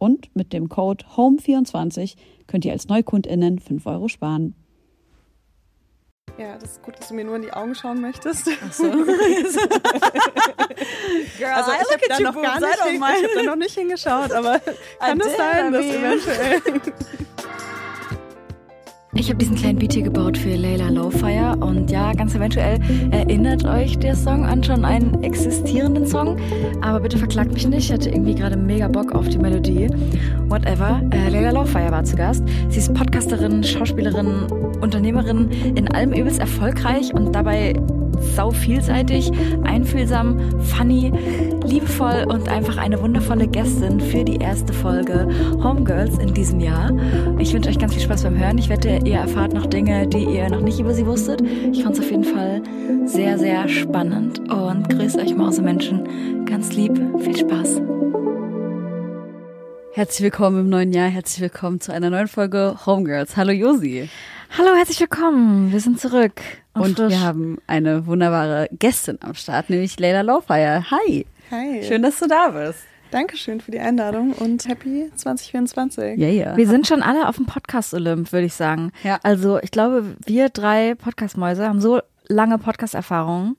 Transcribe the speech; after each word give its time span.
Und 0.00 0.34
mit 0.34 0.52
dem 0.54 0.70
Code 0.70 1.04
HOME24 1.14 2.16
könnt 2.46 2.64
ihr 2.64 2.72
als 2.72 2.88
NeukundInnen 2.88 3.58
5 3.58 3.84
Euro 3.84 4.08
sparen. 4.08 4.54
Ja, 6.38 6.56
das 6.56 6.72
ist 6.72 6.82
gut, 6.82 6.98
dass 6.98 7.08
du 7.08 7.14
mir 7.14 7.24
nur 7.24 7.36
in 7.36 7.42
die 7.42 7.52
Augen 7.52 7.74
schauen 7.74 8.00
möchtest. 8.00 8.48
Ach 8.66 8.72
so. 8.72 8.84
Girl, 8.90 9.04
also 11.52 11.72
ich 11.72 11.92
habe 11.92 12.00
da, 12.08 12.18
noch 12.20 12.40
gar 12.40 12.58
nicht 12.60 12.78
ich 13.22 13.34
da 13.34 13.42
noch 13.42 13.56
nicht 13.56 13.74
hingeschaut, 13.74 14.32
aber 14.32 14.58
kann 15.00 15.20
es 15.20 15.36
sein, 15.36 15.70
dass 15.70 15.84
eventuell... 15.84 16.62
Ich 19.12 19.28
habe 19.28 19.38
diesen 19.38 19.56
kleinen 19.56 19.76
Beat 19.76 19.94
hier 19.94 20.04
gebaut 20.04 20.38
für 20.38 20.54
Layla 20.54 20.88
Lowfire 20.88 21.56
und 21.58 21.90
ja, 21.90 22.12
ganz 22.12 22.36
eventuell 22.36 22.78
erinnert 23.10 23.64
euch 23.64 23.98
der 23.98 24.14
Song 24.14 24.46
an 24.46 24.62
schon 24.62 24.84
einen 24.84 25.24
existierenden 25.24 26.06
Song, 26.06 26.36
aber 26.80 27.00
bitte 27.00 27.18
verklagt 27.18 27.52
mich 27.52 27.66
nicht, 27.66 27.86
ich 27.86 27.92
hatte 27.92 28.08
irgendwie 28.08 28.36
gerade 28.36 28.56
mega 28.56 28.86
Bock 28.86 29.12
auf 29.12 29.28
die 29.28 29.38
Melodie. 29.38 29.88
Whatever, 30.48 31.02
äh, 31.10 31.28
Layla 31.28 31.50
Lowfire 31.50 31.90
war 31.90 32.04
zu 32.04 32.14
Gast. 32.14 32.44
Sie 32.68 32.78
ist 32.78 32.94
Podcasterin, 32.94 33.64
Schauspielerin, 33.64 34.46
Unternehmerin, 34.80 35.50
in 35.74 35.88
allem 35.88 36.12
übelst 36.12 36.38
erfolgreich 36.38 37.12
und 37.12 37.34
dabei 37.34 37.74
sau 38.20 38.50
vielseitig, 38.50 39.30
einfühlsam, 39.64 40.38
funny, 40.60 41.12
liebevoll 41.64 42.26
und 42.28 42.48
einfach 42.48 42.76
eine 42.76 43.00
wundervolle 43.00 43.48
Gästin 43.48 44.00
für 44.00 44.24
die 44.24 44.36
erste 44.36 44.72
Folge 44.72 45.28
Homegirls 45.62 46.18
in 46.18 46.34
diesem 46.34 46.60
Jahr. 46.60 46.90
Ich 47.38 47.52
wünsche 47.52 47.68
euch 47.68 47.78
ganz 47.78 47.94
viel 47.94 48.02
Spaß 48.02 48.22
beim 48.22 48.38
Hören. 48.38 48.58
Ich 48.58 48.68
wette, 48.68 49.00
ihr 49.04 49.18
erfahrt 49.18 49.52
noch 49.52 49.66
Dinge, 49.66 50.06
die 50.06 50.24
ihr 50.24 50.48
noch 50.48 50.60
nicht 50.60 50.78
über 50.78 50.94
sie 50.94 51.06
wusstet. 51.06 51.42
Ich 51.72 51.82
fand 51.82 51.96
es 51.96 52.04
auf 52.04 52.10
jeden 52.10 52.24
Fall 52.24 52.62
sehr, 53.04 53.38
sehr 53.38 53.68
spannend 53.68 54.38
und 54.50 54.88
grüße 54.88 55.18
euch 55.18 55.34
Mausemenschen 55.34 56.44
ganz 56.46 56.72
lieb. 56.72 57.00
Viel 57.20 57.36
Spaß. 57.36 57.80
Herzlich 59.92 60.22
willkommen 60.22 60.60
im 60.60 60.68
neuen 60.68 60.92
Jahr, 60.92 61.08
herzlich 61.08 61.40
willkommen 61.40 61.80
zu 61.80 61.92
einer 61.92 62.10
neuen 62.10 62.28
Folge 62.28 62.76
Homegirls. 62.86 63.36
Hallo 63.36 63.50
Josi. 63.50 64.08
Hallo, 64.56 64.74
herzlich 64.76 65.00
willkommen. 65.00 65.72
Wir 65.72 65.80
sind 65.80 66.00
zurück. 66.00 66.40
Und 66.74 66.96
frisch. 66.96 67.10
wir 67.10 67.20
haben 67.20 67.58
eine 67.66 68.06
wunderbare 68.06 68.68
Gästin 68.72 69.18
am 69.22 69.34
Start, 69.34 69.70
nämlich 69.70 69.98
Leila 69.98 70.22
Lowfire. 70.22 70.84
Hi. 70.90 71.26
Hi. 71.50 71.82
Schön, 71.84 72.02
dass 72.02 72.18
du 72.18 72.26
da 72.26 72.48
bist. 72.48 72.80
Dankeschön 73.10 73.60
für 73.60 73.70
die 73.72 73.80
Einladung 73.80 74.32
und 74.32 74.66
happy 74.68 75.10
2024. 75.14 76.18
Ja, 76.18 76.28
ja. 76.28 76.56
Wir 76.56 76.68
sind 76.68 76.86
schon 76.86 77.02
alle 77.02 77.28
auf 77.28 77.36
dem 77.36 77.46
Podcast-Olymp, 77.46 78.32
würde 78.32 78.46
ich 78.46 78.54
sagen. 78.54 78.92
Ja. 79.02 79.18
Also 79.22 79.58
ich 79.60 79.70
glaube, 79.72 80.16
wir 80.24 80.48
drei 80.48 80.94
Podcast-Mäuse 80.94 81.66
haben 81.66 81.80
so 81.80 82.00
lange 82.28 82.58
Podcast-Erfahrung, 82.58 83.56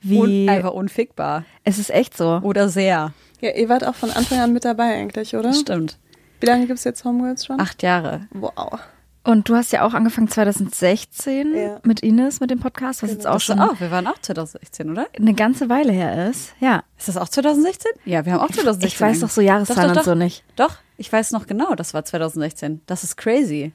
wie 0.00 0.18
Un 0.44 0.48
einfach 0.48 0.72
unfickbar. 0.72 1.44
es 1.64 1.78
ist 1.78 1.90
echt 1.90 2.16
so. 2.16 2.40
Oder 2.42 2.68
sehr. 2.68 3.12
Ja, 3.40 3.50
ihr 3.50 3.68
wart 3.68 3.84
auch 3.84 3.94
von 3.96 4.10
Anfang 4.10 4.38
an 4.38 4.52
mit 4.52 4.64
dabei 4.64 4.94
eigentlich, 4.94 5.34
oder? 5.34 5.48
Das 5.48 5.60
stimmt. 5.60 5.98
Wie 6.40 6.46
lange 6.46 6.66
gibt 6.66 6.78
es 6.78 6.84
jetzt 6.84 7.04
Homegirls 7.04 7.46
schon? 7.46 7.60
Acht 7.60 7.82
Jahre. 7.82 8.28
Wow. 8.32 8.78
Und 9.24 9.48
du 9.48 9.56
hast 9.56 9.72
ja 9.72 9.84
auch 9.84 9.92
angefangen 9.94 10.28
2016 10.28 11.54
Ja. 11.54 11.80
mit 11.84 12.00
Ines 12.00 12.40
mit 12.40 12.50
dem 12.50 12.60
Podcast, 12.60 13.02
was 13.02 13.10
jetzt 13.10 13.26
auch 13.26 13.34
Das 13.34 13.44
schon 13.44 13.60
auch. 13.60 13.78
Wir 13.80 13.90
waren 13.90 14.06
auch 14.06 14.18
2016, 14.18 14.90
oder? 14.90 15.06
eine 15.18 15.34
ganze 15.34 15.68
Weile 15.68 15.92
her 15.92 16.30
ist. 16.30 16.54
Ja. 16.60 16.82
Ist 16.96 17.08
das 17.08 17.16
auch 17.18 17.28
2016? 17.28 17.90
Ja, 18.06 18.24
wir 18.24 18.32
haben 18.32 18.40
auch 18.40 18.50
2016. 18.50 18.86
Ich 18.88 19.00
weiß 19.00 19.20
doch 19.20 19.28
so 19.30 19.40
Jahreszahlen 19.42 19.88
Doch, 19.88 20.02
doch, 20.02 20.06
und 20.12 20.18
so 20.18 20.24
nicht. 20.24 20.44
Doch, 20.56 20.76
ich 20.96 21.12
weiß 21.12 21.32
noch 21.32 21.46
genau, 21.46 21.74
das 21.74 21.92
war 21.94 22.04
2016. 22.04 22.80
Das 22.86 23.04
ist 23.04 23.16
crazy. 23.16 23.72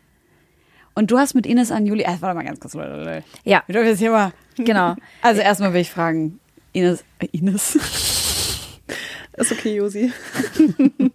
Und 0.96 1.12
du 1.12 1.18
hast 1.20 1.34
mit 1.36 1.46
Ines 1.46 1.72
an 1.72 1.86
Juli. 1.86 2.04
Äh, 2.04 2.18
warte 2.20 2.36
mal 2.36 2.44
ganz 2.46 2.60
kurz. 2.60 2.74
Ja, 2.74 3.64
Wir 3.68 3.74
dürfen 3.74 3.88
jetzt 3.88 4.00
hier 4.00 4.12
mal. 4.12 4.32
genau. 4.58 4.96
Also 5.22 5.42
erstmal 5.42 5.74
will 5.74 5.82
ich 5.82 5.90
fragen, 5.92 6.40
Ines. 6.72 7.04
Äh, 7.20 7.28
Ines. 7.32 7.76
Ist 9.36 9.52
okay, 9.52 9.76
Josi. 9.76 10.12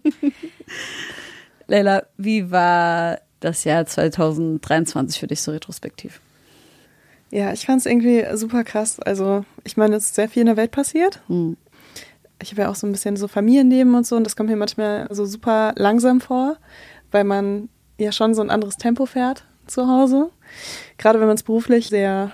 Leila, 1.66 2.02
wie 2.16 2.50
war 2.50 3.18
das 3.40 3.64
Jahr 3.64 3.86
2023 3.86 5.20
für 5.20 5.26
dich 5.26 5.42
so 5.42 5.52
retrospektiv? 5.52 6.20
Ja, 7.30 7.52
ich 7.52 7.66
fand 7.66 7.80
es 7.80 7.86
irgendwie 7.86 8.24
super 8.34 8.64
krass. 8.64 9.00
Also, 9.00 9.44
ich 9.64 9.76
meine, 9.76 9.96
es 9.96 10.06
ist 10.06 10.14
sehr 10.14 10.28
viel 10.28 10.40
in 10.40 10.46
der 10.46 10.56
Welt 10.56 10.70
passiert. 10.70 11.20
Hm. 11.28 11.56
Ich 12.40 12.52
habe 12.52 12.62
ja 12.62 12.70
auch 12.70 12.74
so 12.74 12.86
ein 12.86 12.92
bisschen 12.92 13.16
so 13.16 13.28
Familienleben 13.28 13.94
und 13.94 14.06
so 14.06 14.16
und 14.16 14.24
das 14.24 14.36
kommt 14.36 14.48
mir 14.48 14.56
manchmal 14.56 15.08
so 15.10 15.24
super 15.26 15.72
langsam 15.76 16.20
vor, 16.20 16.56
weil 17.10 17.24
man 17.24 17.68
ja 17.98 18.12
schon 18.12 18.34
so 18.34 18.42
ein 18.42 18.50
anderes 18.50 18.76
Tempo 18.76 19.06
fährt 19.06 19.44
zu 19.66 19.88
Hause. 19.88 20.30
Gerade 20.98 21.20
wenn 21.20 21.26
man 21.26 21.34
es 21.34 21.42
beruflich 21.42 21.88
sehr 21.88 22.30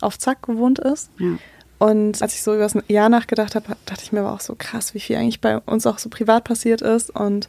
auf 0.00 0.18
Zack 0.18 0.42
gewohnt 0.42 0.78
ist. 0.78 1.10
Ja. 1.18 1.38
Und 1.78 2.20
als 2.20 2.34
ich 2.34 2.42
so 2.42 2.54
über 2.54 2.64
das 2.64 2.76
Jahr 2.88 3.08
nachgedacht 3.08 3.54
habe, 3.54 3.76
dachte 3.86 4.02
ich 4.02 4.12
mir 4.12 4.20
aber 4.20 4.32
auch 4.32 4.40
so 4.40 4.54
krass, 4.56 4.94
wie 4.94 5.00
viel 5.00 5.16
eigentlich 5.16 5.40
bei 5.40 5.58
uns 5.58 5.86
auch 5.86 5.98
so 5.98 6.08
privat 6.08 6.44
passiert 6.44 6.82
ist. 6.82 7.10
Und 7.10 7.48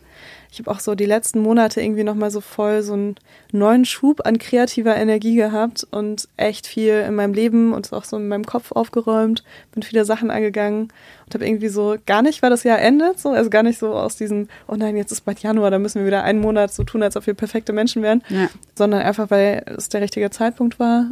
ich 0.52 0.58
habe 0.60 0.72
auch 0.72 0.80
so 0.80 0.96
die 0.96 1.06
letzten 1.06 1.42
Monate 1.42 1.80
irgendwie 1.80 2.04
nochmal 2.04 2.32
so 2.32 2.42
voll 2.42 2.82
so 2.82 2.94
einen 2.94 3.16
neuen 3.52 3.86
Schub 3.86 4.26
an 4.26 4.40
kreativer 4.40 4.96
Energie 4.96 5.36
gehabt 5.36 5.86
und 5.92 6.28
echt 6.38 6.66
viel 6.66 6.94
in 7.08 7.14
meinem 7.16 7.34
Leben 7.34 7.72
und 7.74 7.94
auch 7.94 8.04
so 8.04 8.18
in 8.18 8.28
meinem 8.28 8.46
Kopf 8.46 8.72
aufgeräumt, 8.72 9.44
bin 9.74 9.84
viele 9.84 10.06
Sachen 10.06 10.32
angegangen 10.32 10.90
und 11.26 11.34
habe 11.36 11.46
irgendwie 11.48 11.68
so 11.68 11.96
gar 12.08 12.24
nicht, 12.24 12.42
weil 12.42 12.50
das 12.50 12.64
Jahr 12.64 12.80
endet, 12.80 13.20
so, 13.20 13.30
also 13.30 13.50
gar 13.52 13.62
nicht 13.64 13.78
so 13.78 13.94
aus 13.94 14.16
diesem, 14.18 14.48
oh 14.68 14.76
nein, 14.76 14.98
jetzt 14.98 15.12
ist 15.12 15.22
bald 15.22 15.40
Januar, 15.42 15.70
da 15.70 15.78
müssen 15.78 16.00
wir 16.00 16.08
wieder 16.08 16.24
einen 16.24 16.42
Monat 16.42 16.74
so 16.74 16.84
tun, 16.84 17.04
als 17.04 17.16
ob 17.16 17.28
wir 17.28 17.36
perfekte 17.36 17.72
Menschen 17.72 18.02
wären, 18.02 18.24
Ja. 18.30 18.50
sondern 18.76 19.02
einfach, 19.02 19.30
weil 19.30 19.64
es 19.78 19.90
der 19.90 20.02
richtige 20.02 20.32
Zeitpunkt 20.32 20.80
war, 20.80 21.12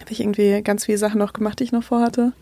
habe 0.00 0.10
ich 0.10 0.20
irgendwie 0.20 0.62
ganz 0.62 0.84
viele 0.84 0.98
Sachen 0.98 1.18
noch 1.18 1.32
gemacht, 1.32 1.58
die 1.58 1.64
ich 1.64 1.72
noch 1.72 1.82
vorhatte 1.82 2.32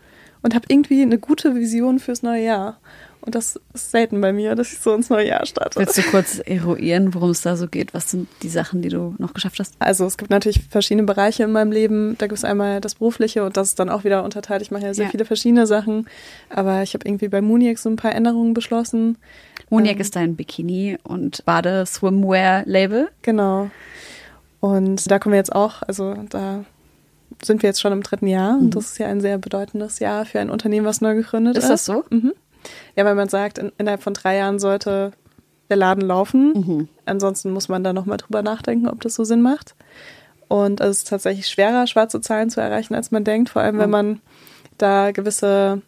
und 0.43 0.53
habe 0.53 0.65
irgendwie 0.69 1.01
eine 1.01 1.17
gute 1.17 1.55
Vision 1.55 1.97
fürs 1.97 2.21
neue 2.21 2.43
Jahr. 2.43 2.77
Und 3.21 3.35
das 3.35 3.59
ist 3.73 3.91
selten 3.91 4.21
bei 4.21 4.31
mir, 4.31 4.55
dass 4.55 4.71
ich 4.71 4.79
so 4.79 4.93
ins 4.93 5.09
neue 5.09 5.27
Jahr 5.27 5.45
starte. 5.45 5.77
Willst 5.79 5.97
du 5.97 6.01
kurz 6.03 6.39
eruieren, 6.45 7.13
worum 7.13 7.31
es 7.31 7.41
da 7.41 7.57
so 7.57 7.67
geht? 7.67 7.93
Was 7.93 8.09
sind 8.09 8.29
die 8.41 8.47
Sachen, 8.47 8.81
die 8.81 8.87
du 8.87 9.15
noch 9.17 9.33
geschafft 9.33 9.59
hast? 9.59 9.73
Also 9.79 10.05
es 10.05 10.17
gibt 10.17 10.31
natürlich 10.31 10.61
verschiedene 10.69 11.03
Bereiche 11.05 11.43
in 11.43 11.51
meinem 11.51 11.73
Leben. 11.73 12.15
Da 12.19 12.27
gibt 12.27 12.37
es 12.37 12.45
einmal 12.45 12.79
das 12.79 12.95
Berufliche 12.95 13.43
und 13.43 13.57
das 13.57 13.69
ist 13.69 13.79
dann 13.79 13.89
auch 13.89 14.05
wieder 14.05 14.23
unterteilt. 14.23 14.61
Ich 14.61 14.71
mache 14.71 14.83
ja 14.83 14.93
sehr 14.93 15.05
Ja. 15.05 15.11
viele 15.11 15.25
verschiedene 15.25 15.67
Sachen. 15.67 16.07
Aber 16.49 16.83
ich 16.83 16.93
habe 16.93 17.05
irgendwie 17.05 17.27
bei 17.27 17.41
Muniac 17.41 17.77
so 17.79 17.89
ein 17.89 17.97
paar 17.97 18.15
Änderungen 18.15 18.53
beschlossen. 18.53 19.17
Moniak 19.69 19.95
Ähm. 19.95 20.01
ist 20.01 20.15
dein 20.15 20.37
Bikini- 20.37 20.97
und 21.03 21.43
Bade-Swimwear-Label. 21.43 23.09
Genau. 23.23 23.69
Und 24.59 25.09
da 25.11 25.19
kommen 25.19 25.33
wir 25.33 25.37
jetzt 25.37 25.53
auch, 25.53 25.81
also 25.83 26.15
da 26.29 26.63
sind 27.43 27.61
wir 27.61 27.67
jetzt 27.69 27.81
schon 27.81 27.91
im 27.91 28.03
dritten 28.03 28.27
Jahr. 28.27 28.57
Und 28.57 28.71
das 28.75 28.85
ist 28.93 28.97
ja 28.99 29.07
ein 29.07 29.21
sehr 29.21 29.37
bedeutendes 29.37 29.99
Jahr 29.99 30.25
für 30.25 30.39
ein 30.39 30.49
Unternehmen, 30.49 30.85
was 30.85 31.01
neu 31.01 31.15
gegründet 31.15 31.57
ist. 31.57 31.65
Ist 31.65 31.69
das 31.69 31.85
so? 31.85 32.05
Mhm. 32.09 32.33
Ja, 32.95 33.05
weil 33.05 33.15
man 33.15 33.29
sagt, 33.29 33.57
in, 33.57 33.71
innerhalb 33.77 34.01
von 34.03 34.13
drei 34.13 34.37
Jahren 34.37 34.59
sollte 34.59 35.11
der 35.69 35.77
Laden 35.77 36.01
laufen. 36.05 36.53
Mhm. 36.53 36.87
Ansonsten 37.05 37.51
muss 37.51 37.67
man 37.69 37.83
da 37.83 37.93
nochmal 37.93 38.17
drüber 38.17 38.41
nachdenken, 38.41 38.87
ob 38.87 39.01
das 39.01 39.15
so 39.15 39.23
Sinn 39.23 39.41
macht. 39.41 39.75
Und 40.47 40.79
es 40.79 40.99
ist 40.99 41.09
tatsächlich 41.09 41.47
schwerer, 41.47 41.87
schwarze 41.87 42.21
Zahlen 42.21 42.49
zu 42.49 42.61
erreichen, 42.61 42.95
als 42.95 43.11
man 43.11 43.23
denkt. 43.25 43.49
Vor 43.49 43.61
allem, 43.61 43.79
wenn 43.79 43.89
man 43.89 44.21
da 44.77 45.11
gewisse 45.11 45.81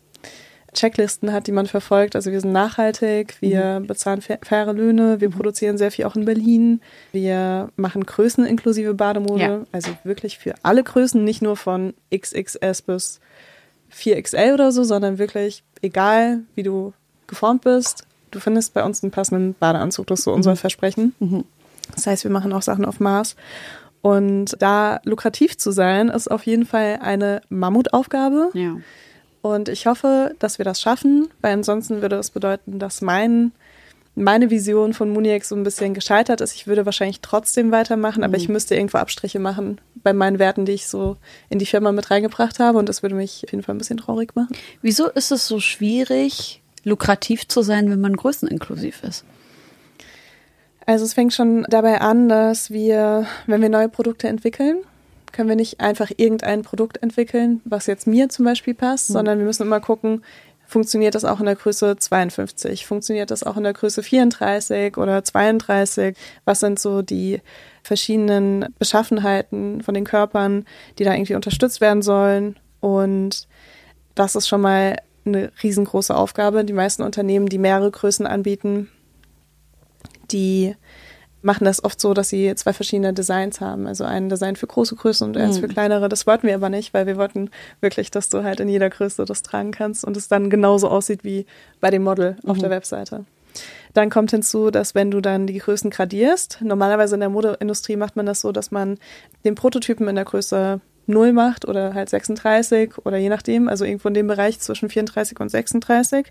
Checklisten 0.74 1.32
hat, 1.34 1.48
die 1.48 1.52
man 1.52 1.66
verfolgt. 1.66 2.16
Also 2.16 2.32
wir 2.32 2.42
sind 2.42 2.52
nachhaltig, 2.52 3.38
wir 3.40 3.82
bezahlen 3.88 4.22
fa- 4.22 4.38
faire 4.44 4.74
Löhne, 4.74 5.20
wir 5.20 5.30
produzieren 5.32 5.78
sehr 5.78 5.92
viel 5.92 6.06
auch 6.06 6.16
in 6.16 6.26
Berlin. 6.26 6.82
Wir 7.12 7.70
machen 7.76 8.06
Größen 8.06 8.46
inklusive 8.46 8.94
Bademode. 8.94 9.42
Ja. 9.42 9.62
Also 9.72 9.92
wirklich 10.04 10.38
für 10.38 10.54
alle 10.62 10.84
Größen, 10.84 11.24
nicht 11.24 11.42
nur 11.42 11.56
von 11.56 11.94
XXS 12.14 12.84
bis 12.84 13.20
4XL 13.94 14.54
oder 14.54 14.72
so, 14.72 14.84
sondern 14.84 15.18
wirklich 15.18 15.64
egal, 15.82 16.42
wie 16.56 16.64
du 16.64 16.94
geformt 17.28 17.64
bist, 17.64 18.06
du 18.32 18.40
findest 18.40 18.74
bei 18.74 18.84
uns 18.84 19.04
einen 19.04 19.12
passenden 19.12 19.56
Badeanzug. 19.56 20.08
Das 20.08 20.20
ist 20.20 20.26
so 20.26 20.34
unser 20.34 20.56
Versprechen. 20.56 21.14
Das 21.96 22.08
heißt, 22.08 22.24
wir 22.24 22.32
machen 22.32 22.54
auch 22.54 22.62
Sachen 22.62 22.86
auf 22.86 23.00
Maß. 23.00 23.36
Und 24.02 24.56
da 24.60 25.02
lukrativ 25.04 25.58
zu 25.58 25.72
sein, 25.72 26.10
ist 26.10 26.30
auf 26.30 26.46
jeden 26.46 26.66
Fall 26.66 27.00
eine 27.02 27.42
Mammutaufgabe. 27.50 28.52
Ja. 28.54 28.78
Und 29.42 29.70
ich 29.70 29.88
hoffe, 29.88 30.36
dass 30.40 30.58
wir 30.58 30.66
das 30.66 30.82
schaffen, 30.82 31.30
weil 31.42 31.54
ansonsten 31.54 32.02
würde 32.02 32.18
das 32.18 32.32
bedeuten, 32.32 32.80
dass 32.80 33.02
mein, 33.02 33.52
meine 34.16 34.50
Vision 34.50 34.94
von 34.94 35.10
Muniac 35.12 35.46
so 35.46 35.56
ein 35.56 35.64
bisschen 35.64 35.94
gescheitert 35.94 36.42
ist. 36.42 36.54
Ich 36.54 36.68
würde 36.68 36.86
wahrscheinlich 36.86 37.22
trotzdem 37.22 37.72
weitermachen, 37.72 38.24
aber 38.24 38.38
ich 38.38 38.50
müsste 38.50 38.76
irgendwo 38.76 38.98
Abstriche 38.98 39.40
machen 39.40 39.80
bei 40.04 40.14
meinen 40.14 40.40
Werten, 40.40 40.66
die 40.66 40.74
ich 40.74 40.88
so 40.88 41.18
in 41.50 41.60
die 41.60 41.66
Firma 41.66 41.92
mit 41.92 42.12
reingebracht 42.12 42.60
habe. 42.60 42.78
Und 42.78 42.90
das 42.90 43.02
würde 43.02 43.16
mich 43.16 43.44
auf 43.46 43.52
jeden 43.52 43.64
Fall 43.64 43.76
ein 43.76 43.78
bisschen 43.78 43.98
traurig 43.98 44.36
machen. 44.36 44.56
Wieso 44.82 45.08
ist 45.08 45.32
es 45.32 45.48
so 45.48 45.60
schwierig, 45.60 46.62
lukrativ 46.84 47.48
zu 47.48 47.62
sein, 47.62 47.90
wenn 47.90 48.02
man 48.02 48.16
größeninklusiv 48.16 49.04
ist? 49.04 49.24
Also 50.86 51.06
es 51.06 51.14
fängt 51.14 51.34
schon 51.34 51.66
dabei 51.70 52.02
an, 52.02 52.30
dass 52.30 52.72
wir, 52.72 53.28
wenn 53.46 53.62
wir 53.62 53.70
neue 53.70 53.90
Produkte 53.90 54.28
entwickeln, 54.28 54.80
können 55.32 55.48
wir 55.48 55.56
nicht 55.56 55.80
einfach 55.80 56.12
irgendein 56.18 56.64
Produkt 56.64 57.04
entwickeln, 57.04 57.62
was 57.64 57.86
jetzt 57.86 58.08
mir 58.08 58.30
zum 58.30 58.46
Beispiel 58.46 58.74
passt, 58.74 59.08
sondern 59.08 59.38
wir 59.38 59.46
müssen 59.46 59.64
immer 59.64 59.80
gucken, 59.80 60.24
funktioniert 60.70 61.16
das 61.16 61.26
auch 61.26 61.40
in 61.40 61.48
der 61.48 61.56
Größe 61.56 61.98
52? 61.98 62.86
Funktioniert 62.86 63.32
das 63.32 63.44
auch 63.44 63.58
in 63.58 63.64
der 63.64 63.74
Größe 63.74 64.04
34 64.04 64.98
oder 64.98 65.24
32? 65.24 66.16
Was 66.46 66.60
sind 66.60 66.80
so 66.80 67.02
die 67.02 67.42
verschiedenen 67.82 68.68
Beschaffenheiten 68.78 69.82
von 69.82 69.96
den 69.96 70.06
Körpern, 70.06 70.66
die 70.98 71.04
da 71.04 71.14
irgendwie 71.14 71.36
unterstützt 71.36 71.82
werden 71.82 72.04
sollen? 72.04 72.56
Und 72.80 73.48
das 74.14 74.36
ist 74.36 74.48
schon 74.48 74.62
mal 74.62 74.98
eine 75.26 75.52
riesengroße 75.64 76.16
Aufgabe. 76.16 76.64
Die 76.64 76.74
meisten 76.74 77.02
Unternehmen, 77.02 77.48
die 77.48 77.58
mehrere 77.58 77.90
Größen 77.90 78.28
anbieten, 78.28 78.90
die 80.32 80.76
machen 81.42 81.66
das 81.66 81.84
oft 81.84 82.00
so, 82.02 82.14
dass 82.14 82.30
sie 82.30 82.54
zwei 82.56 82.74
verschiedene 82.74 83.14
Designs 83.14 83.62
haben. 83.62 83.88
Also 83.88 84.04
ein 84.04 84.28
Design 84.30 84.56
für 84.56 84.68
große 84.68 84.96
Größen 84.96 85.28
und 85.28 85.38
eins 85.38 85.58
Mhm. 85.58 85.62
für 85.62 85.68
kleinere. 85.70 86.10
Das 86.10 86.28
wollten 86.28 86.48
wir 86.48 86.56
aber 86.56 86.70
nicht, 86.70 86.94
weil 86.94 87.08
wir 87.08 87.18
wollten 87.18 87.50
wirklich, 87.82 88.12
dass 88.12 88.30
du 88.30 88.44
halt 88.44 88.60
in 88.60 88.68
jeder 88.70 88.90
Größe 88.90 89.24
das 89.26 89.42
tragen 89.44 89.72
kannst 89.72 90.04
und 90.04 90.18
es 90.18 90.28
dann 90.28 90.50
genauso 90.50 90.90
aussieht 90.90 91.24
wie 91.24 91.46
bei 91.80 91.92
dem 91.92 92.04
Model 92.04 92.36
auf 92.46 92.58
der 92.58 92.70
Webseite. 92.70 93.26
Dann 93.94 94.10
kommt 94.10 94.32
hinzu, 94.32 94.70
dass 94.70 94.94
wenn 94.96 95.10
du 95.12 95.22
dann 95.22 95.48
die 95.48 95.58
Größen 95.58 95.90
gradierst, 95.90 96.60
normalerweise 96.62 97.16
in 97.16 97.22
der 97.22 97.30
Modeindustrie 97.30 97.96
macht 97.96 98.16
man 98.16 98.26
das 98.26 98.42
so, 98.42 98.52
dass 98.52 98.70
man 98.72 98.98
den 99.46 99.56
Prototypen 99.56 100.08
in 100.08 100.16
der 100.16 100.26
Größe 100.26 100.82
0 101.08 101.34
macht 101.34 101.68
oder 101.68 101.96
halt 101.96 102.08
36 102.10 102.94
oder 103.06 103.18
je 103.18 103.30
nachdem, 103.30 103.68
also 103.68 103.84
irgendwo 103.86 104.10
in 104.10 104.14
dem 104.14 104.28
Bereich 104.28 104.60
zwischen 104.60 104.90
34 104.90 105.40
und 105.40 105.50
36. 105.50 106.28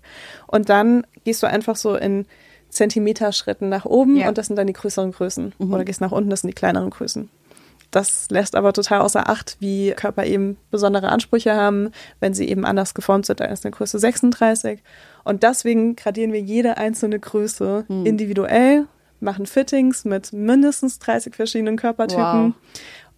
Und 0.47 0.69
dann 0.69 1.05
gehst 1.25 1.43
du 1.43 1.47
einfach 1.47 1.75
so 1.75 1.95
in 1.95 2.25
Zentimeterschritten 2.69 3.69
nach 3.69 3.85
oben 3.85 4.15
Ja. 4.17 4.29
und 4.29 4.37
das 4.37 4.47
sind 4.47 4.55
dann 4.55 4.67
die 4.67 4.73
größeren 4.73 5.11
Größen. 5.11 5.53
Oder 5.59 5.83
gehst 5.85 6.01
nach 6.01 6.11
unten, 6.11 6.29
das 6.29 6.41
sind 6.41 6.49
die 6.49 6.55
kleineren 6.55 6.89
Größen. 6.89 7.29
Das 7.91 8.27
lässt 8.29 8.55
aber 8.55 8.71
total 8.73 9.01
außer 9.01 9.27
Acht, 9.27 9.57
wie 9.59 9.91
Körper 9.91 10.23
eben 10.25 10.57
besondere 10.69 11.09
Ansprüche 11.09 11.55
haben, 11.55 11.89
wenn 12.19 12.35
sie 12.35 12.47
eben 12.47 12.63
anders 12.63 12.93
geformt 12.93 13.25
sind 13.25 13.41
als 13.41 13.65
eine 13.65 13.71
Größe 13.71 13.97
36. 13.97 14.79
Und 15.23 15.41
deswegen 15.41 15.95
gradieren 15.95 16.31
wir 16.31 16.39
jede 16.39 16.77
einzelne 16.77 17.19
Größe 17.19 17.85
individuell, 18.05 18.85
machen 19.19 19.47
Fittings 19.47 20.05
mit 20.05 20.31
mindestens 20.33 20.99
30 20.99 21.35
verschiedenen 21.35 21.77
Körpertypen 21.77 22.53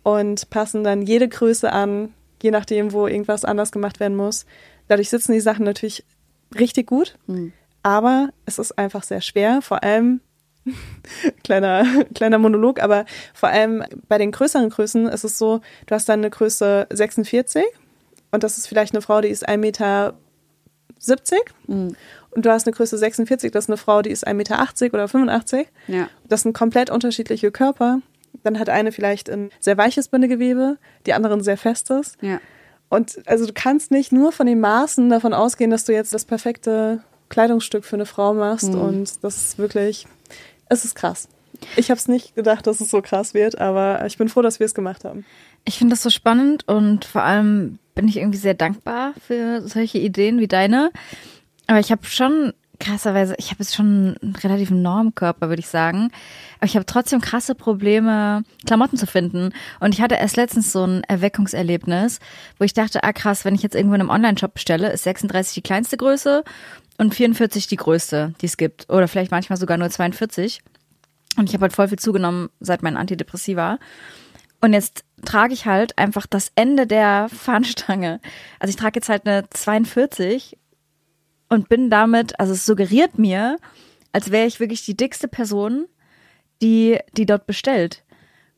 und 0.04 0.50
passen 0.50 0.84
dann 0.86 1.02
jede 1.02 1.28
Größe 1.28 1.72
an, 1.72 2.14
je 2.42 2.52
nachdem, 2.52 2.94
wo 2.94 3.08
irgendwas 3.08 3.44
anders 3.44 3.72
gemacht 3.74 4.00
werden 4.00 4.16
muss. 4.16 4.46
Dadurch 4.88 5.10
sitzen 5.10 5.34
die 5.34 5.42
Sachen 5.42 5.66
natürlich 5.66 6.06
richtig 6.58 6.88
gut, 6.88 7.18
aber 7.84 8.30
es 8.46 8.60
ist 8.60 8.78
einfach 8.78 9.04
sehr 9.04 9.22
schwer, 9.22 9.62
vor 9.62 9.84
allem 9.84 10.22
kleiner, 11.44 11.86
kleiner 12.14 12.38
Monolog, 12.38 12.82
aber 12.82 13.06
vor 13.34 13.50
allem 13.50 13.84
bei 14.08 14.18
den 14.18 14.32
größeren 14.32 14.70
Größen 14.70 15.08
ist 15.08 15.24
es 15.24 15.38
so, 15.38 15.62
du 15.88 15.96
hast 15.96 16.08
dann 16.08 16.20
eine 16.20 16.30
Größe 16.30 16.88
46 16.92 17.64
und 18.32 18.44
das 18.44 18.58
ist 18.58 18.68
vielleicht 18.68 18.94
eine 18.94 19.02
Frau, 19.02 19.22
die 19.22 19.30
ist 19.30 19.48
1,70 19.48 19.58
Meter 19.58 20.14
und 21.68 22.46
du 22.46 22.52
hast 22.52 22.66
eine 22.66 22.76
Größe 22.76 22.98
46, 22.98 23.52
das 23.52 23.66
ist 23.66 23.70
eine 23.70 23.78
Frau, 23.78 24.02
die 24.02 24.12
ist 24.12 24.28
1,80 24.28 24.34
Meter 24.36 24.94
oder 24.94 25.08
85. 25.08 25.68
Ja. 25.88 26.10
Das 26.28 26.44
sind 26.44 26.54
komplett 26.54 26.90
unterschiedliche 26.90 27.52
Körper. 27.52 28.02
Dann 28.44 28.58
hat 28.58 28.70
eine 28.70 28.92
vielleicht 28.92 29.30
ein 29.30 29.50
sehr 29.60 29.78
weiches 29.78 30.08
Bindegewebe, 30.08 30.78
die 31.06 31.14
andere 31.14 31.34
ein 31.34 31.44
sehr 31.44 31.58
festes. 31.58 32.18
Ja. 32.22 32.40
Und 32.90 33.22
also 33.26 33.46
du 33.46 33.54
kannst 33.54 33.92
nicht 33.92 34.12
nur 34.12 34.32
von 34.32 34.48
den 34.48 34.60
Maßen 34.60 35.10
davon 35.10 35.34
ausgehen, 35.34 35.72
dass 35.72 35.86
du 35.86 35.94
jetzt 35.94 36.14
das 36.14 36.26
perfekte 36.26 37.04
Kleidungsstück 37.32 37.84
für 37.84 37.96
eine 37.96 38.06
Frau 38.06 38.36
machst. 38.36 38.70
Und 38.76 39.24
das 39.24 39.38
ist 39.38 39.58
wirklich, 39.58 40.06
es 40.70 40.86
ist 40.86 40.94
krass. 40.94 41.28
Ich 41.76 41.90
habe 41.90 41.98
es 41.98 42.08
nicht 42.08 42.36
gedacht, 42.36 42.68
dass 42.68 42.82
es 42.82 42.90
so 42.90 43.02
krass 43.02 43.34
wird, 43.34 43.60
aber 43.60 44.06
ich 44.06 44.18
bin 44.18 44.30
froh, 44.30 44.42
dass 44.42 44.60
wir 44.60 44.66
es 44.66 44.74
gemacht 44.74 45.06
haben. 45.06 45.26
Ich 45.66 45.78
finde 45.78 45.94
das 45.94 46.04
so 46.04 46.10
spannend 46.10 46.68
und 46.68 47.06
vor 47.06 47.24
allem 47.24 47.80
bin 47.96 48.08
ich 48.08 48.18
irgendwie 48.18 48.38
sehr 48.38 48.54
dankbar 48.54 49.14
für 49.26 49.62
solche 49.68 50.00
Ideen 50.00 50.40
wie 50.40 50.48
deine. 50.48 50.92
Aber 51.68 51.80
ich 51.80 51.92
habe 51.92 52.06
schon 52.06 52.54
krasserweise, 52.82 53.36
ich 53.38 53.52
habe 53.52 53.58
jetzt 53.60 53.76
schon 53.76 54.18
einen 54.22 54.36
relativen 54.36 54.82
Normkörper, 54.82 55.48
würde 55.48 55.62
ich 55.62 55.68
sagen. 55.68 56.12
Aber 56.58 56.66
ich 56.66 56.76
habe 56.76 56.86
trotzdem 56.86 57.22
krasse 57.22 57.56
Probleme, 57.56 58.44
Klamotten 58.66 58.98
zu 58.98 59.08
finden. 59.08 59.54
Und 59.80 59.94
ich 59.94 60.02
hatte 60.02 60.16
erst 60.16 60.36
letztens 60.36 60.72
so 60.72 60.84
ein 60.84 61.04
Erweckungserlebnis, 61.08 62.20
wo 62.58 62.66
ich 62.66 62.74
dachte, 62.74 63.04
ah 63.04 63.14
krass, 63.14 63.46
wenn 63.46 63.56
ich 63.56 63.64
jetzt 63.64 63.76
irgendwo 63.76 63.96
in 63.96 64.02
einem 64.02 64.10
Online-Shop 64.10 64.54
bestelle, 64.54 64.92
ist 64.92 65.04
36 65.04 65.54
die 65.54 65.62
kleinste 65.62 65.96
Größe 65.96 66.44
und 67.02 67.16
44 67.16 67.66
die 67.66 67.78
größte, 67.78 68.36
die 68.42 68.46
es 68.46 68.58
gibt. 68.58 68.88
Oder 68.88 69.08
vielleicht 69.08 69.32
manchmal 69.32 69.58
sogar 69.58 69.76
nur 69.76 69.90
42. 69.90 70.62
Und 71.36 71.50
ich 71.50 71.56
habe 71.56 71.64
halt 71.64 71.74
voll 71.74 71.88
viel 71.88 71.98
zugenommen 71.98 72.52
seit 72.60 72.84
meinen 72.84 72.96
Antidepressiva. 72.96 73.80
Und 74.62 74.74
jetzt 74.74 75.04
trage 75.26 75.52
ich 75.52 75.66
halt 75.66 75.98
einfach 75.98 76.28
das 76.28 76.52
Ende 76.54 76.86
der 76.86 77.28
Fahnenstange. 77.34 78.22
Also 78.60 78.70
ich 78.70 78.76
trage 78.76 79.00
jetzt 79.00 79.10
halt 79.10 79.26
eine 79.26 79.50
42 79.50 80.60
und 81.50 81.70
bin 81.70 81.90
damit, 81.90 82.40
also 82.40 82.54
es 82.54 82.68
suggeriert 82.68 83.18
mir, 83.18 83.58
als 84.12 84.30
wäre 84.30 84.46
ich 84.46 84.60
wirklich 84.60 84.86
die 84.86 84.96
dickste 84.96 85.28
Person, 85.28 85.88
die, 86.62 87.00
die 87.18 87.26
dort 87.26 87.48
bestellt. 87.48 88.04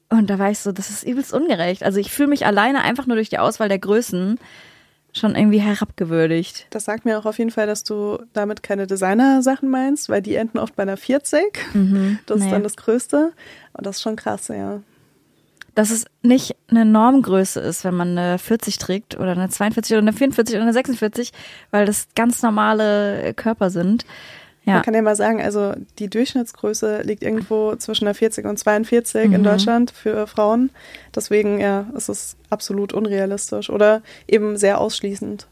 Und 0.10 0.30
da 0.30 0.38
war 0.38 0.52
ich 0.52 0.60
so, 0.60 0.74
das 0.74 0.90
ist 0.90 1.04
übelst 1.04 1.32
ungerecht. 1.32 1.82
Also 1.82 1.98
ich 1.98 2.12
fühle 2.12 2.28
mich 2.28 2.46
alleine 2.46 2.82
einfach 2.82 3.08
nur 3.08 3.16
durch 3.16 3.30
die 3.30 3.40
Auswahl 3.40 3.70
der 3.70 3.80
Größen 3.80 4.38
schon 5.14 5.36
irgendwie 5.36 5.60
herabgewürdigt. 5.60 6.68
Das 6.72 6.86
sagt 6.86 7.06
mir 7.06 7.20
auch 7.20 7.26
auf 7.26 7.38
jeden 7.38 7.52
Fall, 7.52 7.68
dass 7.68 7.84
du 7.84 8.20
damit 8.34 8.64
keine 8.64 8.88
Designer-Sachen 8.88 9.70
meinst, 9.70 10.10
weil 10.10 10.22
die 10.22 10.36
enden 10.36 10.58
oft 10.58 10.76
bei 10.76 10.84
einer 10.84 10.98
40. 10.98 11.42
Das 12.26 12.38
ist 12.38 12.44
nee. 12.46 12.52
dann 12.52 12.64
das 12.64 12.76
Größte. 12.76 13.32
Und 13.74 13.86
das 13.86 13.98
ist 13.98 14.02
schon 14.02 14.16
krass, 14.16 14.48
ja. 14.48 14.82
dass 15.76 15.92
es 15.92 16.06
nicht 16.24 16.56
eine 16.70 16.86
Normgröße 16.86 17.60
ist, 17.60 17.84
wenn 17.84 17.96
man 17.96 18.18
eine 18.18 18.40
40 18.40 18.78
trägt 18.80 19.16
oder 19.20 19.32
eine 19.32 19.50
42 19.50 19.94
oder 19.94 20.02
eine 20.02 20.14
44 20.14 20.56
oder 20.56 20.64
eine 20.64 20.74
46, 20.74 21.32
weil 21.72 21.86
das 21.86 22.08
ganz 22.16 22.42
normale 22.42 23.34
Körper 23.36 23.70
sind. 23.70 24.06
Ja, 24.66 24.76
Man 24.76 24.84
kann 24.84 24.94
ja 24.94 25.02
mal 25.02 25.16
sagen, 25.16 25.42
also 25.42 25.74
die 26.00 26.10
Durchschnittsgröße 26.10 27.02
liegt 27.04 27.22
irgendwo 27.22 27.76
zwischen 27.76 28.06
der 28.06 28.16
40 28.16 28.46
und 28.46 28.58
42 28.58 29.28
Mhm. 29.28 29.34
in 29.36 29.44
Deutschland 29.44 29.92
für 29.92 30.26
Frauen. 30.28 30.70
Deswegen, 31.14 31.60
ja, 31.60 31.88
ist 31.98 32.08
es 32.10 32.38
absolut 32.50 32.94
unrealistisch 32.94 33.70
oder 33.70 34.02
eben 34.28 34.56
sehr 34.58 34.80
ausschließend. 34.80 35.48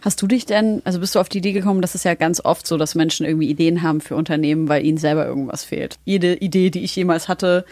Hast 0.00 0.22
du 0.22 0.26
dich 0.26 0.46
denn, 0.46 0.80
also 0.84 1.00
bist 1.00 1.14
du 1.14 1.18
auf 1.20 1.28
die 1.28 1.38
Idee 1.38 1.52
gekommen, 1.52 1.82
dass 1.82 1.94
es 1.94 2.02
ja 2.04 2.14
ganz 2.14 2.42
oft 2.42 2.66
so, 2.66 2.78
dass 2.78 2.94
Menschen 2.94 3.26
irgendwie 3.26 3.50
Ideen 3.50 3.82
haben 3.82 4.00
für 4.00 4.16
Unternehmen, 4.16 4.68
weil 4.70 4.86
ihnen 4.86 4.96
selber 4.96 5.26
irgendwas 5.26 5.64
fehlt. 5.64 5.98
Jede 6.06 6.34
Idee, 6.34 6.70
die 6.70 6.84
ich 6.84 6.96
jemals 6.96 7.28
hatte, 7.28 7.66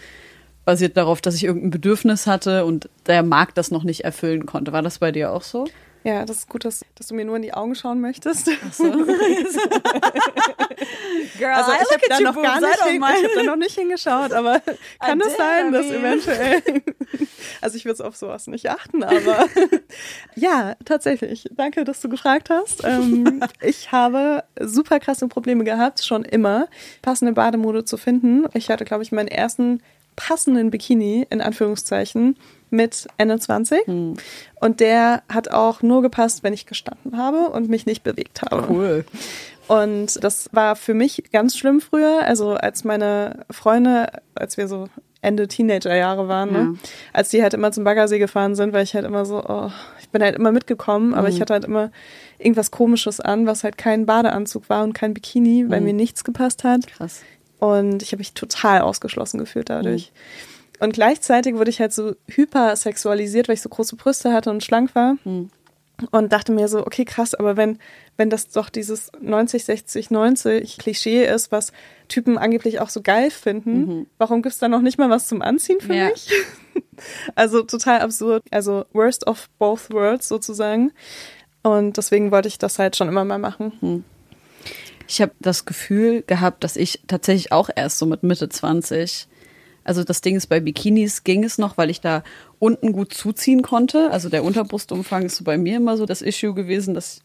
basiert 0.63 0.97
darauf, 0.97 1.21
dass 1.21 1.33
ich 1.33 1.45
irgendein 1.45 1.71
Bedürfnis 1.71 2.27
hatte 2.27 2.65
und 2.65 2.89
der 3.07 3.23
Markt 3.23 3.57
das 3.57 3.71
noch 3.71 3.83
nicht 3.83 4.01
erfüllen 4.03 4.45
konnte. 4.45 4.73
War 4.73 4.83
das 4.83 4.99
bei 4.99 5.11
dir 5.11 5.31
auch 5.31 5.41
so? 5.41 5.65
Ja, 6.07 6.23
das 6.23 6.37
ist 6.37 6.47
gut, 6.47 6.63
dass, 6.63 6.85
dass 6.95 7.07
du 7.07 7.15
mir 7.15 7.25
nur 7.25 7.35
in 7.35 7.41
die 7.41 7.53
Augen 7.53 7.75
schauen 7.75 7.99
möchtest. 7.99 8.45
Girl, 8.45 8.55
Also 11.53 11.71
ich 11.73 11.91
habe 11.91 12.01
da 12.07 12.19
noch 12.21 12.41
gar 12.41 12.61
nicht, 12.61 12.81
hin, 12.85 13.03
ich 13.03 13.25
hab 13.25 13.33
da 13.35 13.43
noch 13.43 13.57
nicht 13.57 13.75
hingeschaut, 13.77 14.31
aber 14.31 14.61
kann 15.01 15.19
es 15.19 15.35
sein, 15.35 15.73
dass 15.73 15.87
eventuell. 15.87 16.63
Also 17.61 17.75
ich 17.77 17.85
würde 17.85 18.05
auf 18.05 18.15
sowas 18.15 18.45
nicht 18.47 18.69
achten, 18.69 19.03
aber 19.03 19.47
ja, 20.35 20.75
tatsächlich. 20.85 21.49
Danke, 21.51 21.85
dass 21.85 22.01
du 22.01 22.09
gefragt 22.09 22.49
hast. 22.51 22.83
Ähm, 22.83 23.41
ich 23.61 23.91
habe 23.91 24.43
super 24.59 24.99
krasse 24.99 25.27
Probleme 25.27 25.63
gehabt, 25.63 26.03
schon 26.03 26.23
immer, 26.23 26.67
passende 27.01 27.33
Bademode 27.33 27.83
zu 27.83 27.97
finden. 27.97 28.45
Ich 28.53 28.69
hatte, 28.69 28.85
glaube 28.85 29.01
ich, 29.03 29.11
meinen 29.11 29.29
ersten 29.29 29.81
passenden 30.15 30.69
Bikini, 30.69 31.25
in 31.29 31.41
Anführungszeichen, 31.41 32.37
mit 32.69 33.07
Ende 33.17 33.39
20. 33.39 33.87
Und 34.59 34.79
der 34.79 35.23
hat 35.29 35.51
auch 35.51 35.81
nur 35.81 36.01
gepasst, 36.01 36.43
wenn 36.43 36.53
ich 36.53 36.65
gestanden 36.65 37.17
habe 37.17 37.49
und 37.49 37.69
mich 37.69 37.85
nicht 37.85 38.03
bewegt 38.03 38.41
habe. 38.41 38.67
Cool. 38.69 39.05
Und 39.67 40.23
das 40.23 40.49
war 40.53 40.75
für 40.75 40.93
mich 40.93 41.23
ganz 41.31 41.57
schlimm 41.57 41.81
früher. 41.81 42.23
Also 42.23 42.53
als 42.53 42.83
meine 42.83 43.45
Freunde, 43.51 44.07
als 44.33 44.57
wir 44.57 44.67
so 44.67 44.87
Ende 45.21 45.47
Teenagerjahre 45.47 46.27
waren, 46.27 46.51
ne? 46.51 46.59
Ja. 46.59 46.89
Als 47.11 47.29
die 47.29 47.41
halt 47.41 47.53
immer 47.53 47.71
zum 47.71 47.83
Baggersee 47.83 48.19
gefahren 48.19 48.55
sind, 48.55 48.71
weil 48.71 48.83
ich 48.83 48.93
halt 48.93 49.05
immer 49.05 49.25
so, 49.25 49.43
oh, 49.43 49.71
ich 49.99 50.09
bin 50.09 50.21
halt 50.21 50.35
immer 50.35 50.51
mitgekommen, 50.51 51.13
aber 51.13 51.27
mhm. 51.27 51.33
ich 51.33 51.41
hatte 51.41 51.53
halt 51.53 51.65
immer 51.65 51.91
irgendwas 52.37 52.71
Komisches 52.71 53.19
an, 53.19 53.45
was 53.45 53.63
halt 53.63 53.77
kein 53.77 54.05
Badeanzug 54.05 54.69
war 54.69 54.83
und 54.83 54.93
kein 54.93 55.13
Bikini, 55.13 55.65
weil 55.69 55.81
mhm. 55.81 55.87
mir 55.87 55.93
nichts 55.93 56.23
gepasst 56.23 56.63
hat. 56.63 56.87
Krass. 56.87 57.23
Und 57.59 58.03
ich 58.03 58.11
habe 58.11 58.19
mich 58.19 58.33
total 58.33 58.81
ausgeschlossen 58.81 59.39
gefühlt 59.39 59.69
dadurch. 59.69 60.11
Mhm. 60.13 60.56
Und 60.79 60.93
gleichzeitig 60.93 61.55
wurde 61.55 61.71
ich 61.71 61.79
halt 61.79 61.93
so 61.93 62.15
hypersexualisiert, 62.27 63.47
weil 63.47 63.55
ich 63.55 63.61
so 63.61 63.69
große 63.69 63.95
Brüste 63.95 64.31
hatte 64.31 64.49
und 64.49 64.63
schlank 64.63 64.93
war. 64.95 65.17
Mhm 65.23 65.49
und 66.11 66.31
dachte 66.31 66.51
mir 66.51 66.67
so, 66.67 66.85
okay, 66.85 67.05
krass, 67.05 67.33
aber 67.33 67.57
wenn, 67.57 67.79
wenn 68.17 68.29
das 68.29 68.49
doch 68.49 68.69
dieses 68.69 69.11
90, 69.19 69.65
60, 69.65 70.11
90 70.11 70.77
Klischee 70.77 71.25
ist, 71.25 71.51
was 71.51 71.71
Typen 72.07 72.37
angeblich 72.37 72.79
auch 72.79 72.89
so 72.89 73.01
geil 73.01 73.31
finden, 73.31 73.79
mhm. 73.79 74.07
warum 74.17 74.41
gibt's 74.41 74.59
da 74.59 74.67
noch 74.67 74.81
nicht 74.81 74.97
mal 74.97 75.09
was 75.09 75.27
zum 75.27 75.41
Anziehen 75.41 75.79
für 75.81 75.95
ja. 75.95 76.09
mich? 76.09 76.29
also 77.35 77.63
total 77.63 78.01
absurd. 78.01 78.43
Also 78.51 78.85
worst 78.93 79.25
of 79.27 79.49
both 79.57 79.91
worlds 79.91 80.27
sozusagen. 80.27 80.91
Und 81.63 81.97
deswegen 81.97 82.31
wollte 82.31 82.47
ich 82.47 82.59
das 82.59 82.79
halt 82.79 82.95
schon 82.95 83.07
immer 83.07 83.25
mal 83.25 83.39
machen. 83.39 83.73
Mhm. 83.81 84.03
Ich 85.07 85.21
habe 85.21 85.31
das 85.39 85.65
Gefühl 85.65 86.21
gehabt, 86.21 86.63
dass 86.63 86.75
ich 86.75 87.01
tatsächlich 87.07 87.51
auch 87.51 87.69
erst 87.73 87.97
so 87.97 88.05
mit 88.05 88.23
Mitte 88.23 88.49
20 88.49 89.27
also 89.87 90.03
das 90.03 90.21
Ding 90.21 90.35
ist, 90.35 90.47
bei 90.47 90.59
Bikinis 90.59 91.23
ging 91.23 91.43
es 91.43 91.57
noch, 91.57 91.77
weil 91.77 91.89
ich 91.89 92.01
da 92.01 92.23
unten 92.59 92.91
gut 92.91 93.13
zuziehen 93.13 93.61
konnte. 93.61 94.11
Also 94.11 94.29
der 94.29 94.43
Unterbrustumfang 94.43 95.23
ist 95.23 95.37
so 95.37 95.43
bei 95.43 95.57
mir 95.57 95.77
immer 95.77 95.97
so 95.97 96.05
das 96.05 96.21
Issue 96.21 96.53
gewesen, 96.53 96.93
dass 96.93 97.21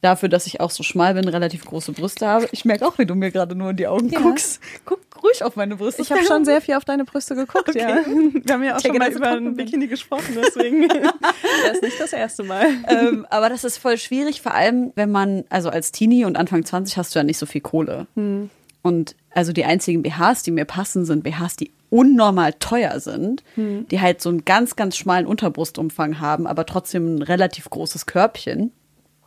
dafür, 0.00 0.28
dass 0.28 0.46
ich 0.46 0.60
auch 0.60 0.70
so 0.70 0.82
schmal 0.82 1.14
bin, 1.14 1.28
relativ 1.28 1.64
große 1.64 1.92
Brüste 1.92 2.26
habe. 2.26 2.48
Ich 2.50 2.64
merke 2.64 2.86
auch, 2.86 2.98
wie 2.98 3.06
du 3.06 3.14
mir 3.14 3.30
gerade 3.30 3.54
nur 3.54 3.70
in 3.70 3.76
die 3.76 3.86
Augen 3.86 4.08
ja. 4.08 4.20
guckst. 4.20 4.60
Guck 4.84 5.00
ruhig 5.22 5.44
auf 5.44 5.54
meine 5.54 5.76
Brüste. 5.76 6.02
Ich 6.02 6.10
habe 6.10 6.24
schon 6.24 6.44
sehr 6.44 6.60
viel 6.60 6.74
auf 6.74 6.84
deine 6.84 7.04
Brüste 7.04 7.36
geguckt, 7.36 7.68
okay. 7.68 7.78
ja. 7.78 7.96
Wir 8.06 8.54
haben 8.54 8.64
ja 8.64 8.76
auch 8.76 8.80
schon 8.80 8.98
mal 8.98 9.12
über 9.12 9.28
ein 9.28 9.54
Bikini 9.54 9.86
gesprochen, 9.86 10.36
deswegen 10.36 10.88
das 10.88 11.74
ist 11.74 11.82
nicht 11.82 12.00
das 12.00 12.12
erste 12.12 12.42
Mal. 12.42 12.66
Ähm, 12.88 13.26
aber 13.30 13.48
das 13.48 13.62
ist 13.62 13.78
voll 13.78 13.96
schwierig, 13.96 14.42
vor 14.42 14.54
allem 14.54 14.92
wenn 14.96 15.12
man, 15.12 15.44
also 15.48 15.70
als 15.70 15.92
Teenie 15.92 16.24
und 16.24 16.36
Anfang 16.36 16.64
20 16.64 16.96
hast 16.96 17.14
du 17.14 17.20
ja 17.20 17.22
nicht 17.22 17.38
so 17.38 17.46
viel 17.46 17.60
Kohle. 17.60 18.08
Hm. 18.16 18.50
Und 18.82 19.14
also 19.30 19.52
die 19.52 19.64
einzigen 19.64 20.02
BHs, 20.02 20.42
die 20.42 20.50
mir 20.50 20.64
passen, 20.64 21.04
sind 21.04 21.22
BHs, 21.22 21.56
die 21.56 21.70
unnormal 21.92 22.54
teuer 22.54 22.98
sind, 23.00 23.44
hm. 23.54 23.86
die 23.88 24.00
halt 24.00 24.22
so 24.22 24.30
einen 24.30 24.46
ganz, 24.46 24.76
ganz 24.76 24.96
schmalen 24.96 25.26
Unterbrustumfang 25.26 26.20
haben, 26.20 26.46
aber 26.46 26.64
trotzdem 26.64 27.16
ein 27.16 27.22
relativ 27.22 27.68
großes 27.68 28.06
Körbchen. 28.06 28.72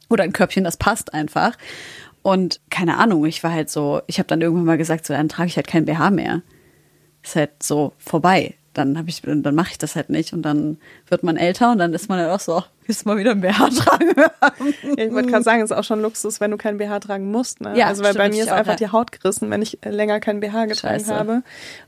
Oder 0.10 0.24
ein 0.24 0.34
Körbchen, 0.34 0.64
das 0.64 0.78
passt 0.78 1.14
einfach. 1.14 1.58
Und 2.24 2.60
keine 2.72 2.98
Ahnung, 2.98 3.24
ich 3.26 3.44
war 3.44 3.52
halt 3.52 3.70
so, 3.70 4.02
ich 4.08 4.18
habe 4.18 4.28
dann 4.28 4.42
irgendwann 4.42 4.66
mal 4.66 4.78
gesagt, 4.80 5.06
so 5.06 5.14
dann 5.14 5.30
trage 5.30 5.48
ich 5.48 5.58
halt 5.58 5.68
kein 5.68 5.86
BH 5.86 6.10
mehr. 6.10 6.42
Ist 7.24 7.36
halt 7.36 7.62
so 7.62 7.94
vorbei 7.98 8.56
dann 8.78 8.98
habe 8.98 9.10
ich, 9.10 9.22
dann 9.22 9.56
mache 9.56 9.72
ich 9.72 9.78
das 9.78 9.96
halt 9.96 10.10
nicht 10.10 10.34
und 10.34 10.42
dann 10.42 10.78
wird 11.08 11.24
man 11.24 11.38
älter 11.38 11.72
und 11.72 11.80
dann 11.80 11.94
ist 11.94 12.10
man 12.10 12.20
halt 12.20 12.30
auch 12.30 12.40
so, 12.40 12.64
willst 12.86 13.06
du 13.06 13.10
mal 13.10 13.18
wieder 13.18 13.32
ein 13.32 13.42
BH 13.42 13.70
tragen? 13.76 14.10
ich 14.98 15.12
wollte 15.12 15.30
gerade 15.30 15.44
sagen, 15.44 15.62
es 15.62 15.72
ist 15.72 15.78
auch 15.78 15.84
schon 15.84 16.02
Luxus, 16.02 16.40
wenn 16.40 16.52
du 16.52 16.58
keinen 16.58 16.78
BH 16.78 17.00
tragen 17.00 17.32
musst. 17.32 17.62
Ne? 17.62 17.78
Ja, 17.78 17.88
also 17.88 18.04
weil 18.04 18.14
bei 18.14 18.30
mir 18.30 18.44
ist 18.44 18.52
einfach 18.52 18.74
ja. 18.74 18.88
die 18.88 18.92
Haut 18.92 19.12
gerissen, 19.12 19.50
wenn 19.50 19.62
ich 19.62 19.80
länger 19.84 20.20
keinen 20.20 20.42
BH 20.42 20.66
getragen 20.66 21.00
Scheiße. 21.00 21.16
habe. 21.16 21.44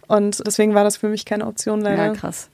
Und 0.07 0.45
deswegen 0.45 0.73
war 0.73 0.83
das 0.83 0.97
für 0.97 1.09
mich 1.09 1.25
keine 1.25 1.45
Option 1.45 1.81
leider. 1.81 2.05
Ja, 2.07 2.13
krass. 2.13 2.49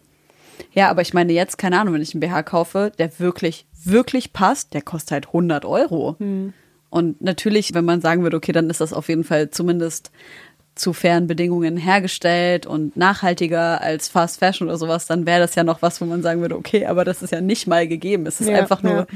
Ja, 0.72 0.90
aber 0.90 1.02
ich 1.02 1.14
meine 1.14 1.34
jetzt, 1.34 1.58
keine 1.58 1.80
Ahnung, 1.80 1.94
wenn 1.94 2.02
ich 2.02 2.14
einen 2.14 2.22
BH 2.22 2.44
kaufe, 2.44 2.92
der 2.98 3.20
wirklich, 3.20 3.66
wirklich 3.84 4.34
passt, 4.34 4.74
der 4.74 4.82
kostet 4.82 5.12
halt 5.12 5.28
100 5.28 5.66
Euro. 5.66 6.16
Hm. 6.20 6.54
Und 6.90 7.22
natürlich, 7.22 7.74
wenn 7.74 7.86
man 7.86 8.02
sagen 8.02 8.22
würde, 8.22 8.38
okay, 8.38 8.52
dann 8.52 8.70
ist 8.70 8.82
das 8.82 8.94
auf 8.94 9.10
jeden 9.10 9.24
Fall 9.24 9.50
zumindest 9.50 10.12
zu 10.76 10.94
fairen 10.94 11.28
Bedingungen 11.28 11.78
hergestellt 11.78 12.66
und 12.66 12.98
nachhaltiger 12.98 13.82
als 13.82 14.08
Fast 14.08 14.40
Fashion 14.40 14.68
oder 14.68 14.78
sowas, 14.78 15.06
dann 15.06 15.26
wäre 15.26 15.40
das 15.40 15.56
ja 15.56 15.64
noch 15.64 15.82
was, 15.82 16.02
wo 16.02 16.06
man 16.06 16.22
sagen 16.24 16.42
würde, 16.42 16.58
okay, 16.58 16.86
aber 16.86 17.06
das 17.06 17.22
ist 17.22 17.32
ja 17.32 17.42
nicht 17.42 17.68
mal 17.68 17.88
gegeben. 17.88 18.26
Es 18.26 18.42
ist 18.42 18.50
ja, 18.50 18.58
einfach 18.58 18.82
nur, 18.82 18.94
ja. 18.94 19.08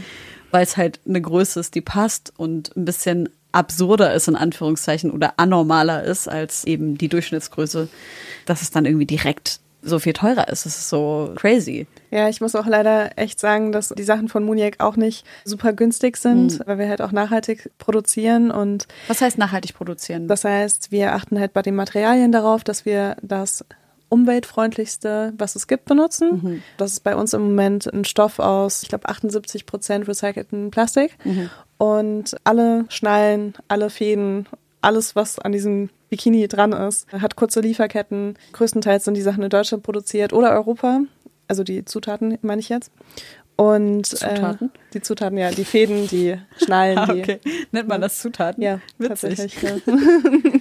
weil 0.51 0.63
es 0.63 0.77
halt 0.77 0.99
eine 1.07 1.21
Größe 1.21 1.59
ist, 1.59 1.73
die 1.75 1.81
passt 1.81 2.31
und 2.37 2.75
ein 2.77 2.85
bisschen 2.85 3.29
absurder 3.51 4.13
ist, 4.13 4.27
in 4.27 4.35
Anführungszeichen, 4.35 5.09
oder 5.09 5.39
anormaler 5.39 6.03
ist 6.03 6.27
als 6.27 6.63
eben 6.65 6.97
die 6.97 7.09
Durchschnittsgröße, 7.09 7.87
dass 8.45 8.61
es 8.61 8.69
dann 8.69 8.85
irgendwie 8.85 9.07
direkt 9.07 9.59
so 9.87 9.99
viel 9.99 10.13
teurer 10.13 10.47
ist. 10.49 10.65
Das 10.65 10.77
ist 10.77 10.89
so 10.89 11.33
crazy. 11.35 11.87
Ja, 12.11 12.29
ich 12.29 12.41
muss 12.41 12.55
auch 12.55 12.65
leider 12.65 13.17
echt 13.17 13.39
sagen, 13.39 13.71
dass 13.71 13.89
die 13.89 14.03
Sachen 14.03 14.27
von 14.27 14.43
Muniac 14.43 14.79
auch 14.79 14.95
nicht 14.95 15.25
super 15.43 15.73
günstig 15.73 16.17
sind, 16.17 16.59
mhm. 16.59 16.63
weil 16.65 16.77
wir 16.79 16.89
halt 16.89 17.01
auch 17.01 17.11
nachhaltig 17.11 17.71
produzieren 17.77 18.51
und. 18.51 18.87
Was 19.07 19.21
heißt 19.21 19.37
nachhaltig 19.37 19.73
produzieren? 19.75 20.27
Das 20.27 20.43
heißt, 20.43 20.91
wir 20.91 21.13
achten 21.13 21.39
halt 21.39 21.53
bei 21.53 21.61
den 21.61 21.75
Materialien 21.75 22.31
darauf, 22.31 22.63
dass 22.63 22.85
wir 22.85 23.17
das 23.21 23.65
umweltfreundlichste, 24.09 25.33
was 25.37 25.55
es 25.55 25.67
gibt, 25.67 25.85
benutzen. 25.85 26.41
Mhm. 26.41 26.63
Das 26.77 26.93
ist 26.93 27.03
bei 27.03 27.15
uns 27.15 27.33
im 27.33 27.41
Moment 27.41 27.91
ein 27.93 28.05
Stoff 28.05 28.39
aus, 28.39 28.83
ich 28.83 28.89
glaube, 28.89 29.09
78 29.09 29.65
Prozent 29.65 30.07
recycelten 30.07 30.71
Plastik. 30.71 31.17
Mhm. 31.25 31.49
Und 31.77 32.35
alle 32.43 32.85
Schnallen, 32.89 33.53
alle 33.67 33.89
Fäden, 33.89 34.47
alles, 34.81 35.15
was 35.15 35.39
an 35.39 35.51
diesem 35.51 35.89
Bikini 36.09 36.47
dran 36.47 36.71
ist. 36.73 37.11
Hat 37.11 37.35
kurze 37.35 37.59
Lieferketten. 37.61 38.37
Größtenteils 38.53 39.05
sind 39.05 39.15
die 39.15 39.21
Sachen 39.21 39.43
in 39.43 39.49
Deutschland 39.49 39.83
produziert 39.83 40.33
oder 40.33 40.51
Europa. 40.51 41.01
Also 41.47 41.63
die 41.63 41.85
Zutaten 41.85 42.37
meine 42.41 42.61
ich 42.61 42.69
jetzt. 42.69 42.91
Und 43.55 44.05
Zutaten? 44.05 44.67
Äh, 44.67 44.79
die 44.93 45.01
Zutaten, 45.01 45.37
ja, 45.37 45.49
die 45.49 45.65
Fäden, 45.65 46.07
die 46.07 46.35
Schnallen. 46.63 46.97
ah, 46.97 47.09
okay. 47.09 47.39
Die, 47.43 47.67
Nennt 47.71 47.87
man 47.87 48.01
das 48.01 48.19
Zutaten? 48.21 48.61
Ja, 48.61 48.79
Witzig. 48.99 49.35
tatsächlich. 49.35 49.61
Ja. 49.63 49.75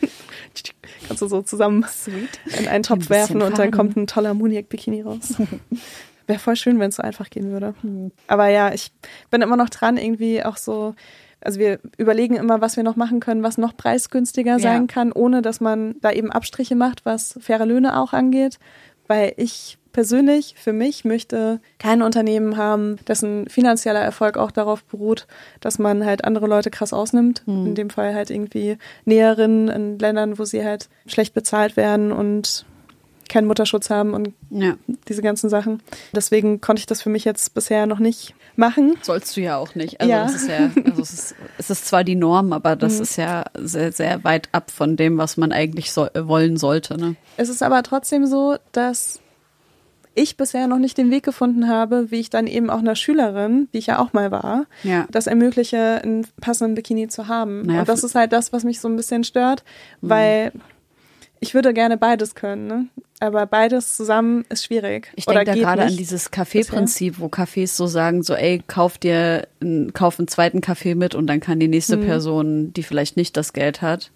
Kannst 1.06 1.22
du 1.22 1.28
so 1.28 1.42
zusammen 1.42 1.84
Sweet. 1.84 2.40
in 2.58 2.68
einen 2.68 2.82
Topf 2.82 3.04
ein 3.06 3.10
werfen 3.10 3.42
und 3.42 3.58
dann 3.58 3.70
kommt 3.70 3.96
ein 3.96 4.06
toller 4.06 4.32
Muniac-Bikini 4.32 5.02
raus. 5.02 5.34
Wäre 6.26 6.38
voll 6.38 6.56
schön, 6.56 6.80
wenn 6.80 6.88
es 6.88 6.96
so 6.96 7.02
einfach 7.02 7.28
gehen 7.30 7.52
würde. 7.52 7.74
Hm. 7.82 8.10
Aber 8.26 8.48
ja, 8.48 8.72
ich 8.72 8.90
bin 9.30 9.42
immer 9.42 9.56
noch 9.56 9.68
dran, 9.68 9.98
irgendwie 9.98 10.42
auch 10.42 10.56
so 10.56 10.94
also 11.40 11.60
wir 11.60 11.78
überlegen 11.96 12.36
immer, 12.36 12.60
was 12.60 12.76
wir 12.76 12.82
noch 12.82 12.96
machen 12.96 13.20
können, 13.20 13.42
was 13.42 13.58
noch 13.58 13.76
preisgünstiger 13.76 14.58
sein 14.58 14.82
ja. 14.82 14.86
kann, 14.86 15.12
ohne 15.12 15.42
dass 15.42 15.60
man 15.60 15.96
da 16.00 16.10
eben 16.10 16.32
Abstriche 16.32 16.74
macht, 16.74 17.04
was 17.04 17.38
faire 17.40 17.66
Löhne 17.66 17.98
auch 17.98 18.12
angeht. 18.12 18.58
Weil 19.06 19.34
ich 19.36 19.78
persönlich 19.92 20.56
für 20.58 20.74
mich 20.74 21.06
möchte 21.06 21.60
kein 21.78 22.02
Unternehmen 22.02 22.56
haben, 22.56 22.96
dessen 23.08 23.48
finanzieller 23.48 24.00
Erfolg 24.00 24.36
auch 24.36 24.50
darauf 24.50 24.84
beruht, 24.84 25.26
dass 25.60 25.78
man 25.78 26.04
halt 26.04 26.24
andere 26.24 26.46
Leute 26.46 26.70
krass 26.70 26.92
ausnimmt. 26.92 27.42
Mhm. 27.46 27.68
In 27.68 27.74
dem 27.74 27.90
Fall 27.90 28.14
halt 28.14 28.30
irgendwie 28.30 28.76
Näherinnen 29.04 29.68
in 29.68 29.98
Ländern, 29.98 30.38
wo 30.38 30.44
sie 30.44 30.64
halt 30.64 30.88
schlecht 31.06 31.32
bezahlt 31.32 31.76
werden 31.76 32.12
und 32.12 32.66
keinen 33.28 33.46
Mutterschutz 33.46 33.90
haben 33.90 34.14
und 34.14 34.32
ja. 34.50 34.76
diese 35.08 35.22
ganzen 35.22 35.50
Sachen. 35.50 35.82
Deswegen 36.12 36.60
konnte 36.60 36.80
ich 36.80 36.86
das 36.86 37.02
für 37.02 37.10
mich 37.10 37.24
jetzt 37.24 37.54
bisher 37.54 37.86
noch 37.86 37.98
nicht 37.98 38.34
machen. 38.56 38.96
Sollst 39.02 39.36
du 39.36 39.40
ja 39.40 39.56
auch 39.56 39.74
nicht. 39.74 40.00
Also 40.00 40.10
ja. 40.10 40.22
das 40.24 40.34
ist 40.34 40.48
ja, 40.48 40.70
also 40.84 41.02
es 41.02 41.12
ist, 41.12 41.34
es 41.58 41.70
ist 41.70 41.86
zwar 41.86 42.04
die 42.04 42.14
Norm, 42.14 42.52
aber 42.52 42.76
das 42.76 42.96
mhm. 42.96 43.02
ist 43.02 43.16
ja 43.16 43.44
sehr, 43.54 43.92
sehr 43.92 44.24
weit 44.24 44.48
ab 44.52 44.70
von 44.70 44.96
dem, 44.96 45.18
was 45.18 45.36
man 45.36 45.52
eigentlich 45.52 45.92
so, 45.92 46.08
wollen 46.14 46.56
sollte. 46.56 46.98
Ne? 46.98 47.16
Es 47.36 47.48
ist 47.48 47.62
aber 47.62 47.82
trotzdem 47.82 48.26
so, 48.26 48.56
dass 48.72 49.20
ich 50.16 50.36
bisher 50.36 50.66
noch 50.66 50.78
nicht 50.78 50.96
den 50.96 51.10
Weg 51.10 51.24
gefunden 51.24 51.68
habe, 51.68 52.10
wie 52.10 52.20
ich 52.20 52.30
dann 52.30 52.46
eben 52.46 52.70
auch 52.70 52.78
einer 52.78 52.96
Schülerin, 52.96 53.68
die 53.72 53.78
ich 53.78 53.86
ja 53.86 53.98
auch 53.98 54.14
mal 54.14 54.30
war, 54.30 54.64
ja. 54.82 55.06
das 55.10 55.26
ermögliche, 55.26 56.00
einen 56.02 56.26
passenden 56.40 56.74
Bikini 56.74 57.08
zu 57.08 57.28
haben. 57.28 57.62
Naja, 57.62 57.80
und 57.80 57.88
das 57.88 58.02
ist 58.02 58.14
halt 58.14 58.32
das, 58.32 58.52
was 58.52 58.64
mich 58.64 58.80
so 58.80 58.88
ein 58.88 58.96
bisschen 58.96 59.24
stört, 59.24 59.62
mhm. 60.00 60.08
weil 60.08 60.52
ich 61.40 61.54
würde 61.54 61.74
gerne 61.74 61.96
beides 61.96 62.34
können, 62.34 62.66
ne? 62.66 62.86
aber 63.20 63.46
beides 63.46 63.96
zusammen 63.96 64.44
ist 64.48 64.64
schwierig. 64.64 65.10
Ich 65.16 65.24
denke 65.24 65.44
da 65.44 65.54
gerade 65.54 65.82
an 65.82 65.96
dieses 65.96 66.30
Kaffeeprinzip, 66.30 67.18
wo 67.18 67.26
Cafés 67.26 67.74
so 67.74 67.86
sagen, 67.86 68.22
so 68.22 68.34
ey, 68.34 68.62
kauf 68.66 68.98
dir, 68.98 69.48
kauf 69.92 70.18
einen 70.18 70.28
zweiten 70.28 70.60
Kaffee 70.60 70.94
mit 70.94 71.14
und 71.14 71.26
dann 71.26 71.40
kann 71.40 71.60
die 71.60 71.68
nächste 71.68 71.96
mhm. 71.96 72.04
Person, 72.04 72.72
die 72.72 72.82
vielleicht 72.82 73.16
nicht 73.16 73.36
das 73.36 73.52
Geld 73.52 73.82
hat, 73.82 74.10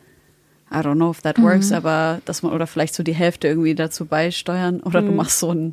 I 0.73 0.77
don't 0.77 0.97
know 0.97 1.11
if 1.11 1.23
that 1.23 1.41
works, 1.43 1.71
mhm. 1.71 1.77
aber 1.77 2.21
dass 2.25 2.43
man 2.43 2.53
oder 2.53 2.67
vielleicht 2.67 2.95
so 2.95 3.03
die 3.03 3.15
Hälfte 3.15 3.49
irgendwie 3.49 3.75
dazu 3.75 4.07
beisteuern 4.07 4.81
oder 4.81 5.00
mhm. 5.00 5.07
du 5.07 5.12
machst 5.12 5.39
so 5.41 5.50
ein 5.53 5.73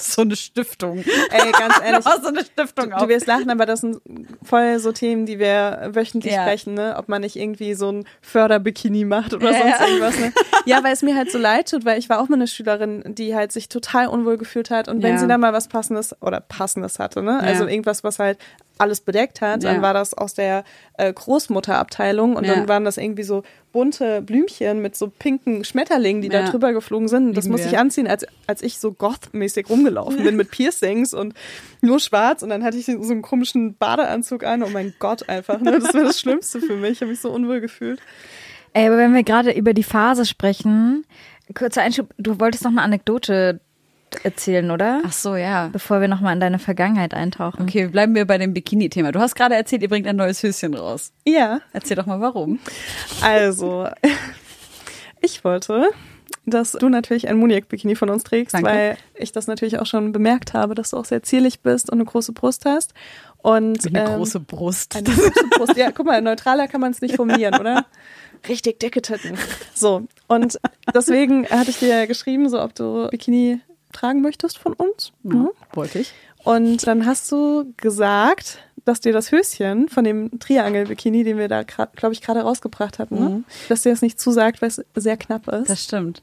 so 0.14 0.22
eine 0.22 0.36
Stiftung. 0.36 0.98
Ey, 0.98 1.52
ganz 1.52 1.74
ehrlich. 1.84 2.04
so 2.04 2.28
eine 2.28 2.44
Stiftung 2.44 2.90
du, 2.90 2.96
du 2.96 3.08
wirst 3.08 3.26
lachen, 3.26 3.50
aber 3.50 3.66
das 3.66 3.80
sind 3.80 4.00
voll 4.42 4.78
so 4.78 4.92
Themen, 4.92 5.26
die 5.26 5.38
wir 5.38 5.90
wöchentlich 5.92 6.32
ja. 6.32 6.42
sprechen, 6.42 6.74
ne? 6.74 6.96
Ob 6.98 7.08
man 7.08 7.22
nicht 7.22 7.36
irgendwie 7.36 7.74
so 7.74 7.90
ein 7.90 8.04
Förderbikini 8.20 9.04
macht 9.04 9.34
oder 9.34 9.50
ja, 9.52 9.58
sonst 9.58 9.80
irgendwas, 9.88 10.18
ne? 10.18 10.32
Ja, 10.66 10.84
weil 10.84 10.92
es 10.92 11.02
mir 11.02 11.16
halt 11.16 11.30
so 11.30 11.38
leid 11.38 11.70
tut, 11.70 11.84
weil 11.84 11.98
ich 11.98 12.08
war 12.08 12.20
auch 12.20 12.28
mal 12.28 12.36
eine 12.36 12.46
Schülerin, 12.46 13.02
die 13.06 13.34
halt 13.34 13.50
sich 13.50 13.68
total 13.68 14.08
unwohl 14.08 14.36
gefühlt 14.36 14.70
hat 14.70 14.88
und 14.88 15.02
wenn 15.02 15.18
sie 15.18 15.26
dann 15.26 15.40
mal 15.40 15.52
was 15.52 15.68
Passendes 15.68 16.14
oder 16.20 16.40
Passendes 16.40 16.98
hatte, 16.98 17.22
ne? 17.22 17.40
Also 17.40 17.66
irgendwas, 17.66 18.04
was 18.04 18.18
halt 18.18 18.38
alles 18.80 19.00
bedeckt 19.00 19.40
hat, 19.40 19.64
dann 19.64 19.82
war 19.82 19.94
das 19.94 20.14
aus 20.14 20.34
der 20.34 20.64
äh, 20.98 21.12
Großmutterabteilung 21.12 22.36
und 22.36 22.46
dann 22.46 22.68
waren 22.68 22.84
das 22.84 22.96
irgendwie 22.96 23.22
so 23.22 23.42
bunte 23.72 24.22
Blümchen 24.22 24.82
mit 24.82 24.96
so 24.96 25.08
pinken 25.08 25.64
Schmetterlingen, 25.64 26.22
die 26.22 26.28
ja. 26.28 26.42
da 26.42 26.50
drüber 26.50 26.72
geflogen 26.72 27.08
sind. 27.08 27.36
das 27.36 27.48
muss 27.48 27.64
ich 27.64 27.78
anziehen, 27.78 28.06
als, 28.06 28.26
als 28.46 28.62
ich 28.62 28.78
so 28.78 28.92
goth-mäßig 28.92 29.68
rumgelaufen 29.68 30.24
bin 30.24 30.36
mit 30.36 30.50
Piercings 30.52 31.14
und 31.14 31.34
nur 31.80 32.00
schwarz. 32.00 32.42
Und 32.42 32.48
dann 32.48 32.64
hatte 32.64 32.76
ich 32.76 32.86
so 32.86 32.92
einen 32.92 33.22
komischen 33.22 33.76
Badeanzug 33.76 34.44
an. 34.44 34.62
Oh 34.62 34.68
mein 34.72 34.94
Gott, 34.98 35.28
einfach. 35.28 35.60
Ne? 35.60 35.78
Das 35.78 35.94
war 35.94 36.04
das 36.04 36.18
Schlimmste 36.18 36.60
für 36.60 36.76
mich. 36.76 36.92
Ich 36.92 37.00
habe 37.00 37.10
mich 37.10 37.20
so 37.20 37.30
unwohl 37.30 37.60
gefühlt. 37.60 38.00
Ey, 38.72 38.86
aber 38.86 38.98
wenn 38.98 39.14
wir 39.14 39.22
gerade 39.22 39.52
über 39.52 39.74
die 39.74 39.82
Phase 39.82 40.24
sprechen, 40.24 41.04
Kurzer 41.54 41.82
Einschub, 41.82 42.14
du 42.16 42.38
wolltest 42.38 42.64
noch 42.64 42.70
eine 42.70 42.82
Anekdote 42.82 43.60
erzählen, 44.24 44.70
oder? 44.70 45.02
Ach 45.04 45.12
so, 45.12 45.36
ja. 45.36 45.68
Bevor 45.68 46.00
wir 46.00 46.08
nochmal 46.08 46.34
in 46.34 46.40
deine 46.40 46.58
Vergangenheit 46.58 47.14
eintauchen. 47.14 47.62
Okay, 47.62 47.86
bleiben 47.88 48.14
wir 48.14 48.26
bei 48.26 48.38
dem 48.38 48.54
Bikini-Thema. 48.54 49.12
Du 49.12 49.20
hast 49.20 49.34
gerade 49.34 49.54
erzählt, 49.54 49.82
ihr 49.82 49.88
bringt 49.88 50.06
ein 50.06 50.16
neues 50.16 50.42
Höschen 50.42 50.74
raus. 50.74 51.12
Ja. 51.26 51.60
Erzähl 51.72 51.96
doch 51.96 52.06
mal, 52.06 52.20
warum. 52.20 52.58
Also, 53.22 53.88
ich 55.20 55.44
wollte, 55.44 55.90
dass 56.46 56.72
du 56.72 56.88
natürlich 56.88 57.28
ein 57.28 57.38
Muniac-Bikini 57.38 57.94
von 57.94 58.10
uns 58.10 58.24
trägst, 58.24 58.54
Danke. 58.54 58.68
weil 58.68 58.96
ich 59.14 59.32
das 59.32 59.46
natürlich 59.46 59.78
auch 59.78 59.86
schon 59.86 60.12
bemerkt 60.12 60.54
habe, 60.54 60.74
dass 60.74 60.90
du 60.90 60.96
auch 60.96 61.04
sehr 61.04 61.22
zierlich 61.22 61.60
bist 61.60 61.90
und 61.90 61.98
eine 61.98 62.04
große 62.04 62.32
Brust 62.32 62.64
hast. 62.64 62.94
Und 63.38 63.86
Eine 63.86 64.00
ähm, 64.00 64.16
große 64.16 64.40
Brust. 64.40 64.96
Eine 64.96 65.08
große 65.08 65.32
Brust. 65.56 65.76
Ja, 65.76 65.90
guck 65.92 66.06
mal, 66.06 66.20
neutraler 66.20 66.68
kann 66.68 66.80
man 66.80 66.92
es 66.92 67.00
nicht 67.00 67.16
formulieren, 67.16 67.58
oder? 67.58 67.86
Richtig 68.48 68.80
dicke 68.80 69.02
Titten. 69.02 69.36
So, 69.74 70.06
und 70.26 70.58
deswegen 70.94 71.46
hatte 71.48 71.70
ich 71.70 71.78
dir 71.78 71.88
ja 71.88 72.06
geschrieben, 72.06 72.48
so 72.48 72.60
ob 72.60 72.74
du 72.74 73.08
Bikini 73.10 73.60
tragen 73.92 74.20
möchtest 74.20 74.58
von 74.58 74.72
uns. 74.74 75.12
Ja, 75.24 75.34
Mhm. 75.34 75.50
wollte 75.72 76.00
ich. 76.00 76.12
Und 76.44 76.86
dann 76.86 77.04
hast 77.06 77.30
du 77.30 77.72
gesagt, 77.76 78.58
dass 78.86 79.00
dir 79.00 79.12
das 79.12 79.30
Höschen 79.30 79.88
von 79.90 80.04
dem 80.04 80.38
Triangel-Bikini, 80.40 81.22
den 81.22 81.36
wir 81.36 81.48
da, 81.48 81.62
glaube 81.64 82.12
ich, 82.12 82.22
gerade 82.22 82.40
rausgebracht 82.40 82.98
hatten, 82.98 83.14
ne? 83.20 83.44
dass 83.68 83.82
dir 83.82 83.90
das 83.90 84.00
nicht 84.00 84.18
zusagt, 84.18 84.62
weil 84.62 84.68
es 84.70 84.82
sehr 84.94 85.16
knapp 85.18 85.48
ist. 85.48 85.68
Das 85.68 85.84
stimmt. 85.84 86.22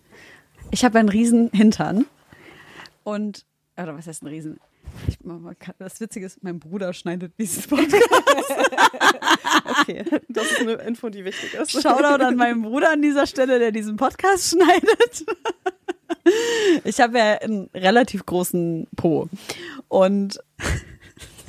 Ich 0.71 0.83
habe 0.83 0.97
einen 0.97 1.09
riesen 1.09 1.49
Hintern. 1.53 2.05
Und, 3.03 3.45
oder 3.77 3.95
was 3.95 4.07
heißt 4.07 4.23
ein 4.23 4.27
riesen? 4.27 4.59
Ich, 5.07 5.17
das 5.77 6.01
Witzige 6.01 6.25
ist, 6.25 6.43
mein 6.43 6.59
Bruder 6.59 6.93
schneidet 6.93 7.33
dieses 7.37 7.67
Podcast. 7.67 8.01
okay, 9.81 10.03
das 10.29 10.51
ist 10.51 10.61
eine 10.61 10.73
Info, 10.73 11.09
die 11.09 11.23
wichtig 11.25 11.53
ist. 11.53 11.71
Shoutout 11.71 12.23
an 12.23 12.35
meinen 12.35 12.61
Bruder 12.63 12.91
an 12.91 13.01
dieser 13.01 13.27
Stelle, 13.27 13.59
der 13.59 13.71
diesen 13.71 13.97
Podcast 13.97 14.49
schneidet. 14.49 15.25
Ich 16.83 16.99
habe 16.99 17.17
ja 17.17 17.33
einen 17.39 17.69
relativ 17.73 18.25
großen 18.25 18.87
Po. 18.95 19.29
Und 19.87 20.39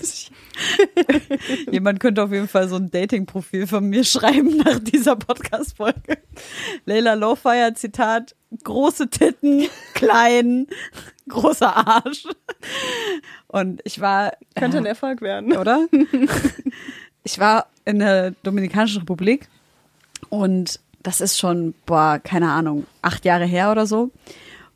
jemand 1.70 2.00
könnte 2.00 2.22
auf 2.22 2.32
jeden 2.32 2.48
Fall 2.48 2.68
so 2.68 2.76
ein 2.76 2.90
Dating-Profil 2.90 3.66
von 3.66 3.84
mir 3.88 4.04
schreiben 4.04 4.56
nach 4.58 4.78
dieser 4.78 5.16
Podcast-Folge. 5.16 6.18
Leila 6.86 7.14
Lowfire, 7.14 7.74
Zitat, 7.74 8.34
große 8.64 9.08
Titten, 9.10 9.66
klein, 9.94 10.66
großer 11.28 11.76
Arsch. 11.76 12.24
Und 13.48 13.80
ich 13.84 14.00
war 14.00 14.32
Könnte 14.54 14.78
ein 14.78 14.86
Erfolg 14.86 15.20
werden. 15.20 15.56
oder? 15.56 15.86
ich 17.24 17.38
war 17.38 17.66
in 17.84 17.98
der 17.98 18.32
Dominikanischen 18.42 19.00
Republik 19.00 19.48
und 20.30 20.80
das 21.02 21.20
ist 21.20 21.38
schon, 21.38 21.74
boah, 21.86 22.20
keine 22.22 22.50
Ahnung, 22.50 22.86
acht 23.02 23.24
Jahre 23.24 23.46
her 23.46 23.70
oder 23.70 23.86
so. 23.86 24.10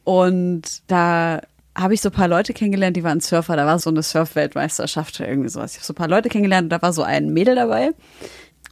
Und 0.05 0.83
da 0.89 1.41
habe 1.77 1.95
ich 1.95 2.01
so 2.01 2.11
ein 2.11 2.15
paar 2.15 2.29
Leute 2.29 2.53
kennengelernt, 2.53 2.97
die 2.97 3.05
waren 3.05 3.21
Surfer. 3.21 3.57
Da 3.57 3.67
war 3.67 3.79
so 3.79 3.91
eine 3.91 4.03
Surf-Weltmeisterschaft 4.03 5.21
oder 5.21 5.29
irgendwie 5.29 5.49
sowas. 5.49 5.73
Ich 5.73 5.79
habe 5.79 5.87
so 5.87 5.93
ein 5.93 5.97
paar 5.97 6.09
Leute 6.09 6.29
kennengelernt 6.29 6.67
und 6.67 6.71
da 6.71 6.83
war 6.83 6.93
so 6.93 7.03
ein 7.03 7.33
Mädel 7.33 7.55
dabei. 7.55 7.93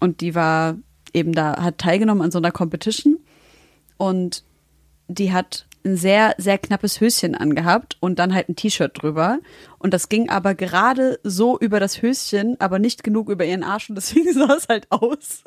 Und 0.00 0.20
die 0.20 0.34
war 0.34 0.76
eben 1.12 1.32
da, 1.32 1.62
hat 1.62 1.78
teilgenommen 1.78 2.22
an 2.22 2.30
so 2.30 2.38
einer 2.38 2.52
Competition. 2.52 3.18
Und 3.96 4.44
die 5.08 5.32
hat 5.32 5.66
ein 5.84 5.96
sehr, 5.96 6.34
sehr 6.36 6.58
knappes 6.58 7.00
Höschen 7.00 7.34
angehabt 7.34 7.96
und 8.00 8.18
dann 8.18 8.34
halt 8.34 8.48
ein 8.48 8.56
T-Shirt 8.56 9.02
drüber. 9.02 9.38
Und 9.78 9.94
das 9.94 10.08
ging 10.08 10.28
aber 10.28 10.54
gerade 10.54 11.18
so 11.22 11.58
über 11.58 11.80
das 11.80 12.02
Höschen, 12.02 12.60
aber 12.60 12.78
nicht 12.78 13.02
genug 13.02 13.30
über 13.30 13.44
ihren 13.46 13.64
Arsch. 13.64 13.88
Und 13.88 13.96
deswegen 13.96 14.32
sah 14.34 14.54
es 14.54 14.68
halt 14.68 14.86
aus, 14.90 15.42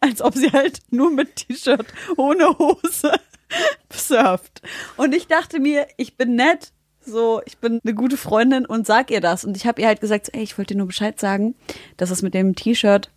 als 0.00 0.22
ob 0.22 0.34
sie 0.34 0.50
halt 0.50 0.80
nur 0.90 1.10
mit 1.10 1.36
T-Shirt 1.36 1.86
ohne 2.16 2.48
Hose 2.58 3.12
surft. 3.92 4.62
Und 4.96 5.14
ich 5.14 5.26
dachte 5.26 5.60
mir, 5.60 5.86
ich 5.96 6.16
bin 6.16 6.34
nett. 6.34 6.72
So, 7.00 7.40
ich 7.46 7.58
bin 7.58 7.80
eine 7.82 7.94
gute 7.94 8.18
Freundin 8.18 8.66
und 8.66 8.86
sag 8.86 9.10
ihr 9.10 9.20
das. 9.20 9.44
Und 9.44 9.56
ich 9.56 9.66
habe 9.66 9.80
ihr 9.80 9.86
halt 9.86 10.00
gesagt, 10.00 10.26
so, 10.26 10.32
ey, 10.32 10.42
ich 10.42 10.58
wollte 10.58 10.74
dir 10.74 10.78
nur 10.78 10.88
Bescheid 10.88 11.18
sagen, 11.18 11.54
dass 11.96 12.10
es 12.10 12.22
mit 12.22 12.34
dem 12.34 12.54
T-Shirt 12.54 13.10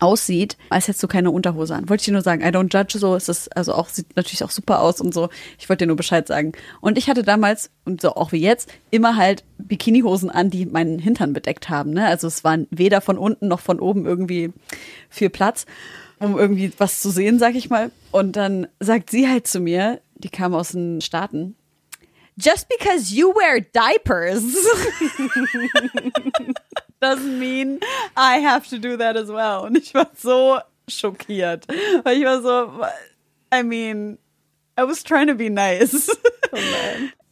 aussieht, 0.00 0.56
als 0.70 0.88
hättest 0.88 1.02
du 1.02 1.08
keine 1.08 1.30
Unterhose 1.30 1.74
an. 1.74 1.88
Wollte 1.88 2.02
ich 2.02 2.06
dir 2.06 2.12
nur 2.12 2.22
sagen, 2.22 2.42
I 2.42 2.46
don't 2.46 2.72
judge, 2.72 2.98
so 2.98 3.14
ist 3.14 3.28
es, 3.28 3.48
also 3.48 3.74
auch, 3.74 3.88
sieht 3.88 4.16
natürlich 4.16 4.42
auch 4.44 4.50
super 4.50 4.80
aus 4.80 5.00
und 5.00 5.12
so. 5.12 5.28
Ich 5.58 5.68
wollte 5.68 5.84
dir 5.84 5.88
nur 5.88 5.96
Bescheid 5.96 6.26
sagen. 6.26 6.52
Und 6.80 6.98
ich 6.98 7.08
hatte 7.08 7.22
damals, 7.22 7.70
und 7.84 8.00
so 8.00 8.14
auch 8.14 8.32
wie 8.32 8.40
jetzt, 8.40 8.72
immer 8.90 9.16
halt 9.16 9.44
Bikinihosen 9.58 10.30
an, 10.30 10.50
die 10.50 10.66
meinen 10.66 10.98
Hintern 10.98 11.32
bedeckt 11.32 11.68
haben, 11.68 11.90
ne? 11.90 12.06
Also 12.06 12.26
es 12.26 12.44
waren 12.44 12.66
weder 12.70 13.00
von 13.00 13.18
unten 13.18 13.48
noch 13.48 13.60
von 13.60 13.80
oben 13.80 14.06
irgendwie 14.06 14.52
viel 15.08 15.30
Platz, 15.30 15.66
um 16.22 16.38
irgendwie 16.38 16.72
was 16.78 17.00
zu 17.00 17.10
sehen, 17.10 17.38
sag 17.38 17.54
ich 17.54 17.68
mal. 17.70 17.90
Und 18.10 18.36
dann 18.36 18.68
sagt 18.80 19.10
sie 19.10 19.28
halt 19.28 19.46
zu 19.46 19.60
mir, 19.60 20.00
die 20.14 20.28
kam 20.28 20.54
aus 20.54 20.72
den 20.72 21.00
Staaten, 21.00 21.56
Just 22.36 22.66
because 22.68 23.14
you 23.14 23.34
wear 23.34 23.60
diapers 23.60 24.42
doesn't 27.02 27.38
mean 27.38 27.78
I 28.16 28.38
have 28.38 28.66
to 28.70 28.78
do 28.78 28.96
that 28.96 29.18
as 29.18 29.28
well. 29.28 29.66
Und 29.66 29.76
ich 29.76 29.92
war 29.92 30.10
so 30.16 30.58
schockiert. 30.88 31.66
Weil 32.04 32.16
ich 32.16 32.24
war 32.24 32.40
so, 32.40 32.86
I 33.52 33.62
mean, 33.62 34.16
I 34.78 34.84
was 34.84 35.02
trying 35.02 35.28
to 35.28 35.34
be 35.34 35.50
nice. 35.50 36.08
Oh. 36.52 36.56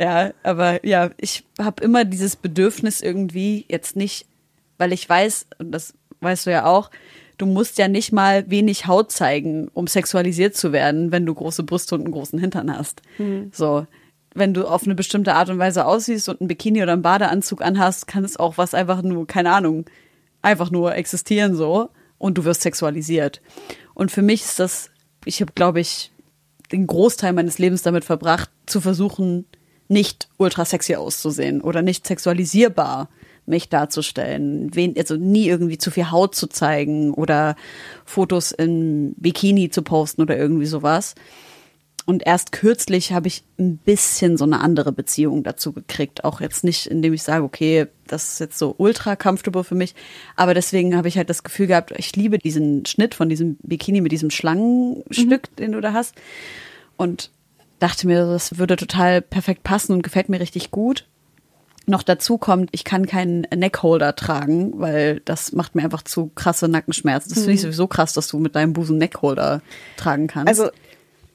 Ja, 0.01 0.33
aber 0.43 0.85
ja, 0.87 1.11
ich 1.19 1.45
habe 1.59 1.85
immer 1.85 2.07
dieses 2.07 2.35
Bedürfnis 2.35 3.03
irgendwie 3.03 3.67
jetzt 3.69 3.97
nicht, 3.97 4.25
weil 4.79 4.95
ich 4.95 5.07
weiß, 5.07 5.47
und 5.59 5.73
das 5.73 5.93
weißt 6.21 6.47
du 6.47 6.51
ja 6.53 6.65
auch, 6.65 6.91
du 7.41 7.47
musst 7.47 7.79
ja 7.79 7.89
nicht 7.89 8.13
mal 8.13 8.49
wenig 8.51 8.87
Haut 8.87 9.11
zeigen, 9.11 9.69
um 9.73 9.87
sexualisiert 9.87 10.57
zu 10.57 10.73
werden, 10.73 11.11
wenn 11.11 11.25
du 11.25 11.35
große 11.35 11.63
Brüste 11.63 11.95
und 11.95 12.03
einen 12.03 12.13
großen 12.13 12.39
Hintern 12.39 12.77
hast. 12.77 13.03
So, 13.53 13.87
wenn 14.35 14.55
du 14.55 14.67
auf 14.67 14.85
eine 14.85 14.95
bestimmte 14.95 15.35
Art 15.35 15.49
und 15.49 15.59
Weise 15.59 15.87
aussiehst 15.87 16.29
und 16.29 16.41
ein 16.41 16.49
Bikini 16.49 16.83
oder 16.83 16.93
einen 16.93 17.03
Badeanzug 17.03 17.63
anhast, 17.63 18.07
kann 18.07 18.25
es 18.25 18.37
auch 18.37 18.59
was 18.59 18.75
einfach 18.75 19.03
nur, 19.03 19.27
keine 19.27 19.53
Ahnung, 19.53 19.87
einfach 20.43 20.71
nur 20.71 20.95
existieren 20.95 21.55
so 21.57 21.91
und 22.19 22.39
du 22.39 22.45
wirst 22.45 22.63
sexualisiert. 22.63 23.41
Und 23.95 24.11
für 24.11 24.23
mich 24.23 24.43
ist 24.43 24.61
das, 24.61 24.91
ich 25.25 25.41
habe, 25.41 25.53
glaube 25.53 25.81
ich, 25.81 26.13
den 26.73 26.87
Großteil 26.87 27.33
meines 27.33 27.59
Lebens 27.59 27.83
damit 27.83 28.05
verbracht, 28.05 28.51
zu 28.67 28.81
versuchen, 28.81 29.47
nicht 29.89 30.29
ultra 30.37 30.65
sexy 30.65 30.95
auszusehen 30.95 31.61
oder 31.61 31.83
nicht 31.83 32.07
sexualisierbar 32.07 33.09
mich 33.47 33.69
darzustellen, 33.69 34.75
wen, 34.75 34.95
also 34.97 35.17
nie 35.17 35.47
irgendwie 35.47 35.79
zu 35.79 35.91
viel 35.91 36.11
Haut 36.11 36.35
zu 36.35 36.47
zeigen 36.47 37.13
oder 37.13 37.57
Fotos 38.05 38.53
in 38.53 39.15
Bikini 39.17 39.71
zu 39.71 39.83
posten 39.83 40.23
oder 40.23 40.37
irgendwie 40.37 40.67
sowas. 40.67 41.15
Und 42.07 42.27
erst 42.27 42.51
kürzlich 42.51 43.13
habe 43.13 43.29
ich 43.29 43.45
ein 43.59 43.77
bisschen 43.77 44.37
so 44.37 44.45
eine 44.45 44.61
andere 44.61 44.91
Beziehung 44.91 45.45
dazu 45.45 45.73
gekriegt. 45.73 46.25
Auch 46.25 46.41
jetzt 46.41 46.65
nicht, 46.65 46.87
indem 46.87 47.13
ich 47.13 47.23
sage, 47.23 47.45
okay, 47.45 47.87
das 48.07 48.33
ist 48.33 48.41
jetzt 48.41 48.59
so 48.59 48.75
ultra 48.79 49.15
comfortable 49.17 49.63
für 49.63 49.75
mich. 49.75 49.95
Aber 50.35 50.55
deswegen 50.55 50.97
habe 50.97 51.09
ich 51.09 51.17
halt 51.17 51.31
das 51.31 51.45
Gefühl 51.45 51.69
gehabt, 51.69 51.93
ich 51.97 52.17
liebe 52.17 52.39
diesen 52.39 52.85
Schnitt 52.87 53.15
von 53.15 53.29
diesem 53.29 53.59
Bikini 53.63 54.01
mit 54.01 54.13
diesem 54.13 54.31
Schlangenstück, 54.31 55.55
den 55.57 55.73
du 55.73 55.81
da 55.81 55.93
hast. 55.93 56.15
Und 56.97 57.31
dachte 57.79 58.07
mir, 58.07 58.27
das 58.27 58.59
würde 58.59 58.77
total 58.77 59.23
perfekt 59.23 59.63
passen 59.63 59.93
und 59.93 60.03
gefällt 60.03 60.29
mir 60.29 60.41
richtig 60.41 60.71
gut. 60.71 61.07
Noch 61.91 62.05
dazu 62.05 62.39
kommt, 62.39 62.71
ich 62.71 62.85
kann 62.85 63.05
keinen 63.07 63.41
Neckholder 63.55 64.15
tragen, 64.15 64.75
weil 64.81 65.21
das 65.25 65.53
macht 65.53 65.75
mir 65.75 65.83
einfach 65.83 66.03
zu 66.03 66.31
krasse 66.37 66.69
Nackenschmerzen. 66.69 67.31
Das 67.31 67.41
finde 67.41 67.55
ich 67.55 67.61
sowieso 67.63 67.89
krass, 67.89 68.13
dass 68.13 68.29
du 68.29 68.39
mit 68.39 68.55
deinem 68.55 68.73
Busen 68.73 68.97
Neckholder 68.97 69.61
tragen 69.97 70.29
kannst. 70.29 70.49
Also 70.49 70.71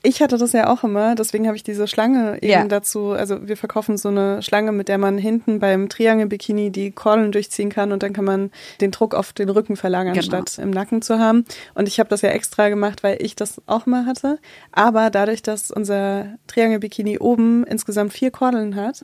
ich 0.01 0.21
hatte 0.21 0.37
das 0.37 0.53
ja 0.53 0.69
auch 0.71 0.83
immer, 0.83 1.15
deswegen 1.15 1.47
habe 1.47 1.57
ich 1.57 1.63
diese 1.63 1.87
Schlange 1.87 2.35
eben 2.41 2.51
Ja. 2.51 2.67
dazu, 2.67 3.09
also 3.11 3.47
wir 3.47 3.57
verkaufen 3.57 3.97
so 3.97 4.09
eine 4.09 4.41
Schlange, 4.43 4.71
mit 4.71 4.87
der 4.87 4.97
man 4.99 5.17
hinten 5.17 5.59
beim 5.59 5.89
Triangle-Bikini 5.89 6.69
die 6.69 6.91
Kordeln 6.91 7.31
durchziehen 7.33 7.69
kann 7.69 7.91
und 7.91 8.01
dann 8.03 8.13
kann 8.13 8.23
man 8.23 8.51
den 8.81 8.91
Druck 8.91 9.13
auf 9.15 9.33
den 9.33 9.49
Rücken 9.49 9.75
verlagern, 9.75 10.13
Genau. 10.13 10.25
statt 10.25 10.57
im 10.61 10.69
Nacken 10.69 11.01
zu 11.01 11.17
haben. 11.19 11.43
Und 11.73 11.87
ich 11.87 11.99
habe 11.99 12.07
das 12.07 12.21
ja 12.21 12.29
extra 12.29 12.69
gemacht, 12.69 13.03
weil 13.03 13.17
ich 13.19 13.35
das 13.35 13.59
auch 13.65 13.87
mal 13.87 14.05
hatte. 14.05 14.37
Aber 14.71 15.09
dadurch, 15.09 15.41
dass 15.41 15.69
unser 15.71 16.27
Triangle-Bikini 16.47 17.17
oben 17.17 17.65
insgesamt 17.65 18.13
vier 18.13 18.29
Kordeln 18.31 18.75
hat, 18.75 19.01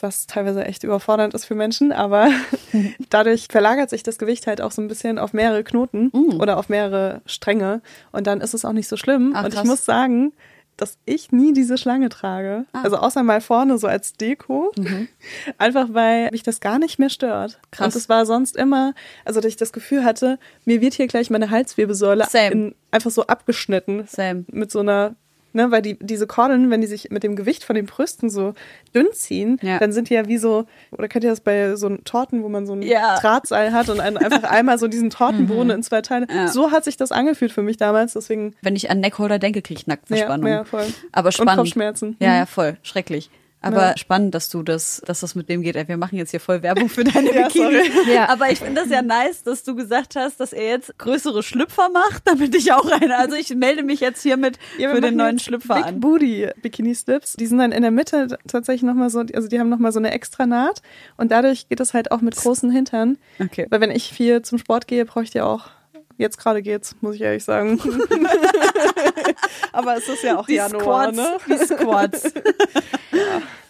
was 0.00 0.26
teilweise 0.26 0.64
echt 0.64 0.84
überfordernd 0.84 1.34
ist 1.34 1.44
für 1.44 1.54
Menschen, 1.54 1.92
aber 1.92 2.30
dadurch 3.10 3.48
verlagert 3.50 3.90
sich 3.90 4.02
das 4.02 4.18
Gewicht 4.18 4.46
halt 4.46 4.60
auch 4.60 4.72
so 4.72 4.82
ein 4.82 4.88
bisschen 4.88 5.18
auf 5.18 5.32
mehrere 5.32 5.64
Knoten 5.64 6.10
oder 6.38 6.58
auf 6.58 6.68
mehrere 6.68 7.22
Stränge 7.26 7.80
und 8.12 8.26
dann 8.26 8.40
ist 8.40 8.54
es 8.54 8.64
auch 8.64 8.72
nicht 8.72 8.88
so 8.88 8.96
schlimm. 8.96 9.32
Ach, 9.34 9.44
und 9.44 9.54
ich 9.54 9.64
muss 9.64 9.84
sagen, 9.84 10.32
dass 10.76 10.98
ich 11.06 11.32
nie 11.32 11.52
diese 11.52 11.78
Schlange 11.78 12.08
trage. 12.08 12.66
Ah. 12.72 12.82
Also 12.82 12.96
außer 12.96 13.22
mal 13.22 13.40
vorne 13.40 13.78
so 13.78 13.86
als 13.86 14.12
Deko. 14.14 14.72
Einfach 15.58 15.88
weil 15.92 16.30
mich 16.30 16.42
das 16.42 16.60
gar 16.60 16.78
nicht 16.78 16.98
mehr 16.98 17.08
stört. 17.08 17.58
Krass. 17.70 17.86
Und 17.86 17.98
es 17.98 18.08
war 18.08 18.26
sonst 18.26 18.56
immer, 18.56 18.94
also 19.24 19.40
dass 19.40 19.48
ich 19.48 19.56
das 19.56 19.72
Gefühl 19.72 20.04
hatte, 20.04 20.38
mir 20.64 20.80
wird 20.80 20.94
hier 20.94 21.06
gleich 21.06 21.30
meine 21.30 21.50
Halswirbelsäule 21.50 22.26
in, 22.50 22.74
einfach 22.90 23.10
so 23.10 23.26
abgeschnitten. 23.26 24.06
Same. 24.06 24.44
Mit 24.48 24.70
so 24.70 24.80
einer 24.80 25.14
ne, 25.56 25.70
weil 25.72 25.82
die, 25.82 25.98
diese 25.98 26.26
Kordeln, 26.28 26.70
wenn 26.70 26.80
die 26.80 26.86
sich 26.86 27.10
mit 27.10 27.24
dem 27.24 27.34
Gewicht 27.34 27.64
von 27.64 27.74
den 27.74 27.86
Brüsten 27.86 28.30
so 28.30 28.54
dünn 28.94 29.08
ziehen, 29.12 29.58
Ja. 29.62 29.78
dann 29.80 29.90
sind 29.92 30.08
die 30.10 30.14
ja 30.14 30.28
wie 30.28 30.38
so, 30.38 30.66
oder 30.92 31.08
kennt 31.08 31.24
ihr 31.24 31.30
das 31.30 31.40
bei 31.40 31.74
so 31.74 31.88
Torten, 32.04 32.42
wo 32.44 32.48
man 32.48 32.66
so 32.66 32.74
ein 32.74 32.82
Ja. 32.82 33.18
Drahtseil 33.18 33.72
hat 33.72 33.88
und 33.88 33.98
einfach 34.00 34.44
einmal 34.44 34.78
so 34.78 34.86
diesen 34.86 35.10
Tortenboden 35.10 35.70
in 35.70 35.82
zwei 35.82 36.02
Teile. 36.02 36.26
Ja. 36.32 36.46
So 36.48 36.70
hat 36.70 36.84
sich 36.84 36.96
das 36.96 37.10
angefühlt 37.10 37.50
für 37.50 37.62
mich 37.62 37.76
damals, 37.76 38.12
deswegen 38.12 38.54
Wenn 38.62 38.76
ich 38.76 38.90
an 38.90 39.00
Neckholder 39.00 39.38
denke, 39.40 39.62
kriege 39.62 39.80
ich 39.80 39.86
Nackenverspannung. 39.88 40.46
Ja, 40.46 40.54
ja, 40.58 40.64
voll. 40.64 40.84
Aber 41.12 41.28
Und 41.28 41.32
spannend. 41.32 41.56
Kopfschmerzen. 41.56 42.16
Ja, 42.20 42.28
Mhm. 42.30 42.36
ja, 42.36 42.46
voll. 42.46 42.76
Schrecklich. 42.82 43.30
Aber 43.66 43.88
Ja. 43.90 43.96
spannend, 43.96 44.34
dass 44.34 44.48
du 44.48 44.62
das, 44.62 45.02
dass 45.04 45.20
das 45.20 45.34
mit 45.34 45.48
dem 45.48 45.62
geht. 45.62 45.76
Ey, 45.76 45.86
Wir 45.88 45.96
machen 45.96 46.16
jetzt 46.16 46.30
hier 46.30 46.40
voll 46.40 46.62
Werbung 46.62 46.88
für 46.88 47.04
deine 47.04 47.30
Ja, 47.34 47.48
Bikini. 47.48 48.12
Ja. 48.12 48.28
Aber 48.28 48.50
ich 48.50 48.58
finde 48.60 48.80
das 48.82 48.90
ja 48.90 49.02
nice, 49.02 49.42
dass 49.42 49.62
du 49.64 49.74
gesagt 49.74 50.16
hast, 50.16 50.40
dass 50.40 50.52
er 50.52 50.68
jetzt 50.68 50.98
größere 50.98 51.42
Schlüpfer 51.42 51.88
macht, 51.90 52.22
damit 52.26 52.54
ich 52.54 52.72
auch 52.72 52.90
eine. 52.90 53.16
Also 53.18 53.36
ich 53.36 53.54
melde 53.54 53.82
mich 53.82 54.00
jetzt 54.00 54.22
hiermit 54.22 54.58
Ja, 54.78 54.94
für 54.94 55.00
den 55.00 55.16
neuen 55.16 55.38
Schlüpfer 55.38 55.74
Big 55.76 55.84
an. 55.86 56.00
Booty 56.00 56.48
Bikini 56.62 56.94
Slips. 56.94 57.34
Die 57.34 57.46
sind 57.46 57.58
dann 57.58 57.72
in 57.72 57.82
der 57.82 57.90
Mitte 57.90 58.38
tatsächlich 58.48 58.82
nochmal 58.82 59.10
so, 59.10 59.20
also 59.34 59.48
die 59.48 59.58
haben 59.60 59.68
nochmal 59.68 59.92
so 59.92 59.98
eine 59.98 60.10
extra 60.12 60.46
Naht 60.46 60.82
und 61.16 61.30
dadurch 61.32 61.68
geht 61.68 61.80
es 61.80 61.94
halt 61.94 62.10
auch 62.12 62.20
mit 62.20 62.36
großen 62.36 62.70
Hintern. 62.70 63.18
Okay. 63.40 63.66
Weil 63.70 63.80
wenn 63.80 63.90
ich 63.90 64.10
viel 64.12 64.42
zum 64.42 64.58
Sport 64.58 64.86
gehe, 64.86 65.04
brauche 65.04 65.24
ich 65.24 65.30
die 65.30 65.40
auch. 65.40 65.70
Jetzt 66.18 66.38
gerade 66.38 66.62
geht's, 66.62 66.96
muss 67.02 67.14
ich 67.16 67.20
ehrlich 67.20 67.44
sagen. 67.44 67.78
Aber 69.72 69.96
es 69.96 70.08
ist 70.08 70.22
ja 70.22 70.38
auch 70.38 70.46
Die 70.46 70.54
Januar, 70.54 71.12
Squats, 71.12 71.16
ne? 71.16 71.36
die 71.48 71.66
Squats. 71.66 72.22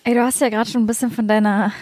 Ey, 0.06 0.14
du 0.14 0.22
hast 0.22 0.40
ja 0.40 0.50
gerade 0.50 0.70
schon 0.70 0.84
ein 0.84 0.86
bisschen 0.86 1.10
von 1.10 1.26
deiner 1.26 1.72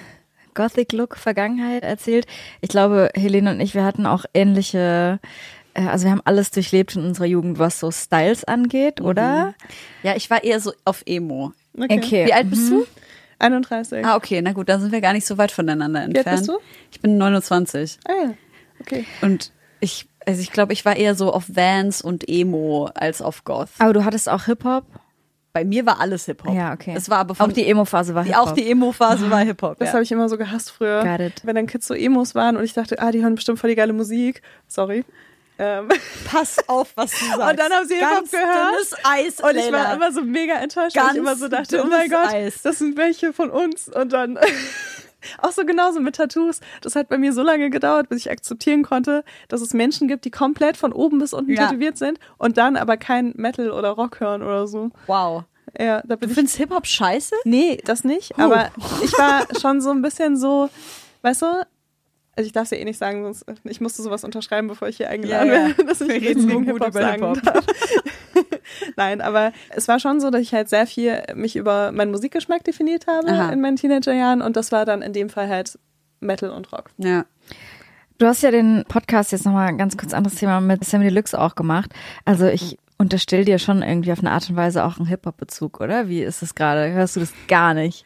Gothic-Look-Vergangenheit 0.54 1.82
erzählt. 1.82 2.26
Ich 2.62 2.70
glaube, 2.70 3.10
Helene 3.14 3.50
und 3.50 3.60
ich, 3.60 3.74
wir 3.74 3.84
hatten 3.84 4.06
auch 4.06 4.24
ähnliche, 4.32 5.20
äh, 5.74 5.86
also 5.86 6.06
wir 6.06 6.12
haben 6.12 6.22
alles 6.24 6.50
durchlebt 6.50 6.96
in 6.96 7.04
unserer 7.04 7.26
Jugend, 7.26 7.58
was 7.58 7.80
so 7.80 7.90
Styles 7.90 8.44
angeht, 8.44 9.02
oder? 9.02 9.54
Ja, 10.02 10.16
ich 10.16 10.30
war 10.30 10.42
eher 10.42 10.58
so 10.58 10.72
auf 10.86 11.02
Emo. 11.04 11.52
Okay. 11.78 12.24
Wie 12.24 12.32
alt 12.32 12.48
bist 12.48 12.70
du? 12.70 12.86
31. 13.40 14.06
Ah, 14.06 14.16
okay, 14.16 14.40
na 14.40 14.52
gut, 14.52 14.70
dann 14.70 14.80
sind 14.80 14.92
wir 14.92 15.02
gar 15.02 15.12
nicht 15.12 15.26
so 15.26 15.36
weit 15.36 15.52
voneinander 15.52 16.00
alt 16.00 16.16
entfernt. 16.16 16.38
bist 16.38 16.48
du? 16.48 16.58
Ich 16.92 17.00
bin 17.02 17.18
29. 17.18 17.98
Ah 18.06 18.12
ja, 18.24 18.34
okay. 18.80 19.04
Und 19.20 19.52
ich, 19.80 20.08
also 20.24 20.40
ich 20.40 20.50
glaube, 20.50 20.72
ich 20.72 20.86
war 20.86 20.96
eher 20.96 21.14
so 21.14 21.30
auf 21.30 21.44
Vans 21.54 22.00
und 22.00 22.26
Emo 22.26 22.88
als 22.94 23.20
auf 23.20 23.44
Goth. 23.44 23.68
Aber 23.80 23.92
du 23.92 24.02
hattest 24.06 24.30
auch 24.30 24.44
Hip-Hop? 24.46 24.86
Bei 25.54 25.64
mir 25.64 25.86
war 25.86 26.00
alles 26.00 26.26
Hip-Hop. 26.26 26.52
Ja, 26.52 26.72
okay. 26.72 26.94
Es 26.96 27.08
war 27.08 27.18
aber 27.18 27.36
von, 27.36 27.48
Auch 27.48 27.52
die 27.54 27.64
Emo-Phase 27.68 28.12
war 28.14 28.24
Hip-Hop. 28.24 28.48
auch 28.48 28.52
die 28.52 28.68
Emo-Phase 28.68 29.30
war 29.30 29.38
Hip-Hop. 29.44 29.78
Das 29.78 29.88
ja. 29.90 29.92
habe 29.94 30.02
ich 30.02 30.10
immer 30.10 30.28
so 30.28 30.36
gehasst 30.36 30.72
früher. 30.72 31.04
Got 31.04 31.20
it. 31.20 31.42
Wenn 31.44 31.54
dann 31.54 31.68
Kids 31.68 31.86
so 31.86 31.94
Emos 31.94 32.34
waren 32.34 32.56
und 32.56 32.64
ich 32.64 32.72
dachte, 32.72 32.98
ah, 33.00 33.12
die 33.12 33.22
hören 33.22 33.36
bestimmt 33.36 33.60
voll 33.60 33.70
die 33.70 33.76
geile 33.76 33.92
Musik. 33.92 34.42
Sorry. 34.66 35.04
Ähm, 35.56 35.88
Pass 36.28 36.56
auf, 36.68 36.90
was 36.96 37.12
du 37.12 37.24
sagst. 37.26 37.38
Und 37.50 37.58
dann 37.60 37.72
haben 37.72 37.86
sie 37.86 37.94
Hip-Hop 37.94 38.10
Ganz 38.16 38.30
gehört. 38.32 38.72
dünnes 38.72 38.94
Eis, 39.04 39.40
Und 39.40 39.56
ich 39.56 39.70
war 39.70 39.94
immer 39.94 40.10
so 40.10 40.22
mega 40.22 40.54
enttäuscht, 40.54 40.96
weil 40.96 41.02
Ganz 41.04 41.14
ich 41.14 41.20
immer 41.20 41.36
so 41.36 41.46
dachte, 41.46 41.80
oh 41.84 41.86
mein 41.86 42.10
Gott, 42.10 42.32
Eis. 42.32 42.62
das 42.62 42.80
sind 42.80 42.96
welche 42.96 43.32
von 43.32 43.50
uns. 43.50 43.88
Und 43.88 44.12
dann 44.12 44.36
auch 45.38 45.52
so 45.52 45.64
genauso 45.64 46.00
mit 46.00 46.16
Tattoos. 46.16 46.60
Das 46.82 46.94
hat 46.96 47.08
bei 47.08 47.18
mir 47.18 47.32
so 47.32 47.42
lange 47.42 47.70
gedauert, 47.70 48.08
bis 48.08 48.20
ich 48.20 48.30
akzeptieren 48.30 48.82
konnte, 48.82 49.24
dass 49.48 49.60
es 49.60 49.74
Menschen 49.74 50.08
gibt, 50.08 50.24
die 50.24 50.30
komplett 50.30 50.76
von 50.76 50.92
oben 50.92 51.18
bis 51.18 51.32
unten 51.32 51.52
Ja. 51.52 51.66
tätowiert 51.68 51.98
sind 51.98 52.18
und 52.38 52.56
dann 52.58 52.76
aber 52.76 52.96
kein 52.96 53.32
Metal 53.36 53.70
oder 53.70 53.90
Rock 53.90 54.20
hören 54.20 54.42
oder 54.42 54.66
so. 54.66 54.90
Wow. 55.06 55.44
Ja, 55.78 56.02
da 56.04 56.16
bin 56.16 56.28
Du 56.28 56.34
findest 56.34 56.56
Hip-Hop 56.56 56.86
scheiße? 56.86 57.34
Nee, 57.44 57.80
das 57.84 58.04
nicht. 58.04 58.38
Aber 58.38 58.70
ich 59.02 59.12
war 59.18 59.44
schon 59.60 59.80
so 59.80 59.90
ein 59.90 60.02
bisschen 60.02 60.36
so, 60.36 60.68
weißt 61.22 61.42
du, 61.42 61.46
also 62.36 62.46
ich 62.46 62.52
darf 62.52 62.64
es 62.64 62.70
ja 62.70 62.78
eh 62.78 62.84
nicht 62.84 62.98
sagen, 62.98 63.22
sonst 63.24 63.44
ich 63.64 63.80
musste 63.80 64.02
sowas 64.02 64.24
unterschreiben, 64.24 64.68
bevor 64.68 64.88
ich 64.88 64.96
hier 64.98 65.08
eingeladen 65.08 65.48
Ja, 65.48 65.54
ja. 65.54 65.66
werde, 65.68 65.84
dass 65.84 66.00
ich 66.00 66.08
Wir 66.08 66.20
nichts 66.34 66.46
gegen 66.46 66.64
Hip-Hop 66.64 66.92
sagen 66.92 67.34
Hip-Hop. 67.34 67.42
darf. 67.42 67.64
Nein, 68.96 69.20
aber 69.20 69.52
es 69.70 69.88
war 69.88 69.98
schon 70.00 70.20
so, 70.20 70.30
dass 70.30 70.40
ich 70.42 70.52
halt 70.54 70.68
sehr 70.68 70.86
viel 70.86 71.22
mich 71.34 71.56
über 71.56 71.92
meinen 71.92 72.10
Musikgeschmack 72.10 72.64
definiert 72.64 73.06
habe 73.06 73.28
Aha. 73.28 73.50
in 73.50 73.60
meinen 73.60 73.76
Teenagerjahren 73.76 74.42
und 74.42 74.56
das 74.56 74.72
war 74.72 74.84
dann 74.84 75.02
in 75.02 75.12
dem 75.12 75.28
Fall 75.30 75.48
halt 75.48 75.78
Metal 76.20 76.50
und 76.50 76.72
Rock. 76.72 76.90
Ja. 76.98 77.24
Du 78.18 78.26
hast 78.26 78.42
ja 78.42 78.50
den 78.50 78.84
Podcast 78.88 79.32
jetzt 79.32 79.44
nochmal 79.44 79.68
ein 79.68 79.78
ganz 79.78 79.96
kurz 79.96 80.14
anderes 80.14 80.38
Thema 80.38 80.60
mit 80.60 80.84
Sammy 80.84 81.04
Deluxe 81.04 81.38
auch 81.38 81.56
gemacht. 81.56 81.90
Also 82.24 82.46
ich 82.46 82.78
unterstelle 82.96 83.44
dir 83.44 83.58
schon 83.58 83.82
irgendwie 83.82 84.12
auf 84.12 84.20
eine 84.20 84.30
Art 84.30 84.48
und 84.48 84.56
Weise 84.56 84.84
auch 84.84 84.98
einen 84.98 85.06
Hip-Hop-Bezug, 85.06 85.80
oder? 85.80 86.08
Wie 86.08 86.22
ist 86.22 86.40
das 86.40 86.54
gerade? 86.54 86.92
Hörst 86.92 87.16
du 87.16 87.20
das 87.20 87.32
gar 87.48 87.74
nicht? 87.74 88.04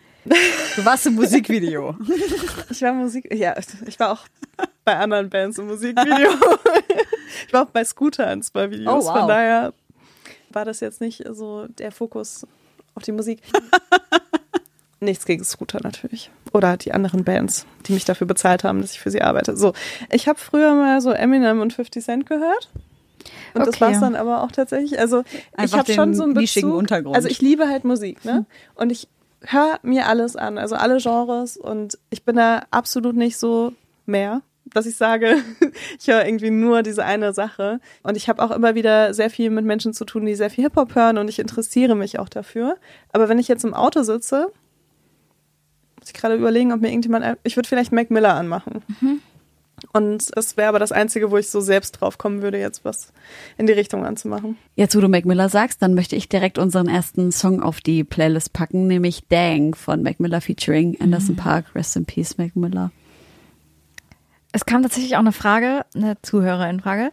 Du 0.76 0.84
warst 0.84 1.06
im 1.06 1.14
Musikvideo. 1.14 1.94
Ich 2.70 2.82
war 2.82 2.92
Musik, 2.92 3.32
ja, 3.34 3.54
ich 3.86 3.98
war 3.98 4.12
auch 4.12 4.26
bei 4.84 4.96
anderen 4.96 5.30
Bands 5.30 5.58
im 5.58 5.66
Musikvideo. 5.68 6.30
ich 7.46 7.52
war 7.52 7.62
auch 7.62 7.70
bei 7.70 7.82
Scooter 7.84 8.30
in 8.32 8.42
zwei 8.42 8.70
Videos, 8.70 9.04
Oh, 9.04 9.08
wow. 9.08 9.18
von 9.20 9.28
daher 9.28 9.72
war 10.58 10.64
das 10.64 10.80
jetzt 10.80 11.00
nicht 11.00 11.22
so 11.30 11.68
der 11.68 11.92
Fokus 11.92 12.44
auf 12.96 13.04
die 13.04 13.12
Musik. 13.12 13.40
Nichts 15.00 15.24
gegen 15.24 15.44
Scooter 15.44 15.78
natürlich. 15.80 16.32
Oder 16.52 16.76
die 16.76 16.90
anderen 16.92 17.22
Bands, 17.22 17.64
die 17.86 17.92
mich 17.92 18.04
dafür 18.04 18.26
bezahlt 18.26 18.64
haben, 18.64 18.80
dass 18.82 18.90
ich 18.90 18.98
für 18.98 19.12
sie 19.12 19.22
arbeite. 19.22 19.56
So, 19.56 19.72
ich 20.10 20.26
habe 20.26 20.40
früher 20.40 20.74
mal 20.74 21.00
so 21.00 21.12
Eminem 21.12 21.60
und 21.60 21.72
50 21.72 22.04
Cent 22.04 22.26
gehört. 22.26 22.68
Und 23.54 23.60
das 23.66 23.76
Okay. 23.76 23.80
war's 23.82 24.00
dann 24.00 24.16
aber 24.16 24.42
auch 24.42 24.50
tatsächlich. 24.50 24.98
Also 24.98 25.22
ich 25.30 25.44
Einfach 25.56 25.78
habe 25.78 25.92
schon 25.92 26.14
so 26.14 26.24
einen 26.24 26.34
Bezug. 26.34 26.74
Untergrund. 26.74 27.14
Also 27.14 27.28
ich 27.28 27.40
liebe 27.40 27.68
halt 27.68 27.84
Musik, 27.84 28.24
ne? 28.24 28.44
Und 28.74 28.90
ich 28.90 29.06
höre 29.42 29.78
mir 29.82 30.08
alles 30.08 30.34
an, 30.34 30.58
also 30.58 30.74
alle 30.74 30.98
Genres. 30.98 31.56
Und 31.56 31.96
ich 32.10 32.24
bin 32.24 32.34
da 32.34 32.62
absolut 32.72 33.14
nicht 33.14 33.36
so 33.36 33.72
mehr, 34.06 34.42
dass 34.74 34.86
ich 34.86 34.96
sage, 34.96 35.36
ich 35.98 36.08
höre 36.08 36.24
irgendwie 36.24 36.50
nur 36.50 36.82
diese 36.82 37.04
eine 37.04 37.32
Sache. 37.32 37.80
Und 38.02 38.16
ich 38.16 38.28
habe 38.28 38.42
auch 38.42 38.50
immer 38.50 38.74
wieder 38.74 39.14
sehr 39.14 39.30
viel 39.30 39.50
mit 39.50 39.64
Menschen 39.64 39.92
zu 39.92 40.04
tun, 40.04 40.26
die 40.26 40.34
sehr 40.34 40.50
viel 40.50 40.64
Hip-Hop 40.64 40.94
hören 40.94 41.18
und 41.18 41.28
ich 41.28 41.38
interessiere 41.38 41.94
mich 41.94 42.18
auch 42.18 42.28
dafür. 42.28 42.76
Aber 43.12 43.28
wenn 43.28 43.38
ich 43.38 43.48
jetzt 43.48 43.64
im 43.64 43.74
Auto 43.74 44.02
sitze, 44.02 44.50
muss 45.98 46.08
ich 46.08 46.14
gerade 46.14 46.34
überlegen, 46.34 46.72
ob 46.72 46.80
mir 46.80 46.88
irgendjemand, 46.88 47.38
ich 47.42 47.56
würde 47.56 47.68
vielleicht 47.68 47.92
Mac 47.92 48.10
Miller 48.10 48.34
anmachen. 48.34 48.82
Und 49.92 50.36
das 50.36 50.56
wäre 50.56 50.68
aber 50.68 50.78
das 50.78 50.92
Einzige, 50.92 51.30
wo 51.30 51.36
ich 51.36 51.48
so 51.48 51.60
selbst 51.60 51.92
drauf 51.92 52.18
kommen 52.18 52.42
würde, 52.42 52.58
jetzt 52.58 52.84
was 52.84 53.12
in 53.56 53.66
die 53.66 53.72
Richtung 53.72 54.04
anzumachen. 54.04 54.56
Jetzt, 54.74 54.96
wo 54.96 55.00
du 55.00 55.08
Mac 55.08 55.24
Miller 55.24 55.48
sagst, 55.48 55.82
dann 55.82 55.94
möchte 55.94 56.16
ich 56.16 56.28
direkt 56.28 56.58
unseren 56.58 56.88
ersten 56.88 57.32
Song 57.32 57.62
auf 57.62 57.80
die 57.80 58.04
Playlist 58.04 58.52
packen, 58.52 58.86
nämlich 58.86 59.28
Dang 59.28 59.74
von 59.74 60.02
Mac 60.02 60.20
Miller 60.20 60.40
featuring 60.40 61.00
Anderson 61.00 61.36
Park. 61.36 61.74
Rest 61.74 61.96
in 61.96 62.06
Peace, 62.06 62.38
Mac 62.38 62.56
Miller. 62.56 62.90
Es 64.52 64.64
kam 64.64 64.82
tatsächlich 64.82 65.14
auch 65.16 65.20
eine 65.20 65.32
Frage, 65.32 65.84
eine 65.94 66.16
Zuhörerin-Frage. 66.22 67.12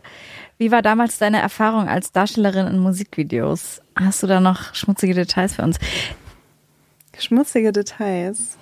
Wie 0.57 0.71
war 0.71 0.81
damals 0.81 1.17
deine 1.17 1.39
Erfahrung 1.41 1.87
als 1.89 2.11
Darstellerin 2.13 2.67
in 2.67 2.79
Musikvideos? 2.79 3.81
Hast 3.95 4.23
du 4.23 4.27
da 4.27 4.39
noch 4.39 4.73
schmutzige 4.73 5.13
Details 5.13 5.55
für 5.55 5.63
uns? 5.63 5.77
Schmutzige 7.17 7.71
Details. 7.71 8.57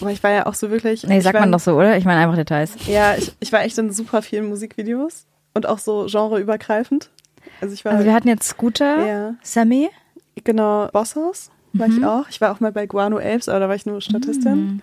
Aber 0.00 0.10
ich 0.10 0.22
war 0.22 0.30
ja 0.30 0.46
auch 0.46 0.54
so 0.54 0.70
wirklich. 0.70 1.04
Nee, 1.04 1.20
sagt 1.20 1.34
war, 1.34 1.40
man 1.40 1.52
doch 1.52 1.60
so, 1.60 1.76
oder? 1.76 1.96
Ich 1.96 2.04
meine 2.04 2.20
einfach 2.20 2.36
Details. 2.36 2.72
Ja, 2.86 3.14
ich, 3.16 3.32
ich 3.40 3.52
war 3.52 3.62
echt 3.62 3.78
in 3.78 3.92
super 3.92 4.22
vielen 4.22 4.46
Musikvideos 4.48 5.26
und 5.54 5.66
auch 5.66 5.78
so 5.78 6.06
genreübergreifend. 6.10 7.10
Also 7.60 7.74
ich 7.74 7.84
war 7.84 7.92
Also 7.92 8.04
wir 8.04 8.14
hatten 8.14 8.28
jetzt 8.28 8.48
Scooter, 8.48 9.06
Ja. 9.06 9.34
Sammy. 9.42 9.90
genau 10.42 10.88
Bosshaus 10.92 11.50
war 11.72 11.88
Mhm. 11.88 11.98
ich 11.98 12.04
auch. 12.04 12.28
Ich 12.28 12.40
war 12.40 12.52
auch 12.52 12.60
mal 12.60 12.72
bei 12.72 12.86
Guano 12.86 13.18
Apes, 13.18 13.48
aber 13.48 13.60
da 13.60 13.68
war 13.68 13.74
ich 13.76 13.86
nur 13.86 14.00
Statistin. 14.00 14.82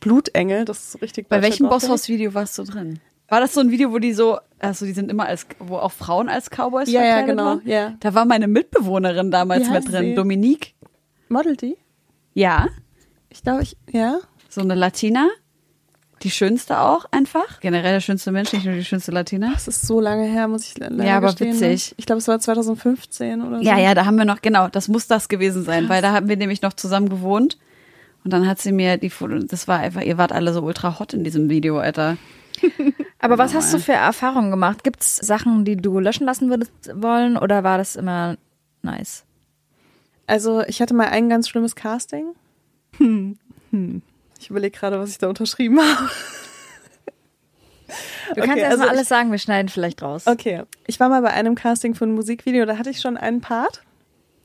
Blutengel, 0.00 0.64
das 0.64 0.78
ist 0.78 0.92
so 0.92 0.98
richtig. 0.98 1.28
Bei 1.28 1.42
welchem. 1.42 1.68
Bosshaus-Video 1.68 2.34
warst 2.34 2.58
du 2.58 2.64
drin? 2.64 3.00
War 3.28 3.40
das 3.40 3.54
so 3.54 3.60
ein 3.60 3.70
Video, 3.70 3.90
wo 3.90 3.98
die 3.98 4.12
so, 4.12 4.38
also 4.58 4.84
die 4.84 4.92
sind 4.92 5.10
immer 5.10 5.26
als, 5.26 5.46
wo 5.58 5.76
auch 5.76 5.92
Frauen 5.92 6.28
als 6.28 6.50
Cowboys 6.50 6.90
Ja, 6.90 7.00
ja, 7.00 7.06
verkleidet 7.16 7.30
genau. 7.30 7.44
waren? 7.44 7.62
Ja. 7.64 7.94
Da 8.00 8.14
war 8.14 8.26
meine 8.26 8.46
Mitbewohnerin 8.48 9.30
damals 9.30 9.68
mit 9.70 9.90
drin, 9.90 10.04
sie? 10.10 10.14
Dominique. 10.14 10.74
Model 11.28 11.56
die? 11.56 11.76
Ja, 12.34 12.68
Ich 13.30 13.42
glaube, 13.42 13.62
ich. 13.62 13.76
Ja. 13.90 14.18
so 14.50 14.60
eine 14.60 14.74
Latina. 14.74 15.28
Die 16.22 16.30
schönste 16.30 16.78
auch 16.78 17.06
einfach. 17.10 17.60
Generell 17.60 17.94
der 17.94 18.00
schönste 18.00 18.30
Mensch, 18.30 18.52
nicht 18.52 18.64
nur 18.64 18.74
die 18.74 18.84
schönste 18.84 19.10
Latina. 19.10 19.50
Das 19.52 19.68
ist 19.68 19.82
so 19.86 20.00
lange 20.00 20.24
her, 20.24 20.46
muss 20.48 20.64
ich 20.66 20.78
leider 20.78 21.02
Ja, 21.04 21.16
aber 21.16 21.28
gestehen, 21.28 21.52
witzig. 21.54 21.90
Ne? 21.90 21.94
Ich 21.98 22.06
glaube, 22.06 22.18
es 22.20 22.28
war 22.28 22.38
2015 22.38 23.42
oder 23.42 23.58
so. 23.58 23.62
Ja, 23.64 23.78
ja, 23.78 23.94
da 23.94 24.06
haben 24.06 24.16
wir 24.16 24.24
noch, 24.24 24.40
genau, 24.40 24.68
das 24.68 24.88
muss 24.88 25.06
das 25.06 25.28
gewesen 25.28 25.64
sein, 25.64 25.88
weil 25.88 26.00
da 26.02 26.12
haben 26.12 26.28
wir 26.28 26.36
nämlich 26.36 26.62
noch 26.62 26.72
zusammen 26.72 27.08
gewohnt. 27.08 27.58
Und 28.24 28.32
dann 28.32 28.48
hat 28.48 28.58
sie 28.58 28.72
mir 28.72 28.96
die 28.96 29.10
Foto, 29.10 29.38
das 29.38 29.68
war 29.68 29.80
einfach, 29.80 30.00
ihr 30.00 30.16
wart 30.16 30.32
alle 30.32 30.52
so 30.54 30.62
ultra 30.62 30.98
hot 30.98 31.12
in 31.12 31.24
diesem 31.24 31.50
Video, 31.50 31.78
Alter. 31.78 32.16
Aber 33.18 33.38
was 33.38 33.54
hast 33.54 33.72
du 33.72 33.78
für 33.78 33.92
Erfahrungen 33.92 34.50
gemacht? 34.50 34.82
Gibt's 34.84 35.16
Sachen, 35.16 35.64
die 35.64 35.76
du 35.76 35.98
löschen 35.98 36.26
lassen 36.26 36.50
würdest 36.50 36.72
wollen 36.94 37.36
oder 37.36 37.64
war 37.64 37.78
das 37.78 37.96
immer 37.96 38.36
nice? 38.82 39.24
Also 40.26 40.62
ich 40.62 40.80
hatte 40.80 40.94
mal 40.94 41.08
ein 41.08 41.28
ganz 41.28 41.48
schlimmes 41.48 41.74
Casting. 41.74 42.34
Hm. 42.96 43.38
Hm. 43.70 44.02
Ich 44.40 44.50
überlege 44.50 44.76
gerade, 44.76 44.98
was 44.98 45.10
ich 45.10 45.18
da 45.18 45.28
unterschrieben 45.28 45.80
habe. 45.82 46.10
Du 48.34 48.40
kannst 48.40 48.50
Okay, 48.50 48.60
erst 48.60 48.72
also 48.72 48.84
alles 48.84 49.08
sagen, 49.08 49.30
wir 49.30 49.38
schneiden 49.38 49.68
vielleicht 49.68 50.02
raus. 50.02 50.26
Okay. 50.26 50.62
Ich 50.86 50.98
war 51.00 51.08
mal 51.08 51.20
bei 51.22 51.30
einem 51.30 51.54
Casting 51.54 51.94
für 51.94 52.04
ein 52.04 52.14
Musikvideo, 52.14 52.64
da 52.64 52.78
hatte 52.78 52.90
ich 52.90 53.00
schon 53.00 53.16
einen 53.16 53.40
Part. 53.40 53.82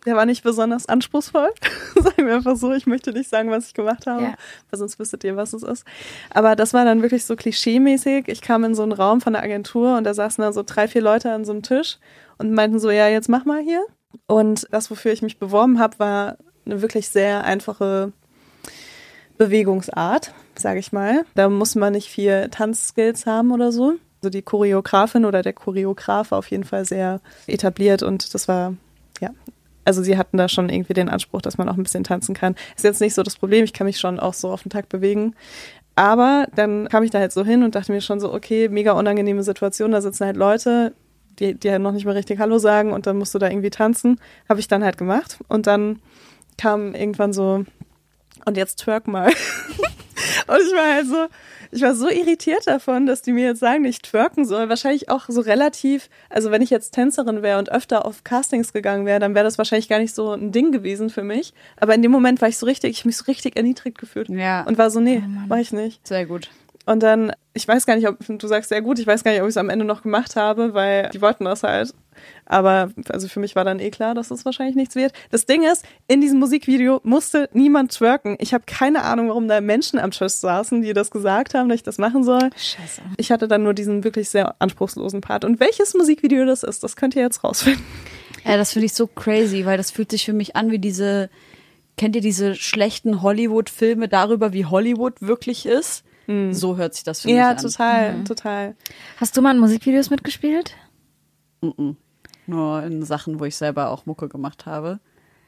Der 0.06 0.16
war 0.16 0.26
nicht 0.26 0.44
besonders 0.44 0.88
anspruchsvoll. 0.88 1.50
Sagen 1.96 2.26
wir 2.26 2.36
einfach 2.36 2.56
so, 2.56 2.72
ich 2.74 2.86
möchte 2.88 3.12
nicht 3.12 3.30
sagen, 3.30 3.50
was 3.52 3.68
ich 3.68 3.74
gemacht 3.74 4.08
habe, 4.08 4.24
Ja. 4.24 4.34
weil 4.70 4.80
sonst 4.80 4.98
wüsstet 5.00 5.24
ihr, 5.26 5.36
was 5.36 5.54
es 5.54 5.64
ist. 5.64 5.84
Aber 6.30 6.56
das 6.56 6.74
war 6.74 6.86
dann 6.86 7.02
wirklich 7.02 7.26
so 7.26 7.36
klischee-mäßig. 7.36 8.28
Ich 8.28 8.42
kam 8.42 8.64
in 8.64 8.76
so 8.76 8.84
einen 8.84 8.94
Raum 8.94 9.20
von 9.20 9.34
der 9.34 9.44
Agentur 9.44 9.98
und 9.98 10.06
da 10.06 10.14
saßen 10.14 10.42
da 10.42 10.54
so 10.54 10.64
drei, 10.66 10.88
vier 10.88 11.02
Leute 11.02 11.32
an 11.34 11.44
so 11.44 11.52
einem 11.52 11.64
Tisch 11.64 11.98
und 12.38 12.54
meinten 12.54 12.80
so, 12.80 12.90
ja, 12.92 13.08
jetzt 13.10 13.28
mach 13.30 13.44
mal 13.46 13.62
hier. 13.62 13.84
Und 14.26 14.68
das, 14.72 14.90
wofür 14.90 15.12
ich 15.12 15.22
mich 15.22 15.38
beworben 15.38 15.80
habe, 15.80 16.00
war 16.00 16.38
eine 16.66 16.82
wirklich 16.82 17.10
sehr 17.10 17.44
einfache 17.44 18.14
Bewegungsart, 19.38 20.34
sage 20.58 20.80
ich 20.80 20.92
mal. 20.92 21.26
Da 21.36 21.50
muss 21.50 21.76
man 21.76 21.94
nicht 21.94 22.10
viel 22.10 22.50
Tanzskills 22.50 23.26
haben 23.26 23.52
oder 23.52 23.72
so. 23.72 23.94
Also 24.22 24.30
die 24.30 24.42
Choreografin 24.42 25.26
oder 25.26 25.42
der 25.42 25.54
Choreograf 25.54 26.32
war 26.32 26.40
auf 26.40 26.52
jeden 26.52 26.66
Fall 26.66 26.84
sehr 26.86 27.22
etabliert 27.48 28.04
und 28.04 28.34
das 28.34 28.48
war, 28.50 28.74
ja, 29.22 29.30
also 29.90 30.04
sie 30.04 30.20
hatten 30.20 30.38
da 30.38 30.48
schon 30.48 30.70
irgendwie 30.70 30.94
den 30.94 31.10
Anspruch, 31.10 31.42
dass 31.42 31.58
man 31.58 31.68
auch 31.68 31.76
ein 31.76 31.82
bisschen 31.82 32.04
tanzen 32.04 32.36
kann. 32.36 32.54
Ist 32.76 32.84
jetzt 32.84 33.02
nicht 33.02 33.16
so 33.16 33.24
das 33.24 33.38
Problem, 33.38 33.64
ich 33.64 33.74
kann 33.74 33.88
mich 33.88 33.98
schon 33.98 34.20
auch 34.20 34.36
so 34.36 34.52
auf 34.52 34.62
den 34.62 34.70
Takt 34.70 34.90
bewegen. 34.90 35.34
Aber 35.96 36.46
dann 36.56 36.88
kam 36.90 37.02
ich 37.02 37.10
da 37.10 37.18
halt 37.18 37.32
so 37.32 37.44
hin 37.44 37.64
und 37.64 37.74
dachte 37.74 37.92
mir 37.92 38.00
schon 38.00 38.20
so, 38.20 38.32
okay, 38.32 38.70
mega 38.70 38.92
unangenehme 38.92 39.42
Situation, 39.42 39.92
da 39.92 40.00
sitzen 40.00 40.28
halt 40.28 40.38
Leute, 40.38 40.94
die, 41.40 41.56
die 41.56 41.72
halt 41.72 41.82
noch 41.82 41.92
nicht 41.92 42.06
mal 42.06 42.12
richtig 42.12 42.38
Hallo 42.38 42.60
sagen 42.60 42.94
und 42.94 43.08
dann 43.08 43.18
musst 43.18 43.34
du 43.34 43.40
da 43.40 43.50
irgendwie 43.50 43.72
tanzen. 43.72 44.22
Habe 44.48 44.60
ich 44.60 44.68
dann 44.68 44.84
halt 44.84 45.00
gemacht 45.00 45.40
und 45.48 45.66
dann 45.66 46.00
kam 46.60 46.94
irgendwann 46.94 47.34
so, 47.34 47.66
und 48.46 48.58
jetzt 48.58 48.76
twerk 48.78 49.08
mal. 49.08 49.26
und 50.48 50.58
ich 50.60 50.76
war 50.76 50.94
halt 50.94 51.08
so, 51.08 51.26
ich 51.72 51.82
war 51.82 51.96
so 51.96 52.10
irritiert 52.10 52.68
davon, 52.68 53.06
dass 53.06 53.22
die 53.22 53.32
mir 53.32 53.46
jetzt 53.46 53.60
sagen, 53.60 53.86
ich 53.86 54.02
twerken 54.02 54.46
soll. 54.46 54.70
Wahrscheinlich 54.70 55.10
auch 55.10 55.26
so 55.28 55.42
relativ, 55.42 56.10
also 56.30 56.52
wenn 56.52 56.62
ich 56.62 56.70
jetzt 56.70 56.92
Tänzerin 56.92 57.42
wäre 57.42 57.60
und 57.60 57.72
öfter 57.72 58.06
auf 58.06 58.24
Castings 58.24 58.74
gegangen 58.74 59.06
wäre, 59.06 59.20
dann 59.20 59.36
wäre 59.36 59.46
das 59.46 59.58
wahrscheinlich 59.58 59.90
gar 59.90 60.00
nicht 60.00 60.16
so 60.16 60.34
ein 60.34 60.52
Ding 60.52 60.72
gewesen 60.72 61.10
für 61.10 61.24
mich. 61.24 61.54
Aber 61.78 61.94
in 61.94 62.02
dem 62.02 62.12
Moment 62.12 62.42
war 62.42 62.50
ich 62.50 62.58
so 62.58 62.66
richtig, 62.66 62.92
ich 62.92 63.00
habe 63.00 63.10
mich 63.10 63.18
so 63.18 63.26
richtig 63.26 63.56
erniedrigt 63.56 63.98
gefühlt. 63.98 64.30
Ja. 64.30 64.64
Und 64.64 64.78
war 64.78 64.90
so, 64.90 65.00
nee, 65.00 65.22
Oh 65.24 65.46
mach 65.48 65.58
ich 65.58 65.72
nicht. 65.72 66.06
Sehr 66.08 66.26
gut. 66.26 66.50
Und 66.86 67.04
dann, 67.04 67.32
ich 67.54 67.68
weiß 67.68 67.86
gar 67.86 67.96
nicht, 67.96 68.08
ob 68.08 68.18
du 68.28 68.48
sagst 68.48 68.70
sehr 68.70 68.82
gut, 68.82 68.98
ich 69.00 69.06
weiß 69.06 69.24
gar 69.24 69.32
nicht, 69.32 69.42
ob 69.42 69.48
ich 69.48 69.54
es 69.54 69.58
am 69.58 69.70
Ende 69.70 69.86
noch 69.86 70.02
gemacht 70.02 70.36
habe, 70.36 70.74
weil 70.74 71.10
die 71.10 71.22
wollten 71.22 71.46
das 71.46 71.62
halt. 71.62 71.94
Aber 72.46 72.90
also 73.10 73.28
für 73.28 73.40
mich 73.40 73.56
war 73.56 73.64
dann 73.64 73.80
eh 73.80 73.92
klar, 73.92 74.16
dass 74.16 74.32
es 74.32 74.44
wahrscheinlich 74.44 74.76
nichts 74.76 74.96
wird. 74.96 75.14
Das 75.30 75.46
Ding 75.46 75.64
ist, 75.64 75.86
in 76.08 76.20
diesem 76.20 76.40
Musikvideo 76.40 77.00
musste 77.04 77.50
niemand 77.54 77.92
twerken. 77.92 78.38
Ich 78.40 78.54
habe 78.54 78.64
keine 78.66 79.04
Ahnung, 79.04 79.30
warum 79.30 79.48
da 79.48 79.62
Menschen 79.62 80.00
am 80.00 80.12
Tisch 80.12 80.34
saßen, 80.34 80.82
die 80.82 80.94
das 80.94 81.12
gesagt 81.12 81.54
haben, 81.54 81.70
dass 81.70 81.76
ich 81.76 81.84
das 81.84 81.98
machen 81.98 82.24
soll. 82.24 82.50
Scheiße. 82.58 83.02
Ich 83.18 83.32
hatte 83.32 83.48
dann 83.48 83.64
nur 83.64 83.74
diesen 83.74 84.04
wirklich 84.04 84.30
sehr 84.30 84.56
anspruchslosen 84.60 85.22
Part. 85.22 85.46
Und 85.46 85.60
welches 85.60 85.94
Musikvideo 85.94 86.46
das 86.46 86.64
ist, 86.64 86.84
das 86.84 86.96
könnt 86.96 87.16
ihr 87.16 87.22
jetzt 87.22 87.44
rausfinden. 87.44 87.84
Ja, 88.46 88.58
das 88.58 88.74
finde 88.74 88.88
ich 88.88 88.94
so 88.94 89.06
crazy, 89.06 89.66
weil 89.66 89.78
das 89.78 89.92
fühlt 89.92 90.12
sich 90.12 90.26
für 90.26 90.34
mich 90.34 90.56
an 90.56 90.72
wie 90.72 90.80
diese, 90.80 91.30
kennt 91.98 92.16
ihr 92.16 92.22
diese 92.22 92.56
schlechten 92.56 93.22
Hollywood-Filme 93.22 94.08
darüber, 94.08 94.54
wie 94.54 94.66
Hollywood 94.66 95.22
wirklich 95.22 95.66
ist? 95.66 96.04
So 96.52 96.78
hört 96.78 96.94
sich 96.94 97.04
das 97.04 97.22
für 97.22 97.28
mich 97.28 97.38
Ja, 97.38 97.52
an. 97.52 97.58
total, 97.58 98.24
total. 98.24 98.76
Hast 99.18 99.36
du 99.36 99.42
mal 99.42 99.52
in 99.56 99.60
Musikvideos 99.60 100.10
mitgespielt? 100.12 100.76
Nur 102.48 102.84
in 102.84 103.04
Sachen, 103.04 103.40
wo 103.40 103.46
ich 103.46 103.56
selber 103.56 103.90
auch 103.90 104.06
Mucke 104.06 104.30
gemacht 104.30 104.66
habe. 104.66 105.00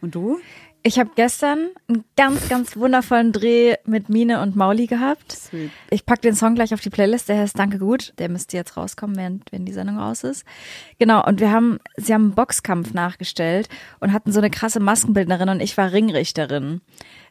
Und 0.01 0.15
du? 0.15 0.39
Ich 0.83 0.97
habe 0.97 1.11
gestern 1.15 1.69
einen 1.87 2.03
ganz, 2.17 2.49
ganz 2.49 2.75
wundervollen 2.75 3.31
Dreh 3.31 3.75
mit 3.85 4.09
Mine 4.09 4.41
und 4.41 4.55
Mauli 4.55 4.87
gehabt. 4.87 5.31
Sweet. 5.31 5.69
Ich 5.91 6.07
pack 6.07 6.23
den 6.23 6.33
Song 6.35 6.55
gleich 6.55 6.73
auf 6.73 6.81
die 6.81 6.89
Playlist, 6.89 7.29
der 7.29 7.37
heißt 7.37 7.57
Danke 7.59 7.77
gut. 7.77 8.13
Der 8.17 8.29
müsste 8.29 8.57
jetzt 8.57 8.75
rauskommen, 8.77 9.15
während, 9.15 9.51
wenn 9.51 9.63
die 9.65 9.73
Sendung 9.73 9.99
raus 9.99 10.23
ist. 10.23 10.43
Genau, 10.97 11.23
und 11.23 11.39
wir 11.39 11.51
haben, 11.51 11.77
sie 11.97 12.15
haben 12.15 12.23
einen 12.23 12.35
Boxkampf 12.35 12.95
nachgestellt 12.95 13.69
und 13.99 14.11
hatten 14.11 14.31
so 14.31 14.39
eine 14.39 14.49
krasse 14.49 14.79
Maskenbildnerin 14.79 15.49
und 15.49 15.59
ich 15.59 15.77
war 15.77 15.91
Ringrichterin. 15.91 16.81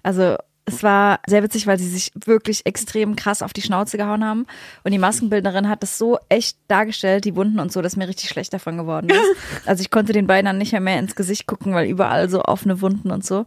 Also 0.04 0.36
es 0.72 0.83
war 0.83 1.20
sehr 1.26 1.42
witzig, 1.42 1.66
weil 1.66 1.78
sie 1.78 1.88
sich 1.88 2.12
wirklich 2.14 2.66
extrem 2.66 3.16
krass 3.16 3.42
auf 3.42 3.52
die 3.52 3.62
Schnauze 3.62 3.96
gehauen 3.96 4.24
haben. 4.24 4.46
Und 4.85 4.92
die 4.92 4.98
Maskenbildnerin 4.98 5.68
hat 5.68 5.83
das 5.83 5.98
so 5.98 6.18
echt 6.28 6.56
dargestellt, 6.68 7.24
die 7.24 7.37
Wunden 7.37 7.61
und 7.61 7.72
so, 7.72 7.83
dass 7.83 7.96
mir 7.96 8.09
richtig 8.09 8.28
schlecht 8.28 8.52
davon 8.52 8.76
geworden 8.76 9.11
ist. 9.11 9.20
Also 9.66 9.83
ich 9.83 9.90
konnte 9.90 10.12
den 10.12 10.26
beiden 10.26 10.46
dann 10.46 10.59
nicht 10.59 10.72
mehr, 10.72 10.80
mehr 10.80 10.98
ins 10.98 11.14
Gesicht 11.14 11.46
gucken, 11.46 11.74
weil 11.74 11.88
überall 11.88 12.28
so 12.28 12.42
offene 12.42 12.80
Wunden 12.80 13.11
und 13.11 13.24
so. 13.24 13.46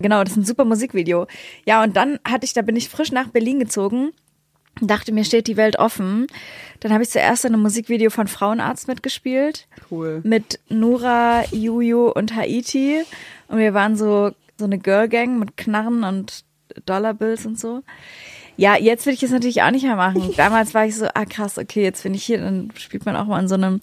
Genau, 0.00 0.22
das 0.22 0.32
ist 0.32 0.38
ein 0.38 0.44
super 0.44 0.64
Musikvideo. 0.64 1.26
Ja, 1.64 1.82
und 1.82 1.96
dann 1.96 2.18
hatte 2.26 2.44
ich, 2.44 2.52
da 2.52 2.62
bin 2.62 2.76
ich 2.76 2.88
frisch 2.88 3.12
nach 3.12 3.28
Berlin 3.28 3.58
gezogen 3.58 4.12
dachte, 4.80 5.12
mir 5.12 5.24
steht 5.24 5.46
die 5.46 5.56
Welt 5.56 5.78
offen. 5.78 6.26
Dann 6.80 6.92
habe 6.92 7.02
ich 7.02 7.10
zuerst 7.10 7.44
in 7.44 7.52
einem 7.52 7.62
Musikvideo 7.62 8.10
von 8.10 8.26
Frauenarzt 8.26 8.88
mitgespielt. 8.88 9.66
Cool. 9.90 10.20
Mit 10.24 10.58
Nura, 10.68 11.44
Juju 11.52 12.08
und 12.08 12.34
Haiti. 12.34 13.02
Und 13.48 13.58
wir 13.58 13.74
waren 13.74 13.96
so, 13.96 14.32
so 14.58 14.64
eine 14.64 14.78
Girl-Gang 14.78 15.38
mit 15.38 15.56
Knarren 15.56 16.04
und 16.04 16.44
Dollarbills 16.86 17.46
und 17.46 17.58
so. 17.58 17.82
Ja, 18.56 18.76
jetzt 18.76 19.06
will 19.06 19.14
ich 19.14 19.22
es 19.22 19.30
natürlich 19.30 19.62
auch 19.62 19.70
nicht 19.70 19.84
mehr 19.84 19.96
machen. 19.96 20.32
Damals 20.36 20.74
war 20.74 20.84
ich 20.86 20.96
so, 20.96 21.06
ah 21.14 21.24
krass, 21.24 21.58
okay, 21.58 21.82
jetzt 21.82 22.02
bin 22.02 22.14
ich 22.14 22.24
hier, 22.24 22.38
dann 22.38 22.70
spielt 22.76 23.06
man 23.06 23.16
auch 23.16 23.26
mal 23.26 23.40
in 23.40 23.48
so 23.48 23.54
einem 23.54 23.80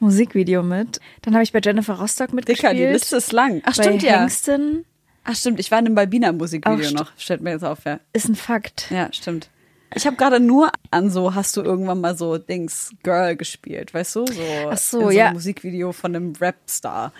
Musikvideo 0.00 0.62
mit. 0.62 1.00
Dann 1.22 1.34
habe 1.34 1.44
ich 1.44 1.52
bei 1.52 1.60
Jennifer 1.62 1.94
Rostock 1.94 2.32
mitgespielt. 2.32 2.72
Dicker, 2.72 2.86
die 2.86 2.92
Liste 2.92 3.16
ist 3.16 3.32
lang. 3.32 3.62
Ach, 3.64 3.76
bei 3.76 3.82
stimmt 3.82 4.02
ja. 4.02 4.20
Hengsten 4.20 4.84
Ach, 5.24 5.36
stimmt. 5.36 5.60
Ich 5.60 5.70
war 5.70 5.78
in 5.78 5.86
einem 5.86 5.94
Balbina-Musikvideo 5.94 6.78
Ach, 6.86 6.90
st- 6.90 6.96
noch. 6.96 7.12
Stellt 7.18 7.42
mir 7.42 7.50
jetzt 7.50 7.64
auf, 7.64 7.84
ja. 7.84 8.00
ist 8.12 8.28
ein 8.28 8.34
Fakt. 8.34 8.90
Ja, 8.90 9.12
stimmt. 9.12 9.50
Ich 9.94 10.06
habe 10.06 10.16
gerade 10.16 10.40
nur 10.40 10.70
an 10.90 11.10
so, 11.10 11.34
hast 11.34 11.56
du 11.56 11.62
irgendwann 11.62 12.00
mal 12.00 12.16
so 12.16 12.38
Dings 12.38 12.92
Girl 13.02 13.36
gespielt, 13.36 13.92
weißt 13.92 14.16
du? 14.16 14.26
So, 14.26 14.42
Ach 14.70 14.78
so, 14.78 15.00
so 15.02 15.10
ja. 15.10 15.26
einem 15.26 15.34
Musikvideo 15.34 15.92
von 15.92 16.14
einem 16.14 16.32
Rapstar. 16.40 17.12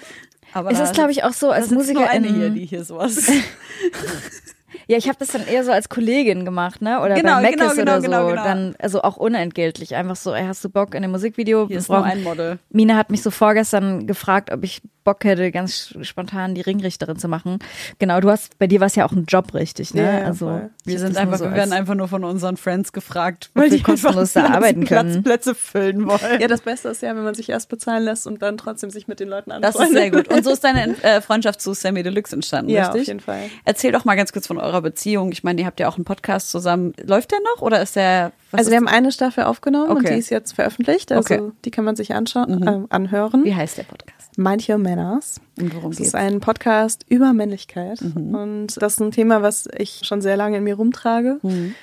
Aber 0.52 0.70
Es 0.70 0.80
ist, 0.80 0.94
glaube 0.94 1.12
ich, 1.12 1.24
auch 1.24 1.32
so, 1.32 1.50
als 1.50 1.68
sitzt 1.68 1.92
nur 1.92 2.08
eine 2.08 2.32
hier, 2.32 2.50
die 2.50 2.64
hier 2.66 2.84
sowas. 2.84 3.30
Ja, 4.90 4.96
ich 4.98 5.06
habe 5.06 5.16
das 5.20 5.28
dann 5.28 5.46
eher 5.46 5.62
so 5.64 5.70
als 5.70 5.88
Kollegin 5.88 6.44
gemacht, 6.44 6.82
ne? 6.82 7.00
Oder 7.00 7.14
Genau, 7.14 7.36
bei 7.36 7.42
Mackes 7.42 7.56
genau, 7.60 7.74
genau, 7.74 7.82
oder 7.92 8.00
so. 8.00 8.06
genau, 8.08 8.26
genau. 8.30 8.42
Dann, 8.44 8.74
also 8.80 9.02
auch 9.02 9.16
unentgeltlich. 9.16 9.94
Einfach 9.94 10.16
so, 10.16 10.34
ey, 10.34 10.44
hast 10.46 10.64
du 10.64 10.68
Bock 10.68 10.94
in 10.96 11.02
dem 11.02 11.12
Musikvideo? 11.12 11.68
Hier 11.68 11.78
ist 11.78 11.88
nur 11.88 11.98
brauchen- 11.98 12.10
ein 12.10 12.22
Model. 12.24 12.58
Mine 12.70 12.96
hat 12.96 13.08
mich 13.10 13.22
so 13.22 13.30
vorgestern 13.30 14.08
gefragt, 14.08 14.50
ob 14.52 14.64
ich 14.64 14.82
Bock 15.02 15.24
hätte, 15.24 15.50
ganz 15.50 15.94
spontan 16.02 16.54
die 16.54 16.60
Ringrichterin 16.60 17.16
zu 17.16 17.26
machen. 17.26 17.58
Genau, 17.98 18.20
du 18.20 18.30
hast, 18.30 18.58
bei 18.58 18.66
dir 18.66 18.80
war 18.80 18.86
es 18.88 18.96
ja 18.96 19.06
auch 19.06 19.12
ein 19.12 19.24
Job, 19.24 19.54
richtig, 19.54 19.94
ne? 19.94 20.02
Ja, 20.02 20.18
ja, 20.20 20.24
also 20.26 20.46
voll. 20.46 20.70
Wir 20.84 20.98
sind 20.98 21.16
einfach, 21.16 21.38
so 21.38 21.46
wir 21.46 21.52
werden 21.54 21.72
einfach 21.72 21.94
nur 21.94 22.06
von 22.06 22.22
unseren 22.22 22.58
Friends 22.58 22.92
gefragt, 22.92 23.50
Weil 23.54 23.66
ob 23.66 23.70
die 23.70 23.82
kostenlos 23.82 24.34
da 24.34 24.44
arbeiten 24.50 24.84
können. 24.84 25.22
Plätze 25.22 25.54
füllen 25.54 26.06
wollen. 26.06 26.38
Ja, 26.40 26.48
das 26.48 26.60
Beste 26.60 26.88
ist 26.90 27.00
ja, 27.00 27.16
wenn 27.16 27.24
man 27.24 27.34
sich 27.34 27.48
erst 27.48 27.70
bezahlen 27.70 28.04
lässt 28.04 28.26
und 28.26 28.42
dann 28.42 28.58
trotzdem 28.58 28.90
sich 28.90 29.08
mit 29.08 29.20
den 29.20 29.28
Leuten 29.30 29.50
Das 29.62 29.74
ist 29.74 29.80
anfreundet. 29.80 29.92
sehr 30.02 30.10
gut. 30.10 30.28
Und 30.32 30.44
so 30.44 30.50
ist 30.50 30.62
deine 30.64 31.02
äh, 31.02 31.22
Freundschaft 31.22 31.62
zu 31.62 31.72
Sammy 31.72 32.02
Deluxe 32.02 32.34
entstanden, 32.36 32.70
Ja, 32.70 32.82
richtig? 32.88 33.00
auf 33.02 33.06
jeden 33.06 33.20
Fall. 33.20 33.44
Erzähl 33.64 33.92
doch 33.92 34.04
mal 34.04 34.16
ganz 34.16 34.32
kurz 34.34 34.46
von 34.46 34.58
eurer 34.58 34.79
Beziehung. 34.82 35.32
Ich 35.32 35.44
meine, 35.44 35.60
ihr 35.60 35.66
habt 35.66 35.80
ja 35.80 35.88
auch 35.88 35.96
einen 35.96 36.04
Podcast 36.04 36.50
zusammen. 36.50 36.92
Läuft 37.04 37.32
der 37.32 37.38
noch 37.54 37.62
oder 37.62 37.80
ist 37.82 37.96
der? 37.96 38.32
was 38.50 38.58
Also 38.60 38.70
wir 38.70 38.78
haben 38.78 38.88
eine 38.88 39.12
Staffel 39.12 39.44
aufgenommen 39.44 39.90
und 39.90 39.98
Okay. 39.98 40.14
die 40.14 40.18
ist 40.18 40.30
jetzt 40.30 40.52
veröffentlicht. 40.52 41.12
Also 41.12 41.34
Okay. 41.34 41.50
die 41.64 41.70
kann 41.70 41.84
man 41.84 41.94
sich 41.96 42.14
anschauen, 42.14 42.62
äh, 42.66 42.80
anhören. 42.94 43.44
Wie 43.44 43.54
heißt 43.54 43.78
der 43.78 43.84
Podcast? 43.84 44.16
Mind 44.36 44.68
Your 44.68 44.78
Manners. 44.78 45.40
Und 45.58 45.74
worum 45.74 45.90
Das 45.90 45.98
geht's? 45.98 46.08
ist 46.10 46.14
ein 46.14 46.40
Podcast 46.40 47.04
über 47.08 47.32
Männlichkeit. 47.32 48.00
Und 48.00 48.68
das 48.80 48.94
ist 48.94 49.00
ein 49.00 49.10
Thema, 49.10 49.42
was 49.42 49.68
ich 49.76 50.02
schon 50.04 50.20
sehr 50.22 50.36
lange 50.36 50.56
in 50.58 50.64
mir 50.64 50.74
rumtrage 50.76 51.38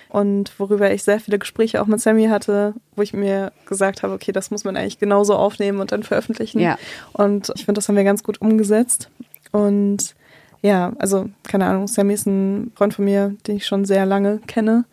und 0.10 0.52
worüber 0.60 0.92
ich 0.92 1.04
sehr 1.04 1.20
viele 1.20 1.40
Gespräche 1.40 1.82
auch 1.82 1.86
mit 1.88 2.00
Sammy 2.02 2.28
hatte, 2.28 2.74
wo 2.96 3.02
ich 3.02 3.14
mir 3.14 3.52
gesagt 3.66 4.02
habe, 4.04 4.14
okay, 4.14 4.32
das 4.32 4.50
muss 4.52 4.64
man 4.64 4.76
eigentlich 4.78 4.98
genauso 5.00 5.36
aufnehmen 5.36 5.80
und 5.80 5.92
dann 5.92 6.04
veröffentlichen. 6.04 6.60
Ja. 6.60 6.78
Und 7.14 7.52
ich 7.56 7.66
finde, 7.66 7.80
das 7.80 7.88
haben 7.90 7.96
wir 7.96 8.04
ganz 8.04 8.24
gut 8.24 8.42
umgesetzt. 8.42 9.10
Und 9.52 10.16
ja, 10.62 10.94
also 10.98 11.30
keine 11.44 11.66
Ahnung, 11.66 11.88
Sammy 11.88 12.14
ist 12.14 12.26
ein 12.26 12.72
Freund 12.76 12.94
von 12.94 13.06
mir, 13.06 13.36
den 13.46 13.58
ich 13.58 13.66
schon 13.66 13.86
sehr 13.86 14.06
lange 14.06 14.40
kenne. 14.48 14.86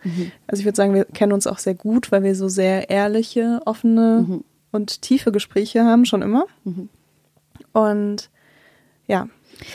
Also 0.47 0.59
ich 0.59 0.65
würde 0.65 0.75
sagen, 0.75 0.93
wir 0.93 1.05
kennen 1.05 1.33
uns 1.33 1.47
auch 1.47 1.57
sehr 1.57 1.75
gut, 1.75 2.11
weil 2.11 2.23
wir 2.23 2.35
so 2.35 2.47
sehr 2.47 2.89
ehrliche, 2.89 3.61
offene 3.65 4.41
und 4.71 5.01
tiefe 5.01 5.31
Gespräche 5.31 5.83
haben, 5.83 6.05
schon 6.05 6.21
immer. 6.21 6.45
Und 7.73 8.29
ja, 9.07 9.27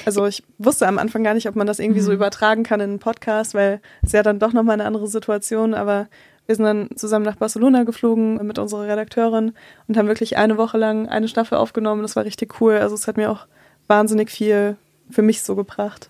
also 0.04 0.26
ich 0.26 0.42
wusste 0.58 0.86
am 0.86 0.98
Anfang 0.98 1.24
gar 1.24 1.34
nicht, 1.34 1.48
ob 1.48 1.56
man 1.56 1.66
das 1.66 1.78
irgendwie 1.78 2.00
so 2.00 2.12
übertragen 2.12 2.62
kann 2.62 2.80
in 2.80 2.90
einen 2.90 2.98
Podcast, 2.98 3.54
weil 3.54 3.80
es 4.02 4.12
ja 4.12 4.22
dann 4.22 4.38
doch 4.38 4.52
nochmal 4.52 4.74
eine 4.74 4.84
andere 4.84 5.08
Situation, 5.08 5.74
aber 5.74 6.08
wir 6.46 6.56
sind 6.56 6.64
dann 6.64 6.88
zusammen 6.96 7.24
nach 7.24 7.36
Barcelona 7.36 7.84
geflogen 7.84 8.44
mit 8.46 8.58
unserer 8.58 8.88
Redakteurin 8.88 9.52
und 9.86 9.96
haben 9.96 10.08
wirklich 10.08 10.36
eine 10.36 10.56
Woche 10.56 10.78
lang 10.78 11.08
eine 11.08 11.28
Staffel 11.28 11.56
aufgenommen. 11.56 12.02
Das 12.02 12.16
war 12.16 12.24
richtig 12.24 12.60
cool. 12.60 12.74
Also 12.74 12.94
es 12.94 13.06
hat 13.06 13.16
mir 13.16 13.30
auch 13.30 13.46
wahnsinnig 13.86 14.30
viel 14.30 14.76
für 15.10 15.22
mich 15.22 15.42
so 15.42 15.56
gebracht. 15.56 16.08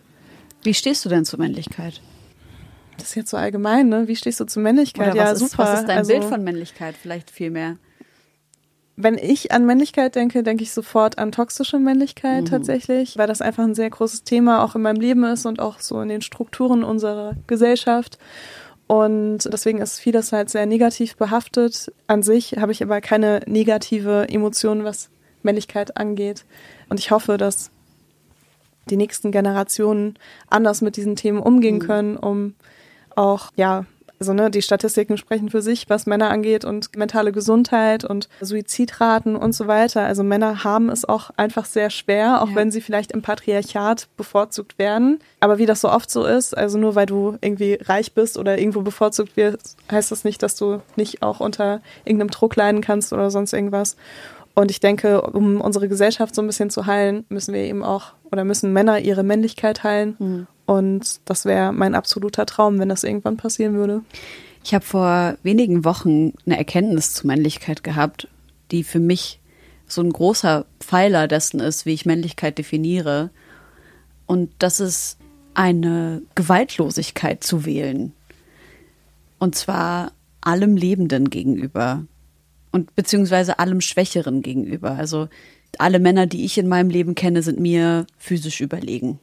Wie 0.62 0.74
stehst 0.74 1.04
du 1.04 1.08
denn 1.08 1.24
zur 1.24 1.38
Männlichkeit? 1.38 2.00
Das 2.98 3.08
ist 3.08 3.14
jetzt 3.14 3.30
so 3.30 3.36
allgemein, 3.36 3.88
ne? 3.88 4.08
Wie 4.08 4.16
stehst 4.16 4.40
du 4.40 4.44
zur 4.44 4.62
Männlichkeit? 4.62 5.12
Oder 5.12 5.24
ja, 5.24 5.30
ist, 5.32 5.38
super. 5.38 5.64
Was 5.64 5.80
ist 5.80 5.88
dein 5.88 5.98
also, 5.98 6.12
Bild 6.12 6.24
von 6.24 6.44
Männlichkeit? 6.44 6.94
Vielleicht 7.00 7.30
viel 7.30 7.50
mehr. 7.50 7.76
Wenn 8.96 9.16
ich 9.16 9.52
an 9.52 9.64
Männlichkeit 9.64 10.14
denke, 10.14 10.42
denke 10.42 10.62
ich 10.62 10.72
sofort 10.72 11.16
an 11.18 11.32
toxische 11.32 11.78
Männlichkeit 11.78 12.48
tatsächlich, 12.48 13.16
weil 13.16 13.26
das 13.26 13.40
einfach 13.40 13.64
ein 13.64 13.74
sehr 13.74 13.88
großes 13.88 14.24
Thema 14.24 14.62
auch 14.62 14.74
in 14.74 14.82
meinem 14.82 15.00
Leben 15.00 15.24
ist 15.24 15.46
und 15.46 15.58
auch 15.60 15.80
so 15.80 16.02
in 16.02 16.10
den 16.10 16.20
Strukturen 16.20 16.84
unserer 16.84 17.34
Gesellschaft. 17.46 18.18
Und 18.86 19.48
deswegen 19.50 19.80
ist 19.80 20.00
vieles 20.00 20.32
halt 20.32 20.50
sehr 20.50 20.66
negativ 20.66 21.16
behaftet. 21.16 21.90
An 22.08 22.22
sich 22.22 22.56
habe 22.58 22.72
ich 22.72 22.82
aber 22.82 23.00
keine 23.00 23.40
negative 23.46 24.28
Emotion, 24.28 24.84
was 24.84 25.08
Männlichkeit 25.42 25.96
angeht. 25.96 26.44
Und 26.90 27.00
ich 27.00 27.10
hoffe, 27.10 27.38
dass 27.38 27.70
die 28.88 28.96
nächsten 28.96 29.30
Generationen 29.32 30.18
anders 30.48 30.80
mit 30.80 30.96
diesen 30.96 31.16
Themen 31.16 31.40
umgehen 31.40 31.78
können, 31.80 32.16
um 32.16 32.54
auch 33.14 33.50
ja 33.56 33.84
also 34.20 34.34
ne, 34.34 34.50
die 34.50 34.60
Statistiken 34.60 35.16
sprechen 35.16 35.48
für 35.48 35.62
sich, 35.62 35.88
was 35.88 36.04
Männer 36.04 36.28
angeht 36.28 36.66
und 36.66 36.94
mentale 36.94 37.32
Gesundheit 37.32 38.04
und 38.04 38.28
Suizidraten 38.42 39.34
und 39.34 39.54
so 39.54 39.66
weiter. 39.66 40.02
Also 40.02 40.22
Männer 40.22 40.62
haben 40.62 40.90
es 40.90 41.06
auch 41.06 41.30
einfach 41.38 41.64
sehr 41.64 41.88
schwer, 41.88 42.42
auch 42.42 42.50
ja. 42.50 42.54
wenn 42.54 42.70
sie 42.70 42.82
vielleicht 42.82 43.12
im 43.12 43.22
Patriarchat 43.22 44.08
bevorzugt 44.18 44.78
werden. 44.78 45.20
Aber 45.40 45.56
wie 45.56 45.64
das 45.64 45.80
so 45.80 45.90
oft 45.90 46.10
so 46.10 46.26
ist, 46.26 46.54
also 46.56 46.76
nur 46.76 46.94
weil 46.96 47.06
du 47.06 47.38
irgendwie 47.40 47.78
reich 47.80 48.12
bist 48.12 48.36
oder 48.36 48.58
irgendwo 48.58 48.82
bevorzugt 48.82 49.38
wirst, 49.38 49.78
heißt 49.90 50.10
das 50.10 50.22
nicht, 50.22 50.42
dass 50.42 50.54
du 50.54 50.82
nicht 50.96 51.22
auch 51.22 51.40
unter 51.40 51.80
irgendeinem 52.04 52.30
Druck 52.30 52.56
leiden 52.56 52.82
kannst 52.82 53.14
oder 53.14 53.30
sonst 53.30 53.54
irgendwas. 53.54 53.96
Und 54.54 54.70
ich 54.70 54.80
denke, 54.80 55.22
um 55.22 55.60
unsere 55.60 55.88
Gesellschaft 55.88 56.34
so 56.34 56.42
ein 56.42 56.46
bisschen 56.46 56.70
zu 56.70 56.86
heilen, 56.86 57.24
müssen 57.28 57.54
wir 57.54 57.62
eben 57.62 57.82
auch 57.82 58.12
oder 58.30 58.44
müssen 58.44 58.72
Männer 58.72 58.98
ihre 59.00 59.22
Männlichkeit 59.22 59.82
heilen. 59.82 60.16
Mhm. 60.18 60.46
Und 60.66 61.20
das 61.24 61.44
wäre 61.44 61.72
mein 61.72 61.94
absoluter 61.94 62.46
Traum, 62.46 62.78
wenn 62.78 62.88
das 62.88 63.04
irgendwann 63.04 63.36
passieren 63.36 63.74
würde. 63.74 64.02
Ich 64.62 64.74
habe 64.74 64.84
vor 64.84 65.36
wenigen 65.42 65.84
Wochen 65.84 66.34
eine 66.46 66.58
Erkenntnis 66.58 67.14
zu 67.14 67.26
Männlichkeit 67.26 67.82
gehabt, 67.82 68.28
die 68.70 68.84
für 68.84 69.00
mich 69.00 69.40
so 69.86 70.02
ein 70.02 70.12
großer 70.12 70.66
Pfeiler 70.78 71.26
dessen 71.26 71.60
ist, 71.60 71.86
wie 71.86 71.94
ich 71.94 72.06
Männlichkeit 72.06 72.58
definiere. 72.58 73.30
Und 74.26 74.52
das 74.58 74.78
ist 74.78 75.18
eine 75.54 76.22
Gewaltlosigkeit 76.34 77.42
zu 77.42 77.64
wählen. 77.64 78.12
Und 79.38 79.56
zwar 79.56 80.12
allem 80.40 80.76
Lebenden 80.76 81.30
gegenüber 81.30 82.04
und 82.72 82.94
beziehungsweise 82.94 83.58
allem 83.58 83.80
Schwächeren 83.80 84.42
gegenüber. 84.42 84.92
Also 84.92 85.28
alle 85.78 85.98
Männer, 85.98 86.26
die 86.26 86.44
ich 86.44 86.58
in 86.58 86.68
meinem 86.68 86.90
Leben 86.90 87.14
kenne, 87.14 87.42
sind 87.42 87.60
mir 87.60 88.06
physisch 88.18 88.60
überlegen 88.60 89.18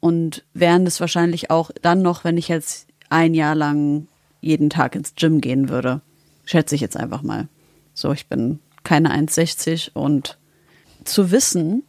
und 0.00 0.44
wären 0.54 0.86
es 0.86 1.00
wahrscheinlich 1.00 1.50
auch 1.50 1.70
dann 1.82 2.02
noch, 2.02 2.24
wenn 2.24 2.36
ich 2.36 2.48
jetzt 2.48 2.88
ein 3.10 3.34
Jahr 3.34 3.54
lang 3.54 4.06
jeden 4.40 4.70
Tag 4.70 4.94
ins 4.94 5.14
Gym 5.14 5.40
gehen 5.40 5.68
würde. 5.68 6.00
Schätze 6.44 6.74
ich 6.74 6.80
jetzt 6.80 6.96
einfach 6.96 7.22
mal. 7.22 7.48
So, 7.94 8.12
ich 8.12 8.26
bin 8.26 8.60
keine 8.84 9.12
1,60 9.12 9.92
und 9.94 10.38
zu 11.04 11.30
wissen, 11.30 11.82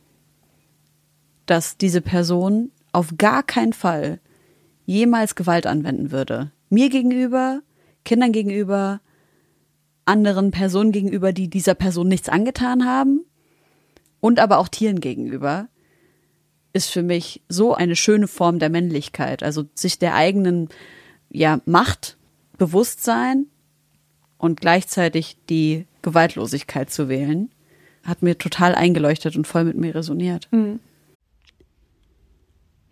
dass 1.45 1.77
diese 1.77 2.01
Person 2.01 2.71
auf 2.91 3.17
gar 3.17 3.43
keinen 3.43 3.73
Fall 3.73 4.19
jemals 4.85 5.35
Gewalt 5.35 5.67
anwenden 5.67 6.11
würde. 6.11 6.51
Mir 6.69 6.89
gegenüber, 6.89 7.61
Kindern 8.05 8.31
gegenüber, 8.31 9.01
anderen 10.09 10.51
Personen 10.51 10.91
gegenüber, 10.91 11.31
die 11.31 11.49
dieser 11.49 11.75
Person 11.75 12.07
nichts 12.07 12.27
angetan 12.27 12.85
haben 12.85 13.25
und 14.19 14.39
aber 14.39 14.57
auch 14.57 14.67
Tieren 14.67 14.99
gegenüber 14.99 15.69
ist 16.73 16.89
für 16.89 17.01
mich 17.01 17.41
so 17.49 17.73
eine 17.73 17.95
schöne 17.95 18.27
Form 18.27 18.59
der 18.59 18.69
Männlichkeit. 18.69 19.43
Also 19.43 19.65
sich 19.73 19.97
der 19.97 20.15
eigenen 20.15 20.69
ja, 21.29 21.61
Macht 21.65 22.17
bewusst 22.57 23.03
sein 23.03 23.47
und 24.37 24.61
gleichzeitig 24.61 25.37
die 25.49 25.85
Gewaltlosigkeit 26.01 26.91
zu 26.91 27.09
wählen, 27.09 27.51
hat 28.03 28.21
mir 28.21 28.37
total 28.37 28.75
eingeleuchtet 28.75 29.35
und 29.35 29.47
voll 29.47 29.63
mit 29.63 29.77
mir 29.77 29.95
resoniert. 29.95 30.47
Mhm. 30.51 30.79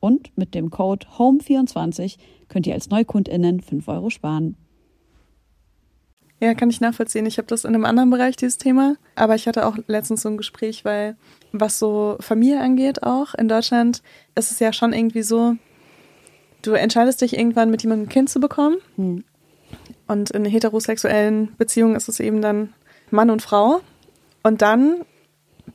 Und 0.00 0.36
mit 0.36 0.54
dem 0.54 0.70
Code 0.70 1.06
HOME24 1.16 2.18
könnt 2.48 2.66
ihr 2.66 2.74
als 2.74 2.90
NeukundInnen 2.90 3.60
5 3.60 3.88
Euro 3.88 4.10
sparen. 4.10 4.56
Ja, 6.38 6.52
kann 6.54 6.68
ich 6.68 6.82
nachvollziehen. 6.82 7.24
Ich 7.24 7.38
habe 7.38 7.48
das 7.48 7.64
in 7.64 7.74
einem 7.74 7.86
anderen 7.86 8.10
Bereich, 8.10 8.36
dieses 8.36 8.58
Thema. 8.58 8.96
Aber 9.14 9.34
ich 9.34 9.48
hatte 9.48 9.66
auch 9.66 9.78
letztens 9.86 10.22
so 10.22 10.28
ein 10.28 10.36
Gespräch, 10.36 10.84
weil 10.84 11.16
was 11.52 11.78
so 11.78 12.16
Familie 12.20 12.60
angeht 12.60 13.02
auch 13.02 13.34
in 13.34 13.48
Deutschland, 13.48 14.02
ist 14.34 14.50
es 14.50 14.58
ja 14.58 14.72
schon 14.72 14.92
irgendwie 14.92 15.22
so, 15.22 15.56
du 16.60 16.72
entscheidest 16.72 17.22
dich 17.22 17.38
irgendwann 17.38 17.70
mit 17.70 17.82
jemandem 17.82 18.06
ein 18.06 18.10
Kind 18.10 18.28
zu 18.28 18.38
bekommen. 18.38 18.76
Hm. 18.96 19.24
Und 20.06 20.30
in 20.30 20.44
heterosexuellen 20.44 21.54
Beziehungen 21.56 21.96
ist 21.96 22.08
es 22.08 22.20
eben 22.20 22.42
dann 22.42 22.74
Mann 23.10 23.30
und 23.30 23.40
Frau. 23.40 23.80
Und 24.42 24.60
dann 24.60 25.04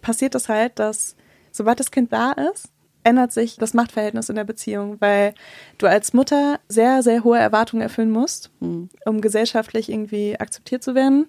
passiert 0.02 0.36
das 0.36 0.48
halt, 0.48 0.78
dass 0.78 1.16
sobald 1.52 1.80
das 1.80 1.92
Kind 1.92 2.14
da 2.14 2.32
ist, 2.32 2.70
ändert 3.04 3.32
sich 3.32 3.58
das 3.58 3.74
Machtverhältnis 3.74 4.30
in 4.30 4.36
der 4.36 4.44
Beziehung, 4.44 4.98
weil 5.00 5.34
du 5.78 5.88
als 5.88 6.14
Mutter 6.14 6.60
sehr, 6.68 7.04
sehr 7.04 7.24
hohe 7.24 7.40
Erwartungen 7.40 7.82
erfüllen 7.82 8.12
musst, 8.12 8.52
mhm. 8.60 8.90
um 9.06 9.22
gesellschaftlich 9.22 9.90
irgendwie 9.90 10.40
akzeptiert 10.40 10.84
zu 10.84 10.96
werden. 10.96 11.28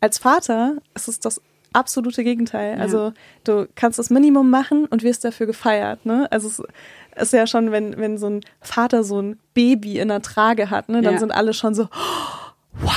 Als 0.00 0.18
Vater 0.18 0.76
ist 0.94 1.08
es 1.08 1.20
das 1.20 1.40
absolute 1.72 2.24
Gegenteil. 2.24 2.76
Ja. 2.76 2.82
Also 2.82 3.12
du 3.44 3.68
kannst 3.74 3.98
das 3.98 4.10
Minimum 4.10 4.50
machen 4.50 4.86
und 4.86 5.02
wirst 5.02 5.24
dafür 5.24 5.46
gefeiert. 5.46 6.04
Ne? 6.04 6.26
Also 6.30 6.48
es 6.48 6.62
ist 7.22 7.32
ja 7.32 7.46
schon, 7.46 7.70
wenn, 7.70 7.96
wenn 7.98 8.18
so 8.18 8.28
ein 8.28 8.40
Vater 8.60 9.04
so 9.04 9.20
ein 9.20 9.38
Baby 9.54 9.98
in 9.98 10.08
der 10.08 10.22
Trage 10.22 10.70
hat, 10.70 10.88
ne, 10.88 11.02
dann 11.02 11.14
ja. 11.14 11.20
sind 11.20 11.32
alle 11.32 11.54
schon 11.54 11.74
so, 11.74 11.84
oh, 11.84 12.50
wow, 12.80 12.92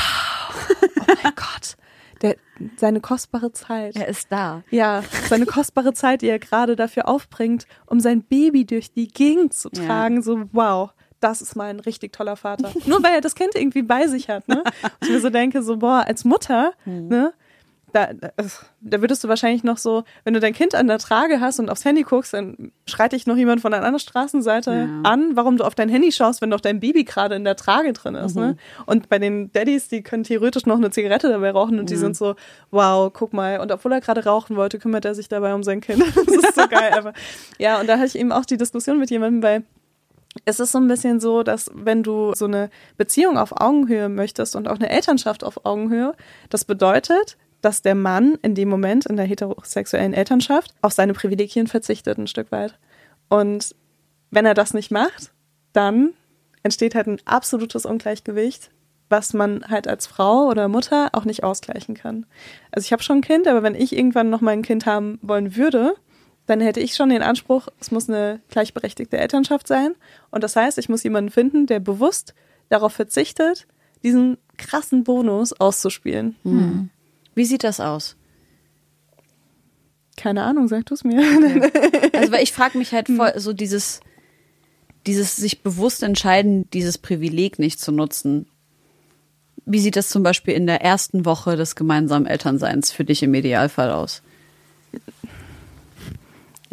oh 0.81 1.13
mein 1.23 1.33
Gott 1.35 1.75
der, 2.23 2.37
seine 2.77 3.01
kostbare 3.01 3.51
Zeit. 3.51 3.95
Er 3.95 4.07
ist 4.07 4.31
da. 4.31 4.63
Ja, 4.71 5.03
seine 5.29 5.45
kostbare 5.45 5.93
Zeit, 5.93 6.21
die 6.21 6.29
er 6.29 6.39
gerade 6.39 6.75
dafür 6.75 7.07
aufbringt, 7.07 7.67
um 7.85 7.99
sein 7.99 8.23
Baby 8.23 8.65
durch 8.65 8.91
die 8.91 9.07
Gegend 9.07 9.53
zu 9.53 9.69
tragen. 9.69 10.15
Ja. 10.15 10.21
So, 10.23 10.43
wow 10.51 10.91
das 11.23 11.41
ist 11.41 11.55
mal 11.55 11.69
ein 11.69 11.79
richtig 11.79 12.11
toller 12.11 12.35
Vater. 12.35 12.71
Nur 12.85 13.01
weil 13.01 13.15
er 13.15 13.21
das 13.21 13.35
Kind 13.35 13.55
irgendwie 13.55 13.81
bei 13.81 14.07
sich 14.07 14.29
hat, 14.29 14.47
ne? 14.47 14.63
Und 14.83 14.91
ich 15.03 15.09
mir 15.09 15.21
so 15.21 15.29
denke, 15.29 15.63
so, 15.63 15.77
boah, 15.77 16.03
als 16.05 16.25
Mutter, 16.25 16.73
hm. 16.83 17.07
ne? 17.07 17.33
Da, 17.93 18.09
da 18.81 19.01
würdest 19.01 19.23
du 19.23 19.27
wahrscheinlich 19.27 19.63
noch 19.63 19.77
so, 19.77 20.03
wenn 20.23 20.33
du 20.33 20.39
dein 20.39 20.53
Kind 20.53 20.73
an 20.73 20.87
der 20.87 20.97
Trage 20.97 21.39
hast 21.39 21.59
und 21.59 21.69
aufs 21.69 21.85
Handy 21.85 22.01
guckst, 22.01 22.33
dann 22.33 22.71
schreit 22.87 23.13
dich 23.13 23.27
noch 23.27 23.37
jemand 23.37 23.61
von 23.61 23.71
der 23.71 23.81
anderen 23.81 23.99
Straßenseite 23.99 24.71
ja. 24.71 25.09
an, 25.09 25.35
warum 25.35 25.57
du 25.57 25.63
auf 25.63 25.75
dein 25.75 25.89
Handy 25.89 26.11
schaust, 26.11 26.41
wenn 26.41 26.49
doch 26.49 26.59
dein 26.59 26.79
Baby 26.79 27.03
gerade 27.03 27.35
in 27.35 27.43
der 27.43 27.55
Trage 27.55 27.93
drin 27.93 28.15
ist. 28.15 28.35
Ne? 28.35 28.41
Mhm. 28.41 28.47
Ne? 28.47 28.57
Und 28.87 29.09
bei 29.09 29.19
den 29.19 29.51
Daddys, 29.51 29.89
die 29.89 30.01
können 30.01 30.23
theoretisch 30.23 30.65
noch 30.65 30.77
eine 30.77 30.89
Zigarette 30.89 31.29
dabei 31.29 31.51
rauchen 31.51 31.79
und 31.79 31.89
ja. 31.89 31.95
die 31.95 31.99
sind 31.99 32.17
so, 32.17 32.35
wow, 32.71 33.11
guck 33.13 33.31
mal. 33.31 33.59
Und 33.59 33.71
obwohl 33.71 33.91
er 33.91 34.01
gerade 34.01 34.25
rauchen 34.25 34.55
wollte, 34.55 34.79
kümmert 34.79 35.05
er 35.05 35.13
sich 35.13 35.29
dabei 35.29 35.53
um 35.53 35.61
sein 35.61 35.79
Kind. 35.79 36.03
das 36.15 36.35
ist 36.35 36.55
so 36.55 36.67
geil. 36.67 36.93
Aber, 36.97 37.13
ja, 37.59 37.79
und 37.79 37.87
da 37.87 37.97
hatte 37.97 38.07
ich 38.07 38.17
eben 38.17 38.31
auch 38.31 38.45
die 38.45 38.57
Diskussion 38.57 38.97
mit 38.97 39.11
jemandem, 39.11 39.43
weil 39.43 39.63
es 40.45 40.59
ist 40.59 40.71
so 40.71 40.79
ein 40.79 40.87
bisschen 40.87 41.19
so, 41.19 41.43
dass 41.43 41.69
wenn 41.73 42.03
du 42.03 42.33
so 42.33 42.45
eine 42.45 42.69
Beziehung 42.97 43.37
auf 43.37 43.61
Augenhöhe 43.61 44.09
möchtest 44.09 44.55
und 44.55 44.67
auch 44.67 44.75
eine 44.75 44.89
Elternschaft 44.89 45.43
auf 45.43 45.65
Augenhöhe, 45.65 46.15
das 46.49 46.65
bedeutet, 46.65 47.37
dass 47.63 47.81
der 47.81 47.95
Mann 47.95 48.37
in 48.41 48.55
dem 48.55 48.67
Moment 48.67 49.05
in 49.05 49.15
der 49.15 49.25
heterosexuellen 49.25 50.13
Elternschaft 50.13 50.73
auf 50.81 50.91
seine 50.91 51.13
Privilegien 51.13 51.67
verzichtet 51.67 52.17
ein 52.17 52.27
Stück 52.27 52.51
weit. 52.51 52.77
Und 53.29 53.73
wenn 54.31 54.45
er 54.45 54.53
das 54.53 54.73
nicht 54.73 54.91
macht, 54.91 55.31
dann 55.71 56.13
entsteht 56.61 56.93
halt 56.93 57.07
ein 57.07 57.21
absolutes 57.23 57.85
Ungleichgewicht, 57.85 58.69
was 59.07 59.33
man 59.33 59.63
halt 59.69 59.87
als 59.87 60.07
Frau 60.07 60.49
oder 60.49 60.67
Mutter 60.67 61.09
auch 61.13 61.23
nicht 61.23 61.43
ausgleichen 61.45 61.95
kann. 61.95 62.25
Also 62.71 62.85
ich 62.85 62.91
habe 62.91 63.01
schon 63.01 63.19
ein 63.19 63.21
Kind, 63.21 63.47
aber 63.47 63.63
wenn 63.63 63.75
ich 63.75 63.95
irgendwann 63.95 64.29
noch 64.29 64.41
mal 64.41 64.51
ein 64.51 64.61
Kind 64.61 64.85
haben 64.85 65.17
wollen 65.21 65.55
würde, 65.55 65.95
dann 66.45 66.59
hätte 66.59 66.81
ich 66.81 66.95
schon 66.95 67.09
den 67.09 67.23
Anspruch, 67.23 67.69
es 67.79 67.91
muss 67.91 68.09
eine 68.09 68.41
gleichberechtigte 68.49 69.17
Elternschaft 69.17 69.69
sein. 69.69 69.95
Und 70.31 70.43
das 70.43 70.57
heißt, 70.57 70.77
ich 70.79 70.89
muss 70.89 71.03
jemanden 71.03 71.31
finden, 71.31 71.65
der 71.65 71.79
bewusst 71.79 72.33
darauf 72.67 72.91
verzichtet, 72.91 73.67
diesen 74.03 74.37
krassen 74.57 75.05
Bonus 75.05 75.53
auszuspielen. 75.53 76.35
Hm. 76.43 76.89
Wie 77.35 77.45
sieht 77.45 77.63
das 77.63 77.79
aus? 77.79 78.15
Keine 80.15 80.43
Ahnung, 80.43 80.67
sag 80.67 80.85
du 80.85 80.93
es 80.93 81.03
mir. 81.03 81.19
Okay. 81.19 82.09
Also, 82.13 82.31
weil 82.31 82.43
ich 82.43 82.53
frage 82.53 82.77
mich 82.77 82.91
halt 82.93 83.07
voll, 83.07 83.33
so 83.37 83.53
dieses, 83.53 83.99
dieses 85.07 85.35
sich 85.35 85.63
bewusst 85.63 86.03
entscheiden, 86.03 86.69
dieses 86.71 86.97
Privileg 86.97 87.59
nicht 87.59 87.79
zu 87.79 87.91
nutzen. 87.91 88.47
Wie 89.65 89.79
sieht 89.79 89.95
das 89.95 90.09
zum 90.09 90.23
Beispiel 90.23 90.53
in 90.53 90.67
der 90.67 90.81
ersten 90.81 91.25
Woche 91.25 91.55
des 91.55 91.75
gemeinsamen 91.75 92.25
Elternseins 92.25 92.91
für 92.91 93.05
dich 93.05 93.23
im 93.23 93.33
Idealfall 93.33 93.91
aus? 93.91 94.21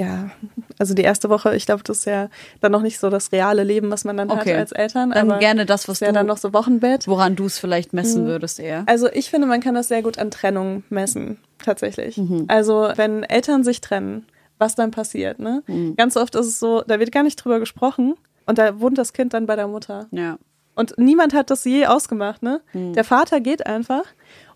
Ja, 0.01 0.31
also 0.79 0.95
die 0.95 1.03
erste 1.03 1.29
Woche, 1.29 1.55
ich 1.55 1.67
glaube, 1.67 1.83
das 1.85 1.99
ist 1.99 2.05
ja 2.07 2.29
dann 2.61 2.73
noch 2.73 2.83
nicht 2.83 2.99
so 2.99 3.11
das 3.11 3.33
reale 3.33 3.65
Leben, 3.65 3.91
was 3.91 4.05
man 4.05 4.17
dann 4.17 4.31
Okay. 4.31 4.53
hat 4.55 4.61
als 4.61 4.73
Eltern. 4.73 5.11
Dann 5.11 5.31
aber 5.31 5.39
gerne 5.41 5.67
das, 5.67 5.89
was 5.89 5.97
ist 5.97 6.01
ja 6.01 6.09
du- 6.09 6.15
dann 6.15 6.27
noch 6.27 6.39
so 6.39 6.53
Wochenbett. 6.53 7.07
Woran 7.07 7.37
du 7.37 7.45
es 7.47 7.59
vielleicht 7.59 7.93
messen 7.93 8.27
würdest 8.27 8.61
eher? 8.61 8.85
Also 8.87 9.09
ich 9.13 9.29
finde, 9.31 9.47
man 9.47 9.61
kann 9.61 9.75
das 9.75 9.89
sehr 9.89 10.03
gut 10.03 10.19
an 10.19 10.31
Trennung 10.31 10.85
messen, 10.89 11.39
tatsächlich. 11.63 12.17
Mhm. 12.17 12.47
Also 12.49 12.91
wenn 12.97 13.25
Eltern 13.25 13.63
sich 13.65 13.81
trennen, 13.81 14.27
was 14.59 14.75
dann 14.75 14.91
passiert, 14.91 15.39
ne? 15.39 15.63
Mhm. 15.67 15.97
Ganz 15.97 16.17
oft 16.17 16.35
ist 16.35 16.47
es 16.47 16.59
so, 16.61 16.83
da 16.87 16.99
wird 16.99 17.13
gar 17.13 17.23
nicht 17.23 17.37
drüber 17.37 17.59
gesprochen 17.61 18.15
und 18.47 18.59
da 18.59 18.81
wohnt 18.81 18.97
das 18.99 19.13
Kind 19.13 19.35
dann 19.35 19.47
bei 19.47 19.57
der 19.57 19.69
Mutter. 19.69 20.07
Ja. 20.13 20.39
Und 20.75 20.97
niemand 20.99 21.35
hat 21.35 21.51
das 21.51 21.65
je 21.65 21.87
ausgemacht, 21.87 22.43
ne? 22.43 22.61
Mhm. 22.73 22.95
Der 22.95 23.05
Vater 23.05 23.41
geht 23.41 23.67
einfach. 23.67 24.05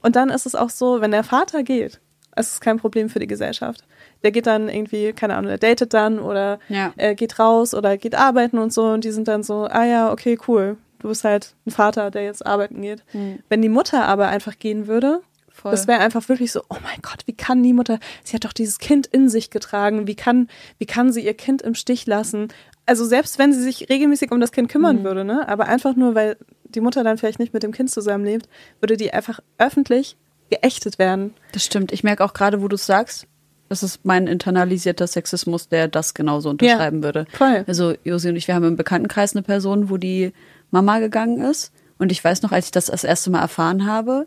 Und 0.00 0.16
dann 0.16 0.30
ist 0.30 0.46
es 0.46 0.54
auch 0.54 0.70
so, 0.70 1.00
wenn 1.02 1.10
der 1.10 1.24
Vater 1.24 1.62
geht, 1.62 2.00
es 2.36 2.52
ist 2.54 2.60
kein 2.60 2.78
Problem 2.78 3.08
für 3.10 3.18
die 3.18 3.26
Gesellschaft. 3.26 3.84
Der 4.24 4.32
geht 4.32 4.46
dann 4.46 4.68
irgendwie, 4.68 5.12
keine 5.12 5.36
Ahnung, 5.36 5.48
der 5.50 5.58
datet 5.58 5.94
dann 5.94 6.18
oder 6.18 6.58
Ja. 6.68 6.92
äh, 6.96 7.14
geht 7.14 7.38
raus 7.38 7.74
oder 7.74 7.96
geht 7.96 8.14
arbeiten 8.16 8.58
und 8.58 8.72
so. 8.72 8.86
Und 8.86 9.04
die 9.04 9.12
sind 9.12 9.28
dann 9.28 9.42
so, 9.44 9.66
ah 9.66 9.84
ja, 9.84 10.10
okay, 10.10 10.38
cool. 10.48 10.76
Du 10.98 11.08
bist 11.08 11.22
halt 11.22 11.54
ein 11.66 11.70
Vater, 11.70 12.10
der 12.10 12.24
jetzt 12.24 12.44
arbeiten 12.44 12.80
geht. 12.80 13.04
Wenn 13.50 13.60
die 13.62 13.68
Mutter 13.68 14.06
aber 14.06 14.28
einfach 14.28 14.58
gehen 14.58 14.86
würde, 14.86 15.20
Voll. 15.50 15.70
das 15.70 15.86
wäre 15.86 16.00
einfach 16.00 16.28
wirklich 16.30 16.50
so, 16.50 16.62
oh 16.70 16.76
mein 16.82 17.00
Gott, 17.02 17.20
wie 17.26 17.34
kann 17.34 17.62
die 17.62 17.74
Mutter, 17.74 17.98
sie 18.24 18.34
hat 18.34 18.44
doch 18.46 18.54
dieses 18.54 18.78
Kind 18.78 19.06
in 19.06 19.28
sich 19.28 19.50
getragen, 19.50 20.06
wie 20.06 20.14
kann, 20.16 20.48
wie 20.78 20.86
kann 20.86 21.12
sie 21.12 21.20
ihr 21.24 21.34
Kind 21.34 21.60
im 21.62 21.74
Stich 21.74 22.06
lassen? 22.06 22.48
Also 22.86 23.04
selbst 23.04 23.38
wenn 23.38 23.52
sie 23.52 23.62
sich 23.62 23.88
regelmäßig 23.90 24.32
um 24.32 24.40
das 24.40 24.50
Kind 24.50 24.68
kümmern 24.70 25.04
würde, 25.04 25.24
ne, 25.24 25.46
aber 25.48 25.66
einfach 25.66 25.94
nur, 25.94 26.14
weil 26.14 26.36
die 26.64 26.80
Mutter 26.80 27.04
dann 27.04 27.18
vielleicht 27.18 27.38
nicht 27.38 27.54
mit 27.54 27.62
dem 27.62 27.72
Kind 27.72 27.90
zusammenlebt, 27.90 28.48
würde 28.80 28.96
die 28.96 29.12
einfach 29.12 29.40
öffentlich 29.58 30.16
geächtet 30.50 30.98
werden. 30.98 31.34
Das 31.52 31.64
stimmt. 31.64 31.92
Ich 31.92 32.02
merke 32.02 32.24
auch 32.24 32.32
gerade, 32.34 32.60
wo 32.62 32.68
du 32.68 32.74
es 32.76 32.84
sagst. 32.86 33.26
Das 33.74 33.82
ist 33.82 34.04
mein 34.04 34.28
internalisierter 34.28 35.06
Sexismus, 35.08 35.68
der 35.68 35.88
das 35.88 36.14
genauso 36.14 36.50
unterschreiben 36.50 37.02
würde. 37.02 37.26
voll. 37.32 37.64
Also 37.66 37.94
Josi 38.04 38.28
und 38.28 38.36
ich, 38.36 38.46
wir 38.46 38.54
haben 38.54 38.64
im 38.64 38.76
Bekanntenkreis 38.76 39.34
eine 39.34 39.42
Person, 39.42 39.90
wo 39.90 39.96
die 39.96 40.32
Mama 40.70 41.00
gegangen 41.00 41.40
ist. 41.42 41.72
Und 41.98 42.12
ich 42.12 42.22
weiß 42.22 42.42
noch, 42.42 42.52
als 42.52 42.66
ich 42.66 42.70
das 42.70 42.86
das 42.86 43.02
erste 43.02 43.30
Mal 43.30 43.40
erfahren 43.40 43.84
habe, 43.86 44.26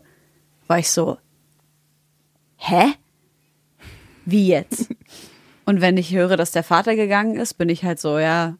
war 0.66 0.78
ich 0.78 0.90
so, 0.90 1.16
hä? 2.56 2.92
Wie 4.24 4.48
jetzt? 4.48 4.88
und 5.64 5.80
wenn 5.80 5.96
ich 5.96 6.12
höre, 6.14 6.36
dass 6.36 6.50
der 6.50 6.62
Vater 6.62 6.94
gegangen 6.96 7.36
ist, 7.38 7.54
bin 7.54 7.68
ich 7.70 7.84
halt 7.84 7.98
so, 8.00 8.18
ja, 8.18 8.56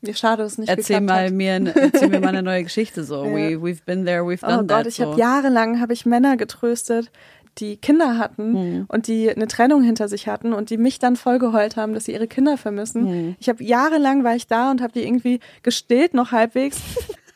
Mir 0.00 0.14
schade, 0.14 0.42
dass 0.42 0.52
es 0.52 0.58
nicht 0.58 0.68
erzähl 0.68 1.00
mal 1.00 1.26
hat. 1.26 1.32
mir, 1.32 1.54
eine- 1.54 1.74
erzähl 1.76 2.08
mir 2.08 2.20
mal 2.20 2.28
eine 2.30 2.42
neue 2.42 2.62
Geschichte 2.64 3.04
so. 3.04 3.24
Ja. 3.24 3.32
We, 3.32 3.56
we've 3.62 3.84
been 3.84 4.04
there, 4.04 4.22
we've 4.22 4.40
done 4.40 4.54
Oh 4.54 4.58
Gott, 4.60 4.68
that. 4.68 4.86
ich 4.88 4.96
so. 4.96 5.06
habe 5.10 5.20
jahrelang 5.20 5.80
habe 5.80 5.92
ich 5.92 6.06
Männer 6.06 6.36
getröstet, 6.36 7.10
die 7.58 7.76
Kinder 7.76 8.18
hatten 8.18 8.54
Hm. 8.56 8.84
und 8.88 9.06
die 9.06 9.30
eine 9.30 9.46
Trennung 9.48 9.82
hinter 9.82 10.08
sich 10.08 10.28
hatten 10.28 10.52
und 10.52 10.70
die 10.70 10.76
mich 10.78 10.98
dann 10.98 11.16
voll 11.16 11.38
geheult 11.38 11.76
haben, 11.76 11.92
dass 11.94 12.04
sie 12.04 12.12
ihre 12.12 12.28
Kinder 12.28 12.56
vermissen. 12.56 13.06
Hm. 13.08 13.36
Ich 13.40 13.48
habe 13.48 13.62
jahrelang 13.64 14.24
war 14.24 14.34
ich 14.34 14.46
da 14.46 14.70
und 14.70 14.80
habe 14.82 14.92
die 14.92 15.04
irgendwie 15.04 15.40
gestillt 15.62 16.14
noch 16.14 16.32
halbwegs. 16.32 16.80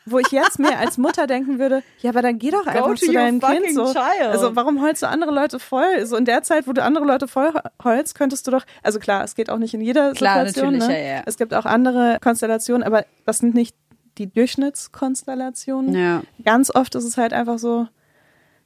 Wo 0.05 0.19
ich 0.19 0.31
jetzt 0.31 0.59
mir 0.59 0.77
als 0.79 0.97
Mutter 0.97 1.27
denken 1.27 1.59
würde, 1.59 1.81
ja, 2.01 2.09
aber 2.09 2.21
dann 2.21 2.37
geh 2.37 2.51
doch 2.51 2.67
einfach 2.67 2.93
zu 2.95 3.09
deinem 3.13 3.39
Kind 3.39 3.73
so. 3.73 3.85
child. 3.85 4.03
Also 4.31 4.53
warum 4.53 4.81
heulst 4.81 5.01
du 5.01 5.07
andere 5.07 5.31
Leute 5.31 5.59
voll? 5.59 6.05
So 6.05 6.17
in 6.17 6.25
der 6.25 6.43
Zeit, 6.43 6.67
wo 6.67 6.73
du 6.73 6.83
andere 6.83 7.05
Leute 7.05 7.29
voll 7.29 7.53
heulst, 7.81 8.13
könntest 8.13 8.45
du 8.45 8.51
doch, 8.51 8.65
also 8.81 8.99
klar, 8.99 9.23
es 9.23 9.33
geht 9.33 9.49
auch 9.49 9.59
nicht 9.59 9.73
in 9.73 9.79
jeder 9.79 10.11
Klar, 10.11 10.45
Situation. 10.45 10.73
natürlich, 10.77 10.97
ne? 10.99 11.07
ja, 11.07 11.15
ja. 11.15 11.23
Es 11.25 11.37
gibt 11.37 11.53
auch 11.53 11.63
andere 11.65 12.17
Konstellationen, 12.21 12.83
aber 12.85 13.05
das 13.25 13.37
sind 13.37 13.55
nicht 13.55 13.77
die 14.17 14.27
Durchschnittskonstellationen 14.27 15.95
Ja. 15.95 16.21
ganz 16.43 16.69
oft 16.73 16.95
ist 16.95 17.03
es 17.05 17.15
halt 17.17 17.31
einfach 17.33 17.57
so, 17.57 17.87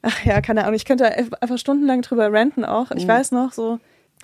ach 0.02 0.24
ja, 0.24 0.40
keine 0.40 0.62
Ahnung, 0.62 0.74
ich 0.74 0.84
könnte 0.84 1.06
einfach 1.06 1.58
stundenlang 1.58 2.02
drüber 2.02 2.32
ranten 2.32 2.64
auch. 2.64 2.90
Ich 2.92 3.06
weiß 3.06 3.32
noch, 3.32 3.52
so, 3.52 3.78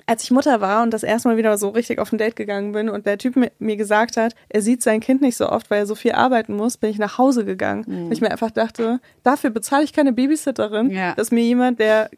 als 0.07 0.23
ich 0.25 0.31
Mutter 0.31 0.61
war 0.61 0.83
und 0.83 0.91
das 0.93 1.03
erste 1.03 1.29
Mal 1.29 1.37
wieder 1.37 1.57
so 1.59 1.69
richtig 1.71 1.99
auf 1.99 2.13
ein 2.13 2.19
Date 2.19 2.37
gegangen 2.37 2.73
bin 2.73 2.89
und 2.89 3.07
der 3.07 3.17
Typ 3.19 3.37
mir, 3.59 3.77
gesagt 3.77 4.17
hat, 4.17 4.35
er 4.49 4.61
sieht 4.63 4.83
sein 4.83 5.01
Kind 5.01 5.21
nicht 5.23 5.37
so 5.37 5.49
oft, 5.49 5.71
weil 5.71 5.81
er 5.81 5.87
so 5.87 5.95
viel 5.95 6.13
arbeiten 6.13 6.55
muss, 6.57 6.77
bin 6.77 6.91
ich 6.91 6.99
nach 6.99 7.19
Hause 7.19 7.45
gegangen. 7.45 7.85
Weil 7.87 8.13
ich 8.13 8.21
mir 8.21 8.31
einfach 8.31 8.51
dachte, 8.51 9.01
dafür 9.23 9.51
bezahle 9.51 9.85
ich 9.85 9.93
keine 9.93 10.13
Babysitterin, 10.13 10.91
Ja. 10.91 11.15
dass 11.15 11.31
mir 11.31 11.43
jemand, 11.45 11.79
der 11.81 12.11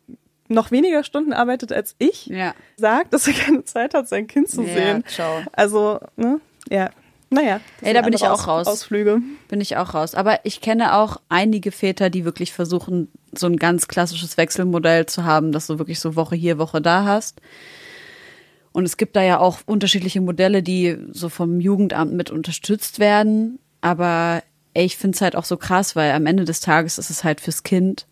noch 0.49 0.71
weniger 0.71 1.03
Stunden 1.03 1.33
arbeitet 1.33 1.73
als 1.73 1.97
ich, 1.99 2.27
Ja. 2.27 2.55
sagt, 2.77 3.13
dass 3.13 3.27
er 3.27 3.35
keine 3.35 3.65
Zeit 3.65 3.95
hat, 3.95 4.09
sein 4.09 4.27
Kind 4.27 4.49
zu 4.49 4.63
Ja, 4.63 4.73
sehen. 4.75 5.05
ciao. 5.07 5.43
Also, 5.53 5.99
ne, 6.17 6.41
ja, 6.71 6.91
naja. 7.31 7.61
Ey, 7.81 7.93
da 7.93 8.03
bin 8.03 8.13
ich 8.13 8.23
auch 8.23 8.47
raus. 8.47 8.67
Ausflüge. 8.67 9.21
bin 9.49 9.61
ich 9.61 9.77
auch 9.77 9.95
raus. 9.95 10.15
Aber 10.15 10.41
ich 10.45 10.61
kenne 10.61 10.95
auch 10.95 11.17
einige 11.29 11.73
Väter, 11.73 12.09
die 12.09 12.25
wirklich 12.25 12.53
versuchen, 12.53 13.09
so 13.33 13.47
ein 13.47 13.57
ganz 13.57 13.89
klassisches 13.89 14.37
Wechselmodell 14.37 15.07
zu 15.07 15.25
haben, 15.25 15.53
dass 15.53 15.67
du 15.67 15.79
wirklich 15.79 15.99
so 15.99 16.15
Woche 16.15 16.37
hier, 16.37 16.59
Woche 16.59 16.81
da 16.81 17.05
hast. 17.05 17.41
Und 18.73 18.85
es 18.85 18.97
gibt 18.97 19.17
da 19.17 19.23
ja 19.23 19.39
auch 19.39 19.61
unterschiedliche 19.67 20.21
Modelle, 20.21 20.63
die 20.63 20.99
so 21.11 21.29
vom 21.29 21.61
Jugendamt 21.61 22.13
mit 22.13 22.31
unterstützt 22.31 22.99
werden. 22.99 23.59
Aber 23.81 24.43
ey, 24.75 24.85
ich 24.85 24.97
finde 24.97 25.17
es 25.17 25.21
halt 25.21 25.35
auch 25.35 25.45
so 25.45 25.57
krass, 25.57 25.97
weil 25.97 26.13
am 26.13 26.27
Ende 26.27 26.45
des 26.45 26.61
Tages 26.61 26.99
ist 26.99 27.11
es 27.11 27.25
halt 27.25 27.41
fürs 27.41 27.63
Kind, 27.63 28.07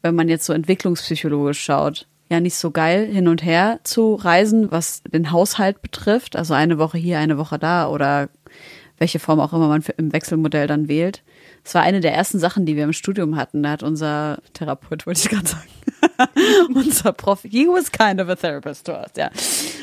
wenn 0.00 0.14
man 0.14 0.28
jetzt 0.28 0.46
so 0.46 0.52
entwicklungspsychologisch 0.52 1.60
schaut, 1.60 2.06
ja 2.32 2.40
nicht 2.40 2.56
so 2.56 2.70
geil, 2.70 3.06
hin 3.06 3.28
und 3.28 3.44
her 3.44 3.80
zu 3.84 4.14
reisen, 4.14 4.70
was 4.70 5.02
den 5.04 5.30
Haushalt 5.30 5.82
betrifft. 5.82 6.36
Also 6.36 6.54
eine 6.54 6.78
Woche 6.78 6.98
hier, 6.98 7.18
eine 7.18 7.38
Woche 7.38 7.58
da 7.58 7.88
oder 7.88 8.28
welche 8.98 9.18
Form 9.18 9.40
auch 9.40 9.52
immer 9.52 9.68
man 9.68 9.82
für, 9.82 9.92
im 9.92 10.12
Wechselmodell 10.12 10.66
dann 10.66 10.88
wählt. 10.88 11.22
Das 11.64 11.74
war 11.74 11.82
eine 11.82 12.00
der 12.00 12.14
ersten 12.14 12.38
Sachen, 12.38 12.66
die 12.66 12.76
wir 12.76 12.84
im 12.84 12.92
Studium 12.92 13.36
hatten. 13.36 13.62
Da 13.62 13.70
hat 13.70 13.82
unser 13.82 14.38
Therapeut, 14.52 15.06
wollte 15.06 15.20
ich 15.20 15.28
gerade 15.28 15.46
sagen, 15.46 16.74
unser 16.74 17.12
Prof, 17.12 17.42
he 17.42 17.66
was 17.66 17.90
kind 17.90 18.20
of 18.20 18.28
a 18.28 18.34
therapist 18.34 18.86
to 18.86 18.92
us, 18.92 19.10
ja. 19.16 19.30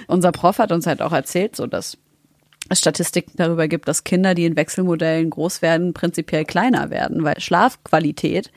Unser 0.08 0.32
Prof 0.32 0.58
hat 0.58 0.72
uns 0.72 0.88
halt 0.88 1.02
auch 1.02 1.14
erzählt, 1.14 1.56
so 1.56 1.68
dass 1.68 1.98
es 2.70 2.80
Statistiken 2.80 3.34
darüber 3.36 3.68
gibt, 3.68 3.88
dass 3.88 4.04
Kinder, 4.04 4.36
die 4.36 4.46
in 4.46 4.56
Wechselmodellen 4.56 5.30
groß 5.30 5.62
werden, 5.62 5.94
prinzipiell 5.94 6.46
kleiner 6.46 6.90
werden, 6.90 7.24
weil 7.24 7.40
Schlafqualität 7.40 8.52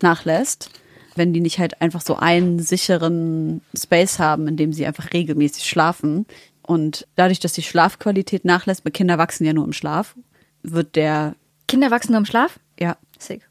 nachlässt, 0.00 0.70
wenn 1.16 1.32
die 1.32 1.40
nicht 1.40 1.58
halt 1.58 1.80
einfach 1.80 2.00
so 2.00 2.16
einen 2.16 2.58
sicheren 2.58 3.60
Space 3.76 4.18
haben, 4.18 4.48
in 4.48 4.56
dem 4.56 4.72
sie 4.72 4.86
einfach 4.86 5.12
regelmäßig 5.12 5.64
schlafen. 5.64 6.26
Und 6.62 7.06
dadurch, 7.16 7.40
dass 7.40 7.52
die 7.52 7.62
Schlafqualität 7.62 8.44
nachlässt, 8.44 8.84
weil 8.84 8.92
Kinder 8.92 9.18
wachsen 9.18 9.44
ja 9.44 9.52
nur 9.52 9.64
im 9.64 9.72
Schlaf, 9.72 10.16
wird 10.62 10.96
der, 10.96 11.34
Kinder 11.68 11.90
wachsen 11.90 12.12
nur 12.12 12.18
im 12.20 12.26
Schlaf? 12.26 12.58
ja, 12.78 12.96
Sick. 13.18 13.48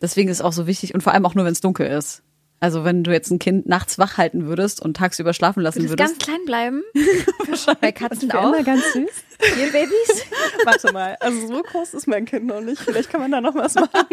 deswegen 0.00 0.28
ist 0.28 0.38
es 0.38 0.44
auch 0.44 0.52
so 0.52 0.66
wichtig 0.66 0.94
und 0.94 1.02
vor 1.02 1.12
allem 1.12 1.26
auch 1.26 1.34
nur, 1.34 1.44
wenn 1.44 1.52
es 1.52 1.60
dunkel 1.60 1.86
ist. 1.86 2.22
Also 2.60 2.84
wenn 2.84 3.04
du 3.04 3.12
jetzt 3.12 3.30
ein 3.30 3.38
Kind 3.38 3.66
nachts 3.68 3.98
wach 3.98 4.18
halten 4.18 4.46
würdest 4.46 4.80
und 4.82 4.96
tagsüber 4.96 5.32
schlafen 5.32 5.60
lassen 5.62 5.80
Wird 5.82 5.90
es 5.90 5.96
ganz 5.96 6.10
würdest, 6.12 6.26
klein 6.26 6.44
bleiben? 6.44 6.82
Bei 7.80 7.92
Katzen 7.92 8.32
auch? 8.32 8.48
immer 8.52 8.64
ganz 8.64 8.82
süß. 8.92 9.10
Ihr 9.60 9.70
Babys? 9.70 10.26
Warte 10.64 10.92
mal, 10.92 11.16
also 11.20 11.46
so 11.46 11.62
groß 11.62 11.94
ist 11.94 12.08
mein 12.08 12.24
Kind 12.24 12.46
noch 12.46 12.60
nicht. 12.60 12.80
Vielleicht 12.80 13.10
kann 13.10 13.20
man 13.20 13.30
da 13.30 13.40
noch 13.40 13.54
was 13.54 13.74
machen. 13.74 13.90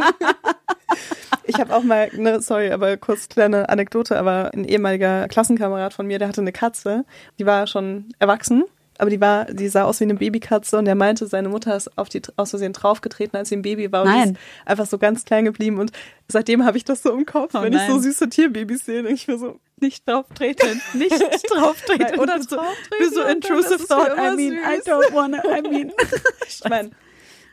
Ich 1.47 1.59
habe 1.59 1.75
auch 1.75 1.83
mal, 1.83 2.09
ne, 2.13 2.41
sorry, 2.41 2.71
aber 2.71 2.97
kurz 2.97 3.29
kleine 3.29 3.69
Anekdote, 3.69 4.17
aber 4.17 4.51
ein 4.53 4.63
ehemaliger 4.65 5.27
Klassenkamerad 5.27 5.93
von 5.93 6.07
mir, 6.07 6.17
der 6.17 6.27
hatte 6.27 6.41
eine 6.41 6.51
Katze, 6.51 7.05
die 7.37 7.45
war 7.45 7.67
schon 7.67 8.05
erwachsen, 8.17 8.63
aber 8.97 9.09
die 9.09 9.19
war, 9.19 9.45
die 9.45 9.67
sah 9.67 9.83
aus 9.83 9.99
wie 9.99 10.05
eine 10.05 10.15
Babykatze 10.15 10.77
und 10.77 10.85
der 10.85 10.95
meinte, 10.95 11.27
seine 11.27 11.49
Mutter 11.49 11.75
ist 11.75 11.97
auf 11.97 12.09
die 12.09 12.21
aus 12.37 12.51
Versehen 12.51 12.73
draufgetreten, 12.73 13.37
als 13.37 13.49
sie 13.49 13.55
ein 13.57 13.61
Baby 13.61 13.91
war 13.91 14.03
und 14.03 14.09
Nein. 14.09 14.29
ist 14.31 14.37
einfach 14.65 14.85
so 14.85 14.97
ganz 14.97 15.25
klein 15.25 15.45
geblieben 15.45 15.79
und 15.79 15.91
seitdem 16.27 16.65
habe 16.65 16.77
ich 16.77 16.85
das 16.85 17.03
so 17.03 17.11
im 17.11 17.25
Kopf, 17.25 17.51
Oh 17.55 17.61
wenn 17.61 17.73
ich 17.73 17.81
so 17.81 17.93
nein. 17.93 18.01
süße 18.01 18.29
Tierbabys 18.29 18.85
sehe, 18.85 19.03
denke 19.03 19.13
ich 19.15 19.27
mir 19.27 19.37
so, 19.37 19.59
nicht 19.81 20.07
drauftreten, 20.07 20.81
nicht 20.93 21.11
drauftreten. 21.51 22.07
Nein, 22.11 22.19
oder 22.19 22.41
so, 22.41 22.55
drauftreten 22.55 23.13
so 23.13 23.21
intrusive 23.23 23.87
thought, 23.87 24.11
I 24.17 24.35
mean, 24.35 24.53
I 24.53 24.77
süß. 24.77 24.85
don't 24.85 25.13
wanna, 25.13 25.41
I 25.45 25.61
mean. 25.61 25.91
Ich 26.47 26.63
meine, 26.69 26.91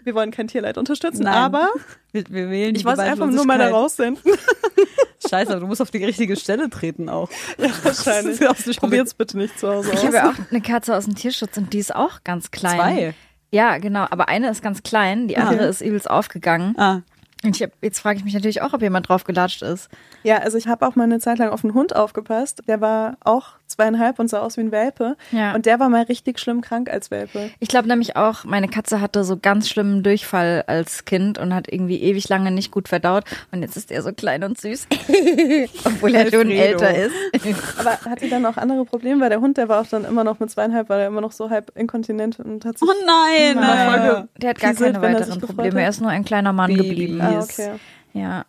wir 0.04 0.14
wollen 0.14 0.30
kein 0.30 0.48
Tierleid 0.48 0.78
unterstützen, 0.78 1.24
Nein. 1.24 1.34
aber 1.34 1.68
wir, 2.12 2.24
wir 2.28 2.50
wählen 2.50 2.74
ich 2.74 2.84
wollte 2.84 3.02
es 3.02 3.08
einfach 3.08 3.26
nur 3.26 3.44
mal 3.44 3.58
da 3.58 3.68
raussenden. 3.68 4.22
Scheiße, 5.28 5.52
aber 5.52 5.60
du 5.60 5.66
musst 5.66 5.80
auf 5.80 5.90
die 5.90 6.04
richtige 6.04 6.36
Stelle 6.36 6.68
treten 6.68 7.08
auch. 7.08 7.30
Wahrscheinlich. 7.56 8.38
Das 8.40 8.66
ist 8.66 8.76
auch 8.76 8.80
Probiert 8.80 9.06
es 9.06 9.14
bitte 9.14 9.38
nicht 9.38 9.58
zu 9.58 9.68
Hause 9.68 9.90
Ich 9.92 9.98
aus. 9.98 10.04
habe 10.04 10.16
ja 10.16 10.30
auch 10.30 10.34
eine 10.50 10.60
Katze 10.60 10.96
aus 10.96 11.04
dem 11.04 11.14
Tierschutz 11.14 11.56
und 11.56 11.72
die 11.72 11.78
ist 11.78 11.94
auch 11.94 12.24
ganz 12.24 12.50
klein. 12.50 12.76
Zwei. 12.76 13.14
Ja, 13.52 13.78
genau. 13.78 14.06
Aber 14.10 14.28
eine 14.28 14.50
ist 14.50 14.62
ganz 14.62 14.82
klein, 14.82 15.28
die 15.28 15.36
andere 15.36 15.66
ist 15.66 15.80
übelst 15.80 16.10
aufgegangen. 16.10 16.74
Ah, 16.78 17.02
Und 17.44 17.56
ich 17.56 17.62
hab, 17.62 17.70
jetzt 17.82 17.98
frage 18.00 18.18
ich 18.18 18.24
mich 18.24 18.34
natürlich 18.34 18.62
auch, 18.62 18.72
ob 18.72 18.82
jemand 18.82 19.08
drauf 19.08 19.24
gelatscht 19.24 19.62
ist. 19.62 19.88
Ja, 20.22 20.38
also 20.38 20.56
ich 20.58 20.68
habe 20.68 20.86
auch 20.86 20.94
mal 20.94 21.04
eine 21.04 21.18
Zeit 21.18 21.38
lang 21.38 21.48
auf 21.50 21.64
einen 21.64 21.74
Hund 21.74 21.94
aufgepasst. 21.96 22.62
Der 22.68 22.80
war 22.80 23.16
auch 23.24 23.48
zweieinhalb 23.66 24.18
und 24.18 24.28
sah 24.28 24.40
aus 24.40 24.56
wie 24.58 24.60
ein 24.60 24.70
Welpe. 24.70 25.16
Ja. 25.32 25.54
Und 25.54 25.64
der 25.66 25.80
war 25.80 25.88
mal 25.88 26.02
richtig 26.02 26.38
schlimm 26.38 26.60
krank 26.60 26.90
als 26.90 27.10
Welpe. 27.10 27.50
Ich 27.58 27.68
glaube 27.68 27.88
nämlich 27.88 28.16
auch, 28.16 28.44
meine 28.44 28.68
Katze 28.68 29.00
hatte 29.00 29.24
so 29.24 29.38
ganz 29.38 29.68
schlimmen 29.68 30.02
Durchfall 30.02 30.62
als 30.66 31.04
Kind 31.06 31.38
und 31.38 31.54
hat 31.54 31.72
irgendwie 31.72 32.00
ewig 32.02 32.28
lange 32.28 32.50
nicht 32.50 32.70
gut 32.70 32.88
verdaut. 32.88 33.24
Und 33.50 33.62
jetzt 33.62 33.76
ist 33.76 33.90
er 33.90 34.02
so 34.02 34.12
klein 34.12 34.44
und 34.44 34.60
süß. 34.60 34.86
Obwohl 35.84 36.14
er 36.14 36.30
schon 36.30 36.50
älter 36.50 36.94
ist. 36.94 37.14
Aber 37.80 37.92
hat 38.10 38.20
die 38.22 38.28
dann 38.30 38.44
auch 38.46 38.56
andere 38.56 38.84
Probleme? 38.84 39.20
Weil 39.20 39.30
der 39.30 39.40
Hund, 39.40 39.56
der 39.56 39.68
war 39.68 39.80
auch 39.80 39.86
dann 39.86 40.04
immer 40.04 40.22
noch 40.22 40.38
mit 40.38 40.50
zweieinhalb, 40.50 40.88
war 40.88 40.98
der 40.98 41.06
immer 41.06 41.20
noch 41.20 41.32
so 41.32 41.50
halb 41.50 41.72
inkontinent 41.76 42.38
und 42.40 42.64
hat 42.64 42.78
sich 42.78 42.88
Oh 42.88 42.92
nein! 43.06 43.54
Folge- 43.54 44.28
Der 44.36 44.50
hat 44.50 44.60
gar 44.60 44.74
keine 44.74 44.94
er 44.96 45.02
weiteren 45.02 45.40
Probleme. 45.40 45.80
Er 45.82 45.88
ist 45.88 46.00
nur 46.00 46.10
ein 46.10 46.24
kleiner 46.24 46.52
Mann 46.52 46.70
Baby. 46.74 46.88
geblieben. 46.88 47.20
Ah, 47.38 47.40
Ah, 47.40 47.44
okay. 47.44 47.72
Ja. 48.12 48.44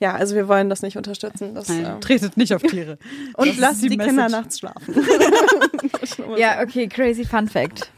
Ja, 0.00 0.14
also 0.14 0.34
wir 0.34 0.48
wollen 0.48 0.68
das 0.68 0.82
nicht 0.82 0.96
unterstützen. 0.96 1.54
Das, 1.54 1.68
Nein, 1.68 1.84
ähm, 1.86 2.00
tretet 2.00 2.36
nicht 2.36 2.52
auf 2.54 2.62
Tiere. 2.62 2.98
und 3.36 3.56
lasst 3.58 3.82
die 3.82 3.88
die, 3.88 3.96
Kinder 3.96 4.24
Message. 4.28 4.32
nachts 4.32 4.58
schlafen. 4.58 4.94
Ja, 6.36 6.60
okay, 6.62 6.88
crazy 6.88 7.24
Fun 7.24 7.48
Fact. 7.48 7.90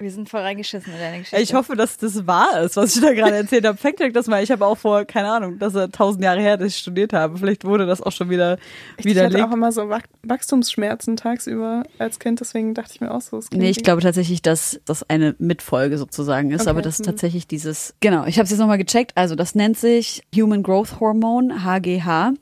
Wir 0.00 0.12
sind 0.12 0.28
voll 0.28 0.40
reingeschissen 0.42 0.92
in 0.92 0.98
deine 1.00 1.18
Geschichte. 1.18 1.42
Ich 1.42 1.54
hoffe, 1.54 1.74
dass 1.74 1.96
das 1.96 2.24
wahr 2.24 2.60
ist, 2.62 2.76
was 2.76 2.94
ich 2.94 3.02
da 3.02 3.12
gerade 3.14 3.34
erzählt 3.36 3.66
habe. 3.66 3.76
Fact 3.76 3.98
check 3.98 4.14
das 4.14 4.28
mal. 4.28 4.42
Ich 4.44 4.50
habe 4.52 4.64
auch 4.64 4.76
vor, 4.78 5.04
keine 5.04 5.28
Ahnung, 5.28 5.58
das 5.58 5.74
ist 5.74 5.92
tausend 5.92 6.22
Jahre 6.22 6.40
her, 6.40 6.56
dass 6.56 6.68
ich 6.68 6.76
studiert 6.76 7.12
habe. 7.12 7.36
Vielleicht 7.36 7.64
wurde 7.64 7.84
das 7.84 8.00
auch 8.00 8.12
schon 8.12 8.30
wieder 8.30 8.58
Ich 8.92 8.98
hatte 8.98 9.04
widerlegt. 9.10 9.44
auch 9.44 9.52
immer 9.52 9.72
so 9.72 9.88
Wach- 9.88 10.02
Wachstumsschmerzen 10.22 11.16
tagsüber 11.16 11.82
als 11.98 12.20
Kind, 12.20 12.38
deswegen 12.38 12.74
dachte 12.74 12.92
ich 12.94 13.00
mir 13.00 13.12
auch 13.12 13.20
so. 13.20 13.40
Nee, 13.52 13.70
ich 13.70 13.82
glaube 13.82 14.00
tatsächlich, 14.02 14.40
dass 14.40 14.80
das 14.84 15.02
eine 15.10 15.34
Mitfolge 15.38 15.98
sozusagen 15.98 16.52
ist, 16.52 16.60
Okay, 16.62 16.70
aber 16.70 16.82
das 16.82 16.94
ist 17.00 17.06
hm. 17.06 17.12
tatsächlich 17.12 17.48
dieses, 17.48 17.94
genau, 17.98 18.24
ich 18.26 18.36
habe 18.38 18.44
es 18.44 18.50
jetzt 18.50 18.60
nochmal 18.60 18.78
gecheckt, 18.78 19.12
also 19.16 19.34
das 19.34 19.56
nennt 19.56 19.76
sich 19.78 20.22
Human 20.36 20.62
Growth 20.62 21.00
Hormone, 21.00 21.64
HGH, 21.64 22.34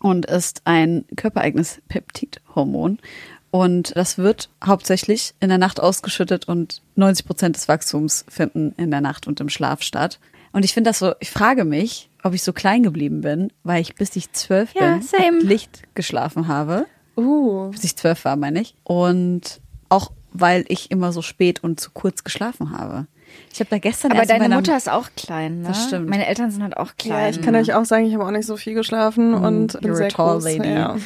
und 0.00 0.26
ist 0.26 0.60
ein 0.66 1.04
körpereigenes 1.16 1.80
Peptidhormon. 1.88 2.98
Und 3.50 3.96
das 3.96 4.18
wird 4.18 4.50
hauptsächlich 4.64 5.34
in 5.40 5.48
der 5.48 5.58
Nacht 5.58 5.80
ausgeschüttet 5.80 6.46
und 6.48 6.82
90 6.96 7.26
Prozent 7.26 7.56
des 7.56 7.68
Wachstums 7.68 8.24
finden 8.28 8.74
in 8.76 8.90
der 8.90 9.00
Nacht 9.00 9.26
und 9.26 9.40
im 9.40 9.48
Schlaf 9.48 9.82
statt. 9.82 10.18
Und 10.52 10.64
ich 10.64 10.74
finde 10.74 10.90
das 10.90 10.98
so, 10.98 11.14
ich 11.20 11.30
frage 11.30 11.64
mich, 11.64 12.10
ob 12.22 12.34
ich 12.34 12.42
so 12.42 12.52
klein 12.52 12.82
geblieben 12.82 13.20
bin, 13.20 13.52
weil 13.62 13.80
ich 13.80 13.94
bis 13.94 14.16
ich 14.16 14.32
zwölf 14.32 14.74
Ja, 14.74 14.98
bin, 15.18 15.40
Licht 15.40 15.82
geschlafen 15.94 16.48
habe 16.48 16.86
Uh, 17.16 17.70
bis 17.70 17.84
ich 17.84 17.96
zwölf 17.96 18.24
war, 18.24 18.36
meine 18.36 18.60
ich. 18.60 18.74
Und 18.84 19.60
auch 19.88 20.12
weil 20.32 20.64
ich 20.68 20.90
immer 20.90 21.12
so 21.12 21.22
spät 21.22 21.64
und 21.64 21.80
zu 21.80 21.90
kurz 21.92 22.24
geschlafen 22.24 22.76
habe. 22.76 23.06
Ich 23.52 23.60
habe 23.60 23.70
da 23.70 23.78
gestern 23.78 24.12
Aber 24.12 24.26
deine 24.26 24.54
Mutter 24.54 24.76
ist 24.76 24.88
auch 24.88 25.08
klein, 25.16 25.62
ne? 25.62 25.68
Das 25.68 25.84
stimmt. 25.84 26.08
Meine 26.08 26.26
Eltern 26.26 26.50
sind 26.50 26.62
halt 26.62 26.76
auch 26.76 26.96
klein. 26.96 27.22
ja, 27.22 27.28
ich 27.30 27.40
kann 27.40 27.54
euch 27.54 27.74
auch 27.74 27.84
sagen, 27.84 28.06
ich 28.06 28.14
habe 28.14 28.24
auch 28.24 28.30
nicht 28.30 28.46
so 28.46 28.56
viel 28.56 28.74
geschlafen 28.74 29.34
und 29.34 29.80
bin 29.80 29.90
you're 29.90 29.94
a 29.94 29.96
sehr 29.96 30.08
tall 30.10 30.34
groß. 30.34 30.44
lady. 30.44 30.68
Ja. 30.68 30.96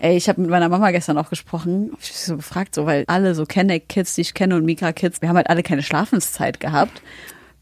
Ey, 0.00 0.16
ich 0.16 0.28
habe 0.28 0.40
mit 0.40 0.50
meiner 0.50 0.68
Mama 0.68 0.90
gestern 0.90 1.16
auch 1.18 1.30
gesprochen. 1.30 1.90
Ich 2.00 2.08
hab 2.10 2.16
sie 2.16 2.26
so 2.30 2.36
gefragt, 2.36 2.74
so 2.74 2.84
weil 2.86 3.04
alle 3.06 3.34
so 3.34 3.46
Kenneck-Kids, 3.46 4.14
die 4.16 4.20
ich 4.22 4.34
kenne 4.34 4.56
und 4.56 4.64
Mika-Kids, 4.64 5.22
wir 5.22 5.28
haben 5.28 5.36
halt 5.36 5.48
alle 5.48 5.62
keine 5.62 5.82
Schlafenszeit 5.82 6.60
gehabt. 6.60 7.02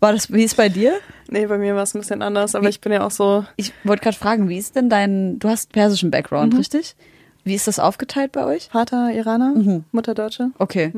War 0.01 0.13
das, 0.13 0.33
wie 0.33 0.43
ist 0.43 0.57
bei 0.57 0.69
dir? 0.69 0.95
Nee, 1.31 1.47
bei 1.47 1.59
mir 1.59 1.77
war 1.77 1.85
es 1.85 1.95
ein 1.95 2.01
bisschen 2.01 2.23
anders, 2.23 2.55
aber 2.57 2.69
ich 2.69 2.81
bin 2.81 2.91
ja 2.93 3.07
auch 3.07 3.13
so, 3.13 3.45
Ich 3.57 3.73
wollte 3.85 4.03
gerade 4.03 4.17
fragen, 4.17 4.49
wie 4.49 4.59
ist 4.59 4.75
denn 4.75 4.89
dein, 4.91 5.39
du 5.39 5.49
hast 5.49 5.73
persischen 5.73 6.09
Mhm. 6.09 6.13
Background, 6.13 6.59
richtig? 6.59 6.97
Wie 7.45 7.55
ist 7.55 7.69
das 7.69 7.79
aufgeteilt 7.79 8.33
bei 8.33 8.45
euch? 8.45 8.69
Vater 8.73 9.13
Iraner, 9.13 9.55
Mhm. 9.55 9.85
Mutter 9.93 10.15
Deutsche. 10.15 10.51
Okay. 10.59 10.93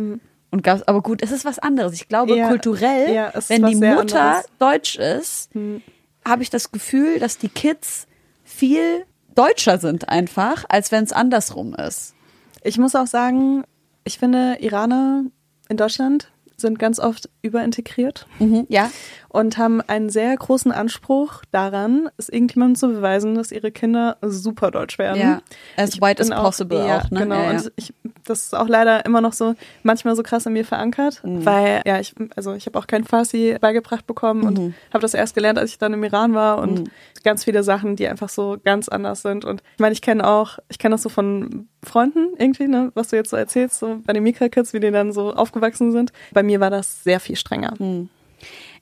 Und 0.51 0.63
gab's, 0.63 0.83
aber 0.85 1.03
gut, 1.03 1.21
es 1.23 1.33
ist 1.33 1.45
was 1.45 1.59
anderes. 1.59 1.93
Ich 1.95 2.09
glaube, 2.09 2.37
Ja, 2.37 2.49
kulturell, 2.49 3.13
ja, 3.15 3.33
wenn 3.49 3.65
die 3.67 3.75
Mutter 3.75 4.21
anderes. 4.23 4.45
deutsch 4.59 4.97
ist, 4.97 5.53
Hm. 5.55 5.83
habe 6.27 6.43
ich 6.43 6.49
das 6.49 6.73
Gefühl, 6.73 7.19
dass 7.19 7.37
die 7.39 7.49
Kids 7.49 8.07
viel 8.45 9.05
deutscher 9.35 9.79
sind 9.79 10.09
einfach, 10.09 10.65
als 10.69 10.93
wenn 10.93 11.05
es 11.05 11.13
andersrum 11.13 11.75
ist. 11.75 12.15
Ich 12.63 12.79
muss 12.79 12.95
auch 12.95 13.07
sagen, 13.07 13.65
ich 14.05 14.19
finde, 14.19 14.57
Iraner 14.61 15.25
in 15.69 15.77
Deutschland 15.77 16.31
sind 16.57 16.79
ganz 16.79 16.99
oft 16.99 17.29
überintegriert 17.43 18.27
Mhm, 18.39 18.67
ja. 18.69 18.91
und 19.29 19.59
haben 19.59 19.81
einen 19.81 20.09
sehr 20.11 20.37
großen 20.37 20.73
Anspruch 20.73 21.43
daran, 21.51 22.09
es 22.17 22.29
irgendjemandem 22.29 22.77
zu 22.77 22.89
beweisen, 22.89 23.35
dass 23.35 23.53
ihre 23.53 23.71
Kinder 23.73 24.17
super 24.23 24.71
deutsch 24.71 24.99
werden. 24.99 25.21
Ja, 25.21 25.43
as 25.77 25.95
Ich 25.95 26.01
white 26.01 26.23
as 26.23 26.31
possible 26.31 26.79
ja, 26.87 26.99
auch, 27.01 27.11
ne? 27.11 27.21
Genau, 27.21 27.35
Ja, 27.37 27.43
ja. 27.45 27.51
und 27.51 27.73
ich, 27.77 27.93
das 28.25 28.45
ist 28.45 28.55
auch 28.55 28.69
leider 28.69 29.05
immer 29.05 29.21
noch 29.21 29.33
so, 29.33 29.55
manchmal 29.83 30.17
so 30.17 30.23
krass 30.23 30.47
in 30.47 30.53
mir 30.53 30.65
verankert, 30.65 31.23
Mhm. 31.25 31.45
weil, 31.45 31.83
ja, 31.87 32.01
ich, 32.01 32.15
also 32.37 32.55
ich 32.55 32.67
habe 32.67 32.79
auch 32.79 32.87
kein 32.87 33.05
Farsi 33.05 33.57
beigebracht 33.61 34.07
bekommen 34.07 34.41
Mhm. 34.41 34.47
und 34.47 34.75
habe 34.93 35.01
das 35.03 35.15
erst 35.15 35.35
gelernt, 35.35 35.59
als 35.59 35.71
ich 35.71 35.79
dann 35.79 35.93
im 35.93 36.03
Iran 36.05 36.35
war 36.35 36.59
und 36.59 36.91
ganz 37.25 37.45
viele 37.45 37.63
Sachen, 37.63 37.97
die 37.97 38.07
einfach 38.07 38.29
so 38.29 38.59
ganz 38.63 38.89
anders 38.89 39.23
sind. 39.23 39.45
Und 39.45 39.63
ich 39.75 39.81
meine, 39.81 39.93
ich 39.95 40.03
kenne 40.03 40.27
auch, 40.27 40.59
ich 40.69 40.79
kenne 40.79 40.95
das 40.95 41.03
so 41.03 41.09
von 41.09 41.69
Freunden 41.83 42.35
irgendwie, 42.39 42.69
ne, 42.69 42.93
was 42.95 43.09
du 43.09 43.17
jetzt 43.17 43.31
so 43.31 43.37
erzählst, 43.37 43.79
so 43.79 43.99
bei 44.07 44.13
den 44.13 44.23
Mika-Kids, 44.23 44.73
wie 44.73 44.81
die 44.81 44.91
dann 44.91 45.13
so 45.13 45.33
aufgewachsen 45.35 45.91
sind. 45.93 46.13
Bei 46.33 46.43
mir 46.45 46.61
war 46.61 46.71
das 46.71 47.03
sehr 47.05 47.21
viel 47.21 47.37
strenger. 47.37 47.75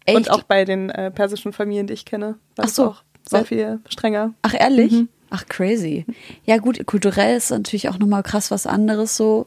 Ey, 0.04 0.16
und 0.16 0.22
ich- 0.22 0.30
auch 0.30 0.42
bei 0.42 0.64
den 0.64 0.90
äh, 0.90 1.10
persischen 1.10 1.52
Familien, 1.52 1.86
die 1.86 1.94
ich 1.94 2.04
kenne, 2.04 2.36
war 2.56 2.64
Ach 2.64 2.64
das 2.64 2.74
so. 2.74 2.86
auch 2.88 3.02
sehr 3.28 3.40
Was- 3.42 3.48
viel 3.48 3.80
strenger. 3.88 4.34
Ach, 4.42 4.54
ehrlich? 4.54 4.92
Mhm. 4.92 5.08
Ach, 5.30 5.46
crazy. 5.48 6.04
Ja, 6.44 6.58
gut, 6.58 6.84
kulturell 6.86 7.36
ist 7.36 7.50
natürlich 7.50 7.88
auch 7.88 7.98
nochmal 7.98 8.22
krass 8.22 8.50
was 8.50 8.66
anderes 8.66 9.16
so 9.16 9.46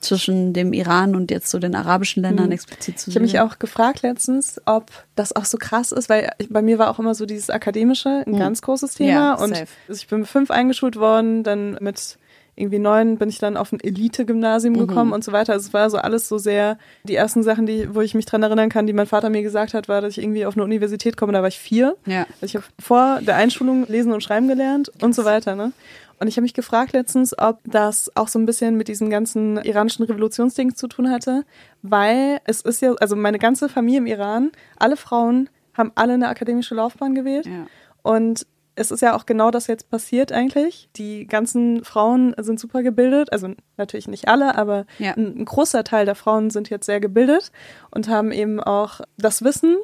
zwischen 0.00 0.54
dem 0.54 0.72
Iran 0.72 1.14
und 1.14 1.30
jetzt 1.30 1.50
so 1.50 1.58
den 1.58 1.74
arabischen 1.74 2.22
Ländern 2.22 2.50
explizit 2.52 2.98
zu 2.98 3.10
Mhm. 3.10 3.12
Ich 3.12 3.16
habe 3.16 3.22
mich 3.24 3.32
sehen. 3.32 3.40
auch 3.40 3.58
gefragt 3.58 4.00
letztens, 4.00 4.58
ob 4.64 4.90
das 5.14 5.36
auch 5.36 5.44
so 5.44 5.58
krass 5.58 5.92
ist, 5.92 6.08
weil 6.08 6.30
ich- 6.38 6.48
bei 6.48 6.62
mir 6.62 6.78
war 6.78 6.88
auch 6.88 6.98
immer 6.98 7.14
so 7.14 7.26
dieses 7.26 7.50
Akademische 7.50 8.24
ein 8.26 8.38
ganz 8.38 8.62
großes 8.62 8.94
Thema. 8.94 9.10
Ja, 9.10 9.34
und 9.34 9.50
safe. 9.54 9.66
also 9.88 10.00
ich 10.00 10.08
bin 10.08 10.20
mit 10.20 10.28
fünf 10.28 10.50
eingeschult 10.50 10.96
worden, 10.96 11.42
dann 11.44 11.76
mit 11.82 12.16
irgendwie 12.60 12.78
neun 12.78 13.16
bin 13.18 13.28
ich 13.28 13.38
dann 13.38 13.56
auf 13.56 13.72
ein 13.72 13.80
Elite-Gymnasium 13.80 14.74
Mhm. 14.74 14.86
gekommen 14.86 15.12
und 15.12 15.24
so 15.24 15.32
weiter. 15.32 15.52
Also 15.54 15.66
es 15.68 15.74
war 15.74 15.88
so 15.90 15.96
alles 15.98 16.28
so 16.28 16.38
sehr, 16.38 16.78
die 17.04 17.14
ersten 17.16 17.42
Sachen, 17.42 17.66
die, 17.66 17.94
wo 17.94 18.00
ich 18.00 18.14
mich 18.14 18.26
dran 18.26 18.42
erinnern 18.42 18.68
kann, 18.68 18.86
die 18.86 18.92
mein 18.92 19.06
Vater 19.06 19.30
mir 19.30 19.42
gesagt 19.42 19.74
hat, 19.74 19.88
war, 19.88 20.00
dass 20.00 20.16
ich 20.16 20.22
irgendwie 20.22 20.46
auf 20.46 20.54
eine 20.56 20.64
Universität 20.64 21.16
komme, 21.16 21.32
da 21.32 21.40
war 21.40 21.48
ich 21.48 21.58
vier. 21.58 21.96
Ja. 22.06 22.26
Also 22.40 22.46
ich 22.46 22.54
habe 22.56 22.64
vor 22.78 23.20
der 23.22 23.36
Einschulung 23.36 23.86
lesen 23.88 24.12
und 24.12 24.22
schreiben 24.22 24.48
gelernt 24.48 24.90
und 25.02 25.14
so 25.14 25.24
weiter. 25.24 25.56
Ne? 25.56 25.72
Und 26.18 26.28
ich 26.28 26.36
habe 26.36 26.42
mich 26.42 26.52
gefragt 26.54 26.92
letztens, 26.92 27.36
ob 27.38 27.60
das 27.64 28.14
auch 28.14 28.28
so 28.28 28.38
ein 28.38 28.44
bisschen 28.44 28.76
mit 28.76 28.88
diesem 28.88 29.08
ganzen 29.08 29.56
iranischen 29.58 30.04
Revolutionsding 30.04 30.74
zu 30.74 30.86
tun 30.86 31.10
hatte, 31.10 31.44
weil 31.82 32.40
es 32.44 32.60
ist 32.60 32.82
ja, 32.82 32.92
also 33.00 33.16
meine 33.16 33.38
ganze 33.38 33.68
Familie 33.70 34.00
im 34.00 34.06
Iran, 34.06 34.50
alle 34.78 34.96
Frauen 34.96 35.48
haben 35.72 35.92
alle 35.94 36.12
eine 36.14 36.28
akademische 36.28 36.74
Laufbahn 36.74 37.14
gewählt 37.14 37.46
Ja. 37.46 37.66
und 38.02 38.46
es 38.80 38.90
ist 38.90 39.02
ja 39.02 39.14
auch 39.14 39.26
genau 39.26 39.50
das 39.50 39.66
jetzt 39.66 39.90
passiert 39.90 40.32
eigentlich. 40.32 40.88
Die 40.96 41.26
ganzen 41.26 41.84
Frauen 41.84 42.34
sind 42.38 42.58
super 42.58 42.82
gebildet, 42.82 43.30
also 43.32 43.48
natürlich 43.76 44.08
nicht 44.08 44.26
alle, 44.28 44.56
aber 44.56 44.86
Ja. 44.98 45.12
ein, 45.16 45.40
ein 45.40 45.44
großer 45.44 45.84
Teil 45.84 46.06
der 46.06 46.14
Frauen 46.14 46.50
sind 46.50 46.70
jetzt 46.70 46.86
sehr 46.86 46.98
gebildet 47.00 47.52
und 47.90 48.08
haben 48.08 48.32
eben 48.32 48.58
auch 48.60 49.00
das 49.18 49.42
Wissen 49.44 49.76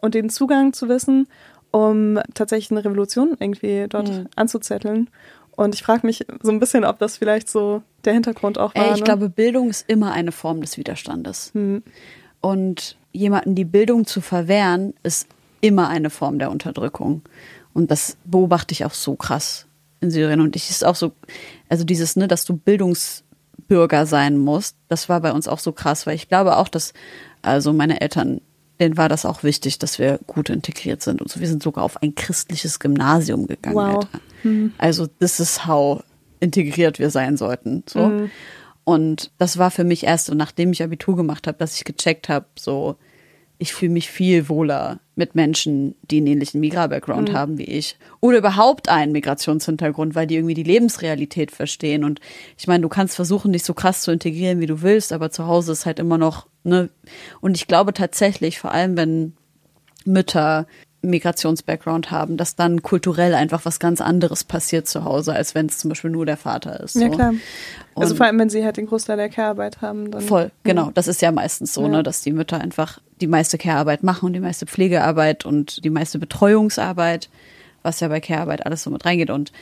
und 0.00 0.14
den 0.14 0.28
Zugang 0.28 0.72
zu 0.72 0.88
Wissen, 0.88 1.28
um 1.70 2.18
tatsächlich 2.34 2.70
eine 2.72 2.84
Revolution 2.84 3.36
irgendwie 3.38 3.86
dort 3.88 4.08
Mhm. 4.08 4.26
anzuzetteln. 4.36 5.08
Und 5.54 5.74
ich 5.74 5.82
frage 5.82 6.06
mich 6.06 6.26
so 6.42 6.50
ein 6.50 6.58
bisschen, 6.58 6.84
ob 6.84 6.98
das 6.98 7.18
vielleicht 7.18 7.48
so 7.48 7.82
der 8.04 8.14
Hintergrund 8.14 8.58
auch 8.58 8.74
war. 8.74 8.84
Ey, 8.86 8.92
ich 8.94 8.98
ne? 9.00 9.04
glaube, 9.04 9.28
Bildung 9.28 9.70
ist 9.70 9.88
immer 9.88 10.12
eine 10.12 10.32
Form 10.32 10.60
des 10.62 10.76
Widerstandes. 10.78 11.50
Hm. 11.54 11.82
Und 12.40 12.96
jemanden 13.12 13.54
die 13.54 13.64
Bildung 13.66 14.06
zu 14.06 14.20
verwehren, 14.20 14.94
ist 15.02 15.28
immer 15.60 15.88
eine 15.88 16.10
Form 16.10 16.38
der 16.38 16.50
Unterdrückung. 16.50 17.22
Und 17.74 17.90
das 17.90 18.16
beobachte 18.24 18.72
ich 18.72 18.84
auch 18.84 18.94
so 18.94 19.14
krass 19.14 19.66
in 20.00 20.10
Syrien. 20.10 20.40
Und 20.40 20.56
ich 20.56 20.70
ist 20.70 20.84
auch 20.84 20.96
so, 20.96 21.12
also 21.68 21.84
dieses, 21.84 22.16
ne, 22.16 22.28
dass 22.28 22.44
du 22.44 22.56
Bildungsbürger 22.56 24.06
sein 24.06 24.38
musst, 24.38 24.76
das 24.88 25.08
war 25.08 25.20
bei 25.20 25.32
uns 25.32 25.48
auch 25.48 25.58
so 25.58 25.72
krass, 25.72 26.06
weil 26.06 26.14
ich 26.14 26.28
glaube 26.28 26.56
auch, 26.56 26.68
dass, 26.68 26.92
also 27.40 27.72
meine 27.72 28.00
Eltern, 28.00 28.40
denen 28.80 28.96
war 28.96 29.08
das 29.08 29.24
auch 29.24 29.42
wichtig, 29.42 29.78
dass 29.78 29.98
wir 29.98 30.18
gut 30.26 30.50
integriert 30.50 31.02
sind 31.02 31.22
und 31.22 31.30
so. 31.30 31.40
Wir 31.40 31.48
sind 31.48 31.62
sogar 31.62 31.84
auf 31.84 32.02
ein 32.02 32.14
christliches 32.14 32.80
Gymnasium 32.80 33.46
gegangen, 33.46 33.76
Wow. 33.76 33.94
Alter. 33.94 34.20
Also, 34.78 35.06
this 35.06 35.38
is 35.38 35.66
how 35.66 36.02
integriert 36.40 36.98
wir 36.98 37.10
sein 37.10 37.36
sollten. 37.36 37.84
So. 37.88 38.28
Und 38.84 39.30
das 39.38 39.58
war 39.58 39.70
für 39.70 39.84
mich 39.84 40.04
erst 40.04 40.26
so, 40.26 40.34
nachdem 40.34 40.72
ich 40.72 40.82
Abitur 40.82 41.16
gemacht 41.16 41.46
habe, 41.46 41.58
dass 41.58 41.76
ich 41.76 41.84
gecheckt 41.84 42.28
habe, 42.28 42.46
so, 42.58 42.96
ich 43.62 43.72
fühle 43.74 43.92
mich 43.92 44.10
viel 44.10 44.48
wohler 44.48 44.98
mit 45.14 45.36
Menschen, 45.36 45.94
die 46.10 46.16
einen 46.16 46.26
ähnlichen 46.26 46.58
Migra-Background 46.58 47.32
haben 47.32 47.58
wie 47.58 47.64
ich. 47.64 47.96
Oder 48.20 48.38
überhaupt 48.38 48.88
einen 48.88 49.12
Migrationshintergrund, 49.12 50.16
weil 50.16 50.26
die 50.26 50.34
irgendwie 50.34 50.54
die 50.54 50.64
Lebensrealität 50.64 51.52
verstehen. 51.52 52.02
Und 52.02 52.18
ich 52.58 52.66
meine, 52.66 52.82
du 52.82 52.88
kannst 52.88 53.14
versuchen, 53.14 53.52
dich 53.52 53.62
so 53.62 53.72
krass 53.72 54.02
zu 54.02 54.10
integrieren, 54.10 54.58
wie 54.58 54.66
du 54.66 54.82
willst, 54.82 55.12
aber 55.12 55.30
zu 55.30 55.46
Hause 55.46 55.70
ist 55.70 55.86
halt 55.86 56.00
immer 56.00 56.18
noch, 56.18 56.48
ne? 56.64 56.90
Und 57.40 57.56
ich 57.56 57.68
glaube 57.68 57.92
tatsächlich, 57.92 58.58
vor 58.58 58.72
allem 58.72 58.96
wenn 58.96 59.34
Mütter 60.04 60.66
Migrations-Background 61.02 62.10
haben, 62.10 62.36
dass 62.36 62.56
dann 62.56 62.82
kulturell 62.82 63.34
einfach 63.34 63.64
was 63.64 63.78
ganz 63.80 64.00
anderes 64.00 64.44
passiert 64.44 64.86
zu 64.88 65.04
Hause, 65.04 65.34
als 65.34 65.54
wenn 65.54 65.66
es 65.66 65.78
zum 65.78 65.88
Beispiel 65.88 66.10
nur 66.10 66.26
der 66.26 66.36
Vater 66.36 66.80
ist. 66.80 66.94
Ja, 66.96 67.08
so. 67.08 67.14
klar. 67.14 67.34
Also 67.94 68.12
Und- 68.12 68.16
vor 68.18 68.26
allem, 68.26 68.38
wenn 68.38 68.50
sie 68.50 68.64
halt 68.64 68.76
den 68.76 68.86
Großteil 68.86 69.16
der 69.16 69.28
Care-Arbeit 69.28 69.80
haben. 69.80 70.10
Dann, 70.10 70.20
Voll, 70.22 70.50
genau. 70.62 70.90
Das 70.94 71.08
ist 71.08 71.20
ja 71.22 71.32
meistens 71.32 71.74
so, 71.74 71.82
Ja. 71.82 71.88
ne, 71.88 72.02
dass 72.02 72.22
die 72.22 72.32
Mütter 72.32 72.60
einfach 72.60 73.00
die 73.20 73.26
meiste 73.26 73.58
Care-Arbeit 73.58 74.02
machen 74.02 74.26
und 74.26 74.32
die 74.32 74.40
meiste 74.40 74.66
Pflegearbeit 74.66 75.44
und 75.44 75.84
die 75.84 75.90
meiste 75.90 76.18
Betreuungsarbeit, 76.18 77.28
was 77.82 78.00
ja 78.00 78.08
bei 78.08 78.20
Care-Arbeit 78.20 78.64
alles 78.66 78.82
so 78.82 78.90
mit 78.90 79.04
reingeht. 79.04 79.30
Und 79.30 79.52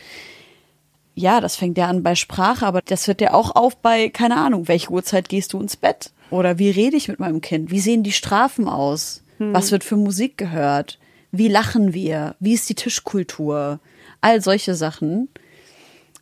ja, 1.14 1.40
das 1.40 1.56
fängt 1.56 1.76
ja 1.76 1.88
an 1.88 2.02
bei 2.02 2.14
Sprache, 2.14 2.64
aber 2.66 2.80
das 2.84 3.06
hört 3.06 3.20
ja 3.20 3.34
auch 3.34 3.54
auf 3.56 3.76
bei, 3.76 4.08
keine 4.08 4.36
Ahnung, 4.36 4.68
welche 4.68 4.90
Uhrzeit 4.90 5.28
gehst 5.28 5.52
du 5.52 5.60
ins 5.60 5.76
Bett? 5.76 6.10
Oder 6.30 6.58
wie 6.58 6.70
rede 6.70 6.96
ich 6.96 7.08
mit 7.08 7.18
meinem 7.18 7.40
Kind? 7.40 7.70
Wie 7.70 7.80
sehen 7.80 8.02
die 8.04 8.12
Strafen 8.12 8.68
aus? 8.68 9.22
Was 9.42 9.72
wird 9.72 9.84
für 9.84 9.96
Musik 9.96 10.36
gehört? 10.36 10.98
Wie 11.32 11.48
lachen 11.48 11.92
wir? 11.94 12.34
Wie 12.40 12.54
ist 12.54 12.68
die 12.68 12.74
Tischkultur? 12.74 13.80
All 14.20 14.40
solche 14.40 14.74
Sachen. 14.74 15.28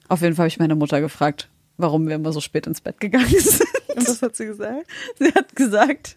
Auf 0.09 0.23
jeden 0.23 0.35
Fall 0.35 0.45
habe 0.45 0.49
ich 0.49 0.59
meine 0.59 0.75
Mutter 0.75 1.01
gefragt, 1.01 1.49
warum 1.77 2.07
wir 2.09 2.15
immer 2.17 2.33
so 2.33 2.41
spät 2.41 2.67
ins 2.67 2.81
Bett 2.81 3.01
gegangen 3.01 3.29
sind. 3.39 3.63
Und 3.97 4.09
was 4.09 4.23
hat 4.23 4.37
sie 4.37 4.47
gesagt? 4.47 4.87
Sie 5.19 5.33
hat 5.35 5.57
gesagt, 5.57 6.17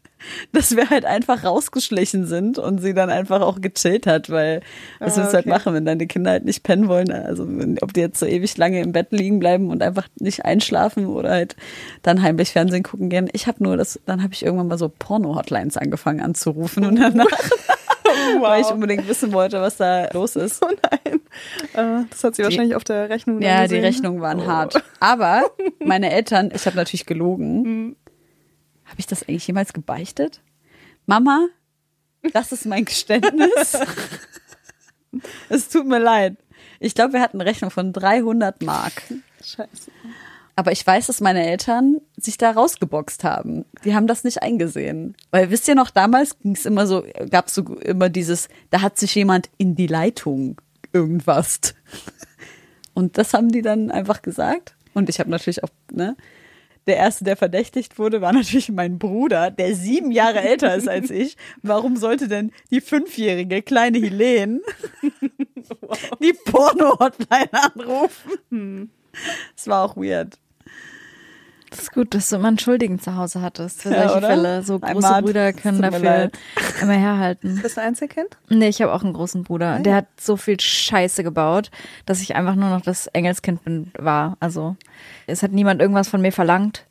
dass 0.51 0.75
wir 0.75 0.89
halt 0.91 1.03
einfach 1.03 1.43
rausgeschlichen 1.43 2.27
sind 2.27 2.59
und 2.59 2.77
sie 2.79 2.93
dann 2.93 3.09
einfach 3.09 3.41
auch 3.41 3.59
gechillt 3.59 4.05
hat, 4.05 4.29
weil 4.29 4.61
was 4.99 5.13
Ah, 5.17 5.21
willst 5.21 5.31
du 5.33 5.35
halt 5.37 5.45
okay. 5.47 5.49
machen, 5.49 5.73
wenn 5.73 5.85
deine 5.85 6.05
Kinder 6.05 6.29
halt 6.31 6.45
nicht 6.45 6.61
pennen 6.61 6.87
wollen, 6.87 7.11
also 7.11 7.47
wenn, 7.47 7.79
ob 7.81 7.93
die 7.93 8.01
jetzt 8.01 8.19
so 8.19 8.27
ewig 8.27 8.55
lange 8.57 8.81
im 8.81 8.91
Bett 8.91 9.07
liegen 9.11 9.39
bleiben 9.39 9.69
und 9.71 9.81
einfach 9.81 10.07
nicht 10.19 10.45
einschlafen 10.45 11.07
oder 11.07 11.31
halt 11.31 11.55
dann 12.03 12.21
heimlich 12.21 12.51
Fernsehen 12.51 12.83
gucken 12.83 13.09
gehen. 13.09 13.29
Ich 13.33 13.47
habe 13.47 13.63
nur 13.63 13.77
das, 13.77 13.99
dann 14.05 14.21
habe 14.21 14.33
ich 14.33 14.43
irgendwann 14.45 14.67
mal 14.67 14.77
so 14.77 14.89
Porno-Hotlines 14.89 15.77
angefangen 15.77 16.21
anzurufen 16.21 16.85
und 16.85 16.97
danach, 16.97 17.25
weil 18.39 18.61
ich 18.61 18.67
unbedingt 18.67 19.07
wissen 19.07 19.33
wollte, 19.33 19.59
was 19.61 19.77
da 19.77 20.07
los 20.13 20.35
ist. 20.35 20.63
Oh 20.65 20.69
nein. 20.91 21.21
Äh, 21.73 22.05
das 22.09 22.23
hat 22.23 22.35
sie 22.35 22.43
wahrscheinlich 22.43 22.75
auf 22.75 22.83
der 22.83 23.09
Rechnung 23.09 23.41
Ja, 23.41 23.57
die 23.63 23.69
gesehen. 23.69 23.83
Rechnungen 23.83 24.21
waren 24.21 24.39
Oh. 24.41 24.45
hart. 24.47 24.83
Aber 24.99 25.49
meine 25.83 26.11
Eltern, 26.11 26.51
ich 26.53 26.65
habe 26.65 26.75
natürlich 26.77 27.05
gelogen. 27.05 27.61
Mhm. 27.63 27.95
Habe 28.85 28.99
ich 28.99 29.07
das 29.07 29.23
eigentlich 29.27 29.47
jemals 29.47 29.73
gebeichtet? 29.73 30.41
Mama, 31.05 31.47
das 32.33 32.51
ist 32.51 32.65
mein 32.65 32.85
Geständnis. 32.85 33.77
es 35.49 35.69
tut 35.69 35.85
mir 35.87 35.99
leid. 35.99 36.37
Ich 36.79 36.93
glaube, 36.95 37.13
wir 37.13 37.21
hatten 37.21 37.39
eine 37.39 37.49
Rechnung 37.49 37.71
von 37.71 37.93
300 37.93 38.61
Mark. 38.63 39.03
Scheiße. 39.43 39.91
Aber 40.55 40.71
ich 40.71 40.85
weiß, 40.85 41.07
dass 41.07 41.21
meine 41.21 41.45
Eltern 41.45 42.01
sich 42.17 42.37
da 42.37 42.51
rausgeboxt 42.51 43.23
haben. 43.23 43.65
Die 43.83 43.95
haben 43.95 44.07
das 44.07 44.23
nicht 44.23 44.41
eingesehen. 44.41 45.15
Weil 45.31 45.49
wisst 45.49 45.67
ihr 45.67 45.75
noch, 45.75 45.89
damals 45.89 46.37
ging 46.39 46.53
es 46.53 46.65
immer 46.65 46.87
so, 46.87 47.03
gab 47.29 47.47
es 47.47 47.55
so 47.55 47.75
immer 47.77 48.09
dieses, 48.09 48.49
da 48.69 48.81
hat 48.81 48.97
sich 48.97 49.15
jemand 49.15 49.49
in 49.57 49.75
die 49.75 49.87
Leitung 49.87 50.59
irgendwas. 50.93 51.59
Und 52.93 53.17
das 53.17 53.33
haben 53.33 53.49
die 53.49 53.61
dann 53.61 53.91
einfach 53.91 54.21
gesagt. 54.21 54.75
Und 54.93 55.09
ich 55.09 55.19
habe 55.19 55.29
natürlich 55.29 55.63
auch, 55.63 55.69
ne, 55.91 56.17
der 56.87 56.97
erste, 56.97 57.23
der 57.23 57.37
verdächtigt 57.37 57.99
wurde, 57.99 58.21
war 58.21 58.33
natürlich 58.33 58.69
mein 58.69 58.97
Bruder, 58.97 59.51
der 59.51 59.75
sieben 59.75 60.11
Jahre 60.11 60.41
älter 60.41 60.75
ist 60.75 60.89
als 60.89 61.09
ich. 61.09 61.37
Warum 61.61 61.95
sollte 61.95 62.27
denn 62.27 62.51
die 62.71 62.81
fünfjährige 62.81 63.61
kleine 63.61 63.99
Helene 63.99 64.61
die 66.21 66.33
Porno-Hotline 66.45 67.53
anrufen? 67.53 68.91
Das 69.55 69.67
war 69.67 69.83
auch 69.83 69.95
weird. 69.97 70.37
Das 71.69 71.79
ist 71.83 71.93
gut, 71.93 72.13
dass 72.13 72.27
du 72.27 72.35
immer 72.35 72.49
einen 72.49 72.59
Schuldigen 72.59 72.99
zu 72.99 73.15
Hause 73.15 73.41
hattest 73.41 73.83
für 73.83 73.91
Ja, 73.91 74.09
solche 74.09 74.17
oder? 74.17 74.27
Fälle. 74.27 74.63
So 74.63 74.79
Ein 74.81 74.93
große 74.93 75.07
Mann. 75.07 75.23
Brüder 75.23 75.53
können 75.53 75.81
dafür 75.81 75.99
leid. 75.99 76.37
immer 76.81 76.93
herhalten. 76.93 77.59
Bist 77.61 77.77
du 77.77 77.81
Einzelkind? 77.81 78.27
Nee, 78.49 78.67
ich 78.67 78.81
habe 78.81 78.91
auch 78.93 79.03
einen 79.03 79.13
großen 79.13 79.43
Bruder. 79.43 79.79
Der 79.79 79.95
hat 79.95 80.07
so 80.19 80.35
viel 80.35 80.59
Scheiße 80.59 81.23
gebaut, 81.23 81.71
dass 82.05 82.21
ich 82.21 82.35
einfach 82.35 82.55
nur 82.55 82.69
noch 82.69 82.81
das 82.81 83.07
Engelskind 83.07 83.63
bin, 83.63 83.91
war. 83.97 84.35
Also 84.41 84.75
es 85.27 85.43
hat 85.43 85.53
niemand 85.53 85.81
irgendwas 85.81 86.09
von 86.09 86.19
mir 86.21 86.33
verlangt. 86.33 86.85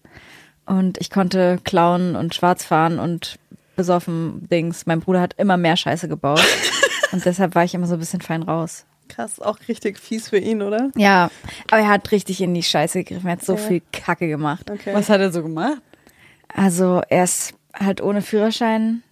Und 0.64 0.96
ich 0.98 1.10
konnte 1.10 1.58
klauen 1.62 2.16
und 2.16 2.34
schwarz 2.34 2.64
fahren 2.64 2.98
und 2.98 3.38
besoffen 3.76 4.48
Dings. 4.48 4.86
Mein 4.86 5.00
Bruder 5.00 5.20
hat 5.20 5.34
immer 5.36 5.58
mehr 5.58 5.76
Scheiße 5.76 6.08
gebaut. 6.08 6.42
und 7.12 7.22
deshalb 7.26 7.54
war 7.54 7.64
ich 7.64 7.74
immer 7.74 7.86
so 7.86 7.94
ein 7.94 8.00
bisschen 8.00 8.22
fein 8.22 8.42
raus. 8.42 8.86
Krass, 9.10 9.40
auch 9.40 9.58
richtig 9.68 9.98
fies 9.98 10.28
für 10.28 10.38
ihn, 10.38 10.62
oder? 10.62 10.90
Ja, 10.96 11.30
aber 11.70 11.82
er 11.82 11.88
hat 11.88 12.10
richtig 12.12 12.40
in 12.40 12.54
die 12.54 12.62
Scheiße 12.62 13.04
gegriffen. 13.04 13.26
Er 13.28 13.32
hat 13.32 13.44
so 13.44 13.52
Ja. 13.54 13.58
viel 13.58 13.82
Kacke 13.92 14.28
gemacht. 14.28 14.70
Okay. 14.70 14.94
Was 14.94 15.08
hat 15.08 15.20
er 15.20 15.32
so 15.32 15.42
gemacht? 15.42 15.80
Also 16.48 17.02
er 17.08 17.24
ist 17.24 17.54
halt 17.74 18.00
ohne 18.00 18.22
Führerschein 18.22 19.02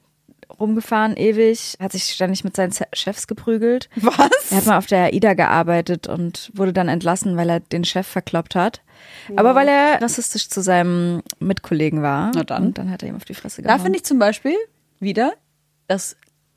rumgefahren, 0.58 1.16
ewig, 1.16 1.74
hat 1.78 1.92
sich 1.92 2.04
ständig 2.04 2.42
mit 2.42 2.56
seinen 2.56 2.72
Chefs 2.92 3.26
geprügelt. 3.26 3.88
Was? 3.96 4.50
Er 4.50 4.56
hat 4.56 4.66
mal 4.66 4.78
auf 4.78 4.86
der 4.86 5.04
AIDA 5.12 5.34
gearbeitet 5.34 6.06
und 6.08 6.50
wurde 6.54 6.72
dann 6.72 6.88
entlassen, 6.88 7.36
weil 7.36 7.50
er 7.50 7.60
den 7.60 7.84
Chef 7.84 8.06
verkloppt 8.06 8.54
hat. 8.54 8.80
Aber 9.36 9.54
weil 9.54 9.68
er 9.68 10.00
rassistisch 10.02 10.48
zu 10.48 10.60
seinem 10.62 11.22
Mitkollegen 11.38 12.02
war. 12.02 12.32
Na 12.34 12.42
dann. 12.44 12.66
Und 12.68 12.78
dann 12.78 12.90
hat 12.90 13.02
er 13.02 13.10
ihm 13.10 13.16
auf 13.16 13.24
die 13.26 13.34
Fresse 13.34 13.62
Da 13.62 13.68
gehauen. 13.68 13.82
finde 13.82 13.98
ich 13.98 14.04
zum 14.04 14.18
Beispiel 14.18 14.56
wieder 15.00 15.34
das 15.86 16.16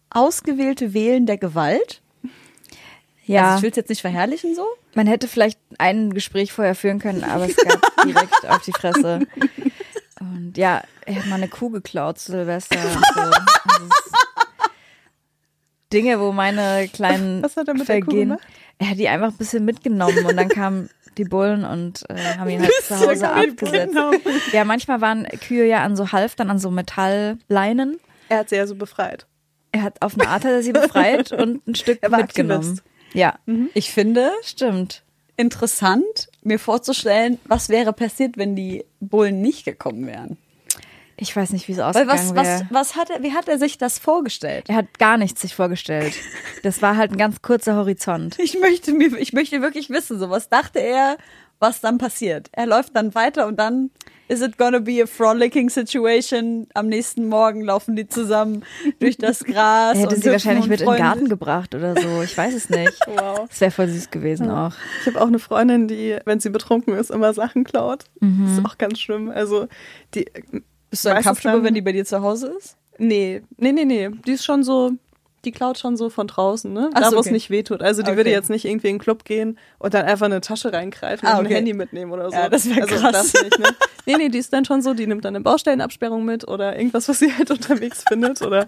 ausgewählte 0.10 0.94
Wählen 0.94 1.26
der 1.26 1.38
Gewalt. 1.38 2.02
Ja, 3.32 3.44
Also 3.46 3.58
ich 3.58 3.64
will 3.64 3.70
es 3.72 3.76
jetzt 3.78 3.90
nicht 3.90 4.02
verherrlichen 4.02 4.56
so. 4.56 4.66
man 4.96 5.08
hätte 5.08 5.28
vielleicht 5.28 5.60
ein 5.78 6.14
Gespräch 6.14 6.52
vorher 6.54 6.76
führen 6.76 7.00
können, 7.00 7.24
aber 7.24 7.46
es 7.46 7.56
gab 7.56 7.82
direkt 8.06 8.46
auf 8.48 8.62
die 8.62 8.72
Fresse. 8.74 9.22
Und 10.20 10.58
ja, 10.58 10.82
er 11.06 11.16
hat 11.16 11.26
mal 11.28 11.36
eine 11.36 11.48
Kuh 11.48 11.70
geklaut 11.70 12.20
Silvester. 12.20 12.78
So. 12.80 13.20
Also 13.20 13.32
Dinge, 15.94 16.20
wo 16.20 16.32
meine 16.32 16.88
kleinen 16.94 17.44
Was 17.44 17.58
hat 17.58 17.68
er 17.68 17.74
mit 17.74 17.88
der 17.88 18.00
Kuh 18.02 18.06
Vergehen, 18.06 18.30
gemacht? 18.30 18.48
er 18.80 18.90
hat 18.92 18.98
die 18.98 19.10
einfach 19.10 19.30
ein 19.30 19.38
bisschen 19.38 19.66
mitgenommen 19.66 20.26
und 20.26 20.38
dann 20.38 20.48
kamen 20.50 20.90
die 21.18 21.26
Bullen 21.26 21.66
und 21.66 22.10
äh, 22.10 22.38
haben 22.38 22.50
ihn 22.50 22.62
halt 22.62 22.72
zu 22.84 22.98
Hause 22.98 23.30
abgesetzt. 23.30 23.96
Ja, 24.54 24.64
manchmal 24.64 25.02
waren 25.02 25.26
Kühe 25.46 25.66
ja 25.68 25.84
an 25.84 25.98
so 25.98 26.14
Halftern, 26.14 26.50
an 26.50 26.58
so 26.60 26.72
Metallleinen. 26.72 28.00
Er 28.30 28.40
hat 28.40 28.50
sie 28.50 28.56
ja 28.56 28.66
so 28.66 28.76
befreit. 28.76 29.28
Er 29.74 29.84
hat 29.84 30.02
auf 30.02 30.18
eine 30.18 30.30
Art 30.30 30.46
hat 30.46 30.52
er 30.52 30.64
sie 30.64 30.72
befreit 30.72 31.32
und 31.38 31.68
ein 31.68 31.76
Stück 31.76 32.02
mitgenommen. 32.02 32.62
Aktivist. 32.62 32.84
Ja, 33.14 33.36
Ich 33.74 33.92
finde 33.92 34.32
stimmt. 34.44 35.04
interessant, 35.38 36.30
mir 36.44 36.60
vorzustellen, 36.60 37.40
was 37.46 37.70
wäre 37.70 37.94
passiert, 37.94 38.38
wenn 38.38 38.56
die 38.56 38.86
Bullen 39.00 39.42
nicht 39.42 39.66
gekommen 39.66 40.06
wären. 40.08 40.38
Ich 41.18 41.36
weiß 41.36 41.52
nicht, 41.52 41.68
wie 41.68 41.74
es 41.74 41.80
ausgegangen 41.80 42.36
was, 42.36 42.62
was, 42.62 42.64
was 42.72 42.96
hat 42.96 43.12
er, 43.12 43.22
wie 43.22 43.34
hat 43.34 43.48
er 43.48 43.60
sich 43.60 43.78
das 43.78 44.00
vorgestellt? 44.00 44.66
Er 44.70 44.76
hat 44.76 44.98
gar 44.98 45.18
nichts 45.18 45.42
sich 45.42 45.54
vorgestellt. 45.54 46.16
Das 46.64 46.82
war 46.82 46.98
halt 46.98 47.12
ein 47.12 47.18
ganz 47.18 47.42
kurzer 47.44 47.76
Horizont. 47.76 48.40
Ich 48.40 48.60
möchte 48.60 48.92
mir, 48.92 49.16
ich 49.18 49.32
möchte 49.34 49.62
wirklich 49.62 49.90
wissen, 49.92 50.18
so 50.20 50.30
was 50.32 50.50
dachte 50.50 50.80
er, 50.80 51.18
was 51.60 51.80
dann 51.80 52.00
passiert. 52.00 52.50
Er 52.54 52.66
läuft 52.66 52.96
dann 52.96 53.14
weiter 53.14 53.46
und 53.46 53.58
dann 53.58 53.92
is 54.32 54.42
it 54.42 54.58
gonna 54.58 54.80
be 54.80 55.02
a 55.04 55.06
frolicking 55.06 55.70
situation? 55.70 56.68
Am 56.74 56.88
nächsten 56.88 57.28
Morgen 57.28 57.62
laufen 57.64 57.96
die 57.96 58.08
zusammen 58.08 58.64
durch 59.00 59.18
das 59.18 59.44
Gras. 59.44 59.96
Er 59.96 60.04
hätte 60.04 60.16
und 60.16 60.24
sie 60.24 60.32
wahrscheinlich 60.32 60.64
und 60.64 60.70
mit 60.70 60.82
in 60.82 60.88
den 60.88 60.98
Garten 60.98 61.28
gebracht 61.30 61.76
oder 61.76 61.96
so. 62.00 62.22
Ich 62.24 62.38
weiß 62.38 62.54
es 62.54 62.70
nicht. 62.70 62.94
Wow. 63.08 63.48
Das 63.50 63.60
wäre 63.60 63.72
voll 63.72 63.90
süß 63.90 64.10
gewesen 64.10 64.50
auch. 64.50 64.74
Ich 65.02 65.08
habe 65.08 65.20
auch 65.22 65.28
eine 65.28 65.40
Freundin, 65.40 65.88
die, 65.90 66.18
wenn 66.26 66.40
sie 66.40 66.50
betrunken 66.50 66.94
ist, 66.96 67.12
immer 67.12 67.34
Sachen 67.34 67.64
klaut. 67.66 68.06
Mhm. 68.22 68.46
Das 68.46 68.58
ist 68.58 68.66
auch 68.66 68.78
ganz 68.78 69.00
schlimm. 69.00 69.30
Also 69.30 69.68
die 70.16 70.26
Bist 70.90 71.06
du 71.06 71.10
comfortable, 71.10 71.58
dann- 71.58 71.64
wenn 71.66 71.74
die 71.74 71.82
bei 71.82 71.92
dir 71.92 72.06
zu 72.06 72.22
Hause 72.22 72.54
ist? 72.58 72.78
Nee, 72.98 73.42
nee, 73.58 73.72
nee, 73.74 73.86
nee. 73.86 74.10
Die 74.26 74.32
ist 74.32 74.46
schon 74.46 74.64
so, 74.64 74.92
die 75.46 75.52
klaut 75.52 75.78
schon 75.80 75.98
so 75.98 76.10
von 76.10 76.28
draußen, 76.28 76.72
ne? 76.72 76.90
Ach 76.94 77.00
Da, 77.02 77.10
so, 77.10 77.16
wo 77.16 77.20
es 77.22 77.26
okay. 77.28 77.34
nicht 77.34 77.50
wehtut. 77.50 77.82
Also 77.82 78.02
die 78.04 78.10
Okay. 78.12 78.18
würde 78.18 78.30
jetzt 78.30 78.50
nicht 78.50 78.66
irgendwie 78.66 78.88
in 78.90 78.96
den 78.96 79.00
Club 79.02 79.26
gehen 79.26 79.58
und 79.80 79.94
dann 79.94 80.06
einfach 80.06 80.28
eine 80.28 80.42
Tasche 80.42 80.72
reingreifen 80.72 81.28
Ah, 81.28 81.34
und 81.40 81.46
okay. 81.46 81.54
ein 81.54 81.56
Handy 81.58 81.74
mitnehmen 81.74 82.12
oder 82.12 82.30
so. 82.30 82.36
Ja, 82.38 82.50
das 82.50 82.70
wär 82.70 82.84
also 82.84 82.96
krass. 82.96 83.32
das 83.32 83.44
nicht, 83.44 83.60
ne? 83.60 83.66
Nee, 84.06 84.16
nee, 84.18 84.30
die 84.30 84.38
ist 84.38 84.52
dann 84.54 84.66
schon 84.66 84.82
so, 84.82 84.94
die 84.94 85.08
nimmt 85.08 85.26
dann 85.26 85.36
eine 85.36 85.44
Baustellenabsperrung 85.44 86.26
mit 86.26 86.48
oder 86.48 86.76
irgendwas, 86.78 87.08
was 87.10 87.20
sie 87.20 87.32
halt 87.36 87.50
unterwegs 87.52 88.04
findet. 88.08 88.42
Oder 88.42 88.66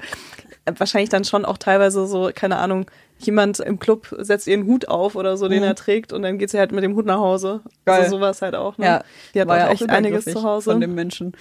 äh, 0.66 0.74
wahrscheinlich 0.78 1.10
dann 1.10 1.24
schon 1.26 1.46
auch 1.46 1.58
teilweise 1.58 2.06
so, 2.08 2.32
keine 2.34 2.58
Ahnung, 2.58 2.86
jemand 3.26 3.60
im 3.60 3.80
Club 3.80 4.14
setzt 4.20 4.48
ihren 4.48 4.66
Hut 4.66 4.88
auf 4.88 5.16
oder 5.16 5.38
so, 5.38 5.48
den 5.48 5.60
Mhm. 5.60 5.68
er 5.70 5.76
trägt 5.76 6.14
und 6.14 6.22
dann 6.22 6.38
geht 6.38 6.50
sie 6.50 6.60
halt 6.60 6.72
mit 6.72 6.84
dem 6.84 6.96
Hut 6.96 7.06
nach 7.06 7.20
Hause. 7.20 7.62
Geil. 7.86 8.02
Also 8.04 8.18
sowas 8.18 8.42
halt 8.42 8.56
auch, 8.56 8.78
ne? 8.78 8.86
Ja, 8.86 9.04
Die 9.34 9.42
hat 9.42 9.50
auch 9.50 9.56
ja 9.56 9.70
echt 9.70 9.90
einiges 9.90 10.26
zu 10.26 10.44
Hause. 10.44 10.72
Von 10.72 10.82
dem 10.82 10.96
Menschen. 10.96 11.34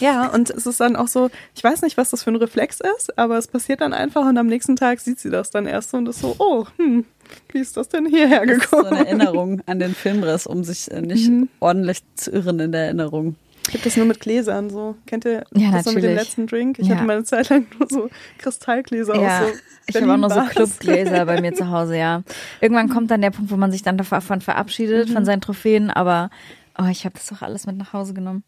Ja, 0.00 0.28
und 0.30 0.50
es 0.50 0.66
ist 0.66 0.80
dann 0.80 0.96
auch 0.96 1.06
so, 1.06 1.30
ich 1.54 1.62
weiß 1.62 1.82
nicht, 1.82 1.96
was 1.96 2.10
das 2.10 2.24
für 2.24 2.30
ein 2.30 2.36
Reflex 2.36 2.78
ist, 2.96 3.16
aber 3.18 3.38
es 3.38 3.46
passiert 3.46 3.80
dann 3.82 3.92
einfach 3.92 4.22
und 4.28 4.36
am 4.36 4.46
nächsten 4.48 4.74
Tag 4.74 4.98
sieht 5.00 5.20
sie 5.20 5.30
das 5.30 5.50
dann 5.50 5.66
erst 5.66 5.94
und 5.94 6.08
ist 6.08 6.20
so, 6.20 6.34
oh, 6.38 6.64
hm, 6.76 7.04
wie 7.52 7.58
ist 7.58 7.76
das 7.76 7.88
denn 7.88 8.06
hierher 8.06 8.44
Das 8.44 8.56
ist 8.56 8.70
so 8.70 8.76
gekommen? 8.78 8.94
eine 8.96 9.06
Erinnerung 9.06 9.60
an 9.66 9.78
den 9.78 9.94
Filmriss, 9.94 10.46
um 10.46 10.64
sich 10.64 10.90
äh, 10.90 11.00
nicht 11.02 11.28
Mhm. 11.30 11.48
ordentlich 11.60 12.00
zu 12.16 12.32
irren 12.32 12.58
in 12.58 12.72
der 12.72 12.86
Erinnerung. 12.86 13.36
Ich 13.68 13.74
habe 13.74 13.84
das 13.84 13.96
nur 13.96 14.06
mit 14.06 14.20
Gläsern 14.20 14.70
so. 14.70 14.96
Kennt 15.06 15.24
ihr 15.24 15.44
Ja, 15.54 15.70
das 15.70 15.84
so 15.84 15.92
mit 15.92 16.02
dem 16.02 16.14
letzten 16.14 16.46
Drink? 16.46 16.78
Ich 16.78 16.88
Ja. 16.88 16.96
hatte 16.96 17.04
mal 17.06 17.16
eine 17.16 17.24
Zeit 17.24 17.48
lang 17.48 17.66
nur 17.78 17.88
so 17.88 18.10
Kristallgläser 18.38 19.20
Ja, 19.20 19.44
aus 19.44 19.48
so 19.50 19.54
ich 19.86 19.96
habe 20.02 20.12
auch 20.12 20.16
noch 20.16 20.30
so. 20.30 20.40
Clubgläser 20.50 21.24
bei 21.26 21.40
mir 21.40 21.54
zu 21.54 21.70
Hause, 21.70 21.96
ja. 21.96 22.22
Irgendwann 22.60 22.88
kommt 22.88 23.10
dann 23.10 23.20
der 23.22 23.30
Punkt, 23.30 23.50
wo 23.50 23.56
man 23.56 23.72
sich 23.72 23.82
dann 23.82 23.96
davon 23.98 24.40
verabschiedet, 24.40 25.08
Mhm. 25.08 25.12
von 25.12 25.24
seinen 25.24 25.40
Trophäen, 25.40 25.90
aber 25.90 26.30
oh, 26.78 26.86
ich 26.90 27.04
habe 27.04 27.14
das 27.14 27.26
doch 27.26 27.42
alles 27.42 27.66
mit 27.66 27.76
nach 27.76 27.92
Hause 27.92 28.14
genommen. 28.14 28.42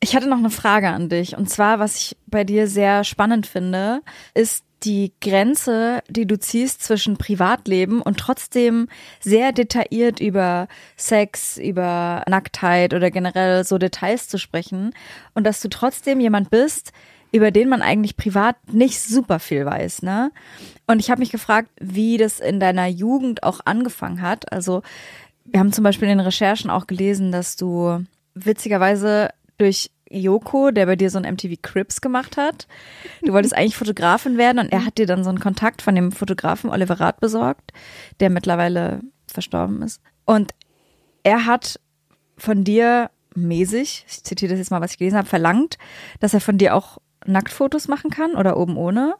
Ich 0.00 0.16
hatte 0.16 0.28
noch 0.28 0.38
eine 0.38 0.50
Frage 0.50 0.88
an 0.88 1.08
dich. 1.08 1.36
Und 1.36 1.48
zwar, 1.48 1.78
was 1.78 1.96
ich 1.96 2.16
bei 2.26 2.42
dir 2.44 2.66
sehr 2.66 3.04
spannend 3.04 3.46
finde, 3.46 4.00
ist 4.34 4.64
die 4.84 5.12
Grenze, 5.20 6.02
die 6.08 6.26
du 6.26 6.38
ziehst 6.38 6.82
zwischen 6.82 7.16
Privatleben 7.16 8.02
und 8.02 8.18
trotzdem 8.18 8.88
sehr 9.20 9.52
detailliert 9.52 10.20
über 10.20 10.68
Sex, 10.96 11.58
über 11.58 12.24
Nacktheit 12.28 12.94
oder 12.94 13.10
generell 13.10 13.64
so 13.64 13.78
Details 13.78 14.28
zu 14.28 14.38
sprechen. 14.38 14.92
Und 15.34 15.44
dass 15.44 15.60
du 15.60 15.68
trotzdem 15.68 16.20
jemand 16.20 16.50
bist, 16.50 16.92
über 17.32 17.50
den 17.50 17.68
man 17.68 17.80
eigentlich 17.80 18.16
privat 18.16 18.56
nicht 18.72 19.00
super 19.00 19.38
viel 19.38 19.64
weiß, 19.64 20.02
ne? 20.02 20.30
Und 20.86 20.98
ich 20.98 21.10
habe 21.10 21.20
mich 21.20 21.30
gefragt, 21.30 21.70
wie 21.80 22.18
das 22.18 22.40
in 22.40 22.60
deiner 22.60 22.86
Jugend 22.86 23.42
auch 23.42 23.60
angefangen 23.64 24.20
hat. 24.20 24.52
Also 24.52 24.82
wir 25.46 25.58
haben 25.58 25.72
zum 25.72 25.84
Beispiel 25.84 26.08
in 26.08 26.18
den 26.18 26.26
Recherchen 26.26 26.70
auch 26.70 26.86
gelesen, 26.86 27.32
dass 27.32 27.56
du 27.56 28.04
witzigerweise 28.34 29.30
durch 29.56 29.90
Joko, 30.12 30.70
der 30.70 30.86
bei 30.86 30.96
dir 30.96 31.10
so 31.10 31.18
ein 31.18 31.34
MTV 31.34 31.54
Crips 31.62 32.00
gemacht 32.00 32.36
hat. 32.36 32.66
Du 33.22 33.32
wolltest 33.32 33.56
eigentlich 33.56 33.76
Fotografin 33.76 34.38
werden 34.38 34.58
und 34.58 34.72
er 34.72 34.84
hat 34.84 34.98
dir 34.98 35.06
dann 35.06 35.24
so 35.24 35.30
einen 35.30 35.40
Kontakt 35.40 35.82
von 35.82 35.94
dem 35.94 36.12
Fotografen 36.12 36.70
Oliver 36.70 37.00
Rath 37.00 37.20
besorgt, 37.20 37.72
der 38.20 38.30
mittlerweile 38.30 39.00
verstorben 39.26 39.82
ist. 39.82 40.00
Und 40.24 40.52
er 41.22 41.46
hat 41.46 41.80
von 42.36 42.64
dir 42.64 43.10
mäßig, 43.34 44.04
ich 44.06 44.24
zitiere 44.24 44.50
das 44.50 44.58
jetzt 44.58 44.70
mal, 44.70 44.80
was 44.80 44.92
ich 44.92 44.98
gelesen 44.98 45.18
habe, 45.18 45.28
verlangt, 45.28 45.78
dass 46.20 46.34
er 46.34 46.40
von 46.40 46.58
dir 46.58 46.74
auch 46.74 46.98
Nacktfotos 47.24 47.88
machen 47.88 48.10
kann 48.10 48.34
oder 48.34 48.56
oben 48.56 48.76
ohne. 48.76 49.14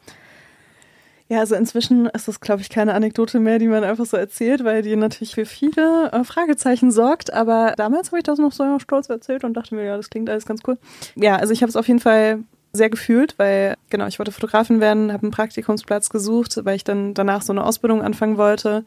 Ja, 1.33 1.39
also 1.39 1.55
inzwischen 1.55 2.05
ist 2.05 2.29
das, 2.29 2.41
glaube 2.41 2.61
ich, 2.61 2.69
keine 2.69 2.93
Anekdote 2.93 3.41
mehr, 3.41 3.59
die 3.59 3.67
man 3.67 3.85
einfach 3.85 4.05
so 4.05 4.19
erzählt, 4.19 4.65
weil 4.65 4.83
die 4.83 4.95
natürlich 4.97 5.35
für 5.35 5.47
viele 5.47 6.13
äh, 6.13 6.25
Fragezeichen 6.25 6.91
sorgt. 6.91 7.33
Aber 7.33 7.73
damals 7.79 8.09
habe 8.09 8.19
ich 8.19 8.25
das 8.25 8.39
noch 8.39 8.53
so 8.53 8.79
stolz 8.79 9.09
erzählt 9.09 9.43
und 9.43 9.55
dachte 9.55 9.75
mir, 9.75 9.83
ja, 9.83 9.97
das 9.97 10.11
klingt 10.11 10.29
alles 10.29 10.45
ganz 10.45 10.61
cool. 10.67 10.77
Ja, 11.15 11.37
also 11.37 11.55
ich 11.55 11.63
habe 11.63 11.71
es 11.71 11.77
auf 11.77 11.89
jeden 11.89 12.01
Fall 12.01 12.41
sehr 12.75 12.89
gefühlt, 12.89 13.39
weil 13.39 13.77
genau, 13.91 14.07
ich 14.07 14.19
wollte 14.19 14.33
Fotografin 14.33 14.81
werden, 14.81 15.13
habe 15.13 15.25
einen 15.25 15.31
Praktikumsplatz 15.31 16.09
gesucht, 16.09 16.59
weil 16.65 16.77
ich 16.77 16.85
dann 16.85 17.13
danach 17.13 17.43
so 17.43 17.53
eine 17.53 17.65
Ausbildung 17.65 18.03
anfangen 18.03 18.39
wollte. 18.39 18.85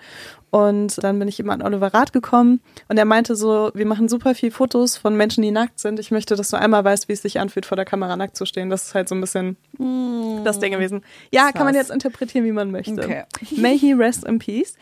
Und 0.49 1.03
dann 1.03 1.19
bin 1.19 1.27
ich 1.27 1.39
eben 1.39 1.51
an 1.51 1.61
Oliver 1.61 1.93
Rath 1.93 2.11
gekommen 2.11 2.61
und 2.87 2.97
er 2.97 3.05
meinte 3.05 3.35
so, 3.35 3.71
wir 3.75 3.85
machen 3.85 4.09
super 4.09 4.33
viel 4.33 4.51
Fotos 4.51 4.97
von 4.97 5.15
Menschen, 5.15 5.43
die 5.43 5.51
nackt 5.51 5.79
sind. 5.79 5.99
Ich 5.99 6.11
möchte, 6.11 6.35
dass 6.35 6.49
du 6.49 6.57
einmal 6.57 6.83
weißt, 6.83 7.09
wie 7.09 7.13
es 7.13 7.21
sich 7.21 7.39
anfühlt, 7.39 7.65
vor 7.65 7.75
der 7.75 7.85
Kamera 7.85 8.15
nackt 8.15 8.37
zu 8.37 8.45
stehen. 8.45 8.69
Das 8.69 8.87
ist 8.87 8.95
halt 8.95 9.07
so 9.07 9.15
ein 9.15 9.21
bisschen 9.21 9.57
mm. 9.77 10.43
das 10.45 10.59
Ding 10.59 10.71
gewesen. 10.71 11.03
Ja, 11.31 11.51
kann 11.51 11.65
man 11.65 11.75
jetzt 11.75 11.91
interpretieren, 11.91 12.45
wie 12.45 12.53
man 12.53 12.71
möchte. 12.71 12.93
Okay. 12.93 13.23
May 13.57 13.77
he 13.77 13.93
rest 13.93 14.23
in 14.23 14.39
peace. 14.39 14.75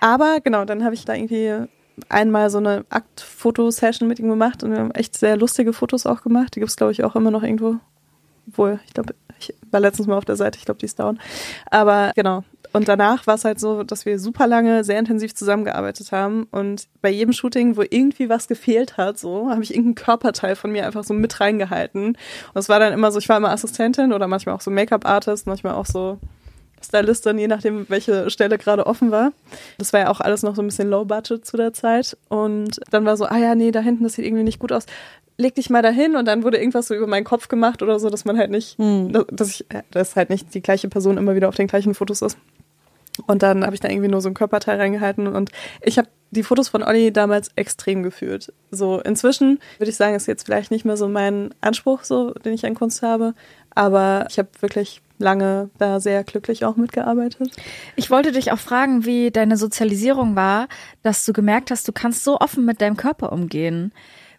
Aber 0.00 0.38
genau, 0.42 0.64
dann 0.64 0.82
habe 0.84 0.94
ich 0.94 1.04
da 1.04 1.14
irgendwie 1.14 1.66
einmal 2.08 2.48
so 2.48 2.58
eine 2.58 2.84
Aktfotosession 2.88 4.08
mit 4.08 4.18
ihm 4.18 4.28
gemacht 4.28 4.62
und 4.62 4.70
wir 4.70 4.78
haben 4.78 4.90
echt 4.92 5.18
sehr 5.18 5.36
lustige 5.36 5.72
Fotos 5.72 6.06
auch 6.06 6.22
gemacht. 6.22 6.54
Die 6.54 6.60
gibt 6.60 6.70
es, 6.70 6.76
glaube 6.76 6.92
ich, 6.92 7.04
auch 7.04 7.16
immer 7.16 7.30
noch 7.30 7.42
irgendwo 7.42 7.76
obwohl, 8.48 8.80
ich 8.86 8.94
glaube, 8.94 9.14
ich 9.38 9.54
war 9.70 9.80
letztens 9.80 10.06
mal 10.06 10.16
auf 10.16 10.24
der 10.24 10.36
Seite, 10.36 10.58
ich 10.58 10.64
glaube, 10.64 10.78
die 10.78 10.86
ist 10.86 10.98
down. 10.98 11.18
Aber 11.70 12.12
genau. 12.14 12.44
Und 12.72 12.88
danach 12.88 13.26
war 13.26 13.36
es 13.36 13.44
halt 13.44 13.58
so, 13.58 13.84
dass 13.84 14.04
wir 14.04 14.18
super 14.18 14.46
lange, 14.46 14.84
sehr 14.84 14.98
intensiv 14.98 15.34
zusammengearbeitet 15.34 16.12
haben. 16.12 16.46
Und 16.50 16.88
bei 17.00 17.08
jedem 17.08 17.32
Shooting, 17.32 17.76
wo 17.76 17.82
irgendwie 17.82 18.28
was 18.28 18.48
gefehlt 18.48 18.98
hat, 18.98 19.18
so, 19.18 19.50
habe 19.50 19.62
ich 19.62 19.70
irgendeinen 19.70 19.94
Körperteil 19.94 20.56
von 20.56 20.72
mir 20.72 20.86
einfach 20.86 21.04
so 21.04 21.14
mit 21.14 21.40
reingehalten. 21.40 22.08
Und 22.08 22.16
es 22.54 22.68
war 22.68 22.78
dann 22.78 22.92
immer 22.92 23.10
so, 23.12 23.18
ich 23.18 23.28
war 23.28 23.38
immer 23.38 23.50
Assistentin 23.50 24.12
oder 24.12 24.26
manchmal 24.26 24.54
auch 24.54 24.60
so 24.60 24.70
Make-up-Artist, 24.70 25.46
manchmal 25.46 25.74
auch 25.74 25.86
so 25.86 26.18
Stylistin, 26.84 27.38
je 27.38 27.48
nachdem, 27.48 27.88
welche 27.88 28.28
Stelle 28.30 28.58
gerade 28.58 28.86
offen 28.86 29.10
war. 29.10 29.32
Das 29.78 29.92
war 29.92 30.00
ja 30.00 30.10
auch 30.10 30.20
alles 30.20 30.42
noch 30.42 30.54
so 30.54 30.62
ein 30.62 30.66
bisschen 30.66 30.90
low 30.90 31.04
budget 31.04 31.46
zu 31.46 31.56
der 31.56 31.72
Zeit. 31.72 32.16
Und 32.28 32.80
dann 32.90 33.04
war 33.06 33.16
so, 33.16 33.24
ah 33.24 33.38
ja, 33.38 33.54
nee, 33.54 33.70
da 33.70 33.80
hinten, 33.80 34.04
das 34.04 34.14
sieht 34.14 34.26
irgendwie 34.26 34.44
nicht 34.44 34.58
gut 34.58 34.72
aus 34.72 34.86
leg 35.38 35.54
dich 35.54 35.70
mal 35.70 35.82
dahin 35.82 36.16
und 36.16 36.26
dann 36.26 36.42
wurde 36.42 36.58
irgendwas 36.58 36.88
so 36.88 36.94
über 36.94 37.06
meinen 37.06 37.24
Kopf 37.24 37.48
gemacht 37.48 37.82
oder 37.82 37.98
so, 37.98 38.10
dass 38.10 38.24
man 38.24 38.38
halt 38.38 38.50
nicht, 38.50 38.78
hm. 38.78 39.12
dass 39.30 39.48
ich, 39.50 39.66
dass 39.90 40.16
halt 40.16 40.30
nicht 40.30 40.54
die 40.54 40.62
gleiche 40.62 40.88
Person 40.88 41.18
immer 41.18 41.34
wieder 41.34 41.48
auf 41.48 41.54
den 41.54 41.66
gleichen 41.66 41.94
Fotos 41.94 42.22
ist. 42.22 42.38
Und 43.26 43.42
dann 43.42 43.64
habe 43.64 43.74
ich 43.74 43.80
da 43.80 43.88
irgendwie 43.88 44.08
nur 44.08 44.20
so 44.20 44.28
ein 44.28 44.34
Körperteil 44.34 44.78
reingehalten 44.78 45.26
und 45.26 45.50
ich 45.80 45.96
habe 45.98 46.08
die 46.30 46.42
Fotos 46.42 46.68
von 46.68 46.82
Olli 46.82 47.12
damals 47.12 47.50
extrem 47.56 48.02
gefühlt. 48.02 48.52
So 48.70 49.00
inzwischen 49.00 49.60
würde 49.78 49.90
ich 49.90 49.96
sagen, 49.96 50.14
ist 50.14 50.26
jetzt 50.26 50.44
vielleicht 50.44 50.70
nicht 50.70 50.84
mehr 50.84 50.96
so 50.96 51.08
mein 51.08 51.54
Anspruch, 51.60 52.04
so 52.04 52.32
den 52.32 52.52
ich 52.52 52.66
an 52.66 52.74
Kunst 52.74 53.02
habe, 53.02 53.34
aber 53.74 54.26
ich 54.28 54.38
habe 54.38 54.48
wirklich 54.60 55.00
lange 55.18 55.70
da 55.78 55.98
sehr 55.98 56.24
glücklich 56.24 56.66
auch 56.66 56.76
mitgearbeitet. 56.76 57.50
Ich 57.94 58.10
wollte 58.10 58.32
dich 58.32 58.52
auch 58.52 58.58
fragen, 58.58 59.06
wie 59.06 59.30
deine 59.30 59.56
Sozialisierung 59.56 60.36
war, 60.36 60.68
dass 61.02 61.24
du 61.24 61.32
gemerkt 61.32 61.70
hast, 61.70 61.88
du 61.88 61.92
kannst 61.92 62.22
so 62.22 62.38
offen 62.38 62.66
mit 62.66 62.82
deinem 62.82 62.98
Körper 62.98 63.32
umgehen 63.32 63.92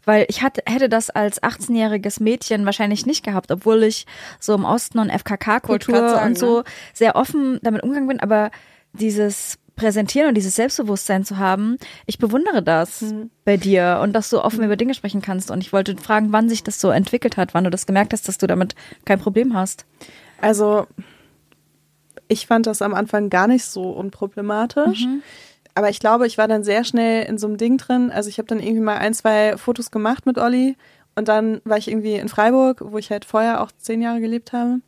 weil 0.07 0.25
ich 0.29 0.41
hatte, 0.41 0.61
hätte 0.65 0.87
das 0.87 1.09
als 1.09 1.43
18-jähriges 1.43 2.23
Mädchen 2.23 2.65
wahrscheinlich 2.65 3.05
nicht 3.05 3.25
gehabt, 3.25 3.51
obwohl 3.51 3.83
ich 3.83 4.05
so 4.39 4.55
im 4.55 4.63
Osten 4.63 4.99
und 4.99 5.11
FKK-Kultur 5.11 6.21
und 6.23 6.37
so 6.37 6.59
ne? 6.59 6.63
sehr 6.93 7.17
offen 7.17 7.59
damit 7.61 7.83
umgegangen 7.83 8.07
bin, 8.07 8.19
aber 8.21 8.49
dieses 8.93 9.59
Präsentieren 9.75 10.29
und 10.29 10.35
dieses 10.35 10.55
Selbstbewusstsein 10.55 11.25
zu 11.25 11.37
haben, 11.37 11.77
ich 12.05 12.17
bewundere 12.17 12.63
das 12.63 13.01
mhm. 13.01 13.29
bei 13.43 13.57
dir 13.57 13.99
und 14.01 14.13
dass 14.13 14.29
du 14.29 14.41
offen 14.41 14.59
mhm. 14.59 14.65
über 14.65 14.77
Dinge 14.77 14.93
sprechen 14.93 15.21
kannst. 15.21 15.51
Und 15.51 15.59
ich 15.59 15.73
wollte 15.73 15.97
fragen, 15.97 16.31
wann 16.31 16.47
sich 16.47 16.63
das 16.63 16.79
so 16.79 16.89
entwickelt 16.89 17.35
hat, 17.35 17.53
wann 17.53 17.65
du 17.65 17.69
das 17.69 17.85
gemerkt 17.85 18.13
hast, 18.13 18.29
dass 18.29 18.37
du 18.37 18.47
damit 18.47 18.75
kein 19.03 19.19
Problem 19.19 19.53
hast. 19.53 19.85
Also, 20.39 20.87
ich 22.29 22.47
fand 22.47 22.65
das 22.65 22.81
am 22.81 22.93
Anfang 22.93 23.29
gar 23.29 23.47
nicht 23.47 23.65
so 23.65 23.91
unproblematisch. 23.91 25.05
Mhm. 25.05 25.21
Aber 25.77 25.91
ich 25.91 25.99
glaube, 25.99 26.25
ich 26.25 26.39
war 26.39 26.47
dann 26.47 26.63
sehr 26.63 26.83
schnell 26.83 27.27
in 27.29 27.37
so 27.37 27.45
einem 27.45 27.57
Ding 27.57 27.77
drin. 27.77 28.09
Also 28.09 28.29
ich 28.29 28.39
habe 28.39 28.47
dann 28.47 28.59
irgendwie 28.59 28.81
mal 28.81 28.97
ein, 28.97 29.13
zwei 29.13 29.57
Fotos 29.57 29.91
gemacht 29.91 30.25
mit 30.25 30.39
Olli. 30.39 30.75
Und 31.15 31.27
dann 31.27 31.61
war 31.65 31.77
ich 31.77 31.87
irgendwie 31.87 32.15
in 32.15 32.29
Freiburg, 32.29 32.81
wo 32.83 32.97
ich 32.97 33.11
halt 33.11 33.25
vorher 33.25 33.61
auch 33.61 33.71
zehn 33.77 34.01
Jahre 34.01 34.19
gelebt 34.19 34.53
habe. 34.53 34.79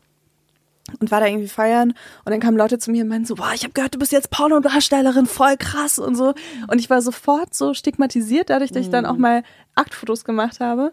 Und 0.99 1.11
war 1.11 1.19
da 1.19 1.27
irgendwie 1.27 1.47
feiern. 1.47 1.93
Und 2.25 2.31
dann 2.31 2.39
kamen 2.39 2.57
Leute 2.57 2.79
zu 2.79 2.89
mir 2.89 3.03
und 3.03 3.09
meinten 3.09 3.27
so, 3.27 3.35
boah, 3.35 3.51
ich 3.53 3.61
habe 3.61 3.73
gehört, 3.73 3.93
du 3.93 3.99
bist 3.99 4.11
jetzt 4.11 4.31
Pornodarstellerin, 4.31 5.27
voll 5.27 5.57
krass 5.57 5.99
und 5.99 6.15
so. 6.15 6.33
Und 6.67 6.79
ich 6.79 6.89
war 6.89 7.03
sofort 7.03 7.53
so 7.53 7.75
stigmatisiert, 7.75 8.49
dadurch, 8.49 8.71
dass 8.71 8.81
ich 8.81 8.89
dann 8.89 9.05
auch 9.05 9.13
mhm. 9.13 9.21
mal 9.21 9.43
Aktfotos 9.75 10.25
gemacht 10.25 10.59
habe 10.59 10.91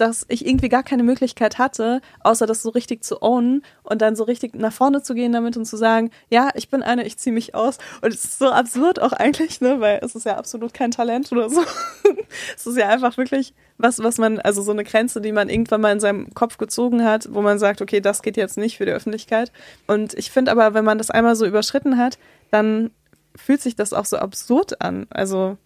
dass 0.00 0.24
ich 0.28 0.46
irgendwie 0.46 0.70
gar 0.70 0.82
keine 0.82 1.02
Möglichkeit 1.02 1.58
hatte, 1.58 2.00
außer 2.20 2.46
das 2.46 2.62
so 2.62 2.70
richtig 2.70 3.04
zu 3.04 3.20
ownen 3.20 3.62
und 3.82 4.00
dann 4.00 4.16
so 4.16 4.24
richtig 4.24 4.54
nach 4.54 4.72
vorne 4.72 5.02
zu 5.02 5.14
gehen 5.14 5.32
damit 5.32 5.58
und 5.58 5.66
zu 5.66 5.76
sagen, 5.76 6.10
ja, 6.30 6.48
ich 6.54 6.70
bin 6.70 6.82
eine, 6.82 7.04
ich 7.04 7.18
ziehe 7.18 7.34
mich 7.34 7.54
aus. 7.54 7.76
Und 8.00 8.14
es 8.14 8.24
ist 8.24 8.38
so 8.38 8.48
absurd 8.48 8.98
auch 8.98 9.12
eigentlich, 9.12 9.60
ne, 9.60 9.78
weil 9.80 10.00
es 10.02 10.14
ist 10.14 10.24
ja 10.24 10.38
absolut 10.38 10.72
kein 10.72 10.90
Talent 10.90 11.30
oder 11.32 11.50
so. 11.50 11.62
es 12.56 12.66
ist 12.66 12.78
ja 12.78 12.88
einfach 12.88 13.18
wirklich 13.18 13.52
was, 13.76 14.02
was 14.02 14.16
man, 14.16 14.38
also 14.38 14.62
so 14.62 14.72
eine 14.72 14.84
Grenze, 14.84 15.20
die 15.20 15.32
man 15.32 15.50
irgendwann 15.50 15.82
mal 15.82 15.92
in 15.92 16.00
seinem 16.00 16.32
Kopf 16.32 16.56
gezogen 16.56 17.04
hat, 17.04 17.28
wo 17.32 17.42
man 17.42 17.58
sagt, 17.58 17.82
okay, 17.82 18.00
das 18.00 18.22
geht 18.22 18.38
jetzt 18.38 18.56
nicht 18.56 18.78
für 18.78 18.86
die 18.86 18.92
Öffentlichkeit. 18.92 19.52
Und 19.86 20.14
ich 20.14 20.30
finde 20.30 20.50
aber, 20.50 20.72
wenn 20.72 20.84
man 20.84 20.96
das 20.96 21.10
einmal 21.10 21.36
so 21.36 21.44
überschritten 21.44 21.98
hat, 21.98 22.18
dann 22.50 22.90
fühlt 23.36 23.60
sich 23.60 23.76
das 23.76 23.92
auch 23.92 24.06
so 24.06 24.16
absurd 24.16 24.80
an. 24.80 25.06
Also, 25.10 25.58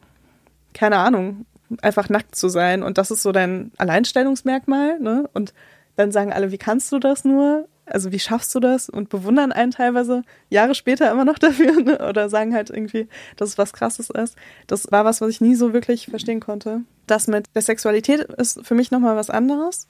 keine 0.73 0.99
Ahnung 0.99 1.47
einfach 1.83 2.09
nackt 2.09 2.37
zu 2.37 2.49
sein. 2.49 2.83
Und 2.83 2.99
das 2.99 3.11
ist 3.11 3.23
so 3.23 3.33
dein 3.33 3.73
Alleinstellungsmerkmal. 3.79 4.99
Ne? 5.01 5.29
Und 5.33 5.55
dann 5.97 6.13
sagen 6.13 6.33
alle, 6.33 6.51
wie 6.51 6.59
kannst 6.59 6.93
du 6.93 6.99
das 6.99 7.25
nur? 7.25 7.69
Also 7.87 8.13
wie 8.13 8.19
schaffst 8.19 8.55
du 8.55 8.61
das? 8.61 8.89
Und 8.89 9.11
bewundern 9.11 9.53
einen 9.53 9.71
teilweise 9.71 10.23
Jahre 10.49 10.75
später 10.75 11.11
immer 11.11 11.25
noch 11.25 11.39
dafür. 11.39 11.81
Ne? 11.83 12.07
Oder 12.09 12.29
sagen 12.29 12.55
halt 12.55 12.71
irgendwie, 12.71 13.09
dass 13.37 13.51
es 13.51 13.59
was 13.59 13.73
Krasses 13.73 14.11
ist. 14.11 14.37
Das 14.67 14.91
war 14.91 15.05
was, 15.05 15.21
was 15.21 15.31
ich 15.31 15.41
nie 15.41 15.55
so 15.55 15.73
wirklich 15.73 16.07
verstehen 16.07 16.41
konnte. 16.41 16.81
Das 17.07 17.27
mit 17.27 17.47
der 17.55 17.63
Sexualität 17.63 18.21
ist 18.21 18.65
für 18.67 18.75
mich 18.75 18.91
nochmal 18.91 19.17
was 19.17 19.29
anderes, 19.29 19.89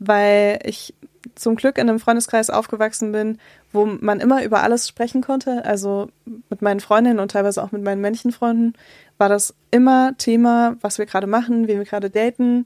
weil 0.00 0.58
ich 0.64 0.94
zum 1.34 1.56
Glück 1.56 1.78
in 1.78 1.88
einem 1.88 2.00
Freundeskreis 2.00 2.50
aufgewachsen 2.50 3.12
bin, 3.12 3.38
wo 3.72 3.86
man 3.86 4.20
immer 4.20 4.44
über 4.44 4.62
alles 4.62 4.88
sprechen 4.88 5.22
konnte. 5.22 5.64
Also 5.64 6.08
mit 6.48 6.62
meinen 6.62 6.80
Freundinnen 6.80 7.18
und 7.18 7.30
teilweise 7.32 7.62
auch 7.62 7.72
mit 7.72 7.82
meinen 7.82 8.00
Männchenfreunden 8.00 8.74
war 9.18 9.28
das 9.28 9.54
immer 9.70 10.16
Thema, 10.18 10.76
was 10.80 10.98
wir 10.98 11.06
gerade 11.06 11.26
machen, 11.26 11.68
wie 11.68 11.76
wir 11.76 11.84
gerade 11.84 12.10
daten. 12.10 12.64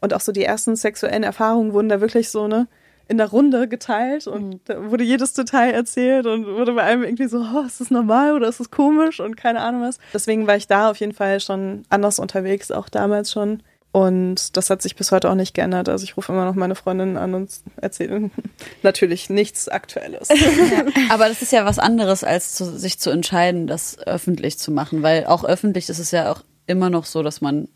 Und 0.00 0.14
auch 0.14 0.20
so 0.20 0.32
die 0.32 0.44
ersten 0.44 0.76
sexuellen 0.76 1.22
Erfahrungen 1.22 1.72
wurden 1.72 1.88
da 1.88 2.00
wirklich 2.00 2.30
so, 2.30 2.48
ne, 2.48 2.66
in 3.08 3.18
der 3.18 3.28
Runde 3.28 3.68
geteilt 3.68 4.26
und 4.26 4.48
mhm. 4.48 4.60
da 4.64 4.90
wurde 4.90 5.04
jedes 5.04 5.34
Detail 5.34 5.72
erzählt 5.72 6.26
und 6.26 6.46
wurde 6.46 6.72
bei 6.72 6.82
einem 6.82 7.02
irgendwie 7.02 7.26
so, 7.26 7.44
oh, 7.54 7.66
ist 7.66 7.80
das 7.80 7.90
normal 7.90 8.32
oder 8.32 8.48
ist 8.48 8.60
das 8.60 8.70
komisch 8.70 9.20
und 9.20 9.36
keine 9.36 9.60
Ahnung 9.60 9.82
was. 9.82 9.98
Deswegen 10.14 10.46
war 10.46 10.56
ich 10.56 10.66
da 10.66 10.90
auf 10.90 10.96
jeden 10.96 11.12
Fall 11.12 11.40
schon 11.40 11.84
anders 11.90 12.18
unterwegs, 12.18 12.70
auch 12.70 12.88
damals 12.88 13.30
schon. 13.30 13.62
Und 13.92 14.56
das 14.56 14.70
hat 14.70 14.80
sich 14.80 14.96
bis 14.96 15.12
heute 15.12 15.30
auch 15.30 15.34
nicht 15.34 15.52
geändert. 15.52 15.90
Also 15.90 16.04
ich 16.04 16.16
rufe 16.16 16.32
immer 16.32 16.46
noch 16.46 16.54
meine 16.54 16.74
Freundinnen 16.74 17.18
an 17.18 17.34
und 17.34 17.50
erzähle 17.76 18.30
natürlich 18.82 19.28
nichts 19.28 19.68
Aktuelles. 19.68 20.28
Ja, 20.28 20.86
aber 21.10 21.28
das 21.28 21.42
ist 21.42 21.52
ja 21.52 21.66
was 21.66 21.78
anderes, 21.78 22.24
als 22.24 22.54
zu, 22.54 22.64
sich 22.64 22.98
zu 22.98 23.10
entscheiden, 23.10 23.66
das 23.66 23.98
öffentlich 23.98 24.58
zu 24.58 24.70
machen. 24.72 25.02
Weil 25.02 25.26
auch 25.26 25.44
öffentlich 25.44 25.90
ist 25.90 25.98
es 25.98 26.10
ja 26.10 26.32
auch 26.32 26.42
immer 26.66 26.88
noch 26.88 27.04
so, 27.04 27.22
dass 27.22 27.42
man 27.42 27.68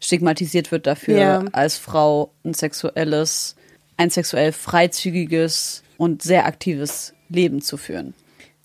stigmatisiert 0.00 0.72
wird 0.72 0.88
dafür, 0.88 1.18
ja. 1.18 1.44
als 1.52 1.78
Frau 1.78 2.32
ein 2.44 2.52
sexuelles, 2.52 3.54
ein 3.96 4.10
sexuell 4.10 4.50
freizügiges 4.50 5.84
und 5.98 6.22
sehr 6.22 6.46
aktives 6.46 7.14
Leben 7.28 7.62
zu 7.62 7.76
führen. 7.76 8.12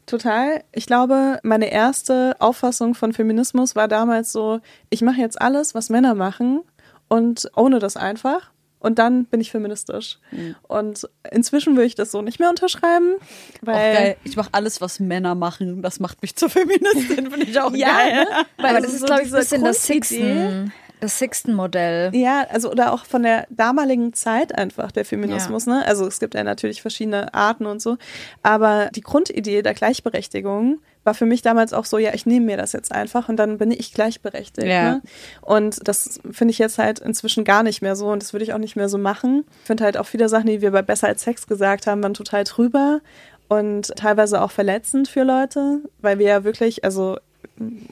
Total. 0.08 0.64
Ich 0.72 0.88
glaube, 0.88 1.40
meine 1.44 1.72
erste 1.72 2.36
Auffassung 2.40 2.96
von 2.96 3.14
Feminismus 3.14 3.76
war 3.76 3.88
damals 3.88 4.32
so, 4.32 4.60
ich 4.90 5.04
mache 5.04 5.22
jetzt 5.22 5.40
alles, 5.40 5.76
was 5.76 5.92
Männer 5.92 6.16
machen 6.16 6.64
und 7.10 7.50
ohne 7.56 7.80
das 7.80 7.98
einfach. 7.98 8.52
Und 8.80 8.98
dann 8.98 9.26
bin 9.26 9.42
ich 9.42 9.52
feministisch. 9.52 10.20
Mhm. 10.32 10.56
Und 10.64 11.10
inzwischen 11.30 11.76
will 11.76 11.84
ich 11.84 11.96
das 11.96 12.12
so 12.12 12.22
nicht 12.22 12.40
mehr 12.40 12.50
unterschreiben. 12.50 13.16
Weil 13.62 13.76
auch 13.76 13.94
geil. 14.00 14.18
Ich 14.24 14.38
mache 14.38 14.50
alles, 14.54 14.80
was 14.80 15.02
Männer 15.02 15.36
machen. 15.36 15.82
Das 15.82 16.00
macht 16.00 16.22
mich 16.22 16.36
zur 16.38 16.50
Feministin, 16.50 17.30
finde 17.30 17.46
ich 17.46 17.60
auch 17.60 17.74
ja, 17.76 17.90
geil. 17.90 18.14
Ne? 18.24 18.28
Weil 18.58 18.76
also 18.76 18.86
das 18.86 18.94
ist, 18.94 19.00
so 19.02 19.06
glaube 19.06 19.24
ich, 19.24 19.34
ein 19.34 19.40
bisschen 19.40 19.64
das 19.66 19.86
Sixten. 19.86 20.72
Das 21.00 21.18
Sixten-Modell. 21.18 22.14
Ja, 22.14 22.46
also 22.50 22.72
oder 22.72 22.94
auch 22.94 23.06
von 23.06 23.24
der 23.24 23.48
damaligen 23.50 24.14
Zeit 24.14 24.56
einfach 24.56 24.92
der 24.92 25.06
Feminismus. 25.06 25.66
Ja. 25.66 25.76
Ne? 25.76 25.86
Also 25.86 26.06
es 26.06 26.20
gibt 26.20 26.34
ja 26.34 26.44
natürlich 26.44 26.82
verschiedene 26.82 27.34
Arten 27.34 27.66
und 27.66 27.82
so. 27.82 27.98
Aber 28.44 28.90
die 28.94 29.02
Grundidee 29.02 29.62
der 29.62 29.74
Gleichberechtigung 29.74 30.80
war 31.06 31.14
für 31.14 31.26
mich 31.26 31.42
damals 31.42 31.74
auch 31.74 31.86
so, 31.86 31.98
ja, 31.98 32.14
ich 32.14 32.26
nehme 32.26 32.46
mir 32.46 32.58
das 32.58 32.74
jetzt 32.74 32.92
einfach 32.92 33.30
und 33.30 33.38
dann 33.38 33.58
bin 33.58 33.72
ich 33.72 33.94
gleichberechtigt. 33.94 34.68
Ja. 34.68 34.92
Ne? 34.92 35.02
Und 35.42 35.88
das 35.88 36.20
finde 36.30 36.52
ich 36.52 36.60
jetzt 36.60 36.78
halt 36.78 37.00
inzwischen 37.00 37.46
gar 37.46 37.64
nicht 37.64 37.82
mehr 37.82 37.96
so 37.96 38.10
und 38.10 38.22
das 38.22 38.34
würde 38.34 38.44
ich 38.44 38.54
auch 38.54 38.60
nicht 38.60 38.76
mehr 38.76 38.90
so 38.90 38.98
machen. 38.98 39.46
Ich 39.62 39.68
finde 39.68 39.86
halt 39.86 39.98
auch 39.98 40.06
viele 40.06 40.28
Sachen, 40.28 40.48
die 40.48 40.62
wir 40.62 40.72
bei 40.72 40.82
Besser 40.82 41.08
als 41.08 41.24
Sex 41.24 41.48
gesagt 41.48 41.88
haben, 41.88 42.04
waren 42.04 42.14
total 42.14 42.44
drüber 42.44 43.00
und 43.48 43.96
teilweise 43.96 44.42
auch 44.42 44.52
verletzend 44.52 45.08
für 45.08 45.24
Leute, 45.24 45.80
weil 46.00 46.20
wir 46.20 46.28
ja 46.28 46.44
wirklich, 46.44 46.84
also 46.84 47.18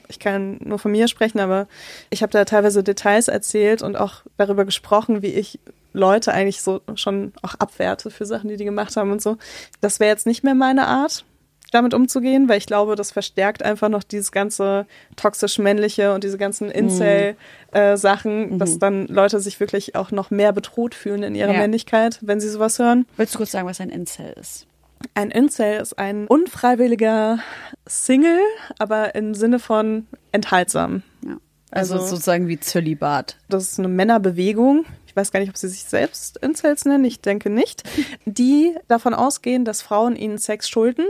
ich 0.08 0.18
kann 0.18 0.58
nur 0.64 0.78
von 0.78 0.92
mir 0.92 1.08
sprechen, 1.08 1.40
aber 1.40 1.66
ich 2.10 2.22
habe 2.22 2.32
da 2.32 2.44
teilweise 2.44 2.82
Details 2.82 3.28
erzählt 3.28 3.82
und 3.82 3.96
auch 3.96 4.22
darüber 4.36 4.64
gesprochen, 4.64 5.22
wie 5.22 5.28
ich 5.28 5.58
Leute 5.92 6.32
eigentlich 6.32 6.62
so 6.62 6.80
schon 6.94 7.32
auch 7.42 7.54
abwerte 7.54 8.10
für 8.10 8.26
Sachen, 8.26 8.48
die 8.48 8.56
die 8.56 8.64
gemacht 8.64 8.96
haben 8.96 9.10
und 9.10 9.22
so. 9.22 9.36
Das 9.80 10.00
wäre 10.00 10.10
jetzt 10.10 10.26
nicht 10.26 10.44
mehr 10.44 10.54
meine 10.54 10.86
Art, 10.86 11.24
damit 11.70 11.94
umzugehen, 11.94 12.48
weil 12.48 12.58
ich 12.58 12.66
glaube, 12.66 12.96
das 12.96 13.10
verstärkt 13.10 13.62
einfach 13.62 13.88
noch 13.88 14.02
dieses 14.02 14.32
ganze 14.32 14.86
toxisch 15.16 15.58
männliche 15.58 16.14
und 16.14 16.24
diese 16.24 16.38
ganzen 16.38 16.70
Incel-Sachen, 16.70 18.48
mhm. 18.48 18.54
äh, 18.54 18.58
dass 18.58 18.78
dann 18.78 19.06
Leute 19.06 19.40
sich 19.40 19.60
wirklich 19.60 19.94
auch 19.94 20.10
noch 20.10 20.30
mehr 20.30 20.52
bedroht 20.52 20.94
fühlen 20.94 21.22
in 21.22 21.34
ihrer 21.34 21.52
ja. 21.52 21.58
Männlichkeit, 21.58 22.18
wenn 22.22 22.40
sie 22.40 22.48
sowas 22.48 22.78
hören. 22.78 23.06
Willst 23.16 23.34
du 23.34 23.38
kurz 23.38 23.52
sagen, 23.52 23.68
was 23.68 23.80
ein 23.80 23.90
Incel 23.90 24.32
ist? 24.40 24.67
Ein 25.14 25.30
Incel 25.30 25.80
ist 25.80 25.98
ein 25.98 26.26
unfreiwilliger 26.26 27.38
Single, 27.86 28.40
aber 28.78 29.14
im 29.14 29.34
Sinne 29.34 29.58
von 29.58 30.06
enthaltsam. 30.32 31.02
Ja. 31.24 31.38
Also, 31.70 31.94
also 31.94 32.06
sozusagen 32.06 32.48
wie 32.48 32.58
Zölibat. 32.58 33.36
Das 33.48 33.64
ist 33.64 33.78
eine 33.78 33.88
Männerbewegung. 33.88 34.86
Ich 35.06 35.14
weiß 35.14 35.32
gar 35.32 35.40
nicht, 35.40 35.50
ob 35.50 35.56
sie 35.56 35.68
sich 35.68 35.84
selbst 35.84 36.38
Incels 36.38 36.84
nennen, 36.84 37.04
ich 37.04 37.20
denke 37.20 37.50
nicht. 37.50 37.82
Die 38.24 38.74
davon 38.88 39.14
ausgehen, 39.14 39.64
dass 39.64 39.82
Frauen 39.82 40.16
ihnen 40.16 40.38
Sex 40.38 40.68
schulden 40.68 41.06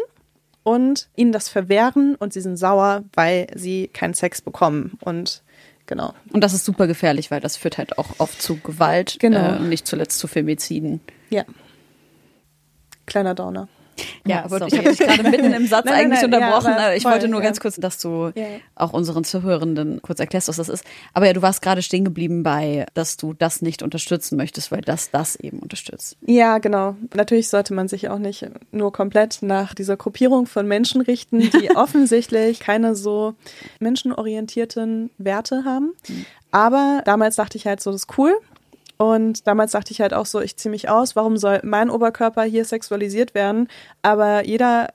und 0.62 1.08
ihnen 1.16 1.32
das 1.32 1.48
verwehren 1.48 2.14
und 2.16 2.32
sie 2.32 2.40
sind 2.40 2.56
sauer, 2.56 3.04
weil 3.14 3.46
sie 3.54 3.88
keinen 3.88 4.14
Sex 4.14 4.42
bekommen. 4.42 4.98
Und 5.00 5.42
genau. 5.86 6.12
Und 6.32 6.42
das 6.42 6.54
ist 6.54 6.64
super 6.64 6.86
gefährlich, 6.86 7.30
weil 7.30 7.40
das 7.40 7.56
führt 7.56 7.78
halt 7.78 7.98
auch 7.98 8.08
oft 8.18 8.42
zu 8.42 8.56
Gewalt 8.56 9.16
genau. 9.20 9.54
äh, 9.54 9.58
und 9.58 9.68
nicht 9.68 9.86
zuletzt 9.86 10.18
zu 10.18 10.26
Femiziden. 10.26 11.00
Ja. 11.30 11.44
Kleiner 13.06 13.34
Downer. 13.34 13.68
Ja, 14.26 14.46
ja 14.48 14.66
ich 14.66 14.78
habe 14.78 14.90
dich 14.90 14.98
gerade 14.98 15.22
mitten 15.22 15.52
im 15.52 15.66
Satz 15.66 15.84
nein, 15.86 15.94
eigentlich 15.94 16.22
nein, 16.22 16.30
nein, 16.30 16.42
unterbrochen. 16.42 16.72
Ja, 16.72 16.92
ich 16.92 17.02
voll, 17.02 17.12
wollte 17.12 17.28
nur 17.28 17.40
ja. 17.40 17.46
ganz 17.46 17.60
kurz, 17.60 17.76
dass 17.76 17.98
du 17.98 18.32
auch 18.74 18.92
unseren 18.92 19.24
Zuhörenden 19.24 20.02
kurz 20.02 20.20
erklärst, 20.20 20.48
was 20.48 20.56
das 20.56 20.68
ist. 20.68 20.84
Aber 21.14 21.26
ja, 21.26 21.32
du 21.32 21.42
warst 21.42 21.62
gerade 21.62 21.82
stehen 21.82 22.04
geblieben 22.04 22.42
bei, 22.42 22.86
dass 22.94 23.16
du 23.16 23.32
das 23.32 23.62
nicht 23.62 23.82
unterstützen 23.82 24.36
möchtest, 24.36 24.70
weil 24.72 24.80
das 24.80 25.10
das 25.10 25.36
eben 25.36 25.58
unterstützt. 25.60 26.16
Ja, 26.26 26.58
genau. 26.58 26.96
Natürlich 27.14 27.48
sollte 27.48 27.74
man 27.74 27.88
sich 27.88 28.08
auch 28.08 28.18
nicht 28.18 28.46
nur 28.72 28.92
komplett 28.92 29.38
nach 29.42 29.74
dieser 29.74 29.96
Gruppierung 29.96 30.46
von 30.46 30.66
Menschen 30.66 31.00
richten, 31.00 31.40
die 31.40 31.70
offensichtlich 31.76 32.60
keine 32.60 32.94
so 32.94 33.34
menschenorientierten 33.80 35.10
Werte 35.18 35.64
haben. 35.64 35.94
Mhm. 36.08 36.26
Aber 36.50 37.02
damals 37.04 37.36
dachte 37.36 37.58
ich 37.58 37.66
halt 37.66 37.80
so, 37.80 37.92
das 37.92 38.02
ist 38.02 38.18
cool. 38.18 38.34
Und 38.98 39.46
damals 39.46 39.72
dachte 39.72 39.92
ich 39.92 40.00
halt 40.00 40.12
auch 40.12 40.26
so, 40.26 40.40
ich 40.40 40.56
ziehe 40.56 40.70
mich 40.70 40.88
aus, 40.88 41.14
warum 41.16 41.36
soll 41.36 41.60
mein 41.62 41.88
Oberkörper 41.88 42.42
hier 42.42 42.64
sexualisiert 42.64 43.34
werden? 43.34 43.68
Aber 44.02 44.44
jeder 44.44 44.88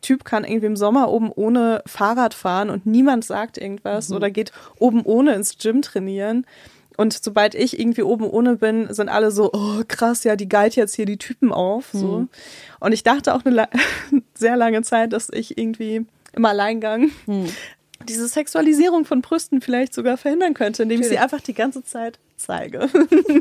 Typ 0.00 0.24
kann 0.24 0.44
irgendwie 0.44 0.66
im 0.66 0.76
Sommer 0.76 1.10
oben 1.10 1.30
ohne 1.32 1.82
Fahrrad 1.84 2.34
fahren 2.34 2.70
und 2.70 2.86
niemand 2.86 3.24
sagt 3.24 3.58
irgendwas 3.58 4.08
mhm. 4.08 4.16
oder 4.16 4.30
geht 4.30 4.52
oben 4.78 5.02
ohne 5.02 5.34
ins 5.34 5.58
Gym 5.58 5.82
trainieren. 5.82 6.46
Und 6.96 7.12
sobald 7.12 7.54
ich 7.54 7.78
irgendwie 7.78 8.02
oben 8.02 8.28
ohne 8.28 8.56
bin, 8.56 8.92
sind 8.92 9.08
alle 9.08 9.30
so, 9.30 9.50
oh 9.52 9.82
krass, 9.86 10.24
ja, 10.24 10.36
die 10.36 10.48
geilt 10.48 10.76
jetzt 10.76 10.94
hier 10.94 11.06
die 11.06 11.16
Typen 11.16 11.52
auf. 11.52 11.90
So. 11.92 12.18
Mhm. 12.18 12.28
Und 12.80 12.92
ich 12.92 13.02
dachte 13.02 13.34
auch 13.34 13.44
eine 13.44 13.68
sehr 14.34 14.56
lange 14.56 14.82
Zeit, 14.82 15.12
dass 15.12 15.30
ich 15.30 15.58
irgendwie 15.58 16.06
im 16.32 16.44
Alleingang 16.44 17.10
mhm. 17.26 17.46
diese 18.08 18.28
Sexualisierung 18.28 19.04
von 19.04 19.22
Brüsten 19.22 19.60
vielleicht 19.60 19.94
sogar 19.94 20.16
verhindern 20.16 20.54
könnte, 20.54 20.84
indem 20.84 21.00
ich 21.00 21.08
sie 21.08 21.18
einfach 21.18 21.40
die 21.40 21.54
ganze 21.54 21.84
Zeit 21.84 22.18
zeige. 22.38 22.88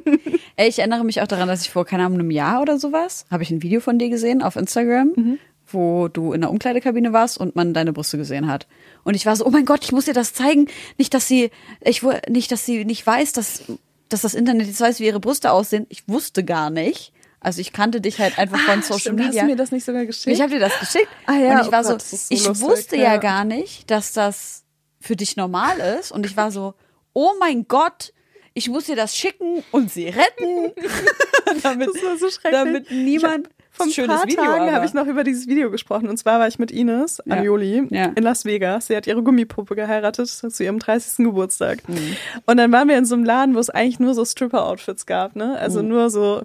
ich 0.58 0.80
erinnere 0.80 1.04
mich 1.04 1.22
auch 1.22 1.28
daran, 1.28 1.48
dass 1.48 1.62
ich 1.62 1.70
vor, 1.70 1.86
keine 1.86 2.06
Ahnung, 2.06 2.20
einem 2.20 2.32
Jahr 2.32 2.62
oder 2.62 2.78
sowas, 2.80 3.26
habe 3.32 3.44
ich 3.44 3.52
ein 3.52 3.64
Video 3.64 3.80
von 3.80 4.00
dir 4.00 4.10
gesehen 4.10 4.42
auf 4.42 4.56
Instagram, 4.56 5.14
mhm. 5.16 5.40
wo 5.68 6.08
du 6.08 6.34
in 6.34 6.42
der 6.42 6.50
Umkleidekabine 6.50 7.14
warst 7.14 7.38
und 7.38 7.56
man 7.56 7.74
deine 7.74 7.94
Brüste 7.94 8.18
gesehen 8.18 8.48
hat. 8.48 8.68
Und 9.04 9.16
ich 9.16 9.26
war 9.26 9.36
so, 9.36 9.46
oh 9.46 9.50
mein 9.50 9.66
Gott, 9.66 9.84
ich 9.84 9.92
muss 9.92 10.06
dir 10.06 10.14
das 10.14 10.34
zeigen. 10.34 10.68
Nicht, 10.98 11.14
dass 11.14 11.28
sie, 11.28 11.52
ich 11.82 12.02
nicht, 12.28 12.52
dass 12.52 12.66
sie 12.66 12.86
nicht 12.86 13.06
weiß, 13.06 13.34
dass, 13.34 13.64
dass 14.10 14.22
das 14.22 14.34
Internet 14.34 14.68
jetzt 14.68 14.82
weiß, 14.82 15.00
wie 15.00 15.06
ihre 15.06 15.20
Brüste 15.20 15.52
aussehen. 15.52 15.86
Ich 15.90 16.08
wusste 16.08 16.44
gar 16.44 16.70
nicht. 16.70 17.14
Also 17.40 17.62
ich 17.62 17.72
kannte 17.72 18.02
dich 18.02 18.20
halt 18.20 18.38
einfach 18.40 18.60
von 18.60 18.80
ah, 18.80 18.82
Social 18.82 19.00
stimmt, 19.00 19.20
Media. 19.20 19.42
Hast 19.42 19.42
du 19.42 19.52
mir 19.52 19.56
das 19.56 19.72
nicht 19.72 19.86
sogar 19.86 20.06
geschickt? 20.06 20.36
Ich 20.36 20.42
habe 20.42 20.52
dir 20.52 20.60
das 20.60 20.80
geschickt. 20.80 21.08
Ah, 21.28 21.36
ja, 21.36 21.60
und 21.60 21.66
ich 21.66 21.72
war 21.72 21.86
oh 21.86 21.90
Gott, 21.90 22.02
so, 22.02 22.18
so, 22.18 22.34
ich 22.34 22.46
lustig, 22.46 22.68
wusste 22.68 22.96
ja. 22.98 23.14
ja 23.14 23.18
gar 23.18 23.46
nicht, 23.46 23.90
dass 23.92 24.12
das 24.12 24.64
für 25.00 25.16
dich 25.16 25.38
normal 25.38 25.78
ist. 26.00 26.12
Und 26.12 26.26
ich 26.26 26.36
war 26.36 26.52
so, 26.52 26.74
oh 27.14 27.32
mein 27.40 27.68
Gott, 27.68 28.12
ich 28.58 28.70
muss 28.70 28.86
dir 28.86 28.96
das 28.96 29.16
schicken 29.16 29.64
und 29.72 29.92
sie 29.92 30.08
retten. 30.08 30.74
damit, 31.62 31.90
das 31.90 32.04
war 32.04 32.18
so 32.18 32.28
schrecklich. 32.30 32.52
Damit 32.52 32.92
niemand. 32.92 33.50
Vor 33.70 33.86
ein 33.86 34.08
paar 34.08 34.26
Video, 34.26 34.44
Tagen 34.44 34.72
habe 34.72 34.88
ich 34.88 34.96
noch 34.96 35.06
über 35.06 35.24
dieses 35.24 35.48
Video 35.48 35.70
gesprochen. 35.70 36.10
Und 36.10 36.18
zwar 36.18 36.40
war 36.40 36.48
ich 36.48 36.58
mit 36.58 36.72
Ines 36.72 37.22
ja. 37.26 37.36
Anjoli 37.36 37.88
ja. 37.92 38.06
in 38.16 38.24
Las 38.24 38.46
Vegas. 38.46 38.88
Sie 38.88 38.96
hat 38.96 39.06
ihre 39.06 39.22
Gummipuppe 39.22 39.76
geheiratet 39.76 40.28
zu 40.28 40.64
ihrem 40.64 40.80
30. 40.80 41.26
Geburtstag. 41.26 41.88
Mhm. 41.88 42.18
Und 42.48 42.58
dann 42.58 42.72
waren 42.72 42.88
wir 42.88 42.98
in 42.98 43.06
so 43.06 43.14
einem 43.14 43.24
Laden, 43.24 43.54
wo 43.54 43.60
es 43.60 43.70
eigentlich 43.70 44.00
nur 44.00 44.16
so 44.16 44.26
Stripper-Outfits 44.26 45.06
gab. 45.06 45.36
Ne? 45.36 45.56
Also 45.60 45.84
mhm. 45.84 45.90
nur 45.90 46.10
so 46.10 46.42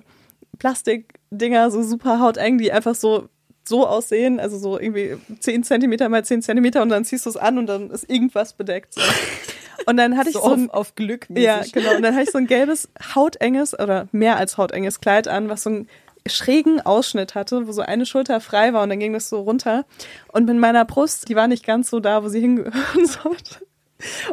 Plastikdinger, 0.59 1.71
so 1.71 1.83
super 1.83 2.21
hauteng, 2.21 2.59
die 2.59 2.71
einfach 2.73 2.95
so 2.95 3.31
so 3.65 3.87
aussehen, 3.87 4.41
also 4.41 4.59
so 4.59 4.79
irgendwie 4.79 5.17
10 5.39 5.63
Zentimeter 5.63 6.09
mal 6.09 6.25
10 6.25 6.43
Zentimeter 6.43 6.83
und 6.83 6.89
dann 6.89 7.05
ziehst 7.07 7.25
du 7.25 7.31
es 7.31 7.37
an 7.37 7.59
und 7.59 7.67
dann 7.69 7.91
ist 7.91 8.11
irgendwas 8.11 8.53
bedeckt. 8.53 8.93
So. 8.95 9.01
Und 9.87 9.97
dann 9.97 10.17
hatte 10.17 10.31
ich 10.31 10.37
so, 10.37 10.43
so 10.43 10.53
ein, 10.53 10.71
auf, 10.71 10.95
Glück. 10.95 11.29
Mäßig. 11.31 11.45
Ja, 11.45 11.63
genau. 11.73 11.97
Und 11.97 12.03
dann 12.03 12.15
hatte 12.15 12.25
ich 12.25 12.31
so 12.31 12.39
ein 12.39 12.47
gelbes, 12.47 12.89
hautenges 13.15 13.79
oder 13.79 14.09
mehr 14.13 14.37
als 14.37 14.57
hautenges 14.59 15.01
Kleid 15.01 15.29
an, 15.29 15.49
was 15.49 15.65
so 15.65 15.71
einen 15.71 15.89
schrägen 16.27 16.81
Ausschnitt 16.81 17.35
hatte, 17.35 17.67
wo 17.67 17.73
so 17.73 17.83
eine 17.83 18.07
Schulter 18.07 18.41
frei 18.41 18.73
war 18.73 18.83
und 18.83 18.91
dann 18.91 19.01
ging 19.01 19.13
das 19.13 19.29
so 19.29 19.41
runter. 19.41 19.85
Und 20.29 20.47
mit 20.47 20.57
meiner 20.57 20.85
Brust, 20.85 21.29
die 21.29 21.37
war 21.37 21.49
nicht 21.49 21.67
ganz 21.67 21.91
so 21.91 22.01
da, 22.01 22.23
wo 22.23 22.29
sie 22.29 22.41
hingehören 22.41 22.75
sollte. 23.07 23.67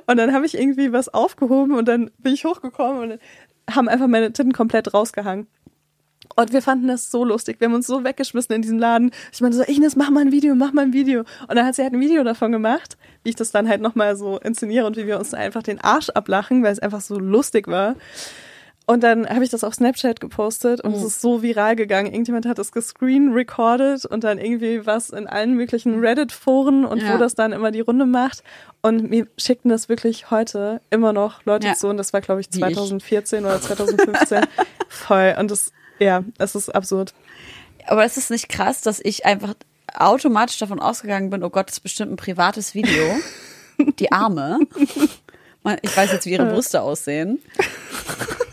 Und 0.07 0.17
dann 0.17 0.33
habe 0.33 0.45
ich 0.45 0.57
irgendwie 0.57 0.91
was 0.91 1.09
aufgehoben 1.09 1.75
und 1.75 1.87
dann 1.87 2.11
bin 2.17 2.33
ich 2.33 2.45
hochgekommen 2.45 3.11
und 3.11 3.19
haben 3.75 3.87
einfach 3.87 4.07
meine 4.07 4.33
Titten 4.33 4.53
komplett 4.53 4.93
rausgehangen. 4.93 5.47
Und 6.39 6.53
wir 6.53 6.61
fanden 6.61 6.87
das 6.87 7.11
so 7.11 7.25
lustig. 7.25 7.59
Wir 7.59 7.67
haben 7.67 7.73
uns 7.73 7.85
so 7.85 8.05
weggeschmissen 8.05 8.55
in 8.55 8.61
diesem 8.61 8.79
Laden. 8.79 9.11
Ich 9.33 9.41
meinte 9.41 9.57
so, 9.57 9.63
Ines, 9.63 9.97
mach 9.97 10.09
mal 10.09 10.21
ein 10.21 10.31
Video, 10.31 10.55
mach 10.55 10.71
mal 10.71 10.83
ein 10.83 10.93
Video. 10.93 11.25
Und 11.49 11.55
dann 11.55 11.65
hat 11.65 11.75
sie 11.75 11.83
halt 11.83 11.91
ein 11.91 11.99
Video 11.99 12.23
davon 12.23 12.53
gemacht, 12.53 12.97
wie 13.23 13.31
ich 13.31 13.35
das 13.35 13.51
dann 13.51 13.67
halt 13.67 13.81
nochmal 13.81 14.15
so 14.15 14.37
inszeniere 14.39 14.85
und 14.85 14.95
wie 14.95 15.05
wir 15.05 15.19
uns 15.19 15.33
einfach 15.33 15.63
den 15.63 15.81
Arsch 15.81 16.09
ablachen, 16.11 16.63
weil 16.63 16.71
es 16.71 16.79
einfach 16.79 17.01
so 17.01 17.19
lustig 17.19 17.67
war. 17.67 17.97
Und 18.85 19.03
dann 19.03 19.27
habe 19.27 19.43
ich 19.43 19.49
das 19.49 19.65
auf 19.65 19.75
Snapchat 19.75 20.21
gepostet 20.21 20.79
und 20.79 20.91
mhm. 20.91 20.97
es 20.97 21.03
ist 21.03 21.21
so 21.21 21.43
viral 21.43 21.75
gegangen. 21.75 22.07
Irgendjemand 22.07 22.45
hat 22.45 22.57
das 22.57 22.71
gescreen 22.71 23.33
recorded 23.33 24.05
und 24.05 24.23
dann 24.23 24.37
irgendwie 24.37 24.85
was 24.85 25.09
in 25.09 25.27
allen 25.27 25.55
möglichen 25.55 25.99
Reddit-Foren 25.99 26.85
und 26.85 27.01
ja. 27.01 27.13
wo 27.13 27.17
das 27.17 27.35
dann 27.35 27.51
immer 27.51 27.71
die 27.71 27.81
Runde 27.81 28.05
macht. 28.05 28.43
Und 28.81 29.09
mir 29.09 29.27
schickten 29.37 29.69
das 29.69 29.89
wirklich 29.89 30.31
heute 30.31 30.79
immer 30.89 31.11
noch 31.11 31.43
Leute 31.43 31.67
ja. 31.67 31.73
zu 31.73 31.89
und 31.89 31.97
das 31.97 32.13
war, 32.13 32.21
glaube 32.21 32.39
ich, 32.39 32.49
2014 32.49 33.43
oder 33.43 33.59
2015. 33.59 34.45
Voll. 34.87 35.35
Und 35.37 35.51
das 35.51 35.73
ja, 35.99 36.23
es 36.37 36.55
ist 36.55 36.69
absurd. 36.73 37.13
Aber 37.87 38.05
es 38.05 38.17
ist 38.17 38.31
nicht 38.31 38.49
krass, 38.49 38.81
dass 38.81 38.99
ich 39.03 39.25
einfach 39.25 39.53
automatisch 39.93 40.57
davon 40.57 40.79
ausgegangen 40.79 41.29
bin, 41.29 41.43
oh 41.43 41.49
Gott, 41.49 41.67
das 41.67 41.77
ist 41.77 41.81
bestimmt 41.81 42.11
ein 42.11 42.17
privates 42.17 42.73
Video. 42.73 43.05
Die 43.99 44.11
Arme. 44.11 44.59
Ich 45.81 45.95
weiß 45.95 46.11
jetzt, 46.11 46.25
wie 46.25 46.31
ihre 46.31 46.45
Brüste 46.45 46.81
aussehen. 46.81 47.39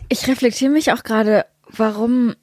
Ich 0.08 0.26
reflektiere 0.28 0.70
mich 0.70 0.92
auch 0.92 1.02
gerade, 1.02 1.46
warum, 1.68 2.34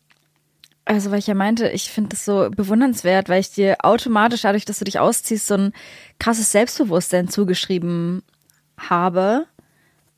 also 0.85 1.11
weil 1.11 1.19
ich 1.19 1.27
ja 1.27 1.33
meinte, 1.33 1.69
ich 1.69 1.91
finde 1.91 2.09
das 2.09 2.25
so 2.25 2.49
bewundernswert, 2.49 3.29
weil 3.29 3.39
ich 3.39 3.51
dir 3.51 3.77
automatisch, 3.83 4.41
dadurch, 4.41 4.65
dass 4.65 4.79
du 4.79 4.85
dich 4.85 4.99
ausziehst, 4.99 5.47
so 5.47 5.55
ein 5.55 5.73
krasses 6.19 6.51
Selbstbewusstsein 6.51 7.29
zugeschrieben 7.29 8.23
habe, 8.77 9.45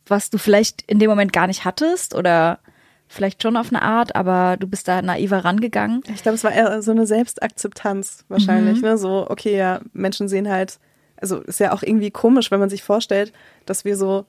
was 0.08 0.30
du 0.30 0.38
vielleicht 0.38 0.84
in 0.84 1.00
dem 1.00 1.10
Moment 1.10 1.34
gar 1.34 1.48
nicht 1.48 1.66
hattest 1.66 2.16
oder 2.16 2.60
vielleicht 3.08 3.43
schon 3.43 3.58
auf 3.58 3.70
eine 3.70 3.82
Art, 3.82 4.16
aber 4.16 4.58
du 4.58 4.68
bist 4.68 4.88
da 4.88 5.01
naiver 5.01 5.45
rangegangen. 5.45 6.01
Ich 6.14 6.24
glaube, 6.24 6.36
es 6.36 6.43
war 6.43 6.51
eher 6.51 6.82
so 6.82 6.91
eine 6.91 7.06
Selbstakzeptanz 7.06 8.26
wahrscheinlich, 8.28 8.78
mhm. 8.78 8.89
ne? 8.89 8.97
So, 8.97 9.28
okay, 9.30 9.58
ja, 9.58 9.82
Menschen 9.93 10.28
sehen 10.28 10.49
halt, 10.49 10.80
also 11.18 11.39
ist 11.41 11.60
ja 11.60 11.72
auch 11.72 11.84
irgendwie 11.84 12.12
komisch, 12.12 12.51
wenn 12.51 12.60
man 12.60 12.70
sich 12.70 12.84
vorstellt, 12.84 13.32
dass 13.66 13.86
wir 13.86 13.97
so 13.97 14.26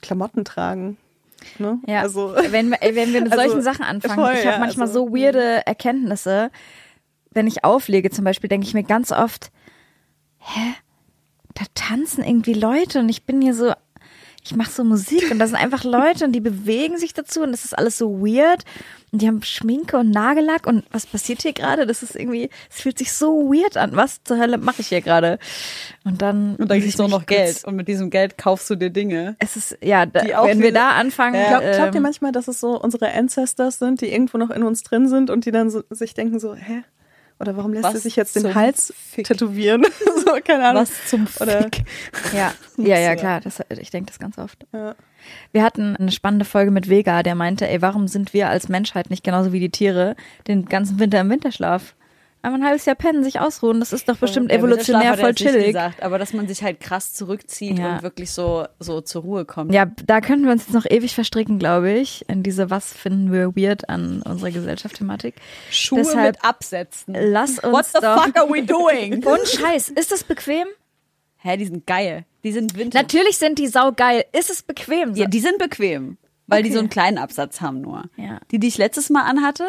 Klamotten 0.00 0.44
tragen. 0.44 0.96
Ne? 1.58 1.78
Ja, 1.86 2.00
also, 2.02 2.34
wenn, 2.50 2.70
wenn 2.70 3.12
wir 3.12 3.22
mit 3.22 3.34
solchen 3.34 3.56
also, 3.56 3.60
Sachen 3.60 3.84
anfangen, 3.84 4.14
voll, 4.14 4.32
ich 4.34 4.46
habe 4.46 4.54
ja, 4.54 4.58
manchmal 4.58 4.88
also, 4.88 5.06
so 5.06 5.14
weirde 5.14 5.66
Erkenntnisse, 5.66 6.50
wenn 7.32 7.46
ich 7.46 7.64
auflege 7.64 8.10
zum 8.10 8.24
Beispiel, 8.24 8.48
denke 8.48 8.66
ich 8.66 8.74
mir 8.74 8.84
ganz 8.84 9.10
oft, 9.10 9.50
hä, 10.38 10.74
da 11.54 11.64
tanzen 11.74 12.24
irgendwie 12.24 12.54
Leute 12.54 13.00
und 13.00 13.08
ich 13.08 13.24
bin 13.24 13.40
hier 13.40 13.54
so 13.54 13.72
ich 14.44 14.56
mache 14.56 14.70
so 14.70 14.82
Musik 14.82 15.30
und 15.30 15.38
da 15.38 15.46
sind 15.46 15.56
einfach 15.56 15.84
Leute 15.84 16.24
und 16.24 16.32
die 16.32 16.40
bewegen 16.40 16.98
sich 16.98 17.14
dazu 17.14 17.42
und 17.42 17.52
das 17.52 17.64
ist 17.64 17.78
alles 17.78 17.96
so 17.96 18.20
weird 18.20 18.64
und 19.12 19.22
die 19.22 19.28
haben 19.28 19.42
Schminke 19.42 19.98
und 19.98 20.10
Nagellack 20.10 20.66
und 20.66 20.84
was 20.90 21.06
passiert 21.06 21.42
hier 21.42 21.52
gerade? 21.52 21.86
Das 21.86 22.02
ist 22.02 22.16
irgendwie, 22.16 22.50
es 22.68 22.80
fühlt 22.80 22.98
sich 22.98 23.12
so 23.12 23.52
weird 23.52 23.76
an. 23.76 23.94
Was 23.94 24.24
zur 24.24 24.38
Hölle 24.38 24.58
mache 24.58 24.80
ich 24.80 24.88
hier 24.88 25.00
gerade? 25.00 25.38
Und 26.04 26.22
dann 26.22 26.56
und 26.56 26.68
dann 26.68 26.80
kriegst 26.80 26.98
du 26.98 27.04
auch 27.04 27.08
noch 27.08 27.26
Geld 27.26 27.62
und 27.64 27.76
mit 27.76 27.86
diesem 27.86 28.10
Geld 28.10 28.36
kaufst 28.36 28.68
du 28.68 28.74
dir 28.74 28.90
Dinge. 28.90 29.36
Es 29.38 29.56
ist 29.56 29.78
ja, 29.80 30.06
da, 30.06 30.24
wenn 30.44 30.60
wir 30.60 30.72
da 30.72 30.90
anfangen. 30.90 31.36
Ja. 31.36 31.60
Glaub, 31.60 31.74
glaubt 31.76 31.94
ihr 31.94 31.98
ähm, 31.98 32.02
manchmal, 32.02 32.32
dass 32.32 32.48
es 32.48 32.58
so 32.58 32.80
unsere 32.80 33.12
Ancestors 33.12 33.78
sind, 33.78 34.00
die 34.00 34.12
irgendwo 34.12 34.38
noch 34.38 34.50
in 34.50 34.64
uns 34.64 34.82
drin 34.82 35.08
sind 35.08 35.30
und 35.30 35.44
die 35.44 35.52
dann 35.52 35.70
so, 35.70 35.84
sich 35.90 36.14
denken 36.14 36.40
so, 36.40 36.54
hä? 36.54 36.82
Oder 37.42 37.56
warum 37.56 37.72
lässt 37.72 37.82
Was 37.84 37.94
sie 37.94 37.98
sich 37.98 38.14
jetzt 38.14 38.36
den 38.36 38.54
Hals 38.54 38.94
Fick? 38.96 39.26
tätowieren? 39.26 39.84
so, 40.24 40.38
keine 40.44 40.68
Ahnung. 40.68 40.82
Was 40.82 40.92
zum 41.08 41.26
Oder- 41.40 41.64
Fick? 41.64 41.82
Ja, 42.32 42.54
ja, 42.76 42.98
ja, 42.98 43.16
klar. 43.16 43.40
Das, 43.40 43.60
ich 43.68 43.90
denke 43.90 44.06
das 44.12 44.20
ganz 44.20 44.38
oft. 44.38 44.64
Ja. 44.72 44.94
Wir 45.50 45.64
hatten 45.64 45.96
eine 45.96 46.12
spannende 46.12 46.44
Folge 46.44 46.70
mit 46.70 46.88
Vega, 46.88 47.24
der 47.24 47.34
meinte, 47.34 47.68
ey, 47.68 47.82
warum 47.82 48.06
sind 48.06 48.32
wir 48.32 48.48
als 48.48 48.68
Menschheit 48.68 49.10
nicht 49.10 49.24
genauso 49.24 49.52
wie 49.52 49.58
die 49.58 49.70
Tiere 49.70 50.14
den 50.46 50.66
ganzen 50.66 51.00
Winter 51.00 51.20
im 51.20 51.30
Winterschlaf? 51.30 51.96
Einmal 52.44 52.60
ein 52.60 52.66
halbes 52.66 52.84
Jahr 52.86 52.96
pennen, 52.96 53.22
sich 53.22 53.38
ausruhen, 53.38 53.78
das 53.78 53.92
ist 53.92 54.08
doch 54.08 54.16
bestimmt 54.16 54.50
Der 54.50 54.58
evolutionär 54.58 55.16
voll 55.16 55.32
chillig. 55.34 55.66
Gesagt, 55.68 56.02
aber 56.02 56.18
dass 56.18 56.32
man 56.32 56.48
sich 56.48 56.62
halt 56.64 56.80
krass 56.80 57.12
zurückzieht 57.14 57.78
Ja. 57.78 57.94
und 57.96 58.02
wirklich 58.02 58.32
so, 58.32 58.66
so 58.80 59.00
zur 59.00 59.22
Ruhe 59.22 59.44
kommt. 59.44 59.72
Ja, 59.72 59.86
da 60.06 60.20
könnten 60.20 60.46
wir 60.46 60.52
uns 60.52 60.64
jetzt 60.66 60.74
noch 60.74 60.84
ewig 60.90 61.14
verstricken, 61.14 61.60
glaube 61.60 61.92
ich, 61.92 62.24
in 62.28 62.42
diese 62.42 62.68
Was 62.68 62.92
finden 62.92 63.30
wir 63.32 63.54
weird 63.54 63.88
an 63.88 64.22
unserer 64.22 64.50
Gesellschaft-Thematik. 64.50 65.36
Schuhe 65.70 66.00
Deshalb 66.00 66.34
mit 66.36 66.44
Absätzen. 66.44 67.14
Lass 67.16 67.60
uns 67.60 67.72
What 67.72 67.86
the 67.86 67.98
doch 68.02 68.24
fuck 68.24 68.36
are 68.36 68.48
we 68.52 68.62
doing? 68.64 69.24
Und 69.24 69.46
Scheiß, 69.46 69.90
ist 69.90 70.10
das 70.10 70.24
bequem? 70.24 70.66
Hä, 71.36 71.56
die 71.56 71.66
sind 71.66 71.86
geil. 71.86 72.24
Die 72.42 72.50
sind 72.52 72.76
Vintage. 72.76 73.04
Natürlich 73.04 73.38
sind 73.38 73.58
die 73.60 73.68
saugeil. 73.68 74.24
Ist 74.32 74.50
es 74.50 74.62
bequem? 74.62 75.14
Ja, 75.14 75.26
die 75.26 75.38
sind 75.40 75.58
bequem, 75.58 76.16
weil 76.48 76.62
die 76.64 76.70
Okay. 76.70 76.74
so 76.74 76.80
einen 76.80 76.88
kleinen 76.88 77.18
Absatz 77.18 77.60
haben 77.60 77.80
nur. 77.82 78.04
Ja. 78.16 78.40
Die, 78.50 78.58
die 78.58 78.66
ich 78.66 78.78
letztes 78.78 79.10
Mal 79.10 79.22
anhatte, 79.22 79.64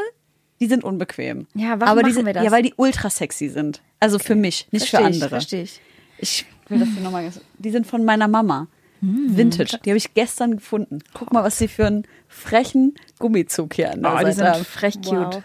die 0.63 0.69
sind 0.69 0.83
unbequem. 0.85 1.47
Ja, 1.55 1.79
warum 1.79 1.81
Aber 1.91 2.03
die 2.03 2.09
machen 2.09 2.13
sind, 2.15 2.25
wir 2.27 2.33
das? 2.33 2.43
Ja, 2.45 2.51
weil 2.51 2.63
die 2.63 2.73
ultra 2.77 3.09
sexy 3.09 3.49
sind. 3.49 3.81
Also 3.99 4.17
für 4.17 4.35
mich, 4.35 4.67
nicht 4.71 4.85
für 4.89 4.97
Versteh 4.97 5.09
ich, 5.09 5.15
andere. 5.15 5.29
Verstehe 5.29 5.63
ich. 5.63 5.81
Ich 6.19 6.45
will 6.69 6.79
das 6.79 6.87
hier 6.89 7.01
nochmal. 7.01 7.29
Die 7.57 7.69
sind 7.71 7.85
von 7.85 8.05
meiner 8.05 8.27
Mama. 8.29 8.67
Vintage. 9.01 9.79
Die 9.83 9.89
habe 9.89 9.97
ich 9.97 10.13
gestern 10.13 10.55
gefunden. 10.55 10.99
Guck 11.13 11.33
mal, 11.33 11.43
was 11.43 11.57
sie 11.57 11.67
für 11.67 11.85
einen 11.85 12.07
frechen 12.29 12.95
Gummizug 13.19 13.73
hier 13.73 13.91
an 13.91 14.01
der 14.01 14.13
Oh, 14.13 14.17
die 14.19 14.23
Seite 14.31 14.35
sind 14.35 14.47
haben. 14.47 14.63
frech 14.65 14.95
cute. 15.01 15.11
Wow. 15.11 15.43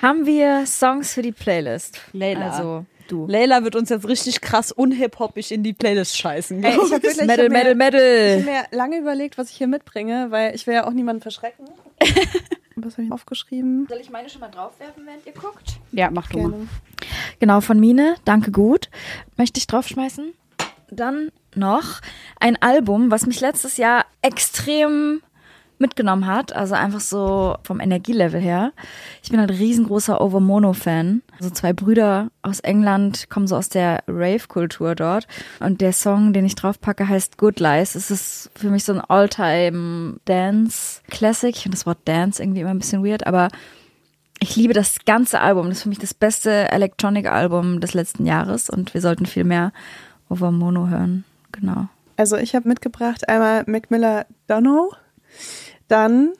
Haben 0.00 0.24
wir 0.26 0.64
Songs 0.66 1.12
für 1.12 1.20
die 1.22 1.32
Playlist? 1.32 2.00
Leila. 2.14 2.50
Also, 2.50 2.86
du. 3.08 3.26
Leila 3.26 3.64
wird 3.64 3.76
uns 3.76 3.90
jetzt 3.90 4.08
richtig 4.08 4.40
krass 4.40 4.72
unhip-hoppig 4.72 5.52
in 5.52 5.62
die 5.62 5.72
Playlist 5.74 6.16
scheißen. 6.16 6.62
Ey, 6.64 6.70
ich 6.72 6.78
hab 6.78 6.90
wirklich- 6.90 7.18
ich 7.20 7.26
Metal, 7.26 7.48
mir- 7.50 7.74
Metal, 7.74 8.00
Ich 8.38 8.44
Metal. 8.44 8.56
habe 8.56 8.68
mir 8.72 8.78
lange 8.78 8.98
überlegt, 8.98 9.36
was 9.36 9.50
ich 9.50 9.56
hier 9.56 9.66
mitbringe, 9.68 10.26
weil 10.30 10.54
ich 10.54 10.66
will 10.66 10.74
ja 10.74 10.86
auch 10.86 10.92
niemanden 10.92 11.20
verschrecken. 11.22 11.66
was 12.76 12.94
habe 12.94 13.04
ich 13.04 13.12
aufgeschrieben? 13.12 13.86
Soll 13.88 13.98
ich 14.00 14.10
meine 14.10 14.28
schon 14.28 14.40
mal 14.40 14.50
draufwerfen, 14.50 15.06
während 15.06 15.26
ihr 15.26 15.32
guckt? 15.32 15.78
Ja, 15.92 16.10
mach 16.10 16.28
du 16.28 16.38
mal. 16.38 16.50
Gerne. 16.50 16.68
Genau, 17.40 17.60
von 17.60 17.78
Mine, 17.78 18.16
danke 18.24 18.50
gut. 18.50 18.90
Möchte 19.36 19.58
ich 19.58 19.66
draufschmeißen. 19.66 20.32
Dann 20.90 21.30
noch 21.54 22.00
ein 22.40 22.60
Album, 22.60 23.10
was 23.10 23.26
mich 23.26 23.40
letztes 23.40 23.76
Jahr 23.76 24.04
extrem 24.22 25.22
mitgenommen 25.78 26.26
hat, 26.26 26.54
also 26.54 26.74
einfach 26.74 27.00
so 27.00 27.56
vom 27.62 27.80
Energielevel 27.80 28.40
her. 28.40 28.72
Ich 29.22 29.30
bin 29.30 29.40
ein 29.40 29.50
riesengroßer 29.50 30.20
Overmono-Fan. 30.20 31.22
Also 31.38 31.50
zwei 31.50 31.72
Brüder 31.72 32.28
aus 32.42 32.60
England 32.60 33.28
kommen 33.30 33.46
so 33.46 33.56
aus 33.56 33.68
der 33.68 34.02
Rave-Kultur 34.06 34.94
dort. 34.94 35.26
Und 35.60 35.80
der 35.80 35.92
Song, 35.92 36.32
den 36.32 36.44
ich 36.44 36.54
draufpacke, 36.54 37.08
heißt 37.08 37.38
Good 37.38 37.58
Lies. 37.60 37.94
Es 37.94 38.10
ist 38.10 38.50
für 38.54 38.70
mich 38.70 38.84
so 38.84 38.92
ein 38.92 39.00
All-Time-Dance-Classic. 39.00 41.56
Ich 41.56 41.62
finde 41.62 41.76
das 41.76 41.86
Wort 41.86 41.98
Dance 42.04 42.42
irgendwie 42.42 42.60
immer 42.60 42.70
ein 42.70 42.78
bisschen 42.78 43.04
weird, 43.04 43.26
aber 43.26 43.48
ich 44.40 44.56
liebe 44.56 44.74
das 44.74 44.96
ganze 45.06 45.40
Album. 45.40 45.68
Das 45.68 45.78
ist 45.78 45.84
für 45.84 45.88
mich 45.88 45.98
das 45.98 46.14
beste 46.14 46.70
Electronic-Album 46.70 47.80
des 47.80 47.94
letzten 47.94 48.26
Jahres 48.26 48.68
und 48.68 48.94
wir 48.94 49.00
sollten 49.00 49.26
viel 49.26 49.44
mehr 49.44 49.72
over 50.28 50.50
Mono 50.50 50.88
hören. 50.88 51.24
Genau. 51.52 51.88
Also 52.16 52.36
ich 52.36 52.54
habe 52.54 52.68
mitgebracht 52.68 53.28
einmal 53.28 53.64
Mac 53.66 53.90
Miller 53.90 54.26
Dono, 54.46 54.92
dann 55.94 56.32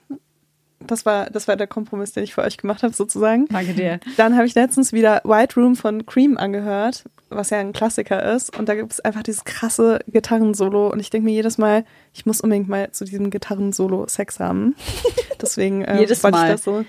das 0.79 1.05
war 1.05 1.29
das 1.29 1.47
war 1.47 1.55
der 1.55 1.67
Kompromiss, 1.67 2.11
den 2.11 2.23
ich 2.23 2.33
für 2.33 2.41
euch 2.41 2.57
gemacht 2.57 2.83
habe 2.83 2.93
sozusagen. 2.93 3.47
Danke 3.47 3.73
dir. 3.73 3.99
Dann 4.17 4.35
habe 4.35 4.45
ich 4.45 4.53
letztens 4.53 4.91
wieder 4.93 5.21
White 5.23 5.59
Room 5.59 5.75
von 5.75 6.05
Cream 6.05 6.37
angehört, 6.37 7.05
was 7.29 7.49
ja 7.49 7.59
ein 7.59 7.71
Klassiker 7.71 8.21
ist. 8.35 8.55
Und 8.57 8.67
da 8.69 8.75
gibt 8.75 8.91
es 8.91 8.99
einfach 8.99 9.23
dieses 9.23 9.45
krasse 9.45 9.99
Gitarrensolo. 10.07 10.91
Und 10.91 10.99
ich 10.99 11.09
denke 11.09 11.25
mir 11.25 11.33
jedes 11.33 11.57
Mal, 11.57 11.85
ich 12.13 12.25
muss 12.25 12.41
unbedingt 12.41 12.67
mal 12.67 12.91
zu 12.91 13.05
diesem 13.05 13.29
Gitarrensolo 13.29 14.07
Sex 14.07 14.39
haben. 14.39 14.75
Deswegen 15.41 15.83
äh, 15.83 15.99
Jedes 16.01 16.23
wollte 16.23 16.37
Mal. 16.37 16.45
ich 16.47 16.51
das 16.55 16.63
so. 16.63 16.85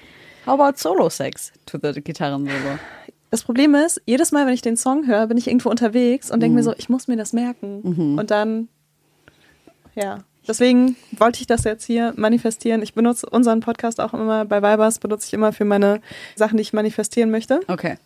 How 0.47 0.61
about 0.61 0.79
Solo 0.79 1.09
Sex 1.09 1.53
to 1.67 1.79
the 1.81 2.01
Gitarrensolo? 2.01 2.79
Das 3.31 3.43
Problem 3.43 3.75
ist, 3.75 4.01
jedes 4.07 4.33
Mal, 4.33 4.47
wenn 4.47 4.55
ich 4.55 4.63
den 4.63 4.77
Song 4.77 5.07
höre, 5.07 5.27
bin 5.27 5.37
ich 5.37 5.47
irgendwo 5.47 5.71
unterwegs 5.71 6.31
und 6.31 6.41
denke 6.41 6.57
mir 6.57 6.63
so, 6.63 6.75
ich 6.77 6.89
muss 6.89 7.09
mir 7.09 7.17
das 7.17 7.33
merken. 7.33 8.17
Und 8.19 8.31
dann, 8.31 8.69
ja. 9.95 10.19
Deswegen 10.49 10.97
wollte 11.13 11.41
ich 11.41 11.47
das 11.47 11.65
jetzt 11.65 11.85
hier 11.85 12.13
manifestieren. 12.17 12.83
Ich 12.83 12.95
benutze 12.95 13.29
unseren 13.29 13.61
Podcast 13.61 14.01
auch 14.01 14.15
immer 14.15 14.45
bei 14.45 14.59
Vibers, 14.59 14.99
benutze 14.99 15.27
ich 15.27 15.33
immer 15.33 15.53
für 15.53 15.65
meine 15.65 16.01
Sachen, 16.35 16.57
die 16.57 16.63
ich 16.63 16.73
manifestieren 16.73 17.31
möchte. 17.31 17.61
Okay. 17.69 17.97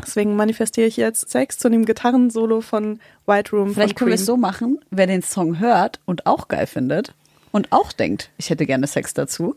Deswegen 0.00 0.36
manifestiere 0.36 0.86
ich 0.86 0.96
jetzt 0.96 1.28
Sex 1.30 1.58
zu 1.58 1.68
dem 1.68 1.84
Gitarrensolo 1.84 2.60
von 2.60 3.00
White 3.26 3.50
Room. 3.52 3.74
Vielleicht 3.74 3.96
können 3.96 4.10
wir 4.10 4.14
es 4.14 4.26
so 4.26 4.36
machen, 4.36 4.78
wer 4.90 5.06
den 5.06 5.22
Song 5.22 5.58
hört 5.58 6.00
und 6.06 6.26
auch 6.26 6.48
geil 6.48 6.66
findet 6.66 7.14
und 7.50 7.72
auch 7.72 7.92
denkt, 7.92 8.30
ich 8.38 8.50
hätte 8.50 8.66
gerne 8.66 8.86
Sex 8.86 9.14
dazu. 9.14 9.56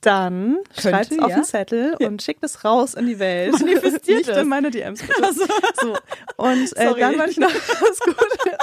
Dann 0.00 0.58
schreibt 0.78 1.12
es 1.12 1.18
auf 1.18 1.30
ja. 1.30 1.36
den 1.36 1.44
Zettel 1.44 1.94
und 2.00 2.22
schickt 2.22 2.42
es 2.42 2.64
raus 2.64 2.94
in 2.94 3.06
die 3.06 3.18
Welt. 3.18 3.52
Manifestiert 3.52 4.18
Nicht 4.18 4.28
es. 4.30 4.38
in 4.38 4.48
meine 4.48 4.70
DMs. 4.70 5.02
Bitte. 5.02 5.34
So. 5.80 5.96
Und 6.36 6.76
äh, 6.76 6.94
dann 6.98 7.18
wollte 7.18 7.30
ich 7.30 7.38
noch 7.38 7.52
was 7.54 8.00
gut 8.00 8.16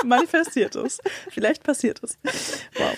manifestiert 0.03 0.75
es. 0.75 0.99
Vielleicht 1.29 1.63
passiert 1.63 2.01
es. 2.03 2.17
Wow. 2.75 2.97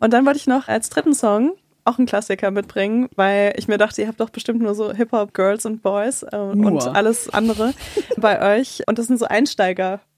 Und 0.00 0.12
dann 0.12 0.24
wollte 0.24 0.38
ich 0.38 0.46
noch 0.46 0.68
als 0.68 0.88
dritten 0.88 1.14
Song 1.14 1.56
auch 1.84 1.98
einen 1.98 2.06
Klassiker 2.06 2.50
mitbringen, 2.50 3.08
weil 3.14 3.54
ich 3.56 3.68
mir 3.68 3.78
dachte, 3.78 4.02
ihr 4.02 4.08
habt 4.08 4.20
doch 4.20 4.30
bestimmt 4.30 4.60
nur 4.60 4.74
so 4.74 4.92
Hip-Hop 4.92 5.34
Girls 5.34 5.66
und 5.66 5.82
Boys 5.82 6.22
äh, 6.24 6.36
und 6.36 6.86
alles 6.88 7.28
andere 7.28 7.74
bei 8.16 8.58
euch. 8.58 8.82
Und 8.86 8.98
das 8.98 9.06
sind 9.06 9.18
so 9.18 9.26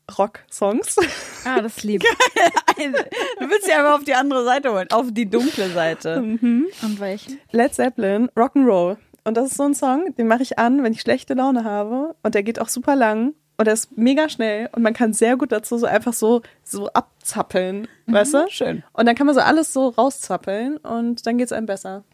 Einsteiger-Rock-Songs. 0.08 0.96
Ah, 1.44 1.60
das 1.60 1.82
lieb. 1.82 2.02
Du 2.78 3.50
willst 3.50 3.66
ja 3.68 3.80
aber 3.80 3.96
auf 3.96 4.04
die 4.04 4.14
andere 4.14 4.44
Seite 4.44 4.72
holen, 4.72 4.86
auf 4.92 5.06
die 5.10 5.28
dunkle 5.28 5.68
Seite. 5.70 6.20
Und 6.20 7.00
welchen? 7.00 7.40
Led 7.50 7.74
Zeppelin, 7.74 8.28
Rock'n'Roll. 8.36 8.98
Und 9.24 9.36
das 9.36 9.50
ist 9.50 9.56
so 9.56 9.64
ein 9.64 9.74
Song, 9.74 10.14
den 10.16 10.28
mache 10.28 10.42
ich 10.44 10.60
an, 10.60 10.84
wenn 10.84 10.92
ich 10.92 11.00
schlechte 11.00 11.34
Laune 11.34 11.64
habe. 11.64 12.14
Und 12.22 12.36
der 12.36 12.44
geht 12.44 12.60
auch 12.60 12.68
super 12.68 12.94
lang. 12.94 13.34
Und 13.56 13.66
er 13.66 13.72
ist 13.74 13.98
mega 13.98 14.28
schnell. 14.28 14.68
Und 14.72 14.82
man 14.82 14.94
kann 14.94 15.12
sehr 15.12 15.36
gut 15.36 15.50
dazu 15.50 15.76
so 15.76 15.86
einfach 15.86 16.12
so, 16.12 16.42
so 16.62 16.88
abzappeln. 16.90 17.88
Weißt 18.06 18.34
du? 18.34 18.46
schön. 18.48 18.84
Und 18.92 19.06
dann 19.06 19.16
kann 19.16 19.26
man 19.26 19.34
so 19.34 19.40
alles 19.40 19.72
so 19.72 19.88
rauszappeln. 19.88 20.76
Und 20.76 21.26
dann 21.26 21.36
geht's 21.36 21.52
einem 21.52 21.66
besser. 21.66 22.04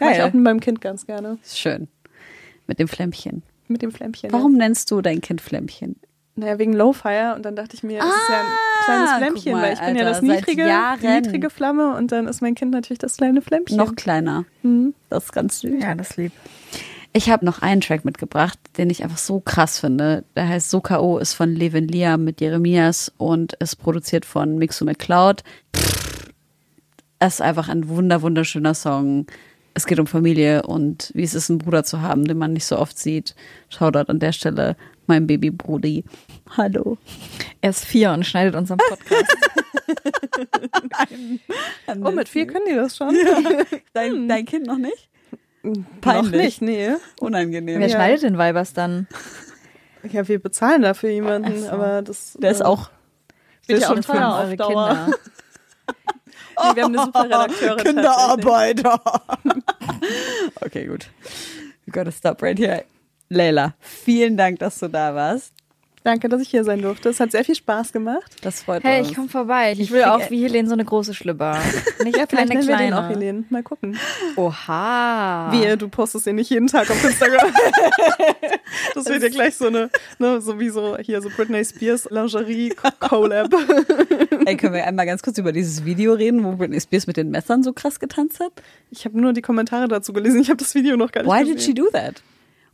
Mach 0.00 0.08
Geil. 0.08 0.16
ich 0.16 0.22
auch 0.22 0.32
mit 0.32 0.42
meinem 0.42 0.60
Kind 0.60 0.80
ganz 0.80 1.06
gerne. 1.06 1.36
Schön. 1.44 1.88
Mit 2.66 2.78
dem 2.78 2.88
Flämmchen. 2.88 3.42
Mit 3.68 3.82
dem 3.82 3.92
Flämmchen. 3.92 4.32
Warum 4.32 4.54
nennst 4.54 4.90
du 4.90 5.02
dein 5.02 5.20
Kind 5.20 5.42
Flämmchen? 5.42 5.96
Naja, 6.36 6.58
wegen 6.58 6.72
Lowfire. 6.72 7.34
Und 7.36 7.44
dann 7.44 7.54
dachte 7.56 7.74
ich 7.76 7.82
mir, 7.82 8.00
es 8.00 8.04
ist 8.04 8.28
ja 8.30 8.40
ein 8.40 8.46
kleines 8.84 9.10
Ah, 9.10 9.16
Flämmchen, 9.18 9.52
guck 9.52 9.52
mal, 9.52 9.62
weil 9.62 9.72
ich 9.74 9.80
bin 9.80 9.96
ja 9.96 10.02
Alter, 10.06 10.10
das 10.10 10.22
niedrige, 10.22 10.70
niedrige 11.02 11.50
Flamme. 11.50 11.94
Und 11.96 12.12
dann 12.12 12.26
ist 12.26 12.42
mein 12.42 12.54
Kind 12.54 12.72
natürlich 12.72 12.98
das 12.98 13.16
kleine 13.16 13.40
Flämmchen. 13.40 13.76
Noch 13.76 13.94
kleiner. 13.94 14.44
Das 15.10 15.24
ist 15.24 15.32
ganz 15.32 15.60
süß. 15.60 15.82
Ja, 15.82 15.94
das 15.94 16.16
lieb. 16.16 16.32
Ich 17.16 17.30
habe 17.30 17.44
noch 17.44 17.62
einen 17.62 17.80
Track 17.80 18.04
mitgebracht, 18.04 18.58
den 18.76 18.90
ich 18.90 19.04
einfach 19.04 19.18
so 19.18 19.38
krass 19.38 19.78
finde. 19.78 20.24
Der 20.34 20.48
heißt 20.48 20.68
So 20.70 20.80
K.O. 20.80 21.18
ist 21.18 21.34
von 21.34 21.54
Levin 21.54 21.86
Liam 21.86 22.24
mit 22.24 22.40
Jeremias 22.40 23.12
und 23.18 23.52
ist 23.54 23.76
produziert 23.76 24.24
von 24.24 24.58
Mixu 24.58 24.84
McCloud. 24.84 25.44
Es 27.20 27.34
ist 27.34 27.40
einfach 27.40 27.68
ein 27.68 27.88
wunder, 27.88 28.22
wunderschöner 28.22 28.74
Song. 28.74 29.26
Es 29.74 29.86
geht 29.86 30.00
um 30.00 30.08
Familie 30.08 30.62
und 30.64 31.12
wie 31.14 31.22
es 31.22 31.34
ist, 31.34 31.50
einen 31.50 31.58
Bruder 31.58 31.84
zu 31.84 32.00
haben, 32.02 32.24
den 32.26 32.38
man 32.38 32.52
nicht 32.52 32.64
so 32.64 32.78
oft 32.78 32.98
sieht. 32.98 33.36
Shoutout 33.68 34.10
an 34.10 34.18
der 34.18 34.32
Stelle, 34.32 34.76
mein 35.06 35.26
Baby 35.26 35.50
Brudi. 35.50 36.04
Hallo. 36.56 36.98
Er 37.60 37.70
ist 37.70 37.84
vier 37.84 38.12
und 38.12 38.24
schneidet 38.24 38.54
unseren 38.54 38.78
Podcast. 38.78 39.36
Oh, 42.02 42.10
mit 42.10 42.28
vier 42.28 42.46
können 42.46 42.64
die 42.68 42.74
das 42.74 42.96
schon? 42.96 43.14
Dein, 43.92 44.28
dein 44.28 44.44
Kind 44.46 44.66
noch 44.66 44.78
nicht? 44.78 45.08
Noch 45.62 45.82
Peinlich. 46.00 46.32
nicht, 46.32 46.62
nee. 46.62 46.90
Unangenehm. 47.20 47.80
Wer 47.80 47.88
Ja. 47.88 47.94
schneidet 47.94 48.22
den 48.22 48.38
Weibers 48.38 48.72
dann? 48.72 49.06
Ja, 50.10 50.26
wir 50.26 50.38
bezahlen 50.42 50.82
dafür 50.82 51.10
jemanden, 51.10 51.62
so. 51.62 51.68
aber 51.70 52.02
das. 52.02 52.34
Der 52.40 52.50
ist 52.50 52.60
äh, 52.60 52.64
auch 52.64 52.90
wird 53.66 53.80
ja 53.82 53.88
schon 53.88 54.02
für 54.02 54.12
eure 54.12 54.56
Dauer. 54.56 54.88
Kinder. 54.88 55.10
Nee, 56.56 56.76
wir 56.76 56.84
haben 56.84 56.94
eine 56.96 57.04
super 57.04 57.24
Redakteurin. 57.24 57.84
Kinderarbeiter. 57.84 59.00
okay, 60.60 60.86
gut. 60.86 61.08
We 61.84 61.90
gotta 61.92 62.12
stop 62.12 62.40
right 62.42 62.56
here. 62.56 62.84
Leila, 63.28 63.74
vielen 63.80 64.36
Dank, 64.36 64.58
dass 64.58 64.78
du 64.78 64.88
da 64.88 65.14
warst. 65.14 65.52
Danke, 66.06 66.28
dass 66.28 66.42
ich 66.42 66.50
hier 66.50 66.64
sein 66.64 66.82
durfte. 66.82 67.08
Es 67.08 67.18
hat 67.18 67.30
sehr 67.30 67.46
viel 67.46 67.54
Spaß 67.54 67.90
gemacht. 67.90 68.30
Das 68.42 68.62
freut 68.62 68.84
Hey, 68.84 69.00
uns. 69.00 69.08
ich 69.08 69.16
komm 69.16 69.30
vorbei. 69.30 69.72
Ich 69.78 69.90
will 69.90 70.02
krieg- 70.02 70.10
auch 70.10 70.30
wie 70.30 70.42
Helene 70.42 70.68
so 70.68 70.74
eine 70.74 70.84
große 70.84 71.14
Schlüpper. 71.14 71.52
Nicht 72.04 72.18
Ja, 72.18 72.26
vielleicht 72.28 72.50
eine 72.50 72.60
nennen 72.60 72.68
wir 72.68 72.76
den 72.76 72.88
kleine. 72.90 72.98
auch 73.00 73.08
Helene. 73.08 73.44
Mal 73.48 73.62
gucken. 73.62 73.96
Oha. 74.36 75.48
Wehe, 75.50 75.78
du 75.78 75.88
postest 75.88 76.26
den 76.26 76.36
nicht 76.36 76.50
jeden 76.50 76.66
Tag 76.66 76.90
auf 76.90 77.02
Instagram. 77.02 77.50
das 78.94 79.06
wird 79.06 79.22
ja 79.22 79.28
gleich 79.30 79.56
so 79.56 79.66
eine, 79.68 79.88
ne, 80.18 80.42
so 80.42 80.60
wie 80.60 80.68
so 80.68 80.98
hier 80.98 81.22
so 81.22 81.30
Britney 81.30 81.64
Spears 81.64 82.06
Lingerie 82.10 82.74
Collab. 83.00 83.54
Ey, 84.44 84.58
können 84.58 84.74
wir 84.74 84.84
einmal 84.86 85.06
ganz 85.06 85.22
kurz 85.22 85.38
über 85.38 85.52
dieses 85.52 85.86
Video 85.86 86.12
reden, 86.12 86.44
wo 86.44 86.52
Britney 86.52 86.80
Spears 86.82 87.06
mit 87.06 87.16
den 87.16 87.30
Messern 87.30 87.62
so 87.62 87.72
krass 87.72 87.98
getanzt 87.98 88.40
hat? 88.40 88.52
Ich 88.90 89.06
habe 89.06 89.18
nur 89.18 89.32
die 89.32 89.40
Kommentare 89.42 89.88
dazu 89.88 90.12
gelesen. 90.12 90.38
Ich 90.42 90.48
habe 90.50 90.58
das 90.58 90.74
Video 90.74 90.98
noch 90.98 91.12
gar 91.12 91.22
nicht 91.22 91.32
Why 91.32 91.40
gesehen. 91.40 91.56
did 91.56 91.62
she 91.64 91.72
do 91.72 91.88
that? 91.92 92.22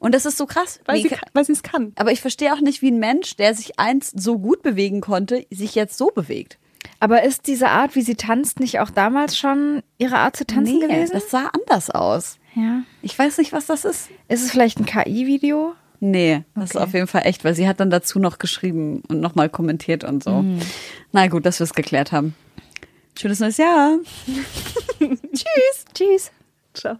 Und 0.00 0.14
das 0.14 0.26
ist 0.26 0.36
so 0.38 0.46
krass. 0.46 0.80
Weil 0.86 0.96
Wie 1.04 1.08
sie 1.44 1.52
es 1.52 1.62
kann. 1.62 1.92
aber 1.96 2.10
ich 2.10 2.20
verstehe 2.20 2.52
auch 2.52 2.60
nicht, 2.60 2.82
wie 2.82 2.90
ein 2.90 2.98
Mensch, 2.98 3.36
der 3.36 3.54
sich 3.54 3.78
einst 3.78 4.18
so 4.20 4.38
gut 4.38 4.62
bewegen 4.62 5.00
konnte, 5.00 5.46
sich 5.50 5.76
jetzt 5.76 5.96
so 5.96 6.08
bewegt. 6.08 6.58
Aber 6.98 7.22
ist 7.22 7.46
diese 7.46 7.68
Art, 7.68 7.94
wie 7.94 8.02
sie 8.02 8.14
tanzt, 8.16 8.58
nicht 8.60 8.80
auch 8.80 8.90
damals 8.90 9.36
schon 9.38 9.82
ihre 9.98 10.16
Art 10.16 10.36
zu 10.36 10.44
tanzen 10.46 10.80
gewesen? 10.80 11.12
das 11.12 11.30
sah 11.30 11.50
anders 11.52 11.90
aus. 11.90 12.38
ja. 12.56 12.82
Ich 13.02 13.16
weiß 13.18 13.38
nicht, 13.38 13.52
was 13.52 13.66
das 13.66 13.84
ist. 13.84 14.08
Ist 14.28 14.42
es 14.42 14.50
vielleicht 14.50 14.78
ein 14.80 14.86
KI-Video? 14.86 15.74
Nee, 16.02 16.44
das 16.54 16.70
ist 16.70 16.76
Okay. 16.76 16.84
auf 16.84 16.94
jeden 16.94 17.06
Fall 17.06 17.22
echt, 17.26 17.44
weil 17.44 17.54
sie 17.54 17.68
hat 17.68 17.78
dann 17.80 17.90
dazu 17.90 18.18
noch 18.18 18.38
geschrieben 18.38 19.02
und 19.08 19.20
nochmal 19.20 19.50
kommentiert 19.50 20.02
und 20.02 20.24
so. 20.24 20.42
Na 21.12 21.26
gut, 21.28 21.44
dass 21.44 21.60
wir 21.60 21.64
es 21.64 21.74
geklärt 21.74 22.10
haben. 22.12 22.34
Schönes 23.18 23.40
neues 23.40 23.58
Jahr. 23.58 23.98
Tschüss. 24.98 25.84
Tschüss. 25.92 26.30
Ciao. 26.72 26.96